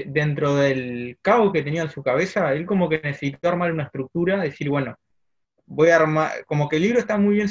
dentro 0.06 0.54
del 0.56 1.18
caos 1.22 1.52
que 1.52 1.62
tenía 1.62 1.82
en 1.82 1.90
su 1.90 2.02
cabeza, 2.02 2.52
él 2.52 2.66
como 2.66 2.88
que 2.88 3.00
necesitó 3.02 3.48
armar 3.48 3.72
una 3.72 3.84
estructura, 3.84 4.40
decir, 4.40 4.68
bueno, 4.68 4.96
voy 5.66 5.90
a 5.90 5.96
armar, 5.96 6.44
como 6.46 6.68
que 6.68 6.76
el 6.76 6.82
libro 6.82 6.98
está 6.98 7.16
muy 7.16 7.36
bien 7.36 7.48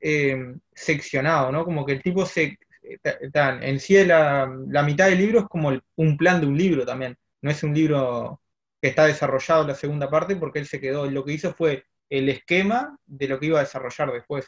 eh, 0.00 0.54
seccionado, 0.72 1.52
¿no? 1.52 1.64
Como 1.64 1.86
que 1.86 1.92
el 1.92 2.02
tipo 2.02 2.26
se, 2.26 2.58
en 2.82 3.80
sí 3.80 4.04
la, 4.04 4.46
mitad 4.84 5.08
del 5.08 5.18
libro 5.18 5.40
es 5.40 5.46
como 5.46 5.72
un 5.96 6.16
plan 6.16 6.40
de 6.40 6.46
un 6.46 6.56
libro 6.56 6.84
también. 6.84 7.16
No 7.42 7.50
es 7.50 7.62
un 7.62 7.74
libro 7.74 8.40
que 8.80 8.88
está 8.88 9.06
desarrollado 9.06 9.66
la 9.66 9.74
segunda 9.74 10.10
parte 10.10 10.36
porque 10.36 10.58
él 10.58 10.66
se 10.66 10.80
quedó, 10.80 11.10
lo 11.10 11.24
que 11.24 11.32
hizo 11.32 11.54
fue 11.54 11.84
el 12.08 12.28
esquema 12.28 12.96
de 13.06 13.28
lo 13.28 13.38
que 13.38 13.46
iba 13.46 13.58
a 13.58 13.62
desarrollar 13.62 14.12
después. 14.12 14.46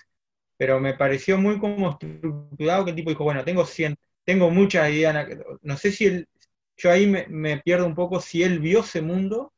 Pero 0.57 0.81
me 0.81 0.95
pareció 0.95 1.39
muy 1.39 1.59
como 1.59 1.91
estructurado 1.91 2.85
que 2.85 2.91
el 2.91 2.97
tipo 2.97 3.11
dijo, 3.11 3.25
bueno, 3.25 3.45
tengo 3.45 3.65
100, 3.65 3.97
tengo 4.25 4.51
muchas 4.51 4.91
ideas, 4.91 5.29
no 5.63 5.77
sé 5.77 5.93
si 5.93 6.07
él, 6.07 6.29
yo 6.77 6.91
ahí 6.91 7.07
me, 7.07 7.59
pierdo 7.59 7.87
un 7.87 7.95
poco 7.95 8.21
si 8.21 8.43
él 8.43 8.61
vio 8.61 8.81
ese 8.81 9.03
mundo, 9.03 9.53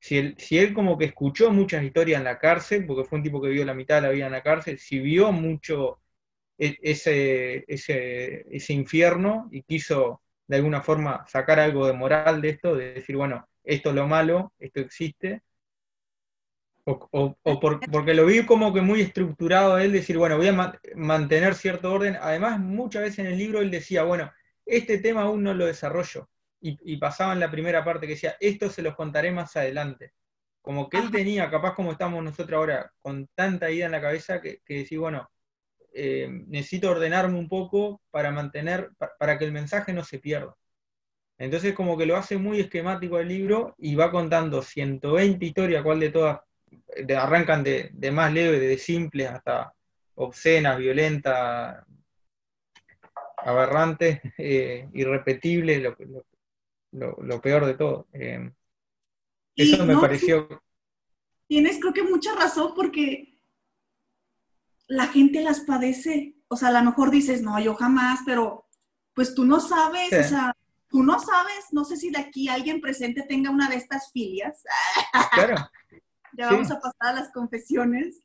si 0.00 0.18
él, 0.18 0.34
si 0.38 0.58
él 0.58 0.74
como 0.74 0.98
que 0.98 1.06
escuchó 1.06 1.50
muchas 1.52 1.84
historias 1.84 2.18
en 2.18 2.24
la 2.24 2.38
cárcel, 2.38 2.86
porque 2.86 3.04
fue 3.04 3.18
un 3.18 3.24
tipo 3.24 3.40
que 3.42 3.48
vio 3.50 3.64
la 3.64 3.74
mitad 3.74 3.96
de 3.96 4.02
la 4.02 4.10
vida 4.10 4.26
en 4.26 4.32
la 4.32 4.42
cárcel, 4.42 4.78
si 4.78 4.98
vio 5.00 5.32
mucho 5.32 6.00
e, 6.58 6.78
ese, 6.82 7.64
ese, 7.68 8.46
ese 8.54 8.72
infierno 8.72 9.48
y 9.52 9.62
quiso 9.62 10.22
de 10.46 10.56
alguna 10.56 10.82
forma 10.82 11.24
sacar 11.28 11.60
algo 11.60 11.86
de 11.86 11.92
moral 11.92 12.42
de 12.42 12.50
esto, 12.50 12.74
de 12.76 12.94
decir, 12.94 13.16
bueno, 13.16 13.48
esto 13.64 13.90
es 13.90 13.94
lo 13.94 14.06
malo, 14.08 14.52
esto 14.58 14.80
existe, 14.80 15.42
o, 16.84 17.36
porque 17.92 18.14
lo 18.14 18.26
vi 18.26 18.44
como 18.46 18.72
que 18.72 18.80
muy 18.80 19.00
estructurado 19.02 19.78
él, 19.78 19.92
decir, 19.92 20.18
bueno, 20.18 20.36
voy 20.36 20.48
a 20.48 20.78
mantener 20.96 21.54
cierto 21.54 21.92
orden. 21.92 22.16
Además, 22.20 22.58
muchas 22.60 23.02
veces 23.02 23.20
en 23.20 23.26
el 23.26 23.38
libro 23.38 23.60
él 23.60 23.70
decía, 23.70 24.02
bueno, 24.02 24.32
este 24.66 24.98
tema 24.98 25.22
aún 25.22 25.42
no 25.42 25.54
lo 25.54 25.66
desarrollo. 25.66 26.28
Y, 26.62 26.96
pasaba 26.98 27.32
en 27.32 27.40
la 27.40 27.50
primera 27.50 27.84
parte 27.84 28.06
que 28.06 28.14
decía, 28.14 28.36
esto 28.38 28.68
se 28.68 28.82
los 28.82 28.94
contaré 28.94 29.32
más 29.32 29.56
adelante. 29.56 30.12
Como 30.60 30.90
que 30.90 30.98
él 30.98 31.10
tenía, 31.10 31.50
capaz 31.50 31.74
como 31.74 31.92
estamos 31.92 32.22
nosotros 32.22 32.58
ahora, 32.58 32.92
con 33.00 33.28
tanta 33.34 33.70
idea 33.70 33.86
en 33.86 33.92
la 33.92 34.00
cabeza, 34.00 34.42
que, 34.42 34.60
que 34.64 34.74
decir, 34.74 34.98
bueno, 34.98 35.30
eh, 35.92 36.28
necesito 36.46 36.90
ordenarme 36.90 37.38
un 37.38 37.48
poco 37.48 38.00
para 38.10 38.30
mantener, 38.30 38.90
para, 39.18 39.38
que 39.38 39.44
el 39.44 39.52
mensaje 39.52 39.92
no 39.92 40.04
se 40.04 40.18
pierda. 40.18 40.54
Entonces 41.38 41.74
como 41.74 41.96
que 41.96 42.06
lo 42.06 42.16
hace 42.16 42.38
muy 42.38 42.60
esquemático 42.60 43.18
el 43.18 43.28
libro 43.28 43.74
y 43.78 43.94
va 43.94 44.10
contando 44.10 44.62
120 44.62 45.44
historias, 45.44 45.82
cuál 45.82 46.00
de 46.00 46.10
todas 46.10 46.40
arrancan 47.16 47.62
de, 47.64 48.10
más 48.12 48.32
leve, 48.32 48.58
de 48.58 48.78
simples 48.78 49.28
hasta 49.28 49.72
obscenas, 50.14 50.78
violentas, 50.78 51.84
aberrantes, 53.38 54.20
eh, 54.38 54.88
irrepetibles, 54.92 55.82
lo, 56.92 57.40
peor 57.40 57.66
de 57.66 57.74
todo. 57.74 58.08
Eh, 58.12 58.50
eso 59.56 59.86
me 59.86 59.96
pareció... 59.96 60.62
Tienes 61.46 61.80
creo 61.80 61.92
que 61.92 62.04
mucha 62.04 62.34
razón 62.36 62.74
porque 62.76 63.40
la 64.86 65.08
gente 65.08 65.42
las 65.42 65.60
padece. 65.60 66.36
O 66.48 66.56
sea, 66.56 66.68
a 66.68 66.72
lo 66.72 66.82
mejor 66.82 67.10
dices, 67.10 67.42
no, 67.42 67.58
yo 67.60 67.74
jamás, 67.74 68.20
pero 68.24 68.66
pues 69.14 69.34
tú 69.34 69.44
no 69.44 69.60
sabes, 69.60 70.12
o 70.12 70.28
sea, 70.28 70.56
tú 70.88 71.02
no 71.02 71.18
sabes, 71.18 71.66
no 71.72 71.84
sé 71.84 71.96
si 71.96 72.10
de 72.10 72.18
aquí 72.18 72.48
alguien 72.48 72.80
presente 72.80 73.22
tenga 73.22 73.50
una 73.50 73.68
de 73.68 73.76
estas 73.76 74.10
filias. 74.12 74.62
Claro. 75.32 75.56
ya 76.40 76.52
vamos 76.52 76.70
a 76.70 76.80
pasar 76.80 77.14
a 77.16 77.20
las 77.20 77.32
confesiones. 77.32 78.22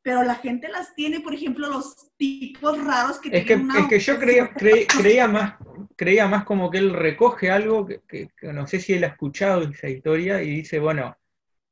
Pero 0.00 0.22
la 0.22 0.36
gente 0.36 0.68
las 0.68 0.94
tiene, 0.94 1.20
por 1.20 1.34
ejemplo, 1.34 1.68
los 1.68 2.10
tipos 2.16 2.82
raros 2.82 3.18
que 3.18 3.28
es 3.36 3.44
que, 3.44 3.54
Es 3.54 3.88
que 3.88 3.98
yo 3.98 4.18
creía, 4.18 4.50
creía, 4.54 5.28
más, 5.28 5.54
creía 5.96 6.26
más 6.28 6.44
como 6.44 6.70
que 6.70 6.78
él 6.78 6.94
recoge 6.94 7.50
algo 7.50 7.86
que, 7.86 8.30
no 8.42 8.66
sé 8.66 8.80
si 8.80 8.94
él 8.94 9.04
ha 9.04 9.08
escuchado 9.08 9.62
esa 9.62 9.88
historia 9.88 10.40
y 10.42 10.50
dice, 10.50 10.78
bueno, 10.78 11.16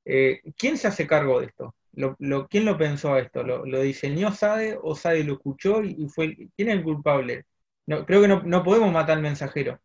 eh, 0.04 0.42
¿quién 0.58 0.76
se 0.76 0.88
hace 0.88 1.06
cargo 1.06 1.40
de 1.40 1.46
esto? 1.46 1.74
lo, 1.96 2.46
¿quién 2.48 2.64
lo 2.64 2.76
pensó 2.76 3.16
esto? 3.16 3.42
¿Lo, 3.42 3.80
diseñó 3.80 4.32
Sade 4.32 4.78
o 4.80 4.94
Sade 4.94 5.24
lo 5.24 5.34
escuchó 5.34 5.82
y, 5.82 6.08
fue 6.08 6.36
quién 6.56 6.68
es 6.68 6.76
el 6.76 6.82
culpable? 6.84 7.46
No, 7.86 8.04
creo 8.04 8.22
que 8.22 8.28
no, 8.28 8.62
podemos 8.62 8.92
matar 8.92 9.16
al 9.16 9.22
mensajero. 9.22 9.80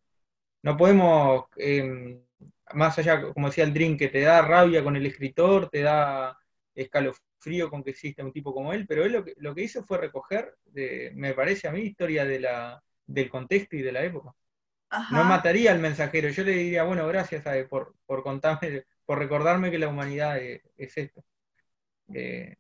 No 0.64 0.78
podemos, 0.78 1.46
em, 1.58 2.22
más 2.74 2.98
allá, 3.00 3.22
como 3.34 3.48
decía 3.48 3.64
el 3.64 3.74
Dream, 3.74 3.98
que 3.98 4.08
te 4.08 4.22
da 4.22 4.42
rabia 4.42 4.84
con 4.84 4.96
el 4.96 5.06
escritor, 5.06 5.70
te 5.70 5.82
da 5.82 6.38
escalofrío 6.74 7.70
con 7.70 7.84
que 7.84 7.92
existe 7.92 8.24
un 8.24 8.32
tipo 8.32 8.54
como 8.54 8.74
él, 8.74 8.86
pero 8.88 9.04
él 9.04 9.24
lo 9.38 9.56
que, 9.56 9.64
hizo 9.64 9.84
fue 9.84 9.98
recoger, 9.98 10.56
me 11.14 11.34
parece 11.34 11.68
a 11.68 11.72
mí, 11.72 11.82
historia 11.82 12.26
de 12.26 12.40
la, 12.40 12.84
del 13.06 13.30
contexto 13.30 13.76
y 13.76 13.82
de 13.82 13.92
la 13.92 14.04
época. 14.04 14.34
No 15.12 15.24
mataría 15.24 15.72
al 15.72 15.80
mensajero, 15.80 16.30
yo 16.30 16.44
le 16.44 16.52
diría, 16.52 16.84
bueno, 16.84 17.08
gracias 17.08 17.44
Sade, 17.44 17.66
por, 17.66 17.96
por 18.06 18.24
contarme, 18.24 18.84
por 19.06 19.20
recordarme 19.20 19.72
que 19.72 19.80
la 19.80 19.88
humanidad 19.88 20.38
es 20.40 20.98
esto. 20.98 21.24
Eh, 22.14 22.58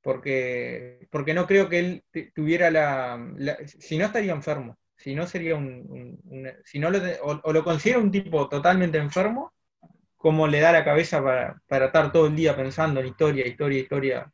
porque, 0.00 1.08
porque 1.10 1.34
no 1.34 1.46
creo 1.46 1.68
que 1.68 1.78
él 1.80 2.04
tuviera 2.34 2.70
la, 2.70 3.58
Si 3.66 3.98
no 3.98 4.06
estaría 4.06 4.32
enfermo, 4.32 4.78
si 5.06 5.14
no 5.14 5.24
sería 5.24 5.54
un... 5.54 6.18
si 6.64 6.80
no 6.80 6.90
lo, 6.90 6.98
o, 7.22 7.52
lo 7.52 7.62
considera 7.62 8.00
un 8.00 8.10
tipo 8.10 8.48
totalmente 8.48 8.98
enfermo, 8.98 9.52
cómo 10.16 10.48
le 10.48 10.58
da 10.58 10.72
la 10.72 10.84
cabeza 10.84 11.22
para, 11.22 11.62
para 11.68 11.86
estar 11.86 12.10
todo 12.10 12.26
el 12.26 12.34
día 12.34 12.56
pensando 12.56 12.98
en 12.98 13.06
historia, 13.06 13.46
historia, 13.46 13.78
historia, 13.78 14.32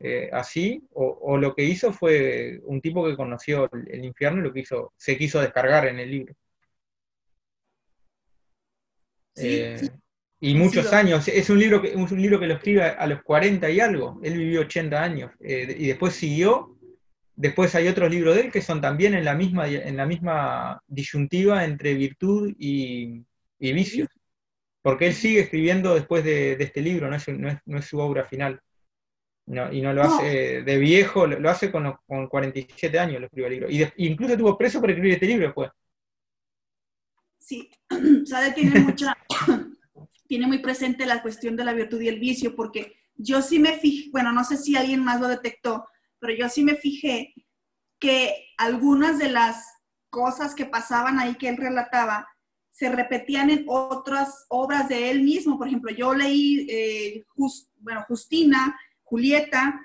eh, 0.00 0.28
así, 0.30 0.86
o, 0.92 1.38
lo 1.38 1.54
que 1.54 1.64
hizo 1.64 1.94
fue 1.94 2.60
un 2.64 2.82
tipo 2.82 3.06
que 3.06 3.16
conoció 3.16 3.70
el, 3.72 4.04
infierno 4.04 4.40
y 4.40 4.42
lo 4.42 4.52
que 4.52 4.60
hizo, 4.60 4.92
se 4.98 5.16
quiso 5.16 5.40
descargar 5.40 5.86
en 5.86 5.98
el 5.98 6.10
libro. 6.10 6.34
Eh, 9.36 9.80
y 10.40 10.54
muchos 10.54 10.92
años, 10.92 11.26
es 11.26 11.48
un 11.48 11.58
libro, 11.58 11.80
que, 11.80 11.96
un 11.96 12.06
libro 12.20 12.38
que 12.38 12.48
lo 12.48 12.54
escribe 12.56 12.82
a 12.82 13.06
los 13.06 13.22
40 13.22 13.70
y 13.70 13.80
algo, 13.80 14.20
él 14.22 14.36
vivió 14.36 14.60
80 14.60 15.02
años, 15.02 15.32
eh, 15.40 15.74
y 15.78 15.86
después 15.86 16.12
siguió, 16.12 16.76
después 17.42 17.74
hay 17.74 17.88
otros 17.88 18.08
libros 18.08 18.36
de 18.36 18.42
él 18.42 18.52
que 18.52 18.62
son 18.62 18.80
también 18.80 19.14
en 19.14 19.24
la 19.24 19.34
misma, 19.34 19.66
en 19.68 19.96
la 19.96 20.06
misma 20.06 20.80
disyuntiva 20.86 21.64
entre 21.64 21.94
virtud 21.94 22.54
y, 22.56 23.24
vicios, 23.58 24.08
porque 24.80 25.08
él 25.08 25.14
sigue 25.14 25.40
escribiendo 25.40 25.94
después 25.94 26.24
de, 26.24 26.52
este 26.52 26.80
libro, 26.80 27.10
no 27.10 27.78
es 27.78 27.84
su 27.84 27.98
obra 27.98 28.24
final. 28.24 28.60
No, 29.44 29.72
y 29.72 29.82
no 29.82 29.92
lo 29.92 30.04
hace 30.04 30.62
de 30.62 30.78
viejo, 30.78 31.26
lo, 31.26 31.50
hace 31.50 31.72
con, 31.72 31.92
con, 32.06 32.28
47 32.28 32.96
años, 32.96 33.20
lo 33.20 33.26
escribió 33.26 33.46
el 33.48 33.52
libro. 33.52 33.70
Y 33.70 34.06
incluso 34.06 34.38
tuvo 34.38 34.56
preso 34.56 34.80
por 34.80 34.90
escribir 34.90 35.14
este 35.14 35.26
libro 35.26 35.46
después. 35.46 35.70
Sí, 37.38 37.68
Sade 38.24 38.52
tiene 38.52 38.78
mucha, 38.78 39.16
tiene 40.28 40.46
muy 40.46 40.58
presente 40.58 41.06
la 41.06 41.22
cuestión 41.22 41.56
de 41.56 41.64
la 41.64 41.72
virtud 41.72 42.00
y 42.00 42.08
el 42.08 42.20
vicio, 42.20 42.54
porque 42.54 42.94
yo 43.16 43.42
sí 43.42 43.58
me 43.58 43.78
fijé, 43.78 44.10
bueno, 44.12 44.32
no 44.32 44.44
sé 44.44 44.56
si 44.56 44.76
alguien 44.76 45.02
más 45.02 45.20
lo 45.20 45.26
detectó, 45.26 45.88
pero 46.22 46.34
yo 46.34 46.48
sí 46.48 46.62
me 46.62 46.76
fijé 46.76 47.34
que 47.98 48.46
algunas 48.56 49.18
de 49.18 49.28
las 49.28 49.66
cosas 50.08 50.54
que 50.54 50.64
pasaban 50.64 51.18
ahí 51.18 51.34
que 51.34 51.48
él 51.48 51.56
relataba 51.56 52.28
se 52.70 52.88
repetían 52.90 53.50
en 53.50 53.64
otras 53.66 54.46
obras 54.48 54.88
de 54.88 55.10
él 55.10 55.22
mismo. 55.22 55.58
Por 55.58 55.66
ejemplo, 55.66 55.90
yo 55.90 56.14
leí, 56.14 56.64
eh, 56.70 57.24
bueno, 57.80 58.04
Justina, 58.06 58.78
Julieta, 59.02 59.80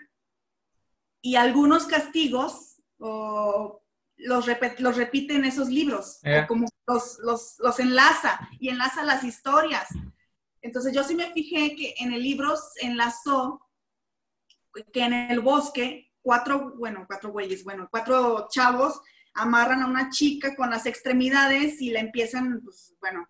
y 1.22 1.38
algunos 1.38 1.88
castigos 1.88 2.84
los, 3.00 3.82
los 4.78 4.96
repite 4.96 5.34
en 5.34 5.46
esos 5.46 5.70
libros, 5.70 6.20
eh. 6.22 6.46
como 6.48 6.68
los, 6.86 7.18
los, 7.58 7.80
enlaza 7.80 8.48
y 8.60 8.70
enlaza 8.70 9.04
las 9.04 9.24
historias. 9.24 9.88
Entonces 10.62 10.94
yo 10.94 11.04
sí 11.04 11.16
me 11.16 11.34
fijé 11.34 11.76
que 11.76 11.96
en 11.98 12.14
el 12.14 12.22
libro 12.22 12.54
enlazó 12.80 13.60
que 14.94 15.02
en 15.02 15.14
el 15.14 15.40
bosque 15.40 16.07
cuatro, 16.28 16.74
bueno, 16.76 17.06
cuatro 17.08 17.32
güeyes, 17.32 17.64
bueno, 17.64 17.88
cuatro 17.90 18.50
chavos 18.52 19.00
amarran 19.34 19.82
a 19.82 19.88
una 19.88 20.10
chica 20.10 20.58
con 20.58 20.70
las 20.70 20.86
extremidades 20.86 21.82
y 21.82 21.92
la 21.92 22.02
empiezan, 22.02 22.60
pues, 22.66 22.98
bueno, 23.00 23.26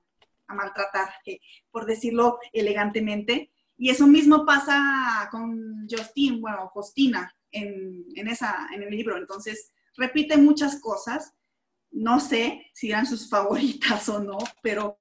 a 0.47 0.55
maltratar, 0.55 1.07
por 1.71 1.85
decirlo 1.85 2.39
elegantemente. 2.51 3.51
Y 3.77 3.91
eso 3.91 4.07
mismo 4.07 4.47
pasa 4.47 5.27
con 5.29 5.87
Justin, 5.87 6.41
bueno, 6.41 6.69
Justina, 6.69 7.31
en, 7.51 8.27
esa, 8.27 8.67
en 8.73 8.81
el 8.81 8.89
libro. 8.89 9.15
Entonces, 9.15 9.71
repite 9.95 10.35
muchas 10.35 10.81
cosas. 10.81 11.35
No 11.91 12.19
sé 12.19 12.65
si 12.73 12.89
eran 12.89 13.05
sus 13.05 13.29
favoritas 13.29 14.09
o 14.09 14.19
no, 14.19 14.39
pero 14.63 14.99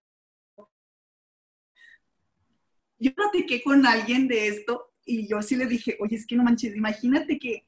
yo 2.98 3.14
platiqué 3.14 3.62
con 3.62 3.86
alguien 3.86 4.28
de 4.28 4.48
esto 4.48 4.92
y 5.06 5.26
yo 5.26 5.40
sí 5.40 5.56
le 5.56 5.64
dije, 5.64 5.96
oye, 5.98 6.16
es 6.16 6.26
que 6.26 6.36
no 6.36 6.42
manches, 6.42 6.76
imagínate 6.76 7.38
que 7.38 7.66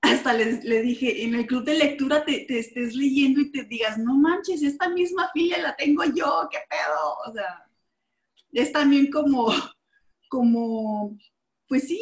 hasta 0.00 0.32
le, 0.32 0.82
dije, 0.82 1.24
en 1.24 1.34
el 1.34 1.46
club 1.46 1.64
de 1.64 1.74
lectura 1.74 2.24
te, 2.24 2.46
estés 2.58 2.94
leyendo 2.94 3.40
y 3.40 3.50
te 3.50 3.64
digas, 3.64 3.98
no 3.98 4.14
manches, 4.14 4.62
esta 4.62 4.88
misma 4.88 5.30
filia 5.32 5.58
la 5.58 5.76
tengo 5.76 6.04
yo, 6.04 6.48
qué 6.50 6.58
pedo. 6.68 7.16
O 7.26 7.32
sea, 7.32 7.68
es 8.52 8.72
también 8.72 9.10
como 9.10 9.52
como, 10.28 11.18
pues 11.66 11.88
sí, 11.88 12.00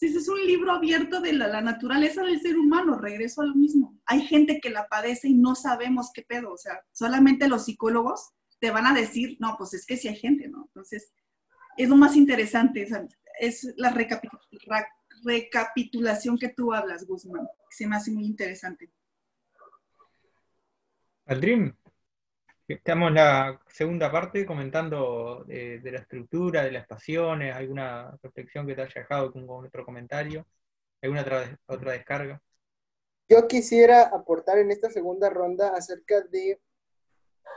ese 0.00 0.18
es 0.18 0.28
un 0.28 0.44
libro 0.46 0.72
abierto 0.72 1.20
de 1.20 1.32
la, 1.32 1.60
naturaleza 1.60 2.22
del 2.22 2.40
ser 2.40 2.56
humano, 2.56 2.96
regreso 2.96 3.42
a 3.42 3.46
lo 3.46 3.54
mismo. 3.54 3.98
Hay 4.06 4.22
gente 4.22 4.60
que 4.60 4.70
la 4.70 4.88
padece 4.88 5.28
y 5.28 5.34
no 5.34 5.54
sabemos 5.54 6.10
qué 6.14 6.22
pedo, 6.22 6.52
o 6.52 6.58
sea, 6.58 6.80
solamente 6.92 7.48
los 7.48 7.66
psicólogos 7.66 8.30
te 8.60 8.70
van 8.70 8.86
a 8.86 8.94
decir, 8.94 9.36
no, 9.40 9.56
pues 9.58 9.74
es 9.74 9.84
que 9.84 9.96
sí 9.96 10.08
hay 10.08 10.16
gente, 10.16 10.48
¿no? 10.48 10.64
Entonces, 10.68 11.12
es 11.76 11.88
lo 11.88 11.96
más 11.96 12.16
interesante, 12.16 12.86
es 13.40 13.74
la 13.76 13.90
recapitulación 13.90 14.86
que 16.38 16.48
tú 16.50 16.72
hablas, 16.72 17.06
Guzmán, 17.06 17.48
se 17.70 17.86
me 17.86 17.96
hace 17.96 18.10
muy 18.10 18.24
interesante. 18.24 18.90
Aldrin, 21.26 21.74
Estamos 22.66 23.08
en 23.08 23.16
la 23.16 23.60
segunda 23.68 24.10
parte 24.10 24.46
comentando 24.46 25.44
eh, 25.50 25.80
de 25.82 25.92
la 25.92 25.98
estructura, 25.98 26.64
de 26.64 26.72
las 26.72 26.86
pasiones, 26.86 27.54
alguna 27.54 28.16
reflexión 28.22 28.66
que 28.66 28.74
te 28.74 28.80
haya 28.80 29.02
dejado 29.02 29.30
con, 29.30 29.44
otro 29.46 29.84
comentario, 29.84 30.46
alguna 31.02 31.20
otra, 31.20 31.58
otra 31.66 31.92
descarga. 31.92 32.40
Yo 33.28 33.46
quisiera 33.46 34.04
aportar 34.04 34.58
en 34.58 34.70
esta 34.70 34.90
segunda 34.90 35.28
ronda 35.28 35.74
acerca 35.76 36.22
de... 36.22 36.58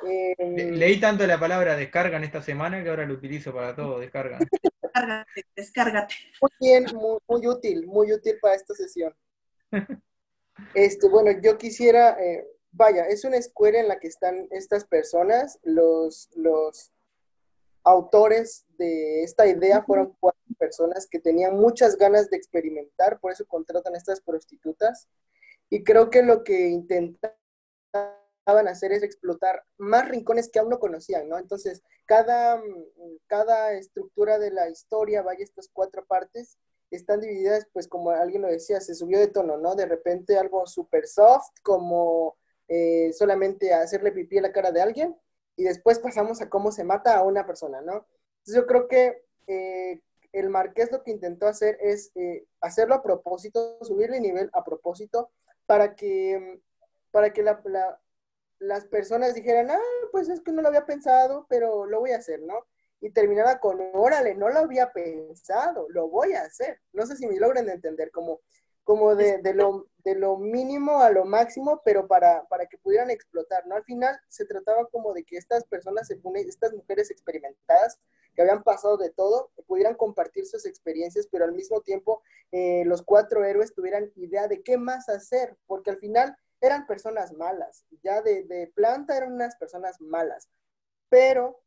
Em, 0.04 0.76
leí 0.76 1.00
tanto 1.00 1.26
la 1.26 1.40
palabra 1.40 1.76
descarga 1.76 2.18
en 2.18 2.24
esta 2.24 2.42
semana 2.42 2.84
que 2.84 2.90
ahora 2.90 3.06
lo 3.06 3.14
utilizo 3.14 3.54
para 3.54 3.76
todo, 3.76 4.00
descarga. 4.00 4.40
descárgate, 4.82 5.46
descárgate. 5.56 6.16
Muy 6.42 6.52
bien, 6.60 6.86
muy, 7.28 7.48
útil, 7.48 7.88
muy 7.88 8.14
útil 8.14 8.38
para 8.42 8.56
esta 8.56 8.74
sesión. 8.74 9.16
Este, 10.74 11.08
bueno, 11.08 11.40
yo 11.40 11.56
quisiera 11.56 12.18
eh, 12.20 12.44
vaya, 12.78 13.06
es 13.06 13.24
una 13.26 13.38
escuela 13.38 13.80
en 13.80 13.88
la 13.88 14.00
que 14.00 14.08
están 14.08 14.48
estas 14.52 14.86
personas, 14.86 15.60
los, 15.64 16.30
los 16.36 16.92
autores 17.84 18.66
de 18.78 19.24
esta 19.24 19.48
idea 19.48 19.84
fueron 19.84 20.16
cuatro 20.20 20.42
personas 20.60 21.08
que 21.10 21.20
tenían 21.20 21.56
muchas 21.56 21.98
ganas 21.98 22.30
de 22.30 22.38
experimentar, 22.38 23.20
por 23.20 23.32
eso 23.32 23.46
contratan 23.48 23.96
a 23.96 23.98
estas 23.98 24.22
prostitutas. 24.22 25.08
Y 25.70 25.84
creo 25.84 26.10
que 26.10 26.24
lo 26.24 26.44
que 26.44 26.70
intentaban 28.48 28.68
hacer 28.70 28.94
es 28.94 29.04
explotar 29.04 29.64
más 29.78 30.08
rincones 30.08 30.50
que 30.50 30.60
aún 30.60 30.70
no 30.70 30.80
conocían, 30.80 31.28
¿no? 31.28 31.38
Entonces, 31.38 31.84
cada, 32.06 32.62
cada 33.28 33.74
estructura 33.74 34.40
de 34.40 34.52
la 34.52 34.70
historia, 34.70 35.22
vaya, 35.22 35.44
estas 35.44 35.70
cuatro 35.72 36.06
partes, 36.06 36.58
están 36.90 37.20
divididas, 37.20 37.68
pues 37.74 37.90
como 37.90 38.12
alguien 38.12 38.44
lo 38.44 38.48
decía, 38.48 38.80
se 38.80 38.96
subió 38.96 39.20
de 39.20 39.28
tono, 39.28 39.58
¿no? 39.58 39.76
De 39.76 39.86
repente 39.86 40.38
algo 40.38 40.66
súper 40.66 41.08
soft, 41.08 41.50
como 41.62 42.38
eh, 42.70 43.12
solamente 43.12 43.74
hacerle 43.74 44.14
pipí 44.14 44.38
a 44.38 44.42
la 44.42 44.54
cara 44.54 44.72
de 44.72 44.82
alguien 44.82 45.18
y 45.58 45.64
después 45.64 46.00
pasamos 46.00 46.42
a 46.42 46.50
cómo 46.50 46.72
se 46.72 46.86
mata 46.86 47.18
a 47.18 47.24
una 47.24 47.46
persona, 47.46 47.82
¿no? 47.82 48.08
Entonces 48.40 48.56
yo 48.56 48.66
creo 48.66 48.88
que 48.88 49.26
eh, 49.48 50.02
el 50.32 50.50
marqués 50.50 50.90
lo 50.92 51.04
que 51.04 51.12
intentó 51.12 51.48
hacer 51.48 51.78
es 51.82 52.12
eh, 52.16 52.46
hacerlo 52.62 52.96
a 52.96 53.04
propósito, 53.04 53.78
subirle 53.82 54.22
nivel 54.22 54.50
a 54.54 54.64
propósito 54.64 55.30
para 55.66 55.96
que, 55.96 56.62
para 57.12 57.34
que 57.34 57.44
las 58.60 58.86
personas 58.86 59.34
dijeran, 59.34 59.72
ah, 59.72 59.80
pues 60.12 60.30
es 60.30 60.42
que 60.42 60.52
no 60.52 60.62
lo 60.62 60.70
había 60.70 60.86
pensado, 60.86 61.46
pero 61.50 61.86
lo 61.86 62.00
voy 62.00 62.12
a 62.12 62.18
hacer, 62.18 62.42
¿no? 62.42 62.66
Y 63.00 63.12
terminaba 63.12 63.60
con, 63.60 63.80
órale, 63.94 64.36
no 64.36 64.50
lo 64.50 64.60
había 64.60 64.92
pensado, 64.92 65.88
lo 65.90 66.10
voy 66.10 66.34
a 66.34 66.42
hacer. 66.42 66.82
No 66.94 67.06
sé 67.06 67.16
si 67.16 67.28
me 67.28 67.38
logran 67.38 67.70
entender, 67.70 68.10
como 68.12 68.42
como 68.88 69.18
de, 69.18 69.40
de, 69.40 69.54
lo, 69.54 69.90
de 70.06 70.16
lo 70.16 70.38
mínimo 70.38 71.02
a 71.02 71.10
lo 71.10 71.26
máximo, 71.26 71.82
pero 71.84 72.08
para, 72.08 72.48
para 72.48 72.68
que 72.68 72.78
pudieran 72.78 73.12
explotar, 73.12 73.68
¿no? 73.68 73.76
Al 73.76 73.84
final 73.84 74.18
se 74.30 74.46
trataba 74.46 74.88
como 74.88 75.14
de 75.14 75.26
que 75.26 75.36
estas 75.36 75.66
personas, 75.66 76.10
estas 76.10 76.72
mujeres 76.72 77.12
experimentadas, 77.12 78.00
que 78.34 78.44
habían 78.44 78.64
pasado 78.64 78.96
de 78.96 79.10
todo, 79.10 79.52
pudieran 79.68 79.96
compartir 79.96 80.46
sus 80.46 80.66
experiencias, 80.66 81.28
pero 81.30 81.44
al 81.44 81.52
mismo 81.52 81.82
tiempo 81.82 82.22
eh, 82.54 82.86
los 82.86 83.02
cuatro 83.02 83.44
héroes 83.44 83.74
tuvieran 83.74 84.10
idea 84.16 84.48
de 84.48 84.64
qué 84.64 84.78
más 84.78 85.10
hacer, 85.10 85.58
porque 85.68 85.90
al 85.90 85.98
final 85.98 86.38
eran 86.62 86.88
personas 86.88 87.34
malas, 87.34 87.86
ya 88.04 88.22
de, 88.22 88.44
de 88.44 88.68
planta 88.68 89.16
eran 89.16 89.34
unas 89.34 89.56
personas 89.58 90.00
malas, 90.02 90.50
pero 91.10 91.62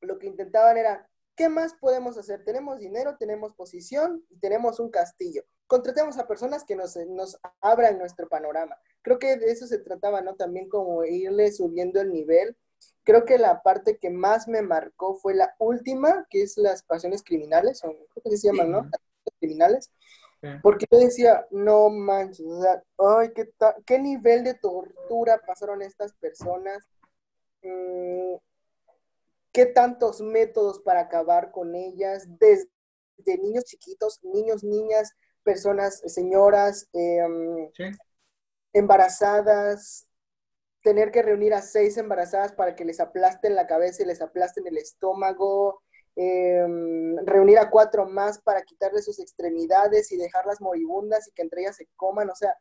lo 0.00 0.18
que 0.18 0.26
intentaban 0.26 0.76
era, 0.76 1.08
¿qué 1.36 1.48
más 1.48 1.74
podemos 1.74 2.18
hacer? 2.18 2.44
Tenemos 2.44 2.78
dinero, 2.78 3.16
tenemos 3.18 3.54
posición 3.54 4.24
y 4.28 4.38
tenemos 4.38 4.80
un 4.80 4.90
castillo 4.90 5.44
contratemos 5.66 6.18
a 6.18 6.26
personas 6.26 6.64
que 6.64 6.76
nos, 6.76 6.96
nos 7.08 7.38
abran 7.60 7.98
nuestro 7.98 8.28
panorama. 8.28 8.76
Creo 9.02 9.18
que 9.18 9.36
de 9.36 9.50
eso 9.50 9.66
se 9.66 9.78
trataba, 9.78 10.20
¿no? 10.20 10.34
También 10.34 10.68
como 10.68 11.04
irle 11.04 11.50
subiendo 11.52 12.00
el 12.00 12.12
nivel. 12.12 12.56
Creo 13.02 13.24
que 13.24 13.38
la 13.38 13.62
parte 13.62 13.98
que 13.98 14.10
más 14.10 14.48
me 14.48 14.62
marcó 14.62 15.16
fue 15.16 15.34
la 15.34 15.54
última, 15.58 16.26
que 16.30 16.42
es 16.42 16.56
las 16.56 16.82
pasiones 16.82 17.22
criminales, 17.22 17.82
o 17.84 17.88
creo 17.88 18.22
que 18.30 18.36
se 18.36 18.48
llaman, 18.48 18.70
¿no? 18.70 18.82
Las 18.82 19.34
criminales. 19.38 19.90
Porque 20.62 20.86
yo 20.90 20.98
decía, 20.98 21.46
no 21.50 21.90
manches, 21.90 22.46
o 22.46 22.62
sea, 22.62 22.82
ay, 22.98 23.32
qué, 23.34 23.50
qué 23.86 23.98
nivel 23.98 24.44
de 24.44 24.54
tortura 24.54 25.40
pasaron 25.46 25.82
estas 25.82 26.12
personas. 26.14 26.86
Mm, 27.62 28.36
qué 29.54 29.66
tantos 29.66 30.20
métodos 30.20 30.80
para 30.80 31.02
acabar 31.02 31.52
con 31.52 31.76
ellas, 31.76 32.26
desde 32.38 33.38
niños 33.40 33.64
chiquitos, 33.64 34.18
niños, 34.24 34.64
niñas, 34.64 35.12
personas, 35.44 36.02
señoras 36.06 36.88
em, 36.92 37.70
embarazadas, 38.72 40.08
tener 40.82 41.12
que 41.12 41.22
reunir 41.22 41.54
a 41.54 41.62
seis 41.62 41.96
embarazadas 41.96 42.52
para 42.52 42.74
que 42.74 42.84
les 42.84 42.98
aplasten 42.98 43.54
la 43.54 43.68
cabeza 43.68 44.02
y 44.02 44.06
les 44.06 44.20
aplasten 44.20 44.66
el 44.66 44.76
estómago, 44.76 45.83
em, 46.16 47.16
reunir 47.26 47.58
a 47.58 47.70
cuatro 47.70 48.06
más 48.06 48.40
para 48.40 48.62
quitarle 48.62 49.02
sus 49.02 49.18
extremidades 49.18 50.12
y 50.12 50.16
dejarlas 50.16 50.60
moribundas 50.60 51.28
y 51.28 51.32
que 51.32 51.42
entre 51.42 51.62
ellas 51.62 51.76
se 51.76 51.88
coman, 51.96 52.30
o 52.30 52.34
sea, 52.34 52.54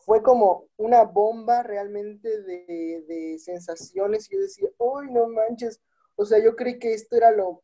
fue 0.00 0.22
como 0.22 0.68
una 0.76 1.04
bomba 1.04 1.62
realmente 1.62 2.42
de, 2.42 3.38
sensaciones. 3.38 4.30
Y 4.30 4.34
yo 4.34 4.40
decía, 4.40 4.68
uy, 4.78 5.10
no 5.10 5.28
manches, 5.28 5.80
o 6.16 6.24
sea, 6.24 6.38
yo 6.38 6.56
creí 6.56 6.78
que 6.78 6.92
esto 6.92 7.16
era 7.16 7.30
lo, 7.30 7.62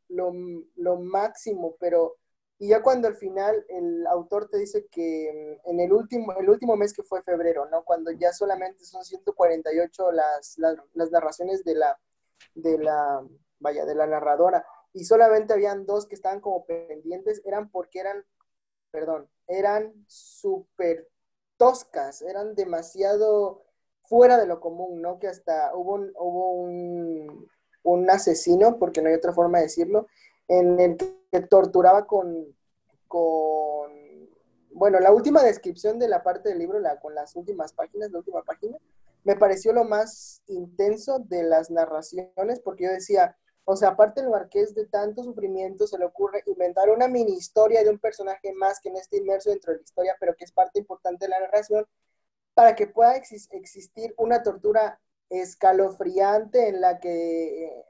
máximo, 0.98 1.76
pero 1.80 2.16
y 2.58 2.68
ya 2.68 2.82
cuando 2.82 3.06
al 3.06 3.16
final 3.16 3.66
el 3.68 4.06
autor 4.06 4.48
te 4.48 4.56
dice 4.56 4.86
que 4.90 5.58
mm, 5.66 5.70
en 5.70 5.80
el 5.80 5.92
último, 5.92 6.32
el 6.38 6.48
último 6.48 6.74
mes 6.74 6.94
que 6.94 7.02
fue 7.02 7.22
febrero, 7.22 7.68
¿no? 7.68 7.84
Cuando 7.84 8.10
ya 8.12 8.32
solamente 8.32 8.84
son 8.84 9.04
148 9.04 10.12
las, 10.12 10.54
las, 10.56 10.76
las 10.94 11.10
narraciones 11.10 11.64
de 11.64 11.74
la, 11.74 11.98
de 12.54 12.78
la, 12.78 13.22
vaya, 13.58 13.84
de 13.84 13.94
la 13.94 14.06
narradora, 14.06 14.64
y 14.97 15.05
solamente 15.05 15.52
habían 15.52 15.85
dos 15.85 16.06
que 16.06 16.14
estaban 16.14 16.40
como 16.40 16.64
pendientes, 16.64 17.43
eran 17.44 17.68
porque 17.70 18.01
eran, 18.01 18.24
perdón, 18.90 19.28
eran 19.47 19.93
súper 20.06 21.06
toscas, 21.59 22.23
eran 22.23 22.55
demasiado 22.55 23.62
fuera 24.05 24.39
de 24.39 24.47
lo 24.47 24.59
común, 24.59 25.02
¿no? 25.02 25.18
Que 25.18 25.28
hasta 25.28 25.77
hubo 25.77 25.97
un, 25.97 26.12
hubo 26.18 26.52
un, 26.52 27.47
un 27.82 28.10
asesino, 28.10 28.78
porque 28.78 29.02
no 29.02 29.10
hay 29.10 29.14
otra 29.14 29.35
forma 29.35 29.59
de 29.59 29.64
decirlo, 29.64 30.06
en 30.48 30.81
el 30.81 30.97
que 30.97 31.40
torturaba 31.43 32.06
con, 32.06 32.56
con, 33.06 33.93
bueno, 34.70 34.98
la 34.98 35.12
última 35.12 35.43
descripción 35.43 35.98
de 35.98 36.09
la 36.09 36.23
parte 36.23 36.48
del 36.48 36.59
libro, 36.59 36.78
la, 36.78 36.98
con 37.01 37.14
las 37.14 37.36
últimas 37.36 37.74
páginas, 37.74 38.10
la 38.12 38.20
última 38.20 38.43
página, 38.44 38.78
me 39.24 39.36
pareció 39.36 39.74
lo 39.74 39.85
más 39.85 40.40
intenso 40.47 41.18
de 41.18 41.43
las 41.43 41.70
narraciones, 41.70 42.60
porque 42.60 42.85
yo 42.85 42.93
decía, 42.93 43.36
o 43.68 43.74
sea, 43.74 43.90
aparte 43.90 44.20
el 44.20 44.30
marqués 44.30 44.76
de 44.76 44.86
tanto 44.86 45.24
sufrimiento, 45.24 45.88
se 45.88 45.98
le 45.98 46.05
ocurre 46.05 46.44
inventar 46.47 46.88
una 46.88 47.09
mini 47.09 47.32
historia 47.32 47.82
de 47.82 47.90
un 47.90 47.98
personaje 47.98 48.52
más 48.52 48.78
que 48.78 48.93
no 48.93 48.98
esté 48.98 49.16
inmerso 49.16 49.51
dentro 49.51 49.72
de 49.72 49.78
la 49.78 49.84
historia, 49.84 50.16
pero 50.20 50.36
que 50.36 50.44
es 50.44 50.52
parte 50.52 50.78
importante 50.78 51.24
de 51.24 51.30
la 51.30 51.40
narración, 51.40 51.84
para 52.55 52.76
que 52.76 52.86
pueda 52.86 53.16
existir 53.16 54.14
una 54.18 54.44
tortura 54.44 55.01
escalofriante 55.30 56.68
en 56.68 56.80
la 56.80 57.01
que 57.01 57.84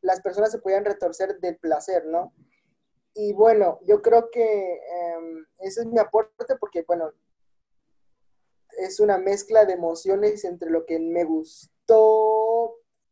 las 0.00 0.20
personas 0.20 0.50
se 0.50 0.58
podían 0.58 0.84
retorcer 0.84 1.38
del 1.38 1.56
placer, 1.56 2.04
¿no? 2.04 2.34
Y 3.14 3.32
bueno, 3.32 3.78
yo 3.82 4.02
creo 4.02 4.28
que 4.28 4.72
em, 4.74 5.46
ese 5.60 5.82
es 5.82 5.86
mi 5.86 6.00
aporte 6.00 6.56
porque, 6.58 6.82
bueno, 6.82 7.12
es 8.78 8.98
una 8.98 9.18
mezcla 9.18 9.66
de 9.66 9.74
emociones 9.74 10.44
entre 10.44 10.68
lo 10.68 10.84
que 10.84 10.98
me 10.98 11.22
gustó, 11.22 11.70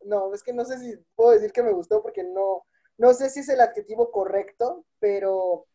no, 0.04 0.32
es 0.34 0.42
que 0.42 0.52
no 0.52 0.64
sé 0.64 0.78
si 0.78 0.96
puedo 1.14 1.32
decir 1.32 1.52
que 1.52 1.62
me 1.62 1.72
gustó 1.72 2.02
porque 2.02 2.24
no, 2.24 2.64
no 2.98 3.14
sé 3.14 3.30
si 3.30 3.40
es 3.40 3.48
el 3.48 3.60
adjetivo 3.60 4.10
correcto, 4.10 4.84
pero, 4.98 5.66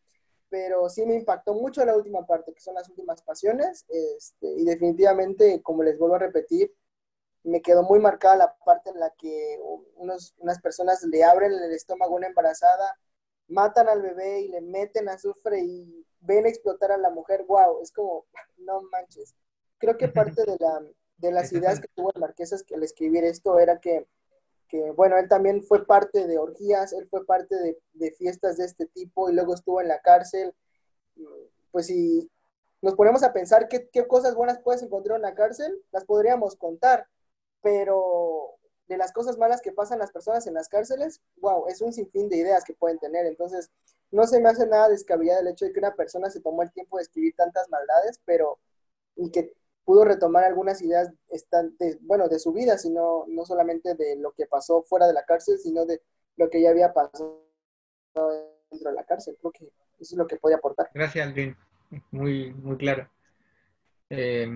pero 0.48 0.88
sí 0.88 1.04
me 1.04 1.14
impactó 1.14 1.54
mucho 1.54 1.84
la 1.84 1.96
última 1.96 2.26
parte, 2.26 2.52
que 2.52 2.60
son 2.60 2.74
las 2.74 2.88
últimas 2.88 3.22
pasiones, 3.22 3.84
este, 3.88 4.46
y 4.46 4.64
definitivamente, 4.64 5.62
como 5.62 5.82
les 5.82 5.98
vuelvo 5.98 6.16
a 6.16 6.20
repetir, 6.20 6.72
me 7.42 7.62
quedó 7.62 7.84
muy 7.84 8.00
marcada 8.00 8.36
la 8.36 8.56
parte 8.64 8.90
en 8.90 8.98
la 8.98 9.10
que 9.10 9.60
unas 9.96 10.60
personas 10.62 11.02
le 11.04 11.22
abren 11.22 11.52
el 11.52 11.72
estómago 11.72 12.14
a 12.14 12.16
una 12.16 12.26
embarazada, 12.26 12.98
matan 13.48 13.88
al 13.88 14.02
bebé 14.02 14.40
y 14.40 14.48
le 14.48 14.60
meten 14.60 15.08
azufre 15.08 15.60
y 15.60 16.06
ven 16.20 16.46
explotar 16.46 16.92
a 16.92 16.98
la 16.98 17.10
mujer. 17.10 17.44
¡Wow! 17.46 17.80
Es 17.82 17.92
como, 17.92 18.26
no 18.58 18.82
manches. 18.90 19.34
Creo 19.78 19.96
que 19.96 20.08
parte 20.08 20.44
de, 20.44 20.56
la, 20.58 20.82
de 21.18 21.30
las 21.32 21.52
ideas 21.52 21.80
que 21.80 21.88
tuvo 21.94 22.12
el 22.14 22.20
Marquesas 22.20 22.62
que 22.62 22.74
al 22.74 22.82
escribir 22.82 23.24
esto 23.24 23.58
era 23.58 23.78
que, 23.78 24.06
que, 24.68 24.90
bueno, 24.92 25.16
él 25.18 25.28
también 25.28 25.62
fue 25.62 25.86
parte 25.86 26.26
de 26.26 26.38
orgías, 26.38 26.92
él 26.92 27.06
fue 27.08 27.24
parte 27.24 27.54
de, 27.56 27.78
de 27.94 28.12
fiestas 28.12 28.56
de 28.56 28.64
este 28.64 28.86
tipo 28.86 29.30
y 29.30 29.34
luego 29.34 29.54
estuvo 29.54 29.80
en 29.80 29.88
la 29.88 30.00
cárcel. 30.00 30.54
Pues 31.70 31.86
si 31.86 32.30
nos 32.82 32.94
ponemos 32.94 33.22
a 33.22 33.32
pensar 33.32 33.68
qué, 33.68 33.88
qué 33.90 34.06
cosas 34.06 34.34
buenas 34.34 34.60
puedes 34.60 34.82
encontrar 34.82 35.16
en 35.16 35.22
la 35.22 35.34
cárcel, 35.34 35.82
las 35.92 36.04
podríamos 36.04 36.56
contar 36.56 37.08
pero 37.66 38.58
de 38.86 38.96
las 38.96 39.12
cosas 39.12 39.38
malas 39.38 39.60
que 39.60 39.72
pasan 39.72 39.98
las 39.98 40.12
personas 40.12 40.46
en 40.46 40.54
las 40.54 40.68
cárceles, 40.68 41.20
wow, 41.38 41.66
es 41.66 41.80
un 41.80 41.92
sinfín 41.92 42.28
de 42.28 42.36
ideas 42.36 42.62
que 42.62 42.74
pueden 42.74 43.00
tener. 43.00 43.26
Entonces, 43.26 43.72
no 44.12 44.24
se 44.28 44.38
me 44.38 44.48
hace 44.48 44.68
nada 44.68 44.88
descabellado 44.88 45.40
el 45.40 45.48
hecho 45.48 45.64
de 45.64 45.72
que 45.72 45.80
una 45.80 45.96
persona 45.96 46.30
se 46.30 46.40
tomó 46.40 46.62
el 46.62 46.70
tiempo 46.70 46.96
de 46.96 47.02
escribir 47.02 47.34
tantas 47.34 47.68
maldades, 47.68 48.20
pero 48.24 48.60
y 49.16 49.32
que 49.32 49.52
pudo 49.86 50.04
retomar 50.04 50.44
algunas 50.44 50.82
ideas, 50.82 51.10
de, 51.78 51.98
bueno, 52.02 52.28
de 52.28 52.38
su 52.38 52.52
vida, 52.52 52.76
sino 52.76 53.24
no 53.28 53.46
solamente 53.46 53.94
de 53.94 54.16
lo 54.16 54.32
que 54.32 54.46
pasó 54.46 54.82
fuera 54.82 55.06
de 55.06 55.14
la 55.14 55.24
cárcel, 55.24 55.58
sino 55.58 55.86
de 55.86 56.02
lo 56.36 56.50
que 56.50 56.60
ya 56.60 56.70
había 56.70 56.92
pasado 56.92 57.40
dentro 58.70 58.90
de 58.90 58.96
la 58.96 59.04
cárcel. 59.04 59.36
Creo 59.40 59.52
que 59.52 59.64
eso 59.64 60.14
es 60.14 60.18
lo 60.18 60.26
que 60.26 60.36
puede 60.36 60.56
aportar. 60.56 60.90
Gracias, 60.92 61.26
Aldrin. 61.26 61.56
Muy, 62.10 62.52
muy 62.52 62.76
claro. 62.76 63.08
Eh, 64.10 64.48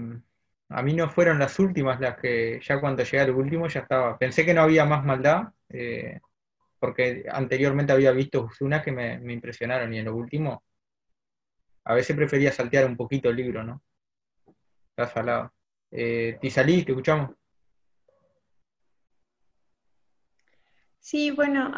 a 0.70 0.82
mí 0.82 0.94
no 0.94 1.09
fueron 1.09 1.39
las 1.39 1.59
últimas 1.59 2.01
las 2.01 2.16
que 2.19 2.61
ya 2.62 2.81
cuando 2.81 3.02
llegué 3.02 3.20
al 3.20 3.31
último 3.31 3.69
ya 3.69 3.81
estaba. 3.81 4.19
Pensé 4.19 4.44
que 4.44 4.52
no 4.52 4.62
había 4.62 4.85
más 4.85 5.05
maldad, 5.05 5.52
eh, 5.69 6.20
porque 6.81 7.24
anteriormente 7.31 7.93
había 7.93 8.12
visto 8.12 8.48
unas 8.61 8.82
que 8.82 8.93
me, 8.93 9.15
impresionaron 9.32 9.93
y 9.94 9.98
en 9.98 10.07
lo 10.07 10.16
último 10.16 10.65
a 11.85 11.94
veces 11.94 12.16
prefería 12.16 12.52
saltear 12.52 12.86
un 12.86 12.97
poquito 12.97 13.31
el 13.31 13.36
libro, 13.36 13.62
¿no? 13.65 13.82
Está 14.91 15.12
salado. 15.12 15.53
Eh, 15.91 16.39
Tizalí, 16.41 16.85
te 16.85 16.93
escuchamos. 16.93 17.31
Sí, 20.99 21.31
bueno, 21.31 21.73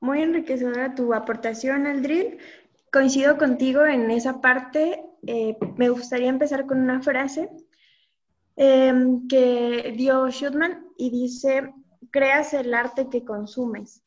muy 0.00 0.22
enriquecedora 0.22 0.94
tu 0.94 1.14
aportación 1.14 1.86
al 1.86 2.02
drill. 2.02 2.38
Coincido 2.92 3.38
contigo 3.38 3.84
en 3.86 4.10
esa 4.10 4.40
parte. 4.40 5.02
Eh, 5.26 5.56
me 5.76 5.88
gustaría 5.88 6.28
empezar 6.28 6.66
con 6.66 6.80
una 6.80 7.02
frase 7.02 7.50
Em, 8.56 9.28
que 9.28 9.92
dio 9.94 10.30
Schutman 10.30 10.88
y 10.96 11.10
dice, 11.10 11.74
creas 12.10 12.54
el 12.54 12.72
arte 12.72 13.10
que 13.10 13.22
consumes, 13.22 14.02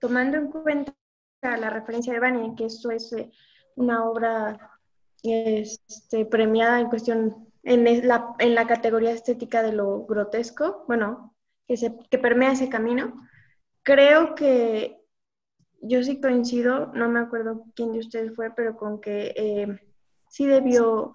tomando 0.00 0.36
en 0.38 0.48
cuenta 0.48 0.92
la 1.40 1.70
referencia 1.70 2.12
de 2.12 2.18
Bani, 2.18 2.56
que 2.56 2.64
esto 2.64 2.90
es 2.90 3.12
eh, 3.12 3.30
una 3.76 4.04
obra 4.04 4.72
este, 5.22 6.26
premiada 6.26 6.80
en 6.80 6.88
cuestión, 6.88 7.51
en 7.62 8.08
la, 8.08 8.34
en 8.38 8.54
la 8.54 8.66
categoría 8.66 9.12
estética 9.12 9.62
de 9.62 9.72
lo 9.72 10.04
grotesco, 10.06 10.84
bueno, 10.88 11.34
que, 11.66 11.76
se, 11.76 11.96
que 12.10 12.18
permea 12.18 12.52
ese 12.52 12.68
camino. 12.68 13.26
Creo 13.82 14.34
que 14.34 15.00
yo 15.80 16.02
sí 16.02 16.20
coincido, 16.20 16.86
no 16.94 17.08
me 17.08 17.20
acuerdo 17.20 17.64
quién 17.74 17.92
de 17.92 18.00
ustedes 18.00 18.34
fue, 18.34 18.50
pero 18.54 18.76
con 18.76 19.00
que 19.00 19.32
eh, 19.36 19.80
sí 20.28 20.46
debió 20.46 21.12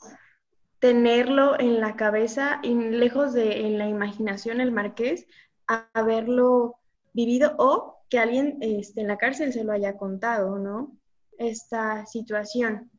tenerlo 0.80 1.60
en 1.60 1.80
la 1.80 1.95
cabeza 1.95 2.60
y 2.61 2.74
lejos 2.76 3.34
de 3.34 3.65
en 3.65 3.78
la 3.78 3.88
imaginación 3.88 4.61
el 4.61 4.72
marqués, 4.72 5.26
haberlo 5.65 6.76
vivido 7.14 7.56
o 7.57 7.98
que 8.10 8.19
alguien 8.19 8.57
este, 8.61 9.02
en 9.02 9.07
la 9.07 9.18
cárcel 9.18 9.52
se 9.53 9.64
lo 9.64 9.74
haya 9.74 9.98
contado, 9.98 10.60
¿no? 10.60 10.95
Esta 11.38 12.06
situación. 12.06 12.91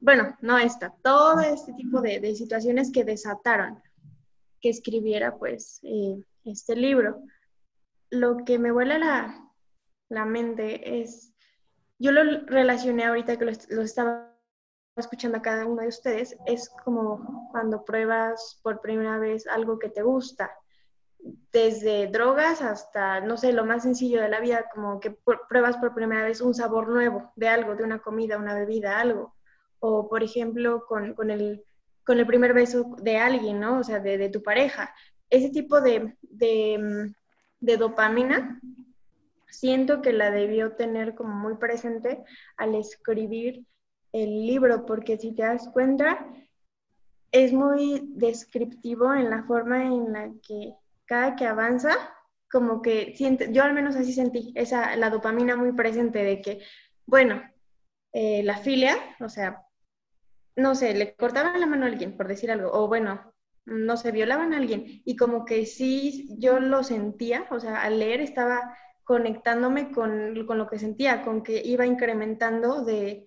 Bueno, 0.00 0.36
no 0.40 0.58
esta, 0.58 0.94
todo 1.02 1.40
este 1.40 1.72
tipo 1.74 2.00
de, 2.00 2.34
situaciones 2.34 2.90
que 2.92 3.04
desataron 3.04 3.82
que 4.60 4.70
escribiera 4.70 5.36
pues 5.38 5.80
eh, 5.82 6.22
este 6.44 6.76
libro. 6.76 7.22
Lo 8.10 8.44
que 8.44 8.58
me 8.58 8.72
vuela 8.72 8.98
la, 8.98 9.48
la 10.08 10.24
mente 10.24 11.00
es, 11.00 11.32
yo 11.98 12.12
lo 12.12 12.46
relacioné 12.46 13.04
ahorita 13.04 13.38
que 13.38 13.44
lo, 13.44 13.52
lo 13.68 13.82
estaba 13.82 14.30
escuchando 14.96 15.38
a 15.38 15.42
cada 15.42 15.66
uno 15.66 15.82
de 15.82 15.88
ustedes, 15.88 16.36
es 16.46 16.68
como 16.84 17.48
cuando 17.50 17.84
pruebas 17.84 18.60
por 18.62 18.80
primera 18.80 19.18
vez 19.18 19.46
algo 19.46 19.78
que 19.78 19.88
te 19.88 20.02
gusta, 20.02 20.50
desde 21.52 22.06
drogas 22.06 22.62
hasta, 22.62 23.20
no 23.20 23.36
sé, 23.36 23.52
lo 23.52 23.64
más 23.64 23.82
sencillo 23.82 24.22
de 24.22 24.28
la 24.28 24.40
vida, 24.40 24.66
como 24.72 25.00
que 25.00 25.16
pruebas 25.48 25.76
por 25.76 25.94
primera 25.94 26.24
vez 26.24 26.40
un 26.40 26.54
sabor 26.54 26.88
nuevo 26.88 27.32
de 27.36 27.48
algo, 27.48 27.76
de 27.76 27.84
una 27.84 27.98
comida, 27.98 28.38
una 28.38 28.54
bebida, 28.54 28.98
algo. 28.98 29.34
O, 29.80 30.08
por 30.08 30.22
ejemplo, 30.22 30.84
con, 30.86 31.14
con 31.14 31.30
el, 31.30 31.64
con 32.04 32.18
el 32.18 32.26
primer 32.26 32.54
beso 32.54 32.96
de 33.02 33.18
alguien, 33.18 33.60
¿no? 33.60 33.80
O 33.80 33.84
sea, 33.84 33.98
de, 33.98 34.18
de 34.18 34.28
tu 34.28 34.42
pareja. 34.42 34.94
Ese 35.28 35.50
tipo 35.50 35.80
de, 35.80 36.16
de, 36.22 37.12
de 37.60 37.76
dopamina, 37.76 38.60
siento 39.48 40.00
que 40.00 40.12
la 40.12 40.30
debió 40.30 40.72
tener 40.72 41.14
como 41.14 41.34
muy 41.34 41.56
presente 41.56 42.22
al 42.56 42.74
escribir 42.74 43.64
el 44.12 44.46
libro, 44.46 44.86
porque 44.86 45.18
si 45.18 45.34
te 45.34 45.42
das 45.42 45.68
cuenta, 45.68 46.26
es 47.32 47.52
muy 47.52 48.02
descriptivo 48.14 49.14
en 49.14 49.30
la 49.30 49.44
forma 49.44 49.84
en 49.84 50.12
la 50.12 50.30
que 50.42 50.74
cada 51.04 51.36
que 51.36 51.46
avanza, 51.46 51.92
como 52.50 52.82
que 52.82 53.14
siente, 53.16 53.52
yo 53.52 53.62
al 53.62 53.72
menos 53.72 53.94
así 53.96 54.12
sentí, 54.12 54.52
esa, 54.56 54.96
la 54.96 55.10
dopamina 55.10 55.56
muy 55.56 55.72
presente 55.72 56.24
de 56.24 56.40
que, 56.40 56.60
bueno, 57.06 57.40
eh, 58.12 58.42
la 58.42 58.56
filia, 58.56 58.96
o 59.20 59.28
sea, 59.28 59.64
no 60.56 60.74
sé, 60.74 60.94
le 60.94 61.14
cortaban 61.14 61.60
la 61.60 61.66
mano 61.66 61.84
a 61.84 61.88
alguien, 61.88 62.16
por 62.16 62.28
decir 62.28 62.50
algo, 62.50 62.70
o 62.72 62.88
bueno, 62.88 63.32
no 63.64 63.96
se 63.96 64.12
violaban 64.12 64.52
a 64.52 64.58
alguien, 64.58 65.02
y 65.04 65.16
como 65.16 65.44
que 65.44 65.66
sí, 65.66 66.28
yo 66.38 66.60
lo 66.60 66.82
sentía, 66.82 67.46
o 67.50 67.60
sea, 67.60 67.82
al 67.82 67.98
leer 67.98 68.20
estaba 68.20 68.76
conectándome 69.04 69.90
con, 69.90 70.34
lo 70.34 70.68
que 70.68 70.78
sentía, 70.78 71.22
con 71.22 71.42
que 71.42 71.62
iba 71.64 71.86
incrementando 71.86 72.84
de, 72.84 73.26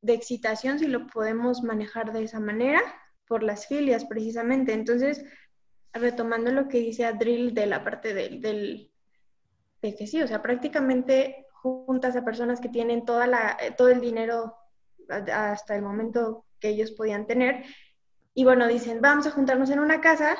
de 0.00 0.14
excitación, 0.14 0.78
si 0.78 0.86
lo 0.86 1.06
podemos 1.06 1.62
manejar 1.62 2.12
de 2.12 2.24
esa 2.24 2.40
manera, 2.40 2.80
por 3.26 3.42
las 3.42 3.66
filias 3.66 4.04
precisamente. 4.06 4.72
Entonces, 4.72 5.24
retomando 5.92 6.50
lo 6.50 6.68
que 6.68 6.78
dice 6.78 7.04
Adril 7.04 7.54
de 7.54 7.66
la 7.66 7.84
parte 7.84 8.14
del, 8.14 8.40
del, 8.40 8.90
de 9.82 9.94
que 9.94 10.06
sí, 10.06 10.22
o 10.22 10.26
sea, 10.26 10.42
prácticamente 10.42 11.46
juntas 11.52 12.16
a 12.16 12.24
personas 12.24 12.60
que 12.60 12.68
tienen 12.68 13.04
toda 13.04 13.26
la, 13.26 13.56
todo 13.76 13.90
el 13.90 14.00
dinero 14.00 14.56
hasta 15.10 15.74
el 15.74 15.82
momento 15.82 16.44
que 16.58 16.68
ellos 16.68 16.92
podían 16.92 17.26
tener. 17.26 17.64
Y 18.34 18.44
bueno, 18.44 18.66
dicen, 18.68 19.00
vamos 19.00 19.26
a 19.26 19.30
juntarnos 19.30 19.70
en 19.70 19.80
una 19.80 20.00
casa 20.00 20.36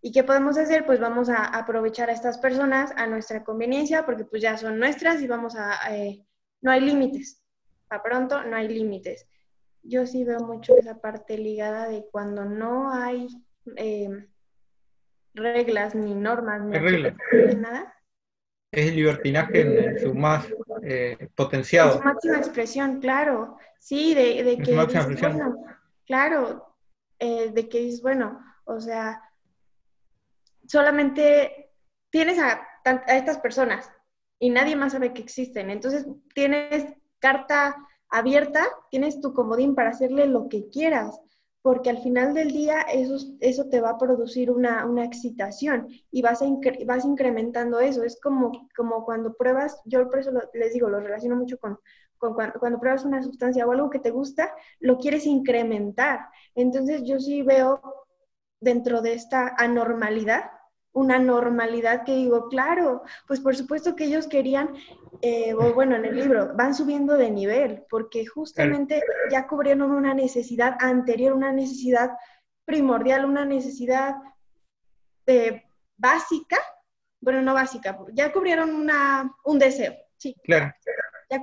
y 0.00 0.12
¿qué 0.12 0.24
podemos 0.24 0.58
hacer? 0.58 0.84
Pues 0.84 1.00
vamos 1.00 1.28
a 1.28 1.44
aprovechar 1.44 2.10
a 2.10 2.12
estas 2.12 2.38
personas 2.38 2.92
a 2.96 3.06
nuestra 3.06 3.44
conveniencia 3.44 4.04
porque 4.04 4.24
pues 4.24 4.42
ya 4.42 4.56
son 4.56 4.78
nuestras 4.78 5.22
y 5.22 5.26
vamos 5.26 5.54
a, 5.56 5.94
eh, 5.94 6.24
no 6.60 6.70
hay 6.70 6.80
límites. 6.80 7.42
A 7.88 8.02
pronto 8.02 8.42
no 8.42 8.56
hay 8.56 8.68
límites. 8.68 9.28
Yo 9.82 10.06
sí 10.06 10.24
veo 10.24 10.40
mucho 10.40 10.76
esa 10.76 11.00
parte 11.00 11.36
ligada 11.36 11.88
de 11.88 12.06
cuando 12.10 12.44
no 12.44 12.92
hay 12.92 13.28
eh, 13.76 14.08
reglas 15.34 15.94
ni 15.94 16.14
normas 16.14 16.62
ni 16.62 17.54
nada. 17.56 17.94
Es 18.72 18.88
el 18.88 18.96
libertinaje 18.96 19.60
en, 19.60 20.00
su 20.00 20.14
más 20.14 20.46
eh, 20.82 21.28
potenciado. 21.34 21.92
En 21.92 21.98
su 21.98 22.04
máxima 22.04 22.38
expresión, 22.38 23.00
claro. 23.00 23.58
Sí, 23.78 24.14
de, 24.14 24.42
de 24.42 24.58
que, 24.58 24.74
bueno, 24.74 25.56
claro, 26.06 26.76
eh, 27.18 27.50
de 27.52 27.68
que 27.68 27.86
es 27.86 28.00
bueno, 28.00 28.40
o 28.64 28.80
sea, 28.80 29.20
solamente 30.66 31.70
tienes 32.10 32.38
a, 32.38 32.66
a 32.84 33.16
estas 33.16 33.38
personas 33.38 33.90
y 34.38 34.50
nadie 34.50 34.74
más 34.74 34.92
sabe 34.92 35.12
que 35.12 35.20
existen. 35.20 35.68
Entonces 35.68 36.06
tienes 36.34 36.86
carta 37.18 37.76
abierta, 38.08 38.66
tienes 38.90 39.20
tu 39.20 39.34
comodín 39.34 39.74
para 39.74 39.90
hacerle 39.90 40.26
lo 40.26 40.48
que 40.48 40.70
quieras 40.70 41.20
porque 41.62 41.90
al 41.90 41.98
final 41.98 42.34
del 42.34 42.50
día 42.52 42.82
eso, 42.82 43.16
eso 43.40 43.68
te 43.68 43.80
va 43.80 43.90
a 43.90 43.98
producir 43.98 44.50
una, 44.50 44.84
excitación 45.04 45.86
y 46.10 46.20
vas, 46.20 46.40
vas 46.86 47.04
incrementando 47.04 47.78
eso. 47.78 48.02
Es 48.02 48.20
como, 48.20 48.68
como 48.76 49.04
cuando 49.04 49.34
pruebas, 49.34 49.80
yo 49.84 50.08
por 50.08 50.18
eso 50.18 50.32
les 50.54 50.72
digo, 50.72 50.88
lo 50.90 51.00
relaciono 51.00 51.36
mucho 51.36 51.58
con, 51.58 51.78
cuando, 52.18 52.58
cuando, 52.58 52.80
pruebas 52.80 53.04
una 53.04 53.22
sustancia 53.22 53.66
o 53.66 53.70
algo 53.72 53.90
que 53.90 54.00
te 54.00 54.10
gusta, 54.10 54.52
lo 54.80 54.98
quieres 54.98 55.24
incrementar. 55.24 56.26
Entonces 56.56 57.04
yo 57.04 57.20
sí 57.20 57.42
veo 57.42 57.80
dentro 58.60 59.00
de 59.00 59.14
esta 59.14 59.54
anormalidad 59.56 60.50
una 60.92 61.18
normalidad 61.18 62.04
que 62.04 62.14
digo, 62.14 62.48
claro, 62.48 63.02
pues 63.26 63.40
por 63.40 63.56
supuesto 63.56 63.96
que 63.96 64.04
ellos 64.04 64.26
querían, 64.26 64.74
eh, 65.22 65.54
o 65.54 65.72
bueno, 65.72 65.96
en 65.96 66.04
el 66.04 66.16
libro, 66.16 66.54
van 66.54 66.74
subiendo 66.74 67.16
de 67.16 67.30
nivel, 67.30 67.84
porque 67.88 68.26
justamente 68.26 69.02
ya 69.30 69.46
cubrieron 69.46 69.90
una 69.90 70.14
necesidad 70.14 70.76
anterior, 70.80 71.32
una 71.32 71.52
necesidad 71.52 72.10
primordial, 72.64 73.24
una 73.24 73.44
necesidad 73.44 74.16
eh, 75.26 75.62
básica, 75.96 76.58
bueno, 77.20 77.40
no 77.40 77.54
básica, 77.54 77.98
ya 78.12 78.32
cubrieron 78.32 78.74
una, 78.74 79.34
un 79.44 79.58
deseo, 79.58 79.94
sí. 80.18 80.34
Claro. 80.42 80.74
Ya 81.30 81.40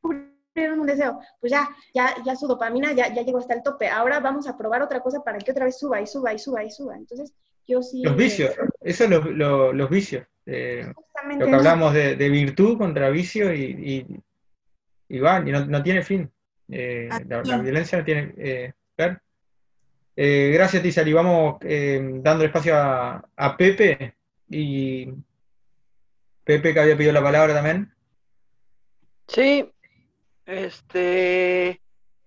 cubrieron 0.00 0.80
un 0.80 0.86
deseo, 0.86 1.18
pues 1.40 1.50
ya, 1.50 1.68
ya, 1.92 2.14
ya 2.24 2.36
su 2.36 2.46
dopamina 2.46 2.92
ya, 2.92 3.12
ya 3.12 3.22
llegó 3.22 3.38
hasta 3.38 3.54
el 3.54 3.64
tope, 3.64 3.88
ahora 3.88 4.20
vamos 4.20 4.46
a 4.46 4.56
probar 4.56 4.82
otra 4.82 5.00
cosa 5.00 5.24
para 5.24 5.38
que 5.38 5.50
otra 5.50 5.64
vez 5.64 5.78
suba 5.78 6.00
y 6.00 6.06
suba 6.06 6.32
y 6.32 6.38
suba 6.38 6.62
y 6.62 6.70
suba. 6.70 6.96
Entonces, 6.96 7.32
los 7.66 8.16
vicios, 8.16 8.54
eso 8.82 9.04
es 9.04 9.10
los 9.10 9.90
vicios. 9.90 10.26
Eh, 10.46 10.92
lo 11.38 11.46
que 11.46 11.54
hablamos 11.54 11.94
de, 11.94 12.28
virtud 12.28 12.76
contra 12.76 13.08
vicio 13.08 13.52
y, 13.54 14.06
y, 15.08 15.18
va, 15.18 15.40
y 15.40 15.50
no, 15.50 15.82
tiene 15.82 16.02
fin. 16.02 16.30
Eh, 16.68 17.08
la, 17.26 17.40
violencia 17.58 17.98
no 17.98 18.04
tiene. 18.04 18.34
Eh, 18.36 18.72
eh 20.16 20.50
gracias, 20.52 20.82
Tizali. 20.82 21.12
Vamos 21.12 21.58
dando 21.60 22.44
espacio 22.44 22.76
a, 22.76 23.24
a, 23.36 23.56
Pepe. 23.56 24.14
Y 24.50 25.08
Pepe, 26.44 26.74
que 26.74 26.80
había 26.80 26.96
pedido 26.96 27.12
la 27.12 27.22
palabra 27.22 27.54
también. 27.54 27.90
Sí, 29.28 29.72
este. 30.44 31.80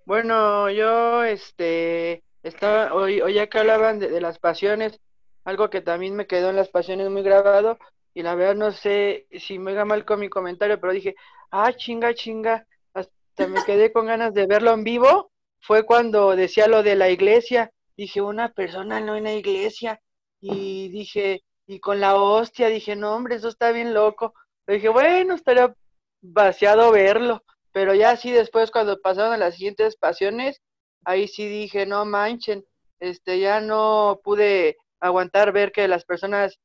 Bueno, 0.05 0.71
yo, 0.71 1.23
este. 1.23 2.23
Estaba, 2.41 2.93
hoy, 2.93 3.21
hoy 3.21 3.37
acá 3.39 3.59
hablaban 3.59 3.99
de 3.99 4.21
las 4.21 4.39
pasiones 4.39 5.01
algo 5.47 5.69
que 5.69 5.79
también 5.79 6.13
me 6.13 6.27
quedó 6.27 6.49
en 6.49 6.57
las 6.57 6.67
pasiones 6.67 7.09
muy 7.09 7.23
grabado 7.23 7.79
y 8.13 8.21
la 8.21 8.35
verdad 8.35 8.55
no 8.55 8.71
sé 8.73 9.27
si 9.31 9.57
me 9.59 9.71
haga 9.71 9.85
mal 9.85 10.03
con 10.03 10.19
mi 10.19 10.27
comentario, 10.27 10.77
pero 10.77 10.91
dije, 10.91 11.15
ah, 11.51 11.71
chinga, 11.71 12.13
chinga, 12.13 12.67
hasta 12.93 13.47
me 13.47 13.63
quedé 13.63 13.93
con 13.93 14.07
ganas 14.07 14.33
de 14.33 14.45
verlo 14.45 14.73
en 14.73 14.83
vivo, 14.83 15.31
fue 15.61 15.83
cuando 15.83 16.35
decía 16.35 16.67
lo 16.67 16.83
de 16.83 16.97
la 16.97 17.09
iglesia, 17.09 17.71
dije, 17.95 18.21
una 18.21 18.49
persona 18.49 18.99
no 18.99 19.15
en 19.15 19.23
la 19.23 19.35
iglesia, 19.35 20.01
y 20.41 20.89
dije, 20.89 21.45
y 21.65 21.79
con 21.79 22.01
la 22.01 22.15
hostia, 22.15 22.67
dije, 22.67 22.97
no, 22.97 23.15
hombre, 23.15 23.35
eso 23.35 23.47
está 23.47 23.71
bien 23.71 23.93
loco, 23.93 24.33
pero 24.65 24.75
dije, 24.75 24.89
bueno, 24.89 25.35
estaría 25.35 25.73
vaciado 26.21 26.91
verlo, 26.91 27.41
pero 27.71 27.93
ya 27.93 28.11
así 28.11 28.33
después 28.33 28.69
cuando 28.69 28.99
pasaron 28.99 29.31
a 29.31 29.37
las 29.37 29.55
siguientes 29.55 29.95
pasiones, 29.95 30.61
ahí 31.05 31.29
sí 31.29 31.47
dije, 31.47 31.85
no 31.85 32.03
manchen, 32.03 32.65
este, 32.99 33.39
ya 33.39 33.61
no 33.61 34.19
pude 34.25 34.75
aguantar 34.99 35.51
ver 35.51 35.71
que 35.71 35.87
las 35.87 36.05
personas 36.05 36.59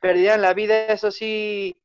perdían 0.00 0.42
la 0.42 0.54
vida, 0.54 0.86
eso 0.86 1.10
sí, 1.10 1.76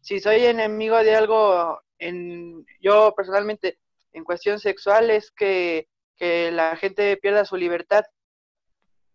si 0.00 0.20
soy 0.20 0.44
enemigo 0.44 0.96
de 0.98 1.14
algo, 1.14 1.80
en, 1.98 2.66
yo 2.80 3.14
personalmente, 3.16 3.78
en 4.12 4.24
cuestión 4.24 4.58
sexual, 4.58 5.10
es 5.10 5.30
que, 5.30 5.88
que 6.16 6.50
la 6.50 6.76
gente 6.76 7.16
pierda 7.16 7.44
su 7.44 7.56
libertad. 7.56 8.04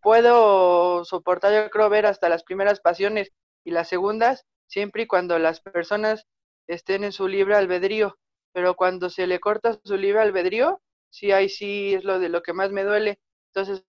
Puedo 0.02 1.04
soportar, 1.06 1.54
yo 1.54 1.70
creo, 1.70 1.90
ver 1.90 2.06
hasta 2.06 2.30
las 2.30 2.44
primeras 2.44 2.80
pasiones 2.80 3.32
y 3.64 3.72
las 3.72 3.90
segundas, 3.90 4.46
siempre 4.68 5.04
y 5.04 5.08
cuando 5.08 5.38
las 5.40 5.60
personas 5.60 6.26
estén 6.68 7.04
en 7.04 7.12
su 7.12 7.28
libre 7.28 7.56
albedrío. 7.56 8.18
Pero 8.54 8.76
cuando 8.76 9.10
se 9.10 9.28
le 9.28 9.40
corta 9.40 9.80
su 9.84 9.98
libre 9.98 10.22
albedrío, 10.22 10.82
sí, 11.10 11.32
ahí 11.32 11.50
sí 11.50 11.94
es 11.94 12.04
lo 12.04 12.20
de 12.20 12.30
lo 12.30 12.42
que 12.42 12.54
más 12.54 12.72
me 12.72 12.84
duele. 12.84 13.20
Entonces, 13.54 13.86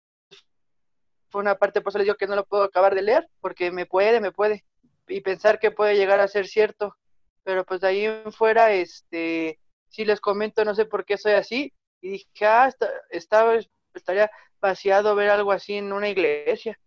fue 1.31 1.41
una 1.41 1.57
parte, 1.57 1.81
por 1.81 1.91
eso 1.91 1.99
les 1.99 2.07
digo 2.07 2.17
que 2.17 2.27
no 2.27 2.37
lo 2.37 2.47
puedo 2.47 2.63
acabar 2.63 2.95
de 2.95 3.03
leer, 3.03 3.29
porque 3.41 3.71
me 3.71 3.87
puede, 3.87 4.21
me 4.21 4.33
puede, 4.33 4.65
y 5.07 5.21
pensar 5.21 5.59
que 5.59 5.71
puede 5.71 5.97
llegar 5.97 6.21
a 6.21 6.29
ser 6.29 6.47
cierto, 6.47 6.97
pero 7.43 7.65
pues 7.65 7.81
de 7.81 7.89
ahí 7.89 8.05
en 8.05 8.33
fuera, 8.33 8.73
este, 8.73 9.59
si 9.89 10.05
les 10.05 10.21
comento, 10.21 10.65
no 10.65 10.75
sé 10.75 10.85
por 10.85 11.05
qué 11.05 11.17
soy 11.17 11.33
así, 11.33 11.73
y 12.01 12.11
dije, 12.11 12.47
ah, 12.47 12.73
está, 13.11 13.59
estaría 13.93 14.31
vaciado 14.61 15.15
ver 15.15 15.31
algo 15.31 15.53
así 15.53 15.75
en 15.75 15.93
una 15.93 16.09
iglesia. 16.09 16.79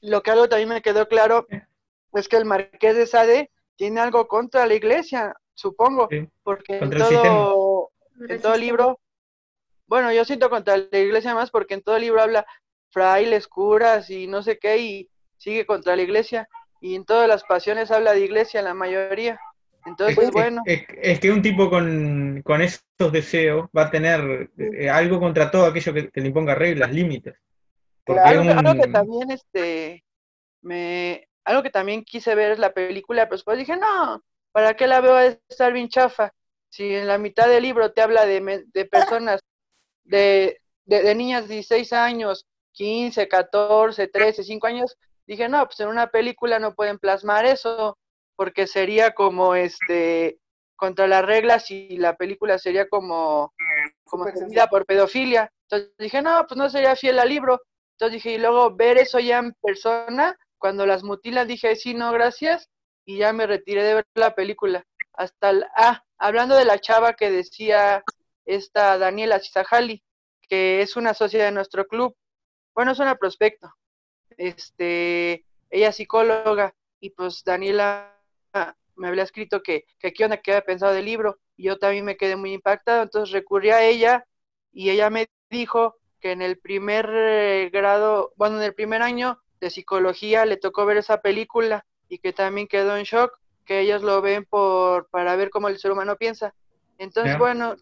Lo 0.00 0.22
que 0.22 0.30
algo 0.30 0.48
también 0.48 0.68
me 0.68 0.82
quedó 0.82 1.08
claro 1.08 1.46
es 2.14 2.28
que 2.28 2.36
el 2.36 2.44
marqués 2.44 2.96
de 2.96 3.06
Sade 3.06 3.50
tiene 3.76 4.00
algo 4.00 4.26
contra 4.28 4.66
la 4.66 4.74
iglesia, 4.74 5.34
supongo, 5.54 6.08
porque 6.42 6.78
en 6.78 6.90
todo, 6.90 7.90
en 8.28 8.40
todo 8.40 8.56
libro, 8.56 9.00
bueno, 9.86 10.12
yo 10.12 10.24
siento 10.24 10.50
contra 10.50 10.76
la 10.76 10.98
iglesia 10.98 11.34
más 11.34 11.50
porque 11.50 11.74
en 11.74 11.82
todo 11.82 11.98
libro 11.98 12.22
habla 12.22 12.46
frailes, 12.90 13.46
curas 13.46 14.10
y 14.10 14.26
no 14.26 14.42
sé 14.42 14.58
qué, 14.58 14.78
y 14.78 15.10
sigue 15.36 15.66
contra 15.66 15.96
la 15.96 16.02
iglesia. 16.02 16.48
Y 16.80 16.94
en 16.94 17.04
todas 17.04 17.28
las 17.28 17.44
pasiones 17.44 17.90
habla 17.90 18.12
de 18.12 18.20
iglesia, 18.20 18.62
la 18.62 18.74
mayoría. 18.74 19.40
Entonces, 19.86 20.30
bueno. 20.30 20.62
Es, 20.64 21.18
que 21.18 21.30
un 21.30 21.42
tipo 21.42 21.70
con, 21.70 22.42
con, 22.44 22.60
esos 22.62 22.82
deseos 23.10 23.68
va 23.76 23.84
a 23.84 23.90
tener 23.90 24.50
eh, 24.58 24.88
algo 24.88 25.18
contra 25.18 25.50
todo 25.50 25.66
aquello 25.66 25.94
que, 25.94 26.10
le 26.12 26.26
imponga 26.26 26.54
reglas, 26.54 26.92
límites. 26.92 27.36
Claro, 28.04 28.40
algo 28.40 28.82
que 28.82 28.88
también, 28.88 29.30
este, 29.30 30.04
me, 30.62 31.28
algo 31.44 31.62
que 31.62 31.70
también 31.70 32.04
quise 32.04 32.34
ver 32.34 32.52
es 32.52 32.58
la 32.58 32.72
película, 32.72 33.24
pero 33.24 33.36
después 33.36 33.58
dije, 33.58 33.76
no, 33.76 34.22
¿para 34.52 34.74
qué 34.74 34.86
la 34.86 35.00
veo 35.00 35.14
a 35.14 35.26
estar 35.26 35.72
bien 35.72 35.88
chafa? 35.88 36.32
Si 36.70 36.94
en 36.94 37.06
la 37.06 37.18
mitad 37.18 37.48
del 37.48 37.62
libro 37.62 37.92
te 37.92 38.02
habla 38.02 38.26
de, 38.26 38.64
de 38.66 38.84
personas, 38.84 39.42
de, 40.04 40.60
de, 40.84 41.02
de 41.02 41.14
niñas 41.14 41.48
de 41.48 41.54
16 41.54 41.92
años, 41.92 42.46
15, 42.78 43.26
14, 43.26 44.06
13, 44.06 44.44
5 44.44 44.66
años, 44.68 44.96
dije, 45.26 45.48
no, 45.48 45.64
pues 45.66 45.80
en 45.80 45.88
una 45.88 46.06
película 46.06 46.60
no 46.60 46.74
pueden 46.74 46.98
plasmar 46.98 47.44
eso, 47.44 47.98
porque 48.36 48.68
sería 48.68 49.14
como 49.14 49.56
este 49.56 50.38
contra 50.76 51.08
las 51.08 51.24
reglas 51.24 51.72
y 51.72 51.96
la 51.96 52.16
película 52.16 52.56
sería 52.56 52.88
como, 52.88 53.52
como 54.04 54.26
por 54.70 54.86
pedofilia. 54.86 55.50
Entonces 55.64 55.92
dije, 55.98 56.22
no, 56.22 56.46
pues 56.46 56.56
no 56.56 56.70
sería 56.70 56.94
fiel 56.94 57.18
al 57.18 57.28
libro. 57.28 57.60
Entonces 57.94 58.22
dije, 58.22 58.34
y 58.34 58.38
luego 58.38 58.76
ver 58.76 58.96
eso 58.96 59.18
ya 59.18 59.38
en 59.38 59.54
persona, 59.60 60.38
cuando 60.56 60.86
las 60.86 61.02
mutilan, 61.02 61.48
dije, 61.48 61.74
sí, 61.74 61.94
no, 61.94 62.12
gracias, 62.12 62.68
y 63.04 63.18
ya 63.18 63.32
me 63.32 63.48
retiré 63.48 63.82
de 63.82 63.94
ver 63.94 64.06
la 64.14 64.36
película. 64.36 64.84
Hasta, 65.14 65.50
el, 65.50 65.64
ah, 65.74 66.04
hablando 66.16 66.54
de 66.54 66.64
la 66.64 66.78
chava 66.78 67.14
que 67.14 67.32
decía 67.32 68.04
esta 68.46 68.98
Daniela 68.98 69.40
Cizajali, 69.40 70.00
que 70.48 70.80
es 70.80 70.96
una 70.96 71.12
socia 71.12 71.44
de 71.44 71.50
nuestro 71.50 71.88
club, 71.88 72.14
bueno, 72.78 72.92
es 72.92 73.00
una 73.00 73.16
prospecto. 73.16 73.74
Este, 74.36 75.44
ella 75.68 75.88
es 75.88 75.96
psicóloga 75.96 76.72
y 77.00 77.10
pues 77.10 77.42
Daniela 77.42 78.16
me 78.94 79.08
había 79.08 79.24
escrito 79.24 79.64
que, 79.64 79.84
que 79.98 80.12
qué 80.12 80.24
onda, 80.24 80.36
que 80.36 80.52
había 80.52 80.64
pensado 80.64 80.92
del 80.92 81.06
libro, 81.06 81.40
y 81.56 81.64
yo 81.64 81.78
también 81.80 82.04
me 82.04 82.16
quedé 82.16 82.36
muy 82.36 82.52
impactado, 82.52 83.02
entonces 83.02 83.32
recurrí 83.32 83.70
a 83.70 83.82
ella 83.82 84.24
y 84.72 84.90
ella 84.90 85.10
me 85.10 85.26
dijo 85.50 85.96
que 86.20 86.30
en 86.30 86.40
el 86.40 86.56
primer 86.60 87.10
eh, 87.12 87.68
grado, 87.72 88.32
bueno, 88.36 88.58
en 88.58 88.62
el 88.62 88.74
primer 88.74 89.02
año 89.02 89.40
de 89.58 89.70
psicología 89.70 90.46
le 90.46 90.56
tocó 90.56 90.86
ver 90.86 90.98
esa 90.98 91.20
película 91.20 91.84
y 92.08 92.18
que 92.18 92.32
también 92.32 92.68
quedó 92.68 92.96
en 92.96 93.02
shock, 93.02 93.40
que 93.64 93.80
ellos 93.80 94.04
lo 94.04 94.22
ven 94.22 94.44
por 94.44 95.08
para 95.08 95.34
ver 95.34 95.50
cómo 95.50 95.66
el 95.66 95.80
ser 95.80 95.90
humano 95.90 96.14
piensa. 96.14 96.54
Entonces, 96.96 97.36
bueno, 97.38 97.74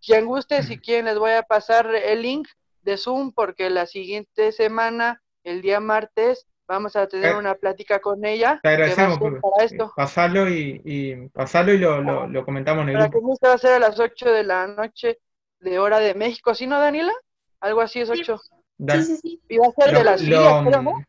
quien 0.00 0.24
guste, 0.24 0.62
si 0.62 0.78
quieren 0.78 1.04
les 1.04 1.18
voy 1.18 1.32
a 1.32 1.42
pasar 1.42 1.94
el 1.94 2.22
link 2.22 2.48
de 2.84 2.96
Zoom 2.96 3.32
porque 3.32 3.70
la 3.70 3.86
siguiente 3.86 4.52
semana, 4.52 5.22
el 5.42 5.62
día 5.62 5.80
martes, 5.80 6.46
vamos 6.66 6.96
a 6.96 7.06
tener 7.06 7.32
eh, 7.32 7.38
una 7.38 7.54
plática 7.54 8.00
con 8.00 8.24
ella. 8.24 8.60
Te 8.62 8.68
agradecemos 8.68 9.18
por 9.18 9.40
para 9.40 9.64
esto. 9.64 9.92
pasarlo 9.96 10.48
y, 10.48 10.80
y, 10.84 11.28
pasarlo 11.28 11.72
y 11.72 11.78
lo, 11.78 12.00
lo, 12.00 12.44
comentamos 12.44 12.82
en 12.84 12.90
el 12.90 13.08
grupo. 13.08 13.38
Que 13.40 13.48
va 13.48 13.54
a 13.54 13.58
ser 13.58 13.72
a 13.72 13.78
las 13.78 13.98
8 13.98 14.32
de 14.32 14.44
la 14.44 14.66
noche 14.66 15.18
de 15.60 15.78
hora 15.78 15.98
de 15.98 16.14
México, 16.14 16.54
¿sí 16.54 16.66
no, 16.66 16.78
Daniela? 16.78 17.12
Algo 17.60 17.80
así 17.80 18.00
es 18.00 18.10
8. 18.10 18.40
Sí, 18.88 19.02
sí, 19.02 19.16
sí. 19.16 19.42
Y 19.48 19.58
va 19.58 19.66
a 19.68 19.82
ser 19.82 19.96
de 19.96 20.04
las 20.04 20.20
filias, 20.20 20.64
¿no? 20.64 21.04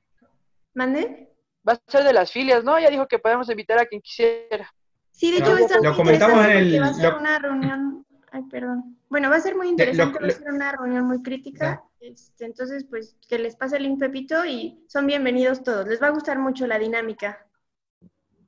¿Mande? 0.73 1.29
Va 1.67 1.73
a 1.73 1.81
ser 1.87 2.03
de 2.03 2.13
las 2.13 2.31
filias, 2.31 2.63
¿no? 2.63 2.79
Ya 2.79 2.89
dijo 2.89 3.07
que 3.07 3.19
podemos 3.19 3.49
invitar 3.49 3.79
a 3.79 3.85
quien 3.85 4.01
quisiera. 4.01 4.73
Sí, 5.11 5.31
de 5.31 5.37
hecho, 5.37 5.55
lo, 5.55 5.81
lo 5.81 5.95
comentamos 5.95 6.45
en 6.45 6.51
el... 6.51 6.81
Va 6.81 6.87
a 6.87 6.93
ser 6.93 7.13
una 7.15 7.39
reunión... 7.39 8.04
Ay, 8.35 8.43
perdón. 8.51 8.97
Bueno, 9.07 9.29
va 9.29 9.37
a 9.37 9.39
ser 9.39 9.55
muy 9.55 9.69
interesante, 9.69 10.19
va 10.19 10.27
a 10.27 10.29
ser 10.29 10.51
una 10.51 10.69
reunión 10.73 11.05
muy 11.05 11.23
crítica. 11.23 11.81
Este, 12.01 12.43
entonces, 12.43 12.83
pues, 12.83 13.15
que 13.29 13.39
les 13.39 13.55
pase 13.55 13.77
el 13.77 13.83
link, 13.83 13.97
Pepito, 13.97 14.45
y 14.45 14.83
son 14.89 15.07
bienvenidos 15.07 15.63
todos. 15.63 15.87
Les 15.87 16.01
va 16.01 16.07
a 16.07 16.09
gustar 16.09 16.37
mucho 16.37 16.67
la 16.67 16.77
dinámica. 16.77 17.47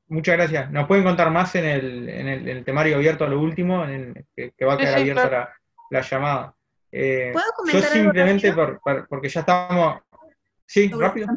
Muchas 0.10 0.36
gracias. 0.36 0.70
Nos 0.72 0.90
pueden 0.90 1.06
contar 1.06 1.32
más 1.32 1.56
en 1.56 1.64
el, 1.64 2.10
en 2.10 2.28
el, 2.28 2.66
temario 2.66 2.98
abierto 2.98 3.24
a 3.24 3.30
lo 3.30 3.40
último, 3.40 3.86
en 3.86 4.28
que, 4.36 4.66
va 4.66 4.74
a 4.74 4.78
quedar 4.78 5.00
abierta 5.00 5.30
la, 5.30 5.54
la 5.90 6.02
llamada. 6.02 6.56
Eh, 6.92 7.30
¿Puedo 7.32 7.48
comentar 7.56 7.84
yo 7.84 7.88
simplemente 7.88 8.52
por, 8.52 8.82
porque 9.08 9.30
ya 9.30 9.40
estamos... 9.40 10.02
Sí, 10.66 10.92
rápido. 10.92 11.30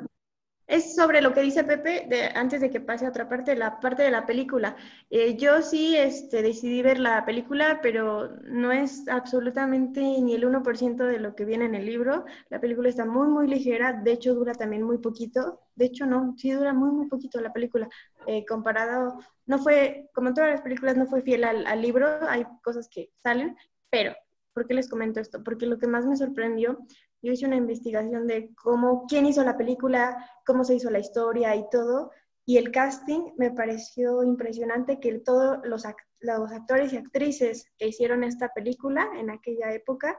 Es 0.70 0.94
sobre 0.94 1.20
lo 1.20 1.34
que 1.34 1.40
dice 1.42 1.64
Pepe, 1.64 2.30
antes 2.36 2.60
de 2.60 2.70
que 2.70 2.80
pase 2.80 3.04
a 3.04 3.08
otra 3.08 3.28
parte, 3.28 3.56
la 3.56 3.80
parte 3.80 4.04
de 4.04 4.12
la 4.12 4.24
película. 4.24 4.76
Eh, 5.10 5.36
yo 5.36 5.62
sí 5.62 5.96
este, 5.96 6.42
decidí 6.42 6.80
ver 6.80 7.00
la 7.00 7.24
película, 7.24 7.80
pero 7.82 8.36
no 8.44 8.70
es 8.70 9.08
absolutamente 9.08 10.00
ni 10.00 10.32
el 10.32 10.44
1% 10.44 11.04
de 11.04 11.18
lo 11.18 11.34
que 11.34 11.44
viene 11.44 11.64
en 11.64 11.74
el 11.74 11.86
libro. 11.86 12.24
La 12.50 12.60
película 12.60 12.88
está 12.88 13.04
muy, 13.04 13.26
muy 13.26 13.48
ligera, 13.48 13.94
de 13.94 14.12
hecho 14.12 14.32
dura 14.32 14.54
también 14.54 14.84
muy 14.84 14.98
poquito. 14.98 15.58
De 15.74 15.86
hecho, 15.86 16.06
no, 16.06 16.36
sí 16.38 16.52
dura 16.52 16.72
muy, 16.72 16.92
muy 16.92 17.08
poquito 17.08 17.40
la 17.40 17.52
película. 17.52 17.88
Eh, 18.28 18.44
comparado, 18.46 19.18
no 19.46 19.58
fue, 19.58 20.08
como 20.14 20.32
todas 20.34 20.50
las 20.50 20.62
películas, 20.62 20.96
no 20.96 21.06
fue 21.06 21.22
fiel 21.22 21.42
al, 21.42 21.66
al 21.66 21.82
libro, 21.82 22.06
hay 22.28 22.44
cosas 22.62 22.88
que 22.88 23.10
salen, 23.24 23.56
pero 23.90 24.14
¿Por 24.52 24.66
qué 24.66 24.74
les 24.74 24.88
comento 24.88 25.20
esto? 25.20 25.42
Porque 25.42 25.66
lo 25.66 25.78
que 25.78 25.86
más 25.86 26.06
me 26.06 26.16
sorprendió, 26.16 26.78
yo 27.22 27.32
hice 27.32 27.46
una 27.46 27.56
investigación 27.56 28.26
de 28.26 28.54
cómo, 28.54 29.06
quién 29.06 29.26
hizo 29.26 29.44
la 29.44 29.56
película, 29.56 30.30
cómo 30.46 30.64
se 30.64 30.74
hizo 30.74 30.90
la 30.90 30.98
historia 30.98 31.54
y 31.54 31.68
todo, 31.70 32.10
y 32.46 32.56
el 32.56 32.70
casting 32.70 33.32
me 33.36 33.50
pareció 33.50 34.22
impresionante 34.24 34.98
que 34.98 35.18
todos 35.20 35.58
los, 35.64 35.84
los 36.20 36.52
actores 36.52 36.92
y 36.92 36.96
actrices 36.96 37.66
que 37.78 37.88
hicieron 37.88 38.24
esta 38.24 38.48
película 38.48 39.08
en 39.16 39.30
aquella 39.30 39.72
época 39.72 40.18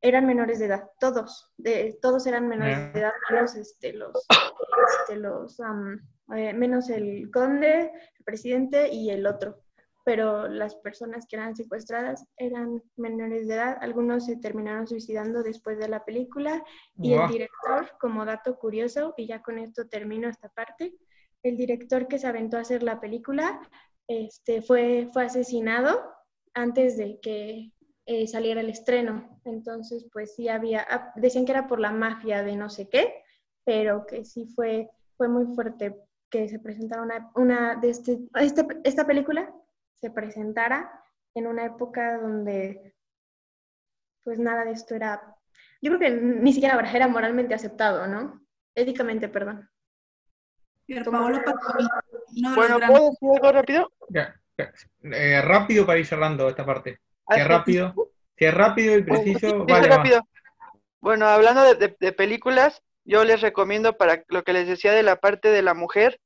eran 0.00 0.26
menores 0.26 0.58
de 0.58 0.66
edad, 0.66 0.90
todos, 1.00 1.52
todos 2.02 2.26
eran 2.26 2.46
menores 2.46 2.92
de 2.92 3.00
edad, 3.00 3.12
este, 3.56 3.94
los, 3.94 4.12
este, 5.00 5.16
los 5.16 5.58
eh, 6.36 6.52
menos 6.52 6.90
el 6.90 7.30
conde, 7.32 7.90
el 8.18 8.24
presidente 8.24 8.92
y 8.92 9.10
el 9.10 9.26
otro 9.26 9.65
pero 10.06 10.46
las 10.46 10.76
personas 10.76 11.26
que 11.26 11.34
eran 11.34 11.56
secuestradas 11.56 12.28
eran 12.36 12.80
menores 12.94 13.48
de 13.48 13.56
edad. 13.56 13.76
Algunos 13.80 14.26
se 14.26 14.36
terminaron 14.36 14.86
suicidando 14.86 15.42
después 15.42 15.80
de 15.80 15.88
la 15.88 16.04
película 16.04 16.62
y 16.96 17.14
el 17.14 17.26
director, 17.26 17.90
como 17.98 18.24
dato 18.24 18.56
curioso, 18.56 19.14
y 19.16 19.26
ya 19.26 19.42
con 19.42 19.58
esto 19.58 19.88
termino 19.88 20.28
esta 20.28 20.48
parte, 20.48 20.94
el 21.42 21.56
director 21.56 22.06
que 22.06 22.20
se 22.20 22.28
aventó 22.28 22.56
a 22.56 22.60
hacer 22.60 22.84
la 22.84 23.00
película 23.00 23.60
este, 24.06 24.62
fue, 24.62 25.08
fue 25.12 25.24
asesinado 25.24 26.00
antes 26.54 26.96
de 26.96 27.18
que 27.20 27.72
eh, 28.06 28.28
saliera 28.28 28.60
el 28.60 28.70
estreno. 28.70 29.40
Entonces, 29.44 30.06
pues 30.12 30.36
sí 30.36 30.48
había, 30.48 30.86
ah, 30.88 31.12
decían 31.16 31.44
que 31.44 31.50
era 31.50 31.66
por 31.66 31.80
la 31.80 31.90
mafia 31.90 32.44
de 32.44 32.54
no 32.54 32.70
sé 32.70 32.88
qué, 32.88 33.24
pero 33.64 34.06
que 34.06 34.24
sí 34.24 34.46
fue, 34.54 34.88
fue 35.16 35.26
muy 35.26 35.52
fuerte 35.52 36.00
que 36.30 36.48
se 36.48 36.60
presentara 36.60 37.02
una, 37.02 37.32
una 37.34 37.74
de 37.74 37.90
este, 37.90 38.20
esta, 38.36 38.64
esta 38.84 39.04
película 39.04 39.52
se 39.96 40.10
presentara 40.10 41.02
en 41.34 41.46
una 41.46 41.64
época 41.64 42.18
donde 42.18 42.94
pues 44.22 44.38
nada 44.38 44.64
de 44.64 44.72
esto 44.72 44.94
era, 44.94 45.36
yo 45.80 45.96
creo 45.96 46.00
que 46.00 46.10
ni 46.10 46.52
siquiera 46.52 46.78
era 46.92 47.06
moralmente 47.06 47.54
aceptado, 47.54 48.06
¿no? 48.08 48.40
Éticamente, 48.74 49.28
perdón. 49.28 49.70
bueno, 50.88 52.80
¿puedo 52.88 53.10
decir 53.10 53.28
algo 53.34 53.52
rápido? 53.52 53.92
Eh, 55.02 55.42
rápido 55.42 55.86
para 55.86 55.98
ir 55.98 56.06
cerrando 56.06 56.48
esta 56.48 56.66
parte. 56.66 56.98
Que 57.28 57.44
rápido, 57.44 57.94
que 58.36 58.50
rápido 58.50 58.98
y 58.98 59.02
preciso. 59.02 59.64
vale, 59.64 59.88
rápido. 59.88 60.20
Bueno, 61.00 61.26
hablando 61.26 61.74
de, 61.74 61.96
de, 61.98 62.12
películas, 62.12 62.82
yo 63.04 63.24
les 63.24 63.40
recomiendo 63.40 63.96
para 63.96 64.24
lo 64.28 64.42
que 64.42 64.52
les 64.52 64.66
decía 64.66 64.92
de 64.92 65.04
la 65.04 65.16
parte 65.16 65.50
de 65.50 65.62
la 65.62 65.74
mujer 65.74 66.20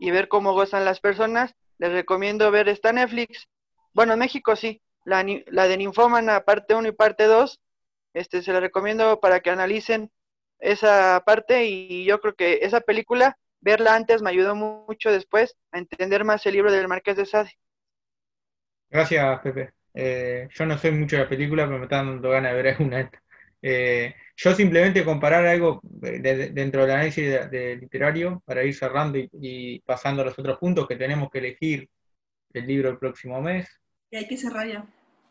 y 0.00 0.10
ver 0.10 0.26
cómo 0.26 0.54
gozan 0.54 0.84
las 0.84 0.98
personas, 0.98 1.54
les 1.78 1.92
recomiendo 1.92 2.50
ver 2.50 2.68
esta 2.68 2.92
Netflix. 2.92 3.48
Bueno, 3.92 4.14
en 4.14 4.18
México 4.20 4.56
sí, 4.56 4.82
la, 5.04 5.24
la 5.46 5.68
de 5.68 5.76
Ninfómana 5.76 6.44
parte 6.44 6.74
1 6.74 6.88
y 6.88 6.92
parte 6.92 7.24
2. 7.24 7.60
Este, 8.14 8.42
se 8.42 8.52
la 8.52 8.60
recomiendo 8.60 9.20
para 9.20 9.40
que 9.40 9.50
analicen 9.50 10.10
esa 10.60 11.22
parte 11.26 11.66
y 11.66 12.04
yo 12.04 12.20
creo 12.20 12.34
que 12.34 12.60
esa 12.62 12.80
película, 12.80 13.36
verla 13.60 13.94
antes 13.94 14.22
me 14.22 14.30
ayudó 14.30 14.54
mucho 14.54 15.10
después 15.10 15.56
a 15.72 15.78
entender 15.78 16.24
más 16.24 16.46
el 16.46 16.54
libro 16.54 16.72
del 16.72 16.88
Marqués 16.88 17.16
de 17.16 17.26
Sade. 17.26 17.52
Gracias, 18.90 19.40
Pepe. 19.40 19.72
Eh, 19.92 20.48
yo 20.52 20.66
no 20.66 20.78
soy 20.78 20.92
mucho 20.92 21.16
de 21.16 21.22
la 21.22 21.28
película, 21.28 21.66
pero 21.66 21.78
me 21.78 21.84
está 21.84 21.96
dando 21.96 22.30
ganas 22.30 22.52
de 22.52 22.62
ver 22.62 22.74
alguna. 22.74 23.10
Eh, 23.66 24.14
yo 24.36 24.54
simplemente 24.54 25.06
comparar 25.06 25.46
algo 25.46 25.80
dentro 25.82 26.82
del 26.82 26.90
análisis 26.90 27.50
de, 27.50 27.76
literario 27.76 28.42
para 28.44 28.62
ir 28.62 28.74
cerrando 28.74 29.16
y, 29.18 29.80
pasando 29.86 30.20
a 30.20 30.26
los 30.26 30.38
otros 30.38 30.58
puntos 30.58 30.86
que 30.86 30.96
tenemos 30.96 31.30
que 31.30 31.38
elegir 31.38 31.88
el 32.52 32.66
libro 32.66 32.90
el 32.90 32.98
próximo 32.98 33.40
mes. 33.40 33.66
Que 34.10 34.18
hay 34.18 34.28
que 34.28 34.36
cerrar 34.36 34.68
ya. 34.68 34.84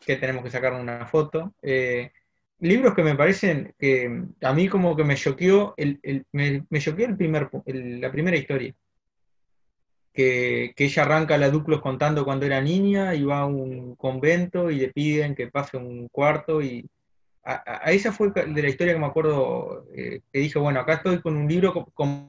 Que 0.04 0.16
tenemos 0.16 0.42
que 0.42 0.50
sacar 0.50 0.72
una 0.72 1.06
foto. 1.06 1.54
Eh, 1.62 2.10
libros 2.58 2.92
que 2.96 3.04
me 3.04 3.14
parecen 3.14 3.72
que 3.78 4.24
a 4.42 4.52
mí 4.52 4.68
como 4.68 4.96
que 4.96 5.04
me 5.04 5.14
choqueó, 5.14 5.74
el, 5.76 6.00
me, 6.32 6.66
me 6.68 6.80
choqueó 6.80 7.06
el 7.06 7.16
primer, 7.16 7.48
la 7.66 8.10
primera 8.10 8.36
historia. 8.36 8.74
Que, 10.12 10.72
que, 10.74 10.86
ella 10.86 11.02
arranca 11.04 11.38
la 11.38 11.50
Duclos 11.50 11.80
contando 11.80 12.24
cuando 12.24 12.46
era 12.46 12.60
niña 12.60 13.14
y 13.14 13.22
va 13.22 13.40
a 13.40 13.46
un 13.46 13.94
convento 13.94 14.72
y 14.72 14.76
le 14.76 14.88
piden 14.88 15.36
que 15.36 15.48
pase 15.48 15.76
un 15.76 16.08
cuarto 16.08 16.60
y 16.60 16.88
a, 17.44 17.92
esa 17.92 18.12
fue 18.12 18.30
de 18.30 18.62
la 18.62 18.68
historia 18.68 18.94
que 18.94 18.98
me 18.98 19.06
acuerdo 19.06 19.86
eh, 19.94 20.20
que 20.32 20.38
dije, 20.38 20.58
bueno, 20.58 20.80
acá 20.80 20.94
estoy 20.94 21.20
con 21.20 21.36
un 21.36 21.48
libro 21.48 21.72
como, 21.94 22.28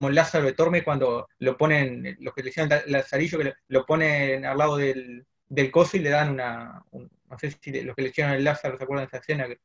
Lázaro 0.00 0.46
de 0.46 0.84
cuando 0.84 1.28
lo 1.38 1.56
ponen, 1.56 2.16
los 2.20 2.32
que 2.32 2.42
le 2.42 2.50
hicieron 2.50 2.70
Lazarillo, 2.86 3.38
que 3.38 3.54
lo 3.68 3.84
ponen 3.84 4.44
al 4.46 4.56
lado 4.56 4.76
del, 4.76 5.26
del 5.48 5.70
coso 5.70 5.96
y 5.96 6.00
le 6.00 6.10
dan 6.10 6.30
una, 6.30 6.84
no 6.92 7.38
sé 7.38 7.50
si 7.50 7.82
los 7.82 7.96
que 7.96 8.02
le 8.02 8.08
hicieron 8.08 8.32
el 8.32 8.44
Lázaro 8.44 8.78
se 8.78 8.84
acuerdan 8.84 9.06
de 9.06 9.08
esa 9.08 9.18
escena, 9.18 9.46
que, 9.46 9.58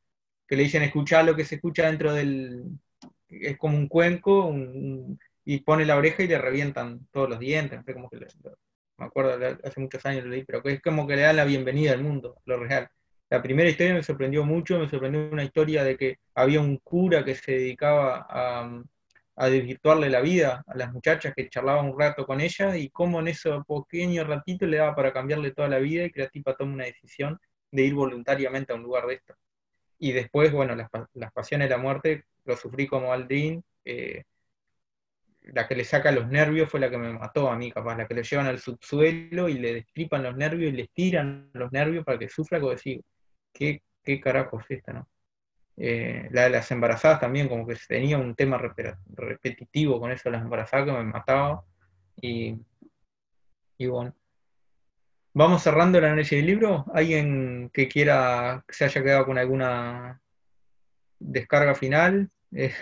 le 0.56 0.64
dicen 0.64 0.84
escuchar 0.84 1.26
lo 1.26 1.36
que 1.36 1.46
se 1.46 1.56
escucha 1.56 1.88
dentro 1.88 2.14
del, 2.14 2.64
es 3.28 3.58
como 3.58 3.78
un 3.78 3.88
cuenco, 3.88 4.54
y 5.46 5.60
pone 5.62 5.86
la 5.86 5.98
oreja 5.98 6.24
y 6.24 6.28
le 6.28 6.38
revientan 6.38 7.08
todos 7.12 7.30
los 7.30 7.40
dientes, 7.40 7.80
no 7.80 7.84
sé 7.84 7.94
cómo 7.94 8.10
que 8.10 8.20
me 8.98 9.06
acuerdo, 9.06 9.58
hace 9.64 9.80
muchos 9.80 10.06
años 10.06 10.26
lo 10.26 10.30
leí, 10.30 10.44
pero 10.44 10.62
es 10.66 10.82
como 10.82 11.08
que 11.08 11.16
le 11.16 11.24
dan 11.24 11.38
la 11.38 11.46
bienvenida 11.46 11.94
al 11.94 12.04
mundo, 12.04 12.38
lo 12.46 12.58
real. 12.58 12.90
La 13.34 13.42
primera 13.42 13.68
historia 13.68 13.96
me 13.96 14.04
sorprendió 14.04 14.46
mucho, 14.46 14.78
me 14.78 14.88
sorprendió 14.88 15.28
una 15.32 15.44
historia 15.44 15.84
de 15.84 15.98
que 15.98 16.20
había 16.36 16.62
un 16.62 16.78
cura 16.78 17.26
que 17.26 17.34
se 17.34 17.54
dedicaba 17.54 18.28
a, 18.30 18.84
a 19.36 19.50
desvirtuarle 19.50 20.08
la 20.12 20.22
vida 20.22 20.64
a 20.68 20.78
las 20.78 20.94
muchachas 20.94 21.34
que 21.36 21.50
charlaban 21.50 21.88
un 21.88 22.00
rato 22.00 22.28
con 22.28 22.42
ella 22.42 22.78
y 22.78 22.90
cómo 22.90 23.22
en 23.22 23.30
ese 23.30 23.50
pequeño 23.68 24.24
ratito 24.24 24.68
le 24.68 24.78
daba 24.78 24.96
para 24.96 25.12
cambiarle 25.12 25.50
toda 25.50 25.68
la 25.68 25.80
vida 25.80 26.06
y 26.06 26.12
que 26.12 26.20
la 26.22 26.28
tipa 26.30 26.56
toma 26.56 26.74
una 26.74 26.86
decisión 26.86 27.40
de 27.72 27.82
ir 27.82 27.96
voluntariamente 27.96 28.72
a 28.72 28.76
un 28.76 28.84
lugar 28.84 29.08
de 29.08 29.16
esto. 29.16 29.34
Y 29.98 30.12
después, 30.12 30.52
bueno, 30.52 30.76
las, 30.76 30.92
pasiones 31.34 31.70
de 31.70 31.76
la 31.76 31.82
muerte 31.82 32.26
lo 32.46 32.56
sufrí 32.56 32.86
como 32.86 33.14
Aldrin. 33.14 33.64
Eh, 33.84 34.26
la 35.42 35.68
que 35.68 35.76
le 35.76 35.86
saca 35.86 36.12
los 36.12 36.28
nervios 36.28 36.70
fue 36.70 36.80
la 36.80 36.92
que 36.92 37.00
me 37.00 37.12
mató 37.12 37.50
a 37.50 37.58
mí, 37.58 37.72
capaz, 37.72 37.98
la 37.98 38.08
que 38.08 38.14
le 38.14 38.22
llevan 38.22 38.46
al 38.46 38.60
subsuelo 38.60 39.50
y 39.50 39.56
le 39.56 39.74
destripan 39.74 40.22
los 40.22 40.38
nervios 40.38 40.72
y 40.72 40.76
le 40.78 40.88
tiran 40.94 41.50
los 41.54 41.72
nervios 41.72 42.06
para 42.06 42.20
que 42.20 42.30
sufra, 42.30 42.60
como 42.60 42.74
decir, 42.74 43.02
qué, 43.54 43.84
qué 44.04 44.20
carajo 44.20 44.60
es 44.60 44.66
esta, 44.70 44.94
¿no? 44.94 45.08
Eh, 45.76 46.28
la 46.32 46.44
de 46.44 46.50
las 46.52 46.70
embarazadas 46.72 47.20
también, 47.20 47.48
como 47.50 47.66
que 47.66 47.76
tenía 47.88 48.18
un 48.18 48.36
tema 48.36 48.58
repetitivo 48.58 50.00
con 50.00 50.12
eso 50.12 50.30
de 50.30 50.32
las 50.38 50.44
embarazadas 50.44 50.86
que 50.86 50.92
me 50.92 51.04
mataba. 51.04 51.64
Y 52.22 52.58
y 53.78 53.88
bueno. 53.88 54.16
Vamos 55.34 55.64
cerrando 55.64 55.98
el 55.98 56.06
análisis 56.06 56.38
del 56.38 56.46
libro. 56.46 56.86
¿Alguien 56.94 57.70
que 57.74 57.88
quiera 57.88 58.64
que 58.68 58.74
se 58.74 58.86
haya 58.86 59.04
quedado 59.04 59.26
con 59.26 59.38
alguna 59.38 60.22
descarga 61.20 61.74
final? 61.74 62.30
Eh, 62.56 62.74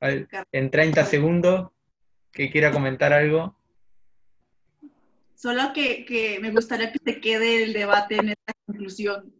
en 0.00 0.70
30 0.70 1.04
segundos, 1.04 1.70
que 2.32 2.50
quiera 2.50 2.72
comentar 2.72 3.12
algo. 3.12 3.56
Solo 5.36 5.72
que, 5.72 6.38
me 6.40 6.50
gustaría 6.50 6.92
que 6.92 6.98
se 7.04 7.20
quede 7.20 7.64
el 7.64 7.72
debate 7.72 8.16
en 8.16 8.30
esta 8.30 8.52
conclusión. 8.66 9.32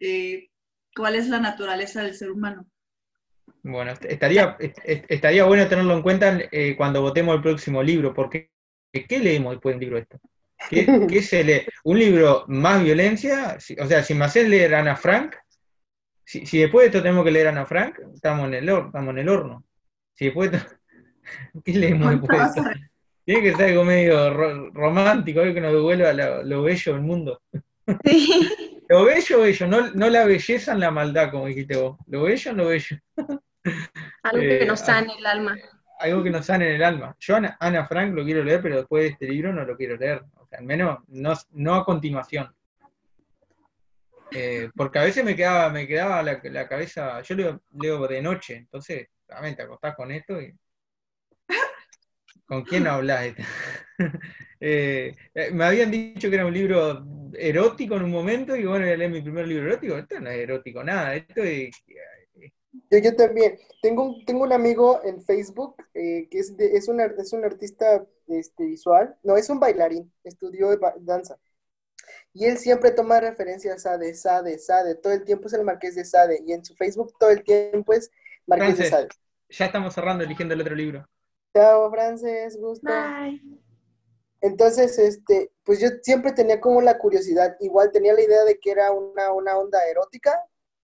Eh, 0.00 0.48
¿Cuál 0.94 1.14
es 1.16 1.28
la 1.28 1.40
naturaleza 1.40 2.02
del 2.02 2.14
ser 2.14 2.30
humano? 2.30 2.66
Bueno, 3.62 3.92
estaría, 4.08 4.56
estaría 4.84 5.44
bueno 5.44 5.68
tenerlo 5.68 5.94
en 5.94 6.02
cuenta 6.02 6.38
eh, 6.50 6.74
cuando 6.76 7.02
votemos 7.02 7.36
el 7.36 7.42
próximo 7.42 7.82
libro, 7.82 8.14
porque 8.14 8.50
¿qué 8.92 9.18
leemos 9.18 9.52
después 9.52 9.74
del 9.74 9.80
libro 9.80 9.98
esto? 9.98 10.18
¿Qué, 10.68 10.84
se 11.22 11.44
lee? 11.44 11.62
¿Un 11.84 11.98
libro 11.98 12.44
más 12.48 12.82
violencia? 12.82 13.58
O 13.80 13.86
sea, 13.86 14.02
si 14.02 14.14
me 14.14 14.24
haces 14.24 14.48
leer 14.48 14.74
Ana 14.74 14.96
Frank, 14.96 15.36
si, 16.24 16.58
después 16.58 16.84
de 16.84 16.86
esto 16.88 17.02
tenemos 17.02 17.24
que 17.24 17.30
leer 17.30 17.48
Ana 17.48 17.64
Frank, 17.64 17.98
estamos 18.14 18.48
en 18.48 18.54
el, 18.54 18.68
estamos 18.68 19.10
en 19.10 19.18
el 19.18 19.28
horno. 19.28 19.64
Si 20.14 20.26
después 20.26 20.50
¿Qué 21.64 21.72
leemos 21.72 22.10
después 22.10 22.38
de 22.38 22.44
esto? 22.44 22.62
Tiene 23.24 23.42
que 23.42 23.56
ser 23.56 23.70
algo 23.70 23.84
medio 23.84 24.32
romántico, 24.72 25.40
algo 25.40 25.54
que 25.54 25.60
nos 25.60 25.72
devuelva 25.72 26.12
lo, 26.12 26.62
bello 26.62 26.92
del 26.94 27.02
mundo. 27.02 27.42
Lo 28.88 29.04
bello, 29.04 29.40
bello, 29.40 29.66
no, 29.66 29.90
no 29.90 30.08
la 30.08 30.24
belleza 30.24 30.72
en 30.72 30.80
la 30.80 30.90
maldad, 30.90 31.30
como 31.30 31.46
dijiste 31.46 31.76
vos. 31.76 31.98
Lo 32.06 32.22
bello, 32.22 32.52
lo 32.54 32.68
bello. 32.68 32.96
Algo 34.22 34.40
que 34.40 34.64
nos 34.66 34.80
eh, 34.80 34.84
sane 34.84 35.14
el 35.18 35.26
alma. 35.26 35.56
Algo 35.98 36.22
que 36.22 36.30
nos 36.30 36.46
sane 36.46 36.74
el 36.74 36.82
alma. 36.82 37.14
Yo 37.18 37.36
Ana, 37.36 37.86
Frank 37.86 38.14
lo 38.14 38.24
quiero 38.24 38.42
leer, 38.42 38.62
pero 38.62 38.76
después 38.76 39.02
de 39.02 39.08
este 39.10 39.28
libro 39.28 39.52
no 39.52 39.64
lo 39.64 39.76
quiero 39.76 39.96
leer. 39.96 40.24
O 40.36 40.46
sea, 40.46 40.60
al 40.60 40.64
menos 40.64 41.00
no, 41.08 41.74
a 41.74 41.84
continuación. 41.84 42.54
Eh, 44.30 44.70
porque 44.74 44.98
a 44.98 45.04
veces 45.04 45.22
me 45.22 45.36
quedaba, 45.36 45.68
me 45.70 45.86
quedaba 45.86 46.22
la, 46.22 46.68
cabeza, 46.68 47.20
yo 47.22 47.34
leo, 47.34 47.62
leo, 47.72 48.06
de 48.06 48.22
noche, 48.22 48.56
entonces, 48.56 49.08
realmente 49.26 49.62
acostás 49.62 49.94
con 49.94 50.10
esto 50.12 50.40
y. 50.40 50.54
¿Con 52.46 52.62
quién 52.62 52.86
hablas? 52.86 53.34
Eh, 54.60 55.14
me 55.52 55.64
habían 55.64 55.90
dicho 55.90 56.28
que 56.28 56.36
era 56.36 56.46
un 56.46 56.54
libro 56.54 57.04
erótico 57.34 57.96
en 57.96 58.02
un 58.04 58.10
momento 58.10 58.56
y 58.56 58.64
bueno, 58.64 58.84
leí 58.84 59.08
mi 59.08 59.22
primer 59.22 59.46
libro 59.46 59.66
erótico. 59.66 59.96
Esto 59.96 60.20
no 60.20 60.30
es 60.30 60.38
erótico, 60.38 60.82
nada. 60.82 61.14
Esto 61.14 61.42
es 61.42 61.70
yo, 62.90 63.16
también. 63.16 63.58
Tengo 63.82 64.04
un, 64.04 64.24
tengo 64.24 64.44
un 64.44 64.52
amigo 64.52 65.00
en 65.04 65.22
Facebook 65.22 65.76
eh, 65.94 66.28
que 66.30 66.38
es, 66.38 66.54
es, 66.58 66.88
un, 66.88 67.00
es 67.00 67.32
un 67.32 67.44
artista 67.44 68.04
este, 68.26 68.64
visual, 68.64 69.16
no, 69.22 69.36
es 69.36 69.48
un 69.50 69.60
bailarín, 69.60 70.12
estudió 70.24 70.78
danza. 71.00 71.38
Y 72.32 72.46
él 72.46 72.58
siempre 72.58 72.90
toma 72.90 73.20
referencias 73.20 73.84
a 73.86 73.98
de 73.98 74.14
Sade, 74.14 74.58
Sade, 74.58 74.94
todo 74.94 75.12
el 75.12 75.24
tiempo 75.24 75.48
es 75.48 75.52
el 75.54 75.64
Marqués 75.64 75.94
de 75.94 76.04
Sade, 76.04 76.42
y 76.46 76.52
en 76.52 76.64
su 76.64 76.74
Facebook 76.74 77.12
todo 77.18 77.30
el 77.30 77.42
tiempo 77.42 77.92
es 77.92 78.10
Marqués 78.46 78.78
de 78.78 78.84
Sade. 78.86 79.08
Ya 79.50 79.66
estamos 79.66 79.94
cerrando 79.94 80.24
eligiendo 80.24 80.54
el 80.54 80.60
otro 80.60 80.74
libro. 80.74 81.06
Chao, 81.54 81.90
Frances, 81.90 82.56
gusto. 82.58 82.90
Bye. 82.90 83.67
Entonces, 84.40 84.98
este, 84.98 85.52
pues 85.64 85.80
yo 85.80 85.88
siempre 86.02 86.32
tenía 86.32 86.60
como 86.60 86.80
la 86.80 86.98
curiosidad, 86.98 87.56
igual 87.60 87.90
tenía 87.90 88.14
la 88.14 88.22
idea 88.22 88.44
de 88.44 88.58
que 88.58 88.70
era 88.70 88.92
una, 88.92 89.32
una 89.32 89.58
onda 89.58 89.84
erótica, 89.88 90.40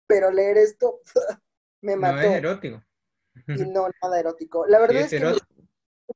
pero 0.08 0.32
leer 0.32 0.58
esto 0.58 1.02
me 1.82 1.96
mató. 1.96 2.16
No 2.16 2.22
es 2.22 2.38
erótico. 2.38 2.84
Y 3.48 3.66
no, 3.72 3.88
nada 4.02 4.20
erótico. 4.20 4.66
La 4.68 4.80
verdad 4.80 5.02
es, 5.02 5.12
que 5.12 5.18
quiero 5.20 5.38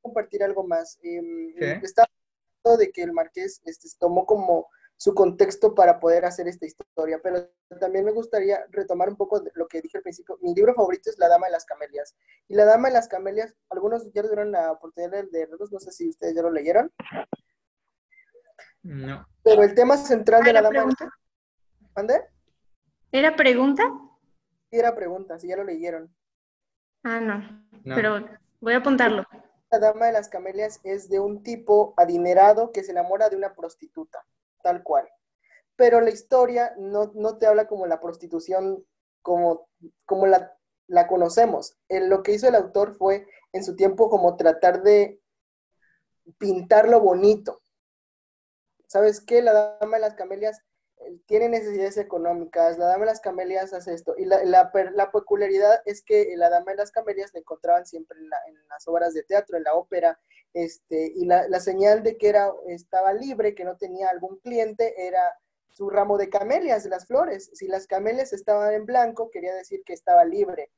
compartir 0.02 0.44
algo 0.44 0.66
más. 0.66 1.00
Eh, 1.04 1.80
estaba 1.84 2.08
de 2.78 2.92
que 2.92 3.04
el 3.04 3.14
marqués 3.14 3.62
este, 3.66 3.88
tomó 4.00 4.26
como 4.26 4.68
su 4.98 5.14
contexto 5.14 5.76
para 5.76 6.00
poder 6.00 6.26
hacer 6.26 6.48
esta 6.48 6.66
historia, 6.66 7.20
pero 7.22 7.48
también 7.80 8.04
me 8.04 8.12
gustaría 8.12 8.66
retomar 8.72 9.10
un 9.10 9.16
poco 9.16 9.40
de 9.40 9.52
lo 9.54 9.68
que 9.68 9.82
dije 9.82 9.98
al 9.98 10.04
principio. 10.04 10.40
Mi 10.42 10.56
libro 10.56 10.74
favorito 10.74 11.10
es 11.10 11.20
La 11.20 11.28
Dama 11.28 11.46
de 11.46 11.52
las 11.52 11.66
Camelias. 11.66 12.16
Y 12.48 12.56
La 12.56 12.66
Dama 12.66 12.88
de 12.88 12.96
las 12.96 13.08
Camelias, 13.08 13.56
algunos 13.70 14.12
ya 14.12 14.24
tuvieron 14.24 14.52
la 14.52 14.72
oportunidad 14.72 15.12
de 15.12 15.30
leerlos, 15.32 15.72
no 15.72 15.80
sé 15.80 15.92
si 15.92 16.10
ustedes 16.10 16.36
ya 16.36 16.42
lo 16.42 16.52
leyeron. 16.52 16.92
No. 18.82 19.28
Pero 19.44 19.64
el 19.64 19.76
tema 19.76 19.98
central 19.98 20.44
de 20.44 20.54
La 20.54 20.62
Dama 20.64 20.82
de 20.82 20.86
las 20.88 21.10
¿Mande? 21.96 22.22
¿Era 23.12 23.36
pregunta? 23.36 23.84
Sí, 24.70 24.80
era 24.80 24.96
pregunta, 24.96 25.40
si 25.40 25.48
ya 25.48 25.58
lo 25.58 25.64
leyeron. 25.64 26.14
Ah, 27.04 27.22
no, 27.22 27.66
pero 27.84 28.26
voy 28.60 28.74
a 28.74 28.78
apuntarlo. 28.78 29.24
La 29.70 29.80
Dama 29.80 30.08
de 30.08 30.14
las 30.14 30.28
Camelias 30.28 30.80
es 30.84 31.10
de 31.10 31.20
un 31.20 31.44
tipo 31.44 31.94
adinerado 31.98 32.72
que 32.72 32.84
se 32.84 32.92
enamora 32.92 33.30
de 33.30 33.36
una 33.36 33.54
prostituta, 33.54 34.26
tal 34.68 34.84
cual. 34.84 35.08
Pero 35.78 36.02
la 36.02 36.10
historia 36.10 36.74
no, 36.78 37.38
te 37.38 37.48
habla 37.48 37.68
como 37.68 37.88
la 37.88 38.02
prostitución 38.02 38.86
como, 39.22 39.70
como 40.06 40.28
la, 40.28 40.58
la 40.88 41.08
conocemos. 41.08 41.78
lo 41.88 42.22
que 42.22 42.34
hizo 42.34 42.50
el 42.50 42.56
autor 42.56 42.96
fue 42.98 43.26
en 43.54 43.64
su 43.64 43.78
tiempo 43.78 44.10
como 44.10 44.36
tratar 44.36 44.84
de 44.84 45.22
pintar 46.38 46.90
lo 46.90 47.00
bonito. 47.00 47.62
¿Sabes 48.88 49.22
qué? 49.22 49.42
La 49.42 49.78
Dama 49.80 49.96
de 49.98 50.02
las 50.02 50.16
Camelias 50.16 50.62
tiene 51.26 51.50
necesidades 51.50 51.98
económicas, 51.98 52.78
la 52.78 52.86
Dama 52.88 53.02
de 53.02 53.12
las 53.12 53.22
Camelias 53.22 53.74
hace 53.74 53.94
esto. 53.94 54.16
Y 54.18 54.26
la, 54.26 54.44
la, 54.44 55.12
peculiaridad 55.12 55.82
es 55.86 56.02
que 56.02 56.34
la 56.36 56.50
Dama 56.50 56.72
de 56.72 56.78
las 56.78 56.92
Camelias 56.92 57.34
la 57.34 57.40
encontraban 57.40 57.86
siempre 57.86 58.18
en, 58.20 58.30
las 58.68 58.88
obras 58.88 59.14
de 59.14 59.24
teatro, 59.24 59.58
en 59.58 59.64
la 59.64 59.74
ópera, 59.74 60.20
este, 60.54 61.12
y 61.16 61.26
la, 61.26 61.60
señal 61.60 62.04
de 62.04 62.18
que 62.18 62.30
era, 62.30 62.52
estaba 62.68 63.14
libre, 63.14 63.56
que 63.56 63.66
no 63.66 63.78
tenía 63.78 64.10
algún 64.10 64.38
cliente, 64.38 65.08
era 65.08 65.22
su 65.70 65.90
ramo 65.90 66.18
de 66.18 66.30
camelias, 66.30 66.84
de 66.84 66.90
las 66.90 67.06
flores. 67.06 67.52
Si 67.54 67.68
las 67.68 67.88
camelias 67.88 68.34
estaban 68.34 68.74
en 68.74 68.86
blanco, 68.86 69.30
quería 69.30 69.54
decir 69.54 69.84
que 69.86 69.94
estaba 69.94 70.26
libre. 70.26 70.72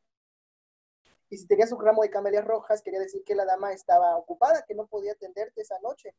Y 1.29 1.37
si 1.37 1.47
tenía 1.47 1.67
su 1.67 1.77
ramo 1.79 2.01
de 2.01 2.09
camelias 2.09 2.43
rojas, 2.43 2.81
quería 2.81 2.99
decir 2.99 3.23
que 3.23 3.35
la 3.35 3.45
dama 3.45 3.71
estaba 3.71 4.17
ocupada, 4.17 4.65
que 4.67 4.75
no 4.75 4.87
podía 4.87 5.13
atenderte 5.13 5.61
esa 5.61 5.79
noche. 5.79 6.15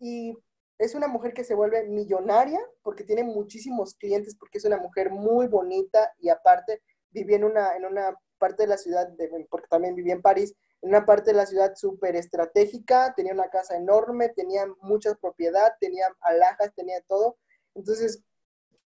Y 0.00 0.36
es 0.78 0.94
una 0.94 1.08
mujer 1.08 1.32
que 1.32 1.44
se 1.44 1.54
vuelve 1.54 1.84
millonaria 1.84 2.60
porque 2.82 3.04
tiene 3.04 3.24
muchísimos 3.24 3.94
clientes, 3.94 4.36
porque 4.36 4.58
es 4.58 4.64
una 4.64 4.78
mujer 4.78 5.10
muy 5.10 5.46
bonita 5.46 6.12
y 6.18 6.28
aparte 6.28 6.82
vivía 7.10 7.36
en 7.36 7.44
una, 7.44 7.76
en 7.76 7.84
una 7.84 8.14
parte 8.38 8.64
de 8.64 8.68
la 8.68 8.76
ciudad, 8.76 9.08
porque 9.48 9.68
también 9.68 9.94
vivía 9.94 10.12
en 10.12 10.22
París, 10.22 10.54
en 10.82 10.90
una 10.90 11.06
parte 11.06 11.30
de 11.30 11.36
la 11.36 11.46
ciudad 11.46 11.74
súper 11.74 12.16
estratégica, 12.16 13.14
tenía 13.16 13.32
una 13.32 13.48
casa 13.48 13.76
enorme, 13.76 14.28
tenía 14.28 14.66
mucha 14.80 15.14
propiedad, 15.14 15.72
tenía 15.80 16.06
alhajas, 16.20 16.74
tenía 16.74 17.00
todo. 17.08 17.38
Entonces, 17.74 18.22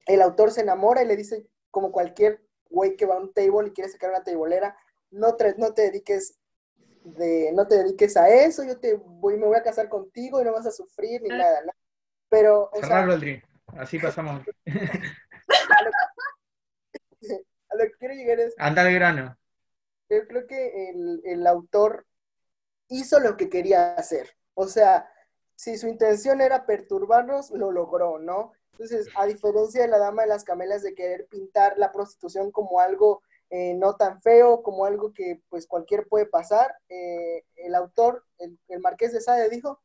el 0.05 0.21
autor 0.21 0.51
se 0.51 0.61
enamora 0.61 1.01
y 1.01 1.07
le 1.07 1.15
dice, 1.15 1.47
como 1.71 1.91
cualquier 1.91 2.41
güey 2.69 2.95
que 2.97 3.05
va 3.05 3.15
a 3.15 3.19
un 3.19 3.33
table 3.33 3.69
y 3.69 3.71
quiere 3.71 3.89
sacar 3.89 4.09
una 4.09 4.23
tableera, 4.23 4.77
no 5.11 5.35
no 5.57 5.73
te 5.73 5.81
dediques 5.83 6.38
de 7.03 7.51
no 7.53 7.67
te 7.67 7.77
dediques 7.77 8.17
a 8.17 8.29
eso, 8.29 8.63
yo 8.63 8.79
te 8.79 8.95
voy, 8.95 9.37
me 9.37 9.47
voy 9.47 9.57
a 9.57 9.63
casar 9.63 9.89
contigo 9.89 10.41
y 10.41 10.45
no 10.45 10.53
vas 10.53 10.65
a 10.65 10.71
sufrir 10.71 11.21
ni 11.21 11.29
nada, 11.29 11.61
¿no? 11.65 11.71
Pero, 12.29 12.69
o 12.71 12.79
sea, 12.79 13.07
así 13.77 13.99
pasamos. 13.99 14.43
a, 14.67 15.83
lo 17.75 17.83
que, 17.85 17.91
quiero 17.99 18.13
llegar 18.13 18.39
es... 18.39 18.55
Anda 18.57 18.83
al 18.83 18.93
grano. 18.93 19.37
Yo 20.09 20.27
creo 20.27 20.47
que 20.47 20.89
el, 20.89 21.21
el 21.23 21.47
autor 21.47 22.05
hizo 22.87 23.19
lo 23.19 23.37
que 23.37 23.49
quería 23.49 23.93
hacer. 23.93 24.35
O 24.53 24.67
sea, 24.67 25.07
si 25.55 25.77
su 25.77 25.87
intención 25.87 26.41
era 26.41 26.65
perturbarnos, 26.65 27.51
lo 27.51 27.71
logró, 27.71 28.19
¿no? 28.19 28.53
Entonces, 28.71 29.09
a 29.15 29.25
diferencia 29.25 29.81
de 29.81 29.89
la 29.89 29.97
dama 29.97 30.21
de 30.21 30.29
las 30.29 30.43
camelas 30.43 30.83
de 30.83 30.95
querer 30.95 31.27
pintar 31.27 31.77
la 31.77 31.91
prostitución 31.91 32.49
como 32.49 32.79
algo 32.79 33.21
eh, 33.49 33.73
no 33.73 33.95
tan 33.95 34.21
feo 34.21 34.61
como 34.61 34.85
algo 34.85 35.13
que 35.13 35.41
pues 35.49 35.65
cualquier 35.67 36.07
puede 36.07 36.25
pasar. 36.25 36.75
Eh, 36.87 37.43
el 37.55 37.75
autor, 37.75 38.23
el, 38.37 38.57
Marqués 38.79 39.11
de 39.11 39.21
Sade 39.21 39.49
dijo, 39.49 39.81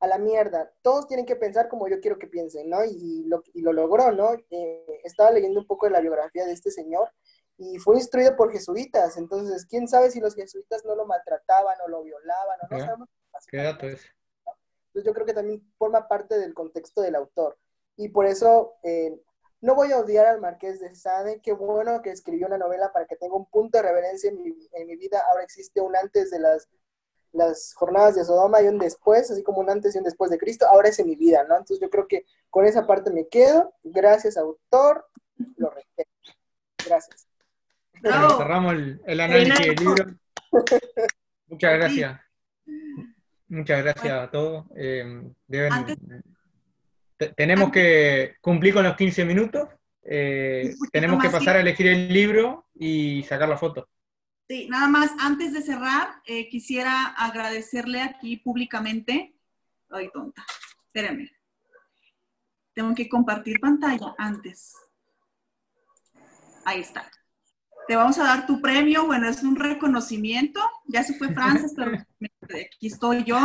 a 0.00 0.06
la 0.06 0.18
mierda, 0.18 0.72
todos 0.82 1.08
tienen 1.08 1.26
que 1.26 1.34
pensar 1.34 1.68
como 1.68 1.88
yo 1.88 2.00
quiero 2.00 2.18
que 2.18 2.28
piensen, 2.28 2.70
¿no? 2.70 2.84
Y, 2.84 3.24
lo, 3.26 3.42
y 3.52 3.62
lo 3.62 3.72
logró, 3.72 4.12
¿no? 4.12 4.34
Eh, 4.50 5.00
estaba 5.02 5.32
leyendo 5.32 5.58
un 5.60 5.66
poco 5.66 5.86
de 5.86 5.92
la 5.92 6.00
biografía 6.00 6.46
de 6.46 6.52
este 6.52 6.70
señor 6.70 7.10
y 7.56 7.78
fue 7.78 7.96
instruido 7.96 8.36
por 8.36 8.52
jesuitas, 8.52 9.16
entonces, 9.16 9.66
¿quién 9.66 9.88
sabe 9.88 10.12
si 10.12 10.20
los 10.20 10.36
jesuitas 10.36 10.84
no 10.84 10.94
lo 10.94 11.06
maltrataban 11.06 11.76
o 11.84 11.88
lo 11.88 12.04
violaban 12.04 12.58
o 12.62 12.68
no 12.70 12.78
sabemos 12.78 13.08
qué 13.48 13.56
dato 13.58 13.86
es? 13.88 14.06
Entonces 14.88 15.04
yo 15.04 15.12
creo 15.12 15.26
que 15.26 15.34
también 15.34 15.62
forma 15.76 16.06
parte 16.06 16.38
del 16.38 16.54
contexto 16.54 17.00
del 17.00 17.16
autor. 17.16 17.58
Y 17.96 18.08
por 18.08 18.26
eso 18.26 18.76
no 19.60 19.74
voy 19.74 19.92
a 19.92 19.98
odiar 19.98 20.26
al 20.26 20.40
Marqués 20.40 20.80
de 20.80 20.94
Sade, 20.94 21.40
qué 21.42 21.52
bueno 21.52 22.00
que 22.02 22.10
escribió 22.10 22.46
una 22.46 22.58
novela 22.58 22.92
para 22.92 23.06
que 23.06 23.16
tenga 23.16 23.34
un 23.34 23.46
punto 23.46 23.78
de 23.78 23.82
reverencia 23.82 24.30
en 24.30 24.40
mi, 24.42 24.96
vida. 24.96 25.22
Ahora 25.28 25.42
existe 25.42 25.80
un 25.80 25.96
antes 25.96 26.30
de 26.30 26.38
las, 26.38 26.68
las 27.32 27.74
jornadas 27.74 28.14
de 28.14 28.24
Sodoma 28.24 28.62
y 28.62 28.68
un 28.68 28.78
después, 28.78 29.30
así 29.30 29.42
como 29.42 29.58
un 29.60 29.70
antes 29.70 29.94
y 29.94 29.98
un 29.98 30.04
después 30.04 30.30
de 30.30 30.38
Cristo. 30.38 30.66
Ahora 30.68 30.88
es 30.88 30.98
en 31.00 31.06
mi 31.06 31.16
vida, 31.16 31.44
¿no? 31.44 31.56
Entonces 31.56 31.80
yo 31.80 31.90
creo 31.90 32.06
que 32.06 32.24
con 32.50 32.66
esa 32.66 32.86
parte 32.86 33.10
me 33.10 33.26
quedo. 33.26 33.74
Gracias, 33.82 34.36
autor. 34.36 35.06
Lo 35.56 35.70
respeto. 35.70 36.10
Gracias. 36.86 37.26
cerramos 38.02 38.74
el, 38.74 39.20
análisis 39.20 39.66
del 39.66 39.76
libro. 39.76 40.04
Muchas 41.48 41.72
gracias. 41.74 42.20
Muchas 43.48 43.82
gracias 43.82 44.12
a 44.12 44.30
todos. 44.30 44.66
Eh, 44.76 45.32
deben 45.48 46.22
tenemos 47.36 47.70
que 47.70 48.36
cumplir 48.40 48.74
con 48.74 48.84
los 48.84 48.96
15 48.96 49.24
minutos. 49.24 49.68
Eh, 50.02 50.74
tenemos 50.92 51.22
que 51.22 51.30
pasar 51.30 51.56
a 51.56 51.60
elegir 51.60 51.86
el 51.88 52.12
libro 52.12 52.68
y 52.74 53.22
sacar 53.24 53.48
la 53.48 53.58
foto. 53.58 53.88
Sí, 54.48 54.66
nada 54.70 54.88
más, 54.88 55.10
antes 55.18 55.52
de 55.52 55.60
cerrar, 55.60 56.22
eh, 56.24 56.48
quisiera 56.48 57.08
agradecerle 57.08 58.00
aquí 58.00 58.38
públicamente. 58.38 59.34
Ay, 59.90 60.10
tonta, 60.12 60.44
espérenme. 60.86 61.30
Tengo 62.72 62.94
que 62.94 63.08
compartir 63.08 63.60
pantalla 63.60 64.14
antes. 64.16 64.74
Ahí 66.64 66.80
está. 66.80 67.10
Te 67.86 67.96
vamos 67.96 68.18
a 68.18 68.24
dar 68.24 68.46
tu 68.46 68.60
premio. 68.60 69.06
Bueno, 69.06 69.28
es 69.28 69.42
un 69.42 69.56
reconocimiento. 69.56 70.60
Ya 70.86 71.02
se 71.02 71.14
fue 71.14 71.32
Francis, 71.34 71.72
pero 71.74 71.92
aquí 72.42 72.86
estoy 72.86 73.24
yo. 73.24 73.38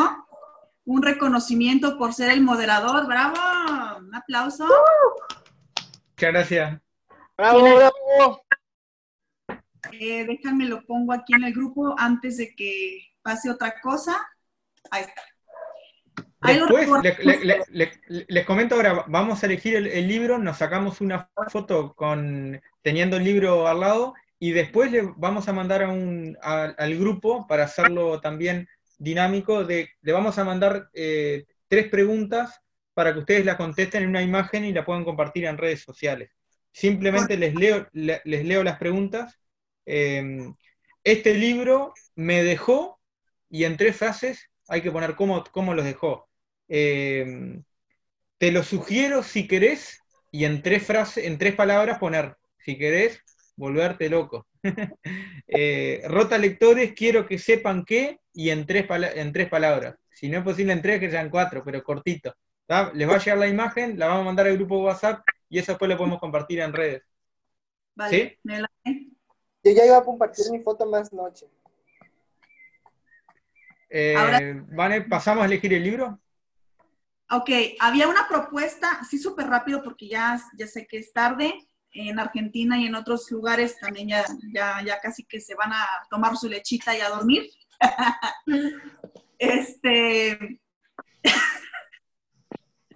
Un 0.86 1.02
reconocimiento 1.02 1.98
por 1.98 2.14
ser 2.14 2.32
el 2.32 2.42
moderador. 2.42 3.08
¡Bravo! 3.08 3.36
Un 4.00 4.16
aplauso. 4.16 4.68
Muchas 6.12 6.32
gracias. 6.32 6.82
¡Bravo, 7.38 7.64
bravo! 7.64 8.42
Eh, 9.92 10.26
déjame 10.26 10.66
lo 10.66 10.84
pongo 10.86 11.14
aquí 11.14 11.34
en 11.34 11.44
el 11.44 11.54
grupo 11.54 11.96
antes 11.98 12.38
de 12.38 12.56
que 12.56 13.14
pase 13.22 13.50
otra 13.50 13.80
cosa. 13.82 14.16
Ahí 14.92 15.04
está. 15.04 15.22
Después, 16.44 16.90
les 18.28 18.46
comento 18.46 18.76
ahora, 18.76 19.06
vamos 19.08 19.42
a 19.42 19.46
elegir 19.46 19.76
el, 19.76 20.08
libro, 20.08 20.38
nos 20.38 20.58
sacamos 20.58 21.00
una 21.00 21.30
foto 21.48 21.94
con 21.96 22.62
teniendo 22.82 23.16
el 23.16 23.24
libro 23.24 23.68
al 23.68 23.80
lado 23.80 24.14
y 24.40 24.52
después 24.52 24.92
le 24.92 25.04
vamos 25.16 25.48
a 25.48 25.54
mandar 25.54 25.84
a 25.84 25.90
un, 25.90 26.38
al 26.42 26.98
grupo 26.98 27.48
para 27.48 27.64
hacerlo 27.64 28.20
también 28.20 28.68
dinámico, 29.04 29.64
de, 29.64 29.90
le 30.02 30.12
vamos 30.12 30.38
a 30.38 30.44
mandar 30.44 30.90
eh, 30.94 31.46
tres 31.68 31.90
preguntas 31.90 32.62
para 32.94 33.14
que 33.14 33.20
ustedes 33.20 33.46
la 33.46 33.58
contesten 33.58 34.04
en 34.04 34.10
una 34.10 34.22
imagen 34.22 34.66
y 34.66 34.74
la 34.74 34.86
puedan 34.86 35.04
compartir 35.04 35.46
en 35.46 35.58
redes 35.58 35.82
sociales. 35.82 36.32
Simplemente 36.72 37.38
les 37.38 37.54
leo, 37.56 37.88
les 37.94 38.46
leo 38.46 38.64
las 38.64 38.78
preguntas 38.78 39.40
Em, 39.86 40.56
este 41.04 41.34
libro 41.34 41.94
me 42.16 42.44
dejó, 42.44 43.00
y 43.50 43.66
en 43.66 43.78
tres 43.78 43.98
frases 43.98 44.50
hay 44.68 44.82
que 44.82 44.92
poner 44.92 45.16
cómo, 45.16 45.44
cómo 45.52 45.74
los 45.74 45.86
dejó. 45.86 46.28
Em, 46.68 47.64
te 48.38 48.52
lo 48.52 48.64
sugiero 48.64 49.24
si 49.24 49.48
querés, 49.48 50.00
y 50.32 50.46
en 50.46 50.62
tres, 50.64 50.86
frases, 50.86 51.26
en 51.26 51.38
tres 51.38 51.56
palabras 51.56 52.00
poner, 52.00 52.38
si 52.60 52.78
querés, 52.78 53.22
volverte 53.56 54.10
loco. 54.10 54.48
Eh, 55.56 56.02
rota 56.08 56.38
lectores, 56.38 56.94
quiero 56.94 57.28
que 57.28 57.38
sepan 57.38 57.86
qué, 57.86 58.20
y 58.34 58.50
en 58.50 58.66
tres, 58.66 58.88
en 58.90 59.32
tres 59.32 59.50
palabras. 59.50 59.96
Si 60.10 60.30
no 60.30 60.40
es 60.40 60.44
posible 60.44 60.74
en 60.74 60.82
tres, 60.82 61.00
que 61.00 61.12
sean 61.12 61.30
cuatro, 61.30 61.64
pero 61.64 61.84
cortito. 61.84 62.34
Les 62.94 63.08
va 63.08 63.16
a 63.16 63.20
llegar 63.20 63.38
la 63.38 63.48
imagen, 63.48 64.00
la 64.00 64.08
vamos 64.08 64.22
a 64.22 64.26
mandar 64.26 64.48
al 64.48 64.58
grupo 64.58 64.84
WhatsApp 64.84 65.22
y 65.50 65.60
eso 65.60 65.74
después 65.74 65.90
lo 65.90 65.98
podemos 65.98 66.20
compartir 66.20 66.62
en 66.62 66.74
redes. 66.74 67.04
Vale, 67.94 68.40
yo 68.44 69.72
ya 69.72 69.86
iba 69.86 69.98
a 69.98 70.04
compartir 70.04 70.46
mi 70.52 70.62
foto 70.62 70.86
más 70.86 71.14
noche. 71.14 71.46
Eh, 73.90 74.64
¿pasamos 75.08 75.44
a 75.44 75.46
elegir 75.46 75.74
el 75.74 75.84
libro? 75.84 76.20
Ok, 77.30 77.50
había 77.80 78.08
una 78.08 78.28
propuesta, 78.28 78.90
así 79.00 79.20
súper 79.20 79.48
rápido 79.48 79.84
porque 79.84 80.08
ya, 80.08 80.42
ya 80.58 80.68
sé 80.68 80.88
que 80.88 80.98
es 80.98 81.14
tarde. 81.14 81.54
En 81.94 82.20
Argentina 82.20 82.78
y 82.80 82.88
en 82.88 82.96
otros 82.96 83.30
lugares 83.30 83.80
también 83.80 84.10
ya, 84.10 84.26
ya, 84.52 85.00
casi 85.00 85.24
que 85.24 85.40
se 85.40 85.56
van 85.56 85.72
a 85.72 85.86
tomar 86.10 86.36
su 86.38 86.50
lechita 86.50 86.98
y 86.98 87.02
a 87.02 87.10
dormir. 87.10 87.50
este. 89.38 90.60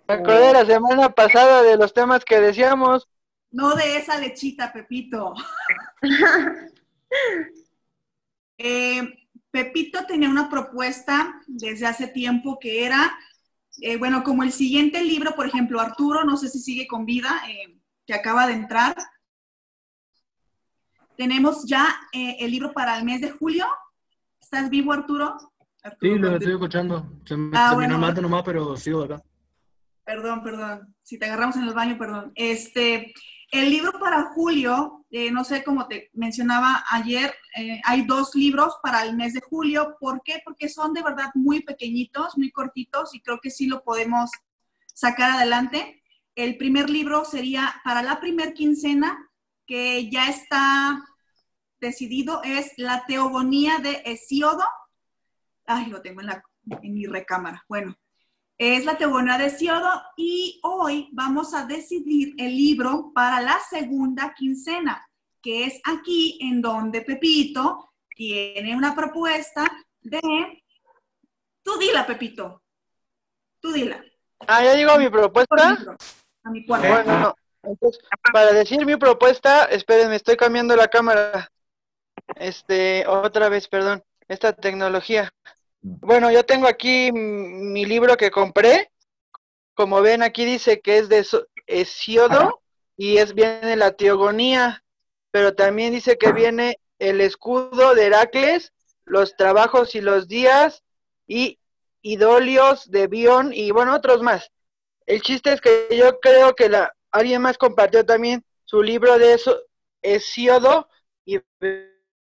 Me 0.07 0.13
acordé 0.13 0.53
la 0.53 0.65
semana 0.65 1.09
pasada 1.09 1.61
de 1.63 1.77
los 1.77 1.93
temas 1.93 2.25
que 2.25 2.39
decíamos. 2.39 3.07
No 3.51 3.75
de 3.75 3.97
esa 3.97 4.19
lechita, 4.19 4.73
Pepito. 4.73 5.33
Eh, 8.59 9.27
Pepito 9.51 10.05
tenía 10.07 10.29
una 10.29 10.49
propuesta 10.49 11.39
desde 11.45 11.85
hace 11.85 12.07
tiempo 12.07 12.57
que 12.59 12.85
era, 12.85 13.15
eh, 13.81 13.97
bueno, 13.97 14.23
como 14.23 14.41
el 14.43 14.51
siguiente 14.51 15.03
libro, 15.03 15.35
por 15.35 15.45
ejemplo, 15.45 15.79
Arturo, 15.79 16.23
no 16.23 16.37
sé 16.37 16.49
si 16.49 16.59
sigue 16.59 16.87
con 16.87 17.05
vida, 17.05 17.39
eh, 17.47 17.76
que 18.07 18.15
acaba 18.15 18.47
de 18.47 18.53
entrar. 18.53 18.95
Tenemos 21.17 21.65
ya 21.67 21.95
el 22.13 22.49
libro 22.49 22.71
para 22.73 22.97
el 22.97 23.03
mes 23.03 23.21
de 23.21 23.31
julio. 23.31 23.67
¿Estás 24.39 24.69
vivo, 24.69 24.93
Arturo? 24.93 25.37
sí, 25.99 26.09
lo 26.17 26.35
estoy 26.35 26.53
escuchando. 26.53 27.19
Se 27.25 27.35
me 27.35 27.57
ah, 27.57 27.73
bueno, 27.73 27.97
nomás, 27.97 28.43
pero 28.43 28.77
sigo 28.77 29.03
acá. 29.03 29.21
Perdón, 30.05 30.41
perdón. 30.41 30.95
Si 31.03 31.19
te 31.19 31.25
agarramos 31.25 31.57
en 31.57 31.63
el 31.63 31.73
baño, 31.73 31.97
perdón. 31.97 32.31
Este, 32.35 33.13
el 33.51 33.69
libro 33.69 33.91
para 33.99 34.23
julio, 34.33 35.05
eh, 35.09 35.31
no 35.31 35.43
sé, 35.43 35.63
como 35.63 35.87
te 35.87 36.09
mencionaba 36.13 36.85
ayer, 36.89 37.33
eh, 37.57 37.81
hay 37.83 38.05
dos 38.05 38.33
libros 38.35 38.77
para 38.81 39.03
el 39.03 39.15
mes 39.15 39.33
de 39.33 39.41
julio. 39.41 39.97
¿Por 39.99 40.21
qué? 40.23 40.41
Porque 40.45 40.69
son 40.69 40.93
de 40.93 41.03
verdad 41.03 41.31
muy 41.33 41.61
pequeñitos, 41.61 42.37
muy 42.37 42.51
cortitos 42.51 43.13
y 43.15 43.21
creo 43.21 43.39
que 43.41 43.49
sí 43.49 43.67
lo 43.67 43.83
podemos 43.83 44.31
sacar 44.93 45.31
adelante. 45.31 46.01
El 46.37 46.55
primer 46.55 46.87
libro 46.87 47.25
sería 47.25 47.81
para 47.83 48.03
la 48.03 48.19
primer 48.19 48.53
quincena, 48.53 49.27
que 49.65 50.07
ya 50.07 50.29
está 50.29 51.03
decidido, 51.79 52.43
es 52.43 52.73
La 52.77 53.07
Teogonía 53.07 53.79
de 53.79 54.03
Hesíodo. 54.05 54.63
Ay, 55.65 55.87
lo 55.87 55.99
tengo 56.03 56.21
en, 56.21 56.27
la, 56.27 56.43
en 56.83 56.93
mi 56.93 57.07
recámara. 57.07 57.65
Bueno, 57.67 57.97
es 58.55 58.85
la 58.85 58.99
Teogonía 58.99 59.39
de 59.39 59.49
Siodo 59.49 59.89
y 60.15 60.59
hoy 60.61 61.09
vamos 61.11 61.55
a 61.55 61.65
decidir 61.65 62.35
el 62.37 62.55
libro 62.55 63.11
para 63.15 63.41
la 63.41 63.59
segunda 63.67 64.35
quincena, 64.35 65.09
que 65.41 65.65
es 65.65 65.81
aquí 65.85 66.37
en 66.39 66.61
donde 66.61 67.01
Pepito 67.01 67.93
tiene 68.15 68.75
una 68.75 68.93
propuesta 68.93 69.65
de... 70.01 70.19
Tú 71.63 71.79
dila, 71.79 72.05
Pepito. 72.05 72.61
Tú 73.59 73.71
dila. 73.71 74.05
Ah, 74.47 74.63
ya 74.63 74.75
digo 74.75 74.99
mi 74.99 75.09
propuesta. 75.09 75.97
A 76.47 76.49
mi 76.49 76.65
cuarto. 76.65 76.87
Bueno, 76.87 77.35
entonces, 77.63 78.01
para 78.31 78.53
decir 78.53 78.85
mi 78.85 78.95
propuesta, 78.95 79.65
espérenme, 79.65 80.15
estoy 80.15 80.37
cambiando 80.37 80.77
la 80.77 80.87
cámara. 80.87 81.51
Este, 82.35 83.05
otra 83.05 83.49
vez, 83.49 83.67
perdón, 83.67 84.01
esta 84.29 84.53
tecnología. 84.53 85.29
Bueno, 85.81 86.31
yo 86.31 86.45
tengo 86.45 86.65
aquí 86.65 87.11
mi 87.11 87.85
libro 87.85 88.15
que 88.15 88.31
compré. 88.31 88.93
Como 89.73 90.01
ven, 90.01 90.23
aquí 90.23 90.45
dice 90.45 90.79
que 90.79 90.99
es 90.99 91.09
de 91.09 91.27
Hesiodo 91.67 92.61
y 92.95 93.17
es 93.17 93.33
viene 93.33 93.75
la 93.75 93.91
teogonía, 93.91 94.85
pero 95.31 95.53
también 95.53 95.91
dice 95.91 96.17
que 96.17 96.31
viene 96.31 96.79
el 96.97 97.19
escudo 97.19 97.93
de 97.93 98.05
Heracles, 98.05 98.71
los 99.03 99.35
trabajos 99.35 99.95
y 99.95 100.01
los 100.01 100.29
días 100.29 100.81
y 101.27 101.59
idolios 102.01 102.89
de 102.89 103.07
Bion 103.07 103.51
y 103.53 103.71
bueno, 103.71 103.93
otros 103.93 104.21
más. 104.21 104.49
El 105.07 105.21
chiste 105.21 105.53
es 105.53 105.61
que 105.61 105.87
yo 105.91 106.19
creo 106.19 106.53
que 106.53 106.69
la, 106.69 106.93
alguien 107.11 107.41
más 107.41 107.57
compartió 107.57 108.05
también 108.05 108.43
su 108.65 108.83
libro 108.83 109.17
de 109.17 109.33
eso, 109.33 109.57
Hesiodo 110.01 110.89
y 111.25 111.39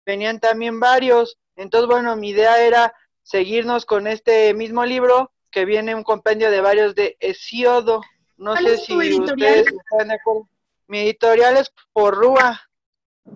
venían 0.06 0.40
también 0.40 0.80
varios. 0.80 1.38
Entonces, 1.56 1.90
bueno, 1.90 2.16
mi 2.16 2.30
idea 2.30 2.62
era 2.62 2.94
seguirnos 3.24 3.86
con 3.86 4.06
este 4.06 4.54
mismo 4.54 4.86
libro 4.86 5.32
que 5.50 5.66
viene 5.66 5.96
un 5.96 6.04
compendio 6.04 6.52
de 6.52 6.62
varios 6.62 6.94
de 6.94 7.18
Hesiodo. 7.20 8.02
No 8.38 8.56
sé 8.56 8.78
si 8.78 8.94
ustedes 9.20 9.68
están 9.68 10.10
de 10.10 10.16
acuerdo. 10.16 10.48
Mi 10.88 11.00
editorial 11.00 11.58
es 11.58 11.72
por 11.92 12.16
Rúa. 12.16 12.62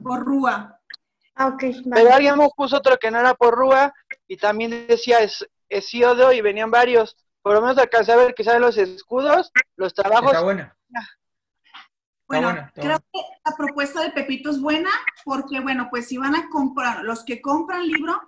Por 0.04 0.24
Rúa. 0.24 0.80
Ah, 1.34 1.48
ok. 1.48 1.64
Pero 1.92 2.14
alguien 2.14 2.38
me 2.38 2.50
puso 2.56 2.78
otro 2.78 2.98
que 2.98 3.10
no 3.10 3.20
era 3.20 3.34
por 3.34 3.56
Rúa 3.56 3.94
y 4.28 4.38
también 4.38 4.86
decía 4.88 5.18
Hesiodo 5.70 6.32
y 6.34 6.42
venían 6.42 6.70
varios. 6.70 7.18
Por 7.50 7.56
lo 7.56 7.62
menos 7.64 7.80
alcancé 7.80 8.12
a 8.12 8.16
ver 8.16 8.36
que 8.36 8.44
saben 8.44 8.62
los 8.62 8.78
escudos, 8.78 9.52
los 9.76 9.92
trabajos. 9.96 10.28
Está 10.28 10.44
buena. 10.44 10.78
Bueno, 12.28 12.70
creo 12.76 13.00
que 13.00 13.22
la 13.44 13.58
propuesta 13.58 14.04
de 14.04 14.12
Pepito 14.12 14.52
es 14.52 14.62
buena 14.62 14.92
porque, 15.26 15.60
bueno, 15.60 15.88
pues 15.90 16.08
si 16.08 16.20
van 16.20 16.36
a 16.36 16.48
comprar, 16.50 17.04
los 17.04 17.26
que 17.26 17.42
compran 17.42 17.88
libro, 17.88 18.22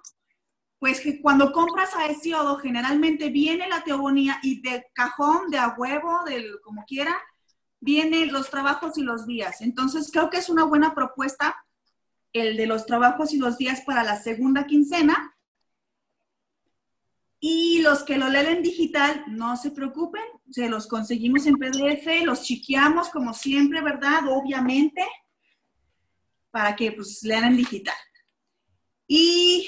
pues 0.80 1.02
que 1.02 1.22
cuando 1.22 1.52
compras 1.52 1.95
a 1.95 2.07
Hesiodo 2.07 2.57
generalmente 2.57 3.30
viene 3.30 3.69
la 3.69 3.84
teogonía 3.84 4.39
y 4.41 4.60
de 4.64 4.88
cajón, 4.95 5.52
de 5.52 5.60
a 5.60 5.76
huevo, 5.77 6.23
del 6.23 6.60
como 6.64 6.84
quiera, 6.85 7.15
vienen 7.80 8.34
los 8.34 8.49
trabajos 8.49 8.98
y 8.98 9.03
los 9.03 9.27
días. 9.27 9.61
Entonces 9.61 10.10
creo 10.11 10.31
que 10.31 10.38
es 10.38 10.49
una 10.49 10.64
buena 10.64 10.95
propuesta 10.95 11.64
el 12.34 12.57
de 12.57 12.65
los 12.65 12.88
trabajos 12.88 13.34
y 13.34 13.38
los 13.38 13.60
días 13.60 13.81
para 13.81 14.03
la 14.03 14.15
segunda 14.15 14.65
quincena. 14.65 15.38
Y 17.43 17.81
los 17.81 18.03
que 18.03 18.19
lo 18.19 18.30
leen 18.30 18.57
en 18.57 18.63
digital, 18.63 19.26
no 19.27 19.57
se 19.57 19.72
preocupen, 19.72 20.22
se 20.51 20.69
los 20.69 20.85
conseguimos 20.85 21.47
en 21.47 21.55
PDF, 21.55 22.23
los 22.23 22.43
chiqueamos 22.43 23.09
como 23.09 23.34
siempre, 23.34 23.81
¿verdad? 23.81 24.27
Obviamente, 24.30 25.03
para 26.51 26.76
que 26.76 26.91
pues 26.91 27.23
lean 27.23 27.45
en 27.45 27.57
digital. 27.57 27.95
Y 29.07 29.68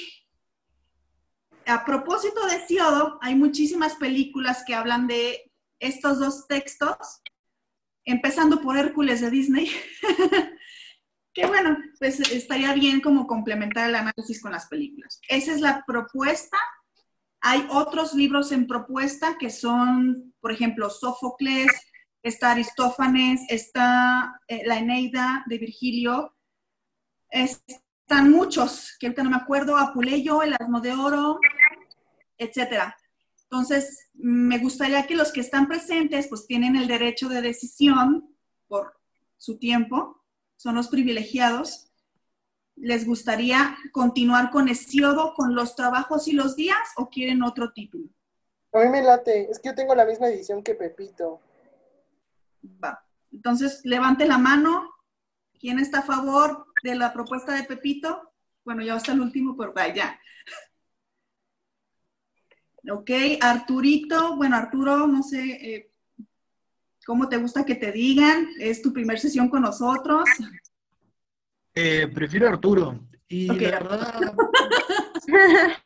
a 1.66 1.84
propósito 1.84 2.46
de 2.46 2.64
Siodo, 2.66 3.18
hay 3.20 3.34
muchísimas 3.34 3.96
películas 3.96 4.62
que 4.64 4.74
hablan 4.74 5.06
de 5.08 5.50
estos 5.80 6.20
dos 6.20 6.46
textos, 6.46 6.96
empezando 8.04 8.60
por 8.60 8.76
Hércules 8.76 9.20
de 9.20 9.30
Disney, 9.30 9.70
que 11.34 11.46
bueno, 11.46 11.76
pues 11.98 12.20
estaría 12.20 12.72
bien 12.74 13.00
como 13.00 13.26
complementar 13.26 13.88
el 13.88 13.96
análisis 13.96 14.40
con 14.40 14.52
las 14.52 14.66
películas. 14.66 15.20
Esa 15.28 15.52
es 15.52 15.60
la 15.60 15.82
propuesta. 15.86 16.58
Hay 17.46 17.66
otros 17.68 18.14
libros 18.14 18.52
en 18.52 18.66
propuesta 18.66 19.36
que 19.38 19.50
son, 19.50 20.32
por 20.40 20.50
ejemplo, 20.50 20.88
Sófocles, 20.88 21.70
está 22.22 22.52
Aristófanes, 22.52 23.42
está 23.50 24.40
eh, 24.48 24.62
la 24.64 24.78
Eneida 24.78 25.44
de 25.46 25.58
Virgilio, 25.58 26.34
están 27.28 28.30
muchos, 28.30 28.96
que 28.98 29.08
ahorita 29.08 29.24
no 29.24 29.28
me 29.28 29.36
acuerdo, 29.36 29.76
Apuleyo, 29.76 30.42
el 30.42 30.54
Asno 30.58 30.80
de 30.80 30.92
Oro, 30.94 31.38
etcétera. 32.38 32.96
Entonces, 33.42 34.08
me 34.14 34.56
gustaría 34.56 35.06
que 35.06 35.14
los 35.14 35.30
que 35.30 35.42
están 35.42 35.68
presentes, 35.68 36.28
pues 36.28 36.46
tienen 36.46 36.76
el 36.76 36.88
derecho 36.88 37.28
de 37.28 37.42
decisión 37.42 38.34
por 38.68 38.98
su 39.36 39.58
tiempo, 39.58 40.24
son 40.56 40.76
los 40.76 40.88
privilegiados. 40.88 41.90
¿Les 42.76 43.06
gustaría 43.06 43.76
continuar 43.92 44.50
con 44.50 44.68
Hesiodo, 44.68 45.34
con 45.34 45.54
los 45.54 45.76
trabajos 45.76 46.26
y 46.28 46.32
los 46.32 46.56
días, 46.56 46.78
o 46.96 47.08
quieren 47.08 47.42
otro 47.42 47.72
título? 47.72 48.08
A 48.72 48.80
mí 48.80 48.88
me 48.88 49.02
late, 49.02 49.50
es 49.50 49.60
que 49.60 49.68
yo 49.68 49.74
tengo 49.74 49.94
la 49.94 50.04
misma 50.04 50.28
edición 50.28 50.62
que 50.62 50.74
Pepito. 50.74 51.40
Va. 52.82 53.04
Entonces, 53.32 53.80
levante 53.84 54.26
la 54.26 54.38
mano. 54.38 54.90
¿Quién 55.60 55.78
está 55.78 56.00
a 56.00 56.02
favor 56.02 56.66
de 56.82 56.96
la 56.96 57.12
propuesta 57.12 57.54
de 57.54 57.64
Pepito? 57.64 58.32
Bueno, 58.64 58.82
ya 58.82 58.94
hasta 58.94 59.12
el 59.12 59.20
último, 59.20 59.56
pero 59.56 59.72
vaya. 59.72 60.18
Ok, 62.90 63.10
Arturito. 63.40 64.36
Bueno, 64.36 64.56
Arturo, 64.56 65.06
no 65.06 65.22
sé 65.22 65.42
eh, 65.42 65.90
cómo 67.06 67.28
te 67.28 67.36
gusta 67.36 67.64
que 67.64 67.76
te 67.76 67.92
digan. 67.92 68.48
Es 68.58 68.82
tu 68.82 68.92
primer 68.92 69.18
sesión 69.18 69.48
con 69.48 69.62
nosotros. 69.62 70.28
Eh, 71.74 72.08
prefiero 72.08 72.48
Arturo. 72.48 73.00
Y 73.28 73.48
la 73.48 73.54
verdad, 73.54 74.34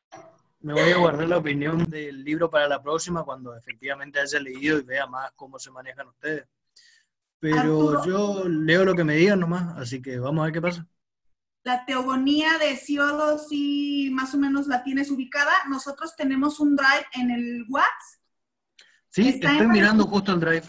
me 0.60 0.73
voy 0.74 0.90
a 0.90 0.98
guardar 0.98 1.28
la 1.28 1.39
opinión 1.39 1.85
del 1.89 2.24
libro 2.24 2.51
para 2.51 2.69
la 2.69 2.82
próxima 2.82 3.24
cuando 3.24 3.56
efectivamente 3.56 4.20
haya 4.20 4.39
leído 4.40 4.78
y 4.78 4.82
vea 4.82 5.06
más 5.06 5.32
cómo 5.35 5.59
se 5.59 5.70
manejan 5.70 6.09
ustedes. 6.09 6.47
Pero 7.40 8.05
yo 8.05 8.44
leo 8.48 8.85
lo 8.85 8.94
que 8.94 9.05
me 9.05 9.15
digan 9.15 9.40
nomás, 9.40 9.78
así 9.78 10.02
que 10.02 10.19
vamos 10.19 10.43
a 10.43 10.44
ver 10.47 10.52
qué 10.52 10.60
pasa. 10.60 10.86
La 11.62 11.85
teogonía 11.85 12.59
de 12.59 12.77
Siodo 12.77 13.39
sí 13.39 14.10
más 14.12 14.35
o 14.35 14.39
menos 14.39 14.66
la 14.66 14.82
tienes 14.82 15.10
ubicada. 15.10 15.52
Nosotros 15.69 16.16
tenemos 16.16 16.60
un 16.60 16.77
drive 16.77 17.06
en 17.12 17.31
el 17.31 17.65
WhatsApp. 17.69 18.20
Sí, 19.09 19.28
estoy 19.28 19.66
mirando 19.69 20.05
justo 20.05 20.32
el 20.32 20.40
drive. 20.40 20.65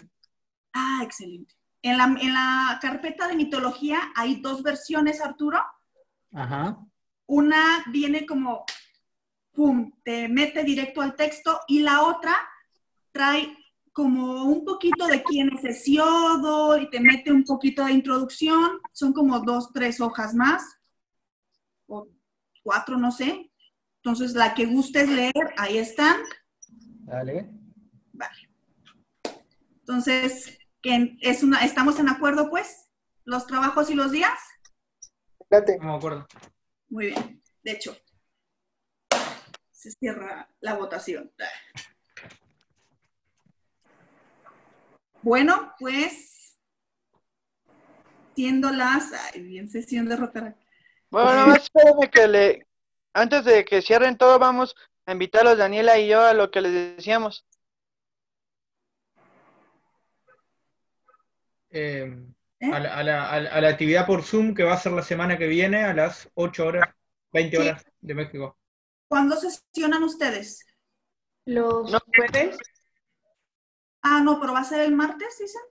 Ah, 0.72 1.00
excelente. 1.02 1.54
En 1.82 1.96
la, 1.96 2.04
en 2.04 2.34
la 2.34 2.78
carpeta 2.80 3.26
de 3.28 3.36
mitología 3.36 4.00
hay 4.14 4.40
dos 4.40 4.62
versiones, 4.62 5.20
Arturo. 5.20 5.60
Ajá. 6.32 6.78
Una 7.26 7.84
viene 7.90 8.26
como, 8.26 8.64
pum, 9.52 9.92
te 10.04 10.28
mete 10.28 10.62
directo 10.64 11.00
al 11.00 11.16
texto 11.16 11.60
y 11.68 11.80
la 11.80 12.02
otra 12.02 12.36
trae 13.12 13.56
como 13.92 14.44
un 14.44 14.64
poquito 14.64 15.06
de 15.06 15.22
quién 15.22 15.50
es 15.56 15.64
Hesiodo 15.64 16.78
y 16.78 16.88
te 16.90 17.00
mete 17.00 17.32
un 17.32 17.44
poquito 17.44 17.84
de 17.84 17.92
introducción. 17.92 18.80
Son 18.92 19.12
como 19.12 19.40
dos, 19.40 19.72
tres 19.72 20.00
hojas 20.00 20.34
más, 20.34 20.62
o 21.86 22.08
cuatro, 22.62 22.96
no 22.98 23.10
sé. 23.10 23.50
Entonces, 23.96 24.32
la 24.34 24.54
que 24.54 24.66
gustes 24.66 25.08
leer, 25.08 25.54
ahí 25.56 25.78
están. 25.78 26.16
Dale. 27.04 27.50
Vale. 28.12 28.48
Entonces, 29.80 30.59
es 30.82 31.42
una, 31.42 31.64
¿estamos 31.64 31.98
en 31.98 32.08
acuerdo, 32.08 32.50
pues? 32.50 32.88
¿Los 33.24 33.46
trabajos 33.46 33.90
y 33.90 33.94
los 33.94 34.10
días? 34.10 34.38
Date. 35.48 35.78
No 35.78 35.92
me 35.92 35.94
acuerdo. 35.96 36.26
Muy 36.88 37.06
bien. 37.06 37.42
De 37.62 37.72
hecho, 37.72 37.96
se 39.70 39.90
cierra 39.90 40.48
la 40.60 40.74
votación. 40.74 41.32
Bueno, 45.22 45.74
pues, 45.78 46.58
siendo 48.34 48.70
las, 48.70 49.12
ay, 49.12 49.42
bien 49.42 49.68
sesión 49.68 50.08
de 50.08 50.16
rotar. 50.16 50.56
Bueno, 51.10 51.30
nada 51.30 51.46
más 51.46 51.62
espérame 51.62 52.10
que 52.10 52.28
le, 52.28 52.66
antes 53.12 53.44
de 53.44 53.64
que 53.64 53.82
cierren 53.82 54.16
todo, 54.16 54.38
vamos 54.38 54.74
a 55.04 55.12
invitarlos 55.12 55.58
Daniela 55.58 55.98
y 55.98 56.08
yo 56.08 56.22
a 56.22 56.32
lo 56.32 56.50
que 56.50 56.60
les 56.60 56.96
decíamos. 56.96 57.46
Eh, 61.70 62.16
a, 62.60 62.80
la, 62.80 62.96
a, 62.96 63.02
la, 63.02 63.30
a, 63.30 63.60
la, 63.60 63.68
actividad 63.68 64.06
por 64.06 64.22
Zoom 64.22 64.54
que 64.54 64.64
va 64.64 64.74
a 64.74 64.80
ser 64.80 64.92
la 64.92 65.02
semana 65.02 65.38
que 65.38 65.46
viene 65.46 65.84
a 65.84 65.94
las 65.94 66.28
8 66.34 66.66
horas, 66.66 66.88
20 67.32 67.58
horas 67.58 67.84
de 68.00 68.14
México. 68.14 68.58
¿Cuándo 69.08 69.36
sesionan 69.36 70.02
ustedes? 70.02 70.66
Los 71.46 71.90
jueves. 72.16 72.58
Ah, 74.02 74.20
no, 74.22 74.40
pero 74.40 74.52
va 74.52 74.60
a 74.60 74.64
ser 74.64 74.80
el 74.80 74.94
martes, 74.94 75.38
dicen. 75.38 75.62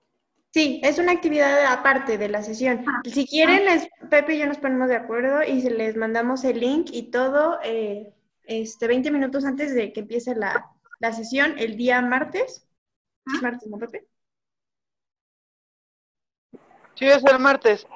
Sí, 0.51 0.81
es 0.83 0.97
una 0.97 1.11
actividad 1.11 1.65
aparte 1.71 2.17
de 2.17 2.27
la 2.27 2.41
sesión. 2.41 2.83
Si 3.03 3.27
quieren, 3.27 3.65
les, 3.65 3.87
Pepe 4.09 4.35
y 4.35 4.39
yo 4.39 4.47
nos 4.47 4.57
ponemos 4.57 4.89
de 4.89 4.95
acuerdo 4.95 5.43
y 5.43 5.61
se 5.61 5.69
les 5.69 5.95
mandamos 5.95 6.43
el 6.43 6.59
link 6.59 6.89
y 6.91 7.11
todo 7.11 7.59
eh, 7.63 8.13
este, 8.45 8.87
20 8.87 9.11
minutos 9.11 9.45
antes 9.45 9.75
de 9.75 9.93
que 9.93 9.99
empiece 10.01 10.33
la, 10.35 10.71
la 10.99 11.13
sesión, 11.13 11.57
el 11.59 11.77
día 11.77 12.01
martes. 12.01 12.67
Martes, 13.41 13.69
¿no, 13.69 13.77
Pepe? 13.77 14.07
Sí, 16.99 17.05
es 17.07 17.23
el 17.23 17.39
martes. 17.39 17.87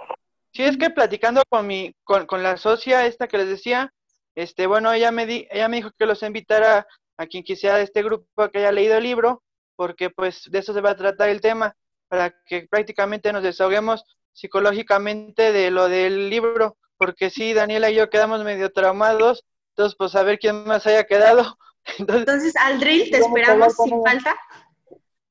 Sí, 0.54 0.64
es 0.64 0.78
que 0.78 0.90
platicando 0.90 1.44
con 1.50 1.68
mi, 1.68 1.94
con, 2.06 2.26
con 2.26 2.42
la 2.42 2.56
socia 2.56 3.06
esta 3.06 3.28
que 3.28 3.38
les 3.38 3.50
decía, 3.50 3.94
este, 4.34 4.66
bueno, 4.66 4.94
ella 4.94 5.12
me 5.12 5.26
di, 5.26 5.46
ella 5.52 5.68
me 5.68 5.78
dijo 5.78 5.92
que 6.00 6.06
los 6.06 6.24
invitara 6.24 6.88
a 7.18 7.26
quien 7.28 7.44
quisiera 7.44 7.76
de 7.76 7.84
este 7.84 8.02
grupo 8.02 8.50
que 8.50 8.60
haya 8.60 8.72
leído 8.72 8.96
el 8.96 9.04
libro, 9.04 9.44
porque 9.76 10.10
pues 10.10 10.50
de 10.50 10.60
eso 10.60 10.74
se 10.74 10.80
va 10.80 10.92
a 10.92 10.96
tratar 10.96 11.28
el 11.28 11.42
tema, 11.42 11.76
para 12.08 12.34
que 12.46 12.66
prácticamente 12.70 13.34
nos 13.34 13.44
desahoguemos 13.44 14.06
psicológicamente 14.32 15.52
de 15.52 15.70
lo 15.70 15.90
del 15.90 16.30
libro, 16.30 16.78
porque 16.96 17.30
sí, 17.30 17.54
Daniela 17.54 17.90
y 17.90 17.96
yo 17.96 18.10
quedamos 18.10 18.42
medio 18.46 18.72
traumados, 18.72 19.44
entonces 19.72 19.98
pues 19.98 20.16
a 20.16 20.24
ver 20.24 20.40
quién 20.40 20.64
más 20.64 20.88
haya 20.88 21.04
quedado. 21.04 21.58
Entonces, 22.00 22.22
entonces 22.22 22.56
al 22.56 22.80
drill 22.80 23.12
te 23.12 23.18
esperamos 23.18 23.76
sin 23.76 24.02
falta. 24.02 24.34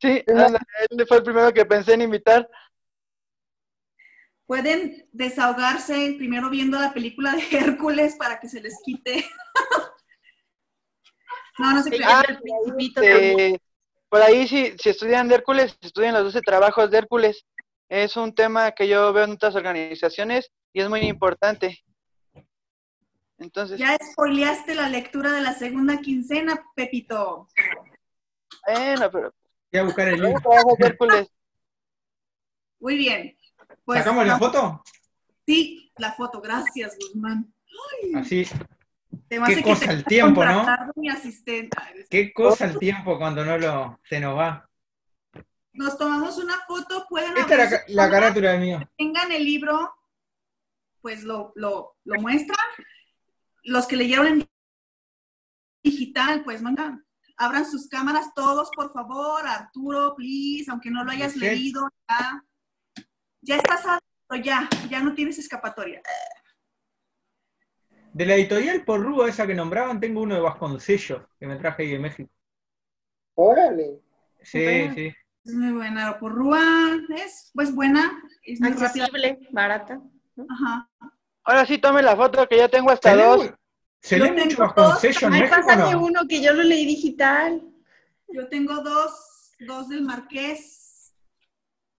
Sí, 0.03 0.23
él 0.27 1.07
fue 1.09 1.17
el 1.17 1.23
primero 1.23 1.51
que 1.51 1.65
pensé 1.65 1.95
en 1.95 2.03
invitar 2.03 2.47
pueden 4.53 5.09
desahogarse 5.13 6.15
primero 6.19 6.51
viendo 6.51 6.79
la 6.79 6.93
película 6.93 7.33
de 7.33 7.57
Hércules 7.57 8.17
para 8.17 8.39
que 8.39 8.51
se 8.51 8.61
les 8.61 8.79
quite. 8.85 9.25
no, 11.59 11.73
no 11.73 11.83
se 11.83 11.99
ah, 12.05 12.23
eh, 13.01 13.57
Por 14.11 14.21
ahí, 14.21 14.47
si, 14.47 14.77
si 14.77 14.91
estudian 14.91 15.27
de 15.27 15.37
Hércules, 15.37 15.79
estudian 15.81 16.13
los 16.13 16.25
12 16.25 16.43
trabajos 16.43 16.91
de 16.91 16.99
Hércules. 16.99 17.47
Es 17.89 18.15
un 18.19 18.35
tema 18.35 18.73
que 18.73 18.87
yo 18.87 19.11
veo 19.15 19.25
en 19.25 19.31
otras 19.31 19.55
organizaciones 19.55 20.53
y 20.75 20.83
es 20.83 20.89
muy 20.91 21.01
importante. 21.01 21.83
Entonces, 23.39 23.79
ya 23.79 23.97
spoileaste 24.13 24.75
la 24.75 24.91
lectura 24.91 25.33
de 25.33 25.41
la 25.41 25.55
segunda 25.55 25.99
quincena, 26.03 26.63
Pepito. 26.77 27.49
Bueno, 28.67 29.11
pero. 29.11 29.35
Voy 29.73 29.81
a 29.81 29.85
buscar 29.85 30.09
el 30.09 30.21
libro. 30.21 30.41
Muy 32.81 32.97
bien. 32.99 33.35
Pues, 33.85 33.99
¿Sacamos 34.01 34.27
la 34.27 34.39
foto? 34.39 34.83
Sí, 35.47 35.93
la 35.99 36.13
foto, 36.13 36.41
gracias, 36.41 36.97
Guzmán. 36.99 37.53
Ay, 38.03 38.15
Así. 38.15 38.47
Qué 39.29 39.63
cosa 39.63 39.93
el 39.93 40.05
tiempo, 40.05 40.45
¿no? 40.45 40.67
Mi 40.97 41.09
asistente. 41.09 41.77
Qué 42.09 42.33
cosa 42.33 42.67
el 42.67 42.79
tiempo 42.79 43.19
cuando 43.19 43.45
no 43.45 43.59
lo 43.59 44.01
se 44.09 44.21
nos 44.21 44.37
va. 44.37 44.69
Nos 45.73 45.97
tomamos 45.97 46.37
una 46.39 46.59
foto, 46.67 47.07
pueden 47.09 47.37
Esta 47.37 47.65
es 47.65 47.71
la, 47.71 48.05
la 48.05 48.11
carátula 48.11 48.53
de 48.53 48.59
mío. 48.59 48.91
Tengan 48.97 49.33
el 49.33 49.45
libro, 49.45 49.95
pues 51.01 51.25
lo, 51.25 51.53
lo, 51.57 51.97
lo 52.05 52.21
muestran. 52.21 52.59
Los 53.65 53.87
que 53.87 53.97
leyeron 53.97 54.27
en 54.27 54.51
digital, 55.83 56.45
pues 56.45 56.61
mandan, 56.61 57.05
abran 57.37 57.65
sus 57.71 57.89
cámaras 57.89 58.35
todos, 58.35 58.71
por 58.75 58.93
favor. 58.93 59.47
Arturo, 59.47 60.15
please, 60.15 60.71
aunque 60.71 60.91
no 60.91 61.05
lo 61.05 61.11
hayas 61.11 61.37
leído, 61.37 61.89
ya 62.09 62.45
ya 63.43 63.57
estás 63.57 63.85
adentro, 63.85 64.37
ya, 64.43 64.69
ya 64.89 65.01
no 65.01 65.15
tienes 65.15 65.39
escapatoria. 65.39 66.01
De 68.13 68.27
la 68.27 68.35
editorial 68.35 68.85
por 68.85 69.01
Rúa, 69.01 69.29
esa 69.29 69.47
que 69.47 69.55
nombraban, 69.55 70.01
tengo 70.01 70.21
uno 70.21 70.35
de 70.35 70.41
Vasconcellos, 70.41 71.23
que 71.39 71.47
me 71.47 71.57
traje 71.57 71.83
ahí 71.83 71.91
de 71.93 71.99
México. 71.99 72.31
Órale. 73.35 74.01
Sí, 74.43 74.91
sí. 74.95 75.15
Es 75.45 75.55
muy 75.55 75.73
buena. 75.73 76.19
Por 76.19 76.33
Rúa 76.33 76.63
es 77.17 77.51
pues 77.55 77.75
buena, 77.75 78.23
es 78.43 78.61
muy 78.61 78.71
accesible, 78.71 79.39
barata. 79.51 80.01
Ajá. 80.49 80.89
Ahora 81.45 81.67
sí, 81.67 81.79
tome 81.79 82.03
la 82.03 82.15
foto 82.15 82.47
que 82.49 82.59
ya 82.59 82.69
tengo 82.69 82.91
hasta 82.91 83.17
dos. 83.17 83.53
¿Se 84.01 84.19
lee 84.19 84.33
mucho 84.33 84.59
Vasconcellos 84.59 85.23
en 85.23 85.31
México 85.31 85.57
pásame 85.65 85.97
uno 85.97 86.27
que 86.29 86.43
yo 86.43 86.53
lo 86.53 86.63
leí 86.63 86.85
digital. 86.85 87.63
Yo 88.29 88.49
tengo 88.49 88.83
dos 88.83 89.33
dos 89.67 89.89
del 89.89 90.03
Marqués. 90.03 90.82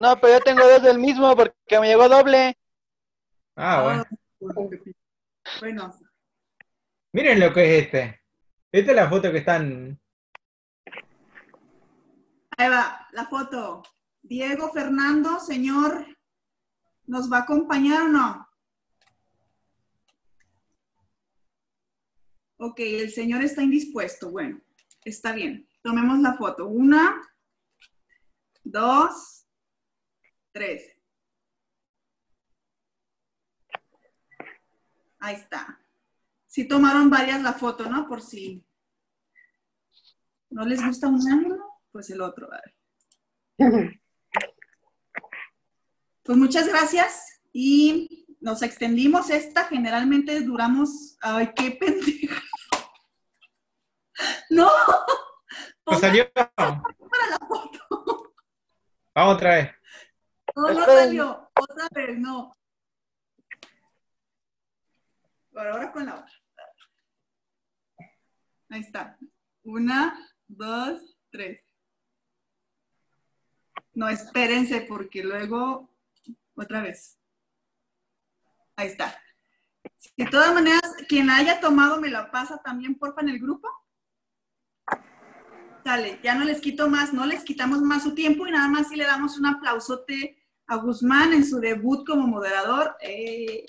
No, 0.04 0.20
pero 0.20 0.34
yo 0.34 0.40
tengo 0.40 0.68
dos 0.68 0.82
del 0.82 0.98
mismo 0.98 1.34
porque 1.34 1.80
me 1.80 1.86
llegó 1.86 2.10
doble. 2.10 2.58
Ah, 3.56 4.04
bueno. 4.38 4.64
Bueno. 5.60 5.94
Miren 7.12 7.40
lo 7.40 7.54
que 7.54 7.78
es 7.78 7.84
este. 7.84 8.20
Esta 8.70 8.90
es 8.90 8.96
la 8.96 9.08
foto 9.08 9.32
que 9.32 9.38
están. 9.38 9.98
Ahí 12.58 12.68
va, 12.68 13.08
la 13.12 13.26
foto. 13.28 13.82
Diego 14.20 14.70
Fernando, 14.74 15.40
señor, 15.40 16.06
¿nos 17.06 17.32
va 17.32 17.38
a 17.38 17.42
acompañar 17.44 18.02
o 18.02 18.08
no? 18.08 18.48
Ok, 22.58 22.80
el 22.80 23.10
señor 23.10 23.42
está 23.42 23.62
indispuesto. 23.62 24.30
Bueno, 24.30 24.60
está 25.02 25.32
bien. 25.32 25.66
Tomemos 25.80 26.18
la 26.18 26.34
foto. 26.34 26.66
Una, 26.66 27.22
dos, 28.64 29.43
tres. 30.54 30.96
Ahí 35.18 35.34
está. 35.34 35.80
Si 36.46 36.66
tomaron 36.68 37.10
varias 37.10 37.42
la 37.42 37.52
foto, 37.52 37.86
¿no? 37.90 38.06
Por 38.06 38.22
si 38.22 38.64
no 40.50 40.64
les 40.64 40.84
gusta 40.84 41.08
un 41.08 41.20
ángulo, 41.30 41.64
pues 41.90 42.08
el 42.10 42.20
otro. 42.20 42.48
Pues 46.22 46.38
muchas 46.38 46.68
gracias 46.68 47.40
y 47.52 48.26
nos 48.40 48.62
extendimos 48.62 49.30
esta. 49.30 49.64
Generalmente 49.64 50.40
duramos. 50.40 51.16
Ay, 51.20 51.52
qué 51.54 51.72
pendeja. 51.72 52.40
No. 54.48 54.70
¿No 55.90 55.98
salió? 55.98 56.30
Para 56.32 56.84
la 57.28 57.38
foto. 57.48 58.32
Vamos 59.12 59.34
otra 59.34 59.56
vez. 59.56 59.83
No, 60.56 60.72
no 60.72 60.84
salió. 60.84 61.50
Otra 61.54 61.88
vez, 61.92 62.18
no. 62.18 62.54
Ahora 65.54 65.92
con 65.92 66.06
la 66.06 66.14
otra. 66.16 66.32
Ahí 68.70 68.80
está. 68.80 69.18
Una, 69.62 70.18
dos, 70.48 71.16
tres. 71.30 71.60
No, 73.92 74.08
espérense 74.08 74.80
porque 74.82 75.22
luego, 75.22 75.90
otra 76.56 76.82
vez. 76.82 77.18
Ahí 78.76 78.88
está. 78.88 79.20
De 80.16 80.26
todas 80.26 80.52
maneras, 80.52 80.94
quien 81.08 81.30
haya 81.30 81.60
tomado 81.60 82.00
me 82.00 82.10
la 82.10 82.30
pasa 82.30 82.58
también, 82.62 82.96
porfa, 82.96 83.20
en 83.20 83.28
el 83.28 83.38
grupo. 83.38 83.68
Dale, 85.84 86.18
ya 86.22 86.34
no 86.34 86.44
les 86.44 86.60
quito 86.60 86.88
más, 86.88 87.12
no 87.12 87.26
les 87.26 87.44
quitamos 87.44 87.82
más 87.82 88.02
su 88.02 88.14
tiempo 88.14 88.46
y 88.46 88.50
nada 88.50 88.68
más 88.68 88.88
si 88.88 88.96
le 88.96 89.04
damos 89.04 89.36
un 89.38 89.46
aplausote 89.46 90.43
a 90.66 90.76
Guzmán 90.76 91.32
en 91.32 91.44
su 91.44 91.60
debut 91.60 92.06
como 92.06 92.26
moderador. 92.26 92.96
Eh, 93.00 93.64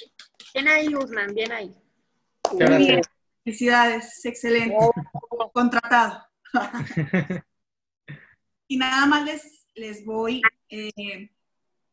bien 0.54 0.68
ahí, 0.68 0.94
Guzmán, 0.94 1.34
bien 1.34 1.52
ahí. 1.52 1.76
Muy 2.52 2.78
bien. 2.78 3.02
Felicidades, 3.44 4.26
excelente. 4.26 4.76
Contratado. 5.54 6.26
y 8.68 8.78
nada 8.78 9.06
más 9.06 9.26
les, 9.26 9.68
les 9.76 10.04
voy 10.06 10.42
eh, 10.70 11.30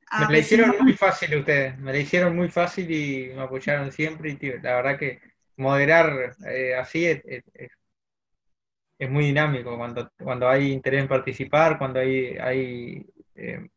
a 0.09 0.27
Me 0.27 0.33
la 0.35 0.39
hicieron 0.39 0.77
muy 0.81 0.95
fácil 0.95 1.37
ustedes, 1.37 1.79
me 1.79 1.93
la 1.93 1.99
hicieron 1.99 2.37
muy 2.37 2.49
fácil 2.49 2.91
y 2.91 3.33
me 3.35 3.43
apoyaron 3.43 3.93
siempre. 3.93 4.37
Y 4.41 4.47
la 4.61 4.77
verdad 4.77 4.99
que 4.99 5.21
moderar 5.57 6.37
eh, 6.47 6.75
así 6.75 7.07
es, 7.07 7.23
es, 7.25 9.11
muy 9.11 9.27
dinámico 9.27 9.77
cuando, 9.77 10.13
cuando 10.23 10.49
hay 10.49 10.71
interés 10.71 11.03
en 11.03 11.09
participar, 11.09 11.77
cuando 11.77 11.99
hay, 11.99 12.37
hay 12.39 13.05
eh, 13.35 13.69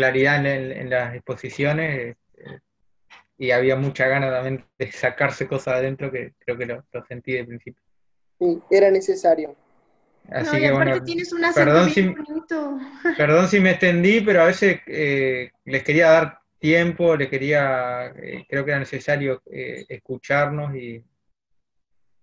claridad 0.00 0.46
en, 0.46 0.90
las 0.90 1.14
exposiciones 1.14 2.16
y 3.36 3.50
había 3.50 3.76
mucha 3.76 4.06
gana 4.06 4.30
también 4.30 4.64
de 4.78 4.92
sacarse 4.92 5.46
cosas 5.46 5.74
adentro 5.74 6.10
que 6.10 6.34
creo 6.38 6.56
que 6.56 6.66
lo, 6.66 6.84
lo 6.92 7.04
sentí 7.06 7.32
de 7.32 7.44
principio. 7.44 7.82
Sí, 8.38 8.62
era 8.70 8.90
necesario. 8.90 9.56
Así 10.30 10.58
que 10.58 10.70
bueno, 10.70 11.02
tienes 11.02 11.32
un 11.32 11.40
perdón, 11.54 11.90
si, 11.90 12.14
perdón 13.16 13.48
si 13.48 13.60
me 13.60 13.70
extendí, 13.72 14.20
pero 14.20 14.42
a 14.42 14.46
veces 14.46 14.80
eh, 14.86 15.50
les 15.64 15.82
quería 15.82 16.10
dar 16.10 16.40
tiempo, 16.58 17.16
les 17.16 17.28
quería, 17.28 18.06
eh, 18.16 18.46
creo 18.48 18.64
que 18.64 18.70
era 18.70 18.80
necesario 18.80 19.42
eh, 19.50 19.84
escucharnos 19.88 20.74
y, 20.74 21.02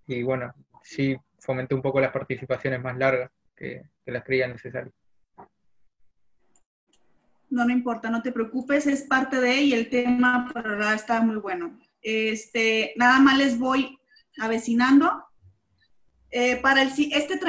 y 0.07 0.23
bueno, 0.23 0.53
sí 0.83 1.17
fomenté 1.39 1.75
un 1.75 1.81
poco 1.81 1.99
las 1.99 2.11
participaciones 2.11 2.81
más 2.81 2.97
largas 2.97 3.31
que, 3.55 3.81
que 4.05 4.11
las 4.11 4.23
creía 4.23 4.47
necesarias. 4.47 4.93
No, 7.49 7.65
no 7.65 7.71
importa, 7.71 8.09
no 8.09 8.21
te 8.21 8.31
preocupes, 8.31 8.87
es 8.87 9.03
parte 9.03 9.39
de 9.39 9.61
y 9.61 9.73
el 9.73 9.89
tema 9.89 10.51
está 10.95 11.21
muy 11.21 11.37
bueno. 11.37 11.79
Este, 12.01 12.93
nada 12.97 13.19
más 13.19 13.37
les 13.37 13.57
voy 13.57 13.97
avecinando 14.37 15.27
eh, 16.29 16.57
para 16.57 16.81
el, 16.81 16.91
este 17.11 17.39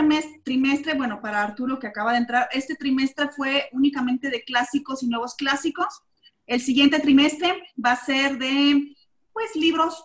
trimestre, 0.45 0.95
bueno, 0.95 1.21
para 1.21 1.43
Arturo 1.43 1.79
que 1.79 1.89
acaba 1.89 2.13
de 2.13 2.19
entrar, 2.19 2.49
este 2.53 2.77
trimestre 2.77 3.29
fue 3.31 3.69
únicamente 3.73 4.31
de 4.31 4.45
clásicos 4.45 5.03
y 5.03 5.09
nuevos 5.09 5.35
clásicos. 5.35 6.03
El 6.47 6.61
siguiente 6.61 7.01
trimestre 7.01 7.65
va 7.85 7.93
a 7.93 8.05
ser 8.05 8.39
de, 8.39 8.95
pues, 9.33 9.55
libros, 9.57 10.05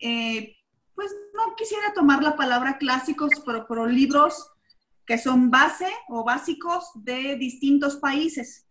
eh, 0.00 0.56
pues 0.94 1.14
no 1.34 1.54
quisiera 1.56 1.92
tomar 1.94 2.22
la 2.22 2.36
palabra 2.36 2.78
clásicos, 2.78 3.30
pero 3.44 3.86
libros 3.86 4.50
que 5.04 5.18
son 5.18 5.50
base 5.50 5.88
o 6.08 6.24
básicos 6.24 6.90
de 6.94 7.36
distintos 7.36 7.96
países. 7.96 8.65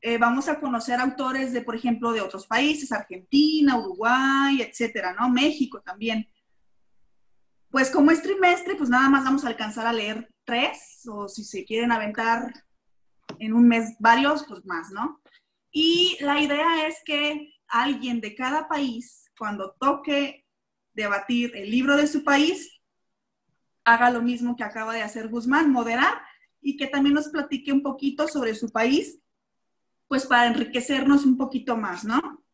Eh, 0.00 0.18
vamos 0.18 0.48
a 0.48 0.60
conocer 0.60 1.00
autores 1.00 1.52
de, 1.52 1.62
por 1.62 1.74
ejemplo, 1.74 2.12
de 2.12 2.20
otros 2.20 2.46
países, 2.46 2.92
Argentina, 2.92 3.78
Uruguay, 3.78 4.60
etcétera, 4.60 5.14
¿no? 5.14 5.28
México 5.28 5.80
también. 5.80 6.28
Pues 7.70 7.90
como 7.90 8.10
es 8.10 8.22
trimestre, 8.22 8.74
pues 8.76 8.88
nada 8.88 9.08
más 9.08 9.24
vamos 9.24 9.44
a 9.44 9.48
alcanzar 9.48 9.86
a 9.86 9.92
leer 9.92 10.28
tres, 10.44 11.02
o 11.08 11.28
si 11.28 11.44
se 11.44 11.64
quieren 11.64 11.92
aventar 11.92 12.52
en 13.38 13.52
un 13.52 13.66
mes 13.66 13.96
varios, 13.98 14.44
pues 14.46 14.64
más, 14.64 14.90
¿no? 14.90 15.20
Y 15.70 16.16
la 16.20 16.40
idea 16.40 16.86
es 16.86 16.96
que 17.04 17.54
alguien 17.68 18.20
de 18.20 18.34
cada 18.34 18.68
país, 18.68 19.30
cuando 19.36 19.72
toque 19.78 20.46
debatir 20.94 21.54
el 21.54 21.70
libro 21.70 21.96
de 21.96 22.06
su 22.06 22.24
país, 22.24 22.80
haga 23.84 24.10
lo 24.10 24.22
mismo 24.22 24.56
que 24.56 24.64
acaba 24.64 24.94
de 24.94 25.02
hacer 25.02 25.28
Guzmán, 25.28 25.70
moderar, 25.70 26.22
y 26.60 26.76
que 26.76 26.86
también 26.86 27.14
nos 27.14 27.28
platique 27.28 27.72
un 27.72 27.82
poquito 27.82 28.26
sobre 28.26 28.54
su 28.54 28.70
país, 28.70 29.20
pues 30.08 30.26
para 30.26 30.46
enriquecernos 30.46 31.24
un 31.24 31.36
poquito 31.36 31.76
más, 31.76 32.04
¿no? 32.04 32.44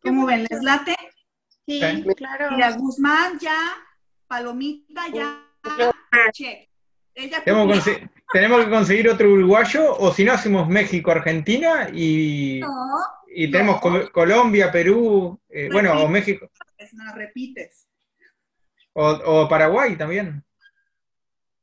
¿Cómo 0.00 0.26
ven? 0.26 0.46
¿Les 0.50 0.62
late? 0.62 0.96
Sí, 1.66 1.80
claro. 2.16 2.52
Mira, 2.52 2.72
Guzmán 2.72 3.38
ya 3.38 3.56
palomita 4.26 5.08
ya, 5.08 5.46
check. 6.32 6.68
tenemos, 7.44 8.64
que 8.64 8.70
conseguir 8.70 9.08
otro 9.08 9.30
uruguayo, 9.30 9.94
o 9.96 10.12
si 10.12 10.24
no 10.24 10.32
hacemos 10.32 10.68
México, 10.68 11.10
Argentina 11.10 11.88
y, 11.92 12.60
y 13.34 13.50
tenemos 13.50 13.80
Colombia, 14.10 14.72
Perú, 14.72 15.38
eh, 15.48 15.68
bueno, 15.70 16.02
o 16.02 16.08
México. 16.08 16.50
No, 16.94 17.14
repites. 17.14 17.86
O, 18.94 19.46
Paraguay 19.48 19.96
también. 19.96 20.44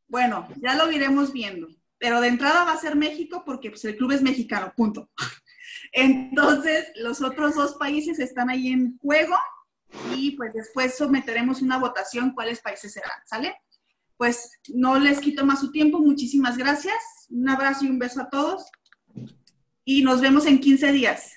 Bueno, 0.07 0.47
ya 0.57 0.75
lo 0.75 0.91
iremos 0.91 1.31
viendo. 1.31 1.67
Pero 1.99 2.21
de 2.21 2.29
entrada 2.29 2.63
va 2.63 2.73
a 2.73 2.79
ser 2.79 2.95
México 2.95 3.43
porque 3.45 3.69
pues, 3.69 3.85
el 3.85 3.97
club 3.97 4.11
es 4.11 4.21
mexicano, 4.21 4.73
punto. 4.75 5.09
Entonces, 5.91 6.87
los 6.95 7.21
otros 7.21 7.55
dos 7.55 7.75
países 7.75 8.19
están 8.19 8.49
ahí 8.49 8.69
en 8.69 8.97
juego 8.99 9.35
y 10.15 10.31
pues 10.31 10.53
después 10.53 10.95
someteremos 10.97 11.61
una 11.61 11.77
votación 11.77 12.33
cuáles 12.33 12.61
países 12.61 12.93
serán, 12.93 13.19
¿sale? 13.25 13.55
Pues 14.17 14.51
no 14.69 14.99
les 14.99 15.19
quito 15.19 15.45
más 15.45 15.59
su 15.59 15.71
tiempo, 15.71 15.99
muchísimas 15.99 16.57
gracias, 16.57 16.95
un 17.29 17.49
abrazo 17.49 17.85
y 17.85 17.89
un 17.89 17.99
beso 17.99 18.21
a 18.21 18.29
todos 18.29 18.69
y 19.83 20.03
nos 20.03 20.21
vemos 20.21 20.45
en 20.45 20.59
15 20.59 20.91
días. 20.91 21.33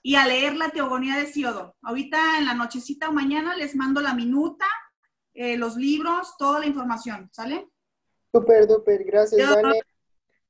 Y 0.00 0.14
a 0.14 0.26
leer 0.26 0.56
la 0.56 0.70
Teogonía 0.70 1.16
de 1.16 1.26
Siodo. 1.26 1.76
Ahorita 1.82 2.38
en 2.38 2.46
la 2.46 2.54
nochecita 2.54 3.08
o 3.08 3.12
mañana 3.12 3.56
les 3.56 3.74
mando 3.74 4.00
la 4.00 4.14
minuta, 4.14 4.66
eh, 5.34 5.56
los 5.56 5.74
libros, 5.76 6.36
toda 6.38 6.60
la 6.60 6.66
información, 6.66 7.28
¿sale? 7.32 7.68
Súper, 8.32 8.64
súper, 8.66 9.04
gracias, 9.04 9.48
Dani. 9.48 9.80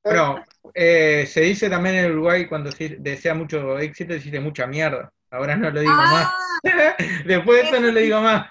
Bueno, 0.02 0.44
eh, 0.74 1.27
se 1.27 1.43
dice 1.43 1.69
también 1.69 1.97
en 1.97 2.12
Uruguay 2.12 2.47
cuando 2.48 2.73
se 2.73 2.97
desea 2.98 3.35
mucho 3.35 3.78
éxito, 3.78 4.15
se 4.15 4.20
dice 4.20 4.40
mucha 4.40 4.66
mierda. 4.66 5.12
Ahora 5.31 5.57
no 5.57 5.70
lo 5.70 5.81
digo 5.81 5.93
más. 5.93 6.27
Ah. 6.65 6.97
Después 7.24 7.62
de 7.62 7.69
eso 7.69 7.81
no 7.81 7.93
le 7.93 8.01
digo 8.02 8.20
más. 8.20 8.51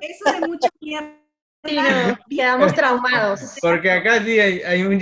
Eso 0.00 0.40
de 0.40 0.46
mucha 0.46 0.68
mierda. 0.80 1.14
Sí, 1.64 1.76
quedamos 2.36 2.74
traumados. 2.74 3.56
Porque 3.60 3.90
acá 3.90 4.22
sí 4.22 4.38
hay, 4.38 4.62
hay 4.62 4.82
un... 4.82 5.00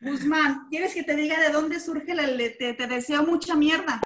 Guzmán, 0.00 0.66
¿quieres 0.70 0.94
que 0.94 1.02
te 1.02 1.16
diga 1.16 1.40
de 1.40 1.50
dónde 1.50 1.80
surge 1.80 2.12
el 2.12 2.56
te, 2.58 2.74
te 2.74 2.86
deseo 2.86 3.24
mucha 3.24 3.56
mierda? 3.56 4.00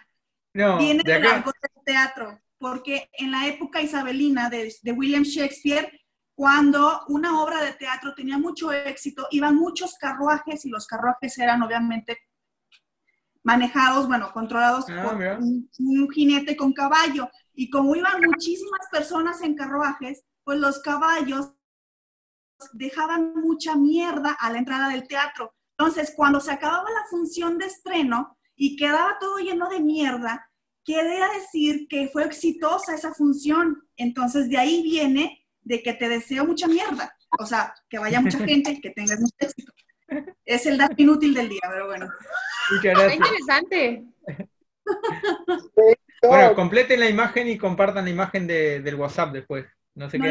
No, 0.54 0.78
Viene 0.78 1.02
del 1.04 1.42
teatro, 1.84 2.40
porque 2.58 3.08
en 3.12 3.30
la 3.30 3.46
época 3.46 3.80
isabelina 3.80 4.48
de, 4.48 4.72
de 4.82 4.92
William 4.92 5.22
Shakespeare, 5.22 5.90
cuando 6.40 7.02
una 7.08 7.42
obra 7.42 7.62
de 7.62 7.74
teatro 7.74 8.14
tenía 8.14 8.38
mucho 8.38 8.72
éxito, 8.72 9.28
iban 9.30 9.56
muchos 9.56 9.96
carruajes 10.00 10.64
y 10.64 10.70
los 10.70 10.86
carruajes 10.86 11.36
eran 11.36 11.60
obviamente 11.60 12.18
manejados, 13.42 14.08
bueno, 14.08 14.32
controlados 14.32 14.86
ah, 14.88 15.02
por 15.02 15.16
un, 15.18 16.08
jinete 16.08 16.56
con 16.56 16.72
caballo. 16.72 17.28
Y 17.52 17.68
como 17.68 17.94
iban 17.94 18.22
muchísimas 18.22 18.88
personas 18.90 19.42
en 19.42 19.54
carruajes, 19.54 20.24
pues 20.42 20.58
los 20.58 20.80
caballos 20.80 21.52
dejaban 22.72 23.34
mucha 23.34 23.76
mierda 23.76 24.34
a 24.40 24.50
la 24.50 24.60
entrada 24.60 24.88
del 24.88 25.06
teatro. 25.06 25.52
Entonces, 25.76 26.14
cuando 26.16 26.40
se 26.40 26.52
acababa 26.52 26.88
la 26.88 27.04
función 27.10 27.58
de 27.58 27.66
estreno 27.66 28.38
y 28.56 28.76
quedaba 28.76 29.18
todo 29.20 29.40
lleno 29.40 29.68
de 29.68 29.80
mierda, 29.80 30.50
quiere 30.86 31.20
decir 31.34 31.86
que 31.86 32.08
fue 32.08 32.24
exitosa 32.24 32.94
esa 32.94 33.12
función. 33.12 33.86
Entonces, 33.98 34.48
de 34.48 34.56
ahí 34.56 34.82
viene 34.82 35.39
de 35.70 35.82
que 35.84 35.94
te 35.94 36.08
deseo 36.08 36.44
mucha 36.44 36.66
mierda. 36.66 37.16
O 37.38 37.46
sea, 37.46 37.72
que 37.88 37.98
vaya 37.98 38.20
mucha 38.20 38.38
gente, 38.44 38.80
que 38.80 38.90
tengas 38.90 39.20
mucho 39.20 39.36
éxito. 39.38 39.72
Es 40.44 40.66
el 40.66 40.76
dato 40.76 40.96
inútil 40.98 41.32
del 41.32 41.48
día, 41.48 41.62
pero 41.70 41.86
bueno. 41.86 42.08
Muchas 42.72 42.98
gracias. 42.98 43.14
interesante. 43.14 44.04
bueno, 46.22 46.54
completen 46.56 46.98
la 46.98 47.08
imagen 47.08 47.48
y 47.48 47.56
compartan 47.56 48.04
la 48.04 48.10
imagen 48.10 48.48
de, 48.48 48.80
del 48.80 48.96
WhatsApp 48.96 49.32
después. 49.32 49.64
No 49.94 50.10
sé 50.10 50.18
qué. 50.18 50.28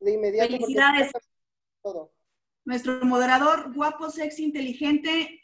de 0.00 0.12
inmediato. 0.12 0.50
Felicidades. 0.50 1.12
Nuestro 2.64 3.04
moderador, 3.04 3.72
guapo, 3.72 4.10
sexy, 4.10 4.44
inteligente 4.44 5.40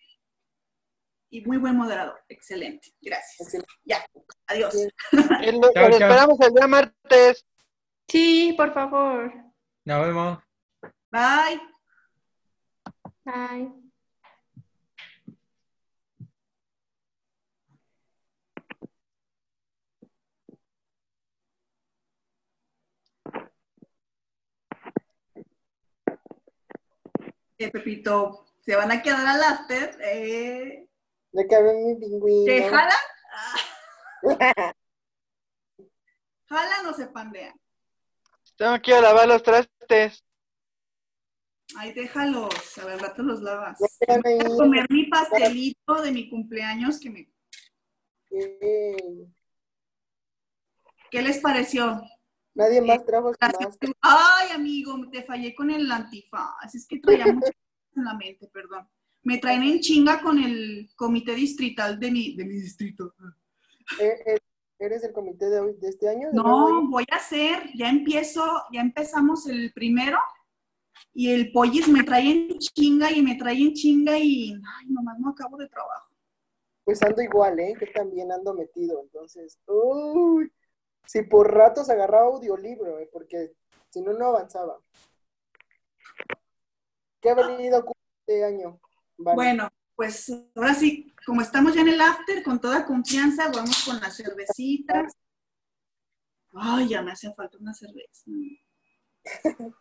y 1.30 1.42
muy 1.42 1.58
buen 1.58 1.76
moderador. 1.76 2.20
Excelente. 2.28 2.92
Gracias. 3.00 3.62
Ya. 3.84 4.04
Adiós. 4.48 4.74
Nos 5.12 5.76
esperamos 5.76 6.40
el 6.40 6.54
día 6.54 6.66
martes. 6.66 7.46
Sí, 8.08 8.54
por 8.56 8.72
favor. 8.72 9.32
Nos 9.84 10.06
vemos. 10.06 10.38
Bye. 11.10 11.60
Bye. 13.24 13.72
Eh, 27.58 27.70
Pepito, 27.70 28.46
se 28.60 28.76
van 28.76 28.90
a 28.90 29.02
quedar 29.02 29.26
al 29.26 29.42
after. 29.42 29.98
Eh. 30.02 30.88
Me 31.32 31.46
cabe 31.46 31.74
mi 31.74 31.94
pingüino. 31.96 32.44
¿Te 32.44 32.68
jalan? 32.68 32.92
¿Jalan 36.46 36.86
o 36.86 36.92
se 36.92 37.06
pandean? 37.06 37.63
Tengo 38.56 38.80
que 38.80 38.90
ir 38.92 38.96
a 38.98 39.00
lavar 39.00 39.28
los 39.28 39.42
trastes. 39.42 40.24
Ay, 41.76 41.92
déjalos, 41.92 42.78
a 42.78 42.84
ver, 42.84 43.00
rato 43.00 43.22
los 43.22 43.40
lavas. 43.40 43.78
Voy 43.78 44.38
a 44.38 44.48
comer 44.56 44.86
mi 44.90 45.06
pastelito 45.06 46.02
de 46.02 46.12
mi 46.12 46.28
cumpleaños 46.28 47.00
que 47.00 47.10
me... 47.10 47.30
¿Qué 51.10 51.22
les 51.22 51.38
pareció? 51.38 52.02
Nadie 52.54 52.80
más 52.80 53.04
trajo 53.04 53.32
más. 53.40 53.78
Ay, 54.00 54.50
amigo, 54.52 54.96
te 55.10 55.22
fallé 55.24 55.54
con 55.54 55.70
el 55.70 55.90
antifaz. 55.90 56.74
Es 56.74 56.86
que 56.86 56.98
traía 57.00 57.32
mucho 57.32 57.50
en 57.96 58.04
la 58.04 58.14
mente, 58.14 58.48
perdón. 58.48 58.88
Me 59.22 59.38
traen 59.38 59.62
en 59.62 59.80
chinga 59.80 60.20
con 60.20 60.38
el 60.38 60.90
comité 60.94 61.34
distrital 61.34 61.98
de 61.98 62.10
mi, 62.10 62.36
de 62.36 62.44
mi 62.44 62.54
distrito. 62.54 63.14
Eh, 64.00 64.16
eh, 64.26 64.38
¿Eres 64.78 65.04
el 65.04 65.12
comité 65.12 65.48
de, 65.48 65.74
de 65.74 65.88
este 65.88 66.08
año? 66.08 66.28
no, 66.32 66.88
voy 66.88 67.04
a 67.10 67.16
hacer, 67.16 67.70
ya 67.74 67.88
empiezo, 67.88 68.42
ya 68.72 68.80
empezamos 68.80 69.46
el 69.46 69.72
primero 69.72 70.18
y 71.12 71.30
el 71.30 71.52
pollis 71.52 71.88
me 71.88 72.02
trae 72.02 72.28
en 72.28 72.58
chinga 72.58 73.10
y 73.12 73.22
me 73.22 73.36
trae 73.36 73.56
en 73.56 73.72
chinga 73.72 74.18
y, 74.18 74.52
ay, 74.52 74.86
nomás 74.88 75.18
no 75.20 75.30
acabo 75.30 75.56
de 75.56 75.68
trabajo. 75.68 76.10
Pues 76.84 77.02
ando 77.02 77.22
igual, 77.22 77.58
¿eh? 77.60 77.74
Que 77.78 77.86
también 77.86 78.30
ando 78.32 78.52
metido, 78.52 79.00
entonces, 79.00 79.58
uy, 79.66 80.52
si 81.06 81.22
por 81.22 81.52
ratos 81.52 81.88
agarraba 81.88 82.26
audiolibro, 82.26 82.98
¿eh? 82.98 83.08
Porque 83.12 83.52
si 83.90 84.02
no, 84.02 84.12
no 84.12 84.26
avanzaba. 84.26 84.78
¿Qué 87.20 87.30
ha 87.30 87.34
venido 87.34 87.84
este 88.26 88.44
año? 88.44 88.80
Bueno, 89.16 89.70
pues 89.96 90.32
ahora 90.54 90.74
sí, 90.74 91.14
como 91.26 91.40
estamos 91.40 91.74
ya 91.74 91.80
en 91.82 91.88
el 91.88 92.00
after, 92.00 92.42
con 92.42 92.60
toda 92.60 92.84
confianza, 92.84 93.50
vamos 93.50 93.84
con 93.84 94.00
las 94.00 94.16
cervecitas. 94.16 95.12
Ay, 96.52 96.88
ya 96.88 97.02
me 97.02 97.12
hace 97.12 97.32
falta 97.34 97.58
una 97.58 97.74
cerveza. 97.74 98.24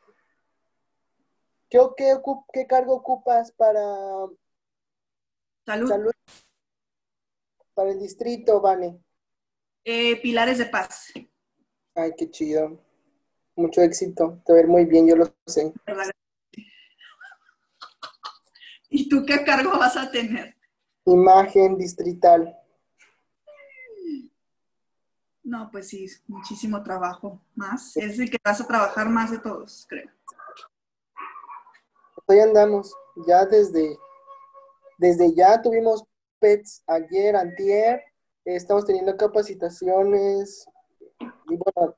¿Qué, 1.70 1.80
qué, 1.98 2.16
qué 2.54 2.68
cargo 2.68 2.96
ocupas 2.96 3.52
para 3.54 3.82
salud? 5.66 6.12
Para 7.74 7.92
el 7.92 8.00
distrito, 8.00 8.62
Vane. 8.62 9.00
Eh, 9.84 10.22
Pilares 10.22 10.60
de 10.60 10.66
Paz. 10.66 11.12
Ay, 11.96 12.14
qué 12.16 12.30
chido. 12.30 12.80
Mucho 13.56 13.82
éxito. 13.82 14.42
Te 14.46 14.54
ver 14.54 14.68
muy 14.68 14.86
bien, 14.86 15.08
yo 15.08 15.16
lo 15.16 15.26
sé. 15.48 15.74
¿Y 18.96 19.10
tú 19.10 19.26
qué 19.26 19.44
cargo 19.44 19.72
vas 19.72 19.98
a 19.98 20.12
tener? 20.12 20.56
Imagen 21.06 21.80
distrital. 21.80 22.56
No, 25.42 25.70
pues 25.72 25.90
sí, 25.90 26.06
muchísimo 26.28 26.84
trabajo 26.84 27.42
más. 27.56 27.98
Es 27.98 28.20
el 28.20 28.30
que 28.30 28.38
vas 28.46 28.62
a 28.62 28.68
trabajar 28.68 29.10
más 29.10 29.32
de 29.32 29.40
todos, 29.40 29.88
creo. 29.90 30.12
Hoy 32.28 32.40
andamos, 32.40 32.94
ya 33.26 33.48
desde, 33.48 33.98
desde 35.00 35.34
ya 35.34 35.60
tuvimos 35.60 36.04
PETs 36.40 36.84
ayer, 36.86 37.36
antier, 37.36 38.04
estamos 38.46 38.86
teniendo 38.86 39.18
capacitaciones 39.18 40.68
y 41.20 41.58
bueno, 41.58 41.96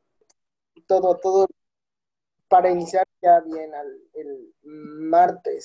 todo, 0.87 1.17
todo 1.17 1.45
para 2.47 2.71
iniciar 2.71 3.05
ya 3.21 3.41
bien 3.41 3.71
el 4.13 4.53
martes. 4.63 5.63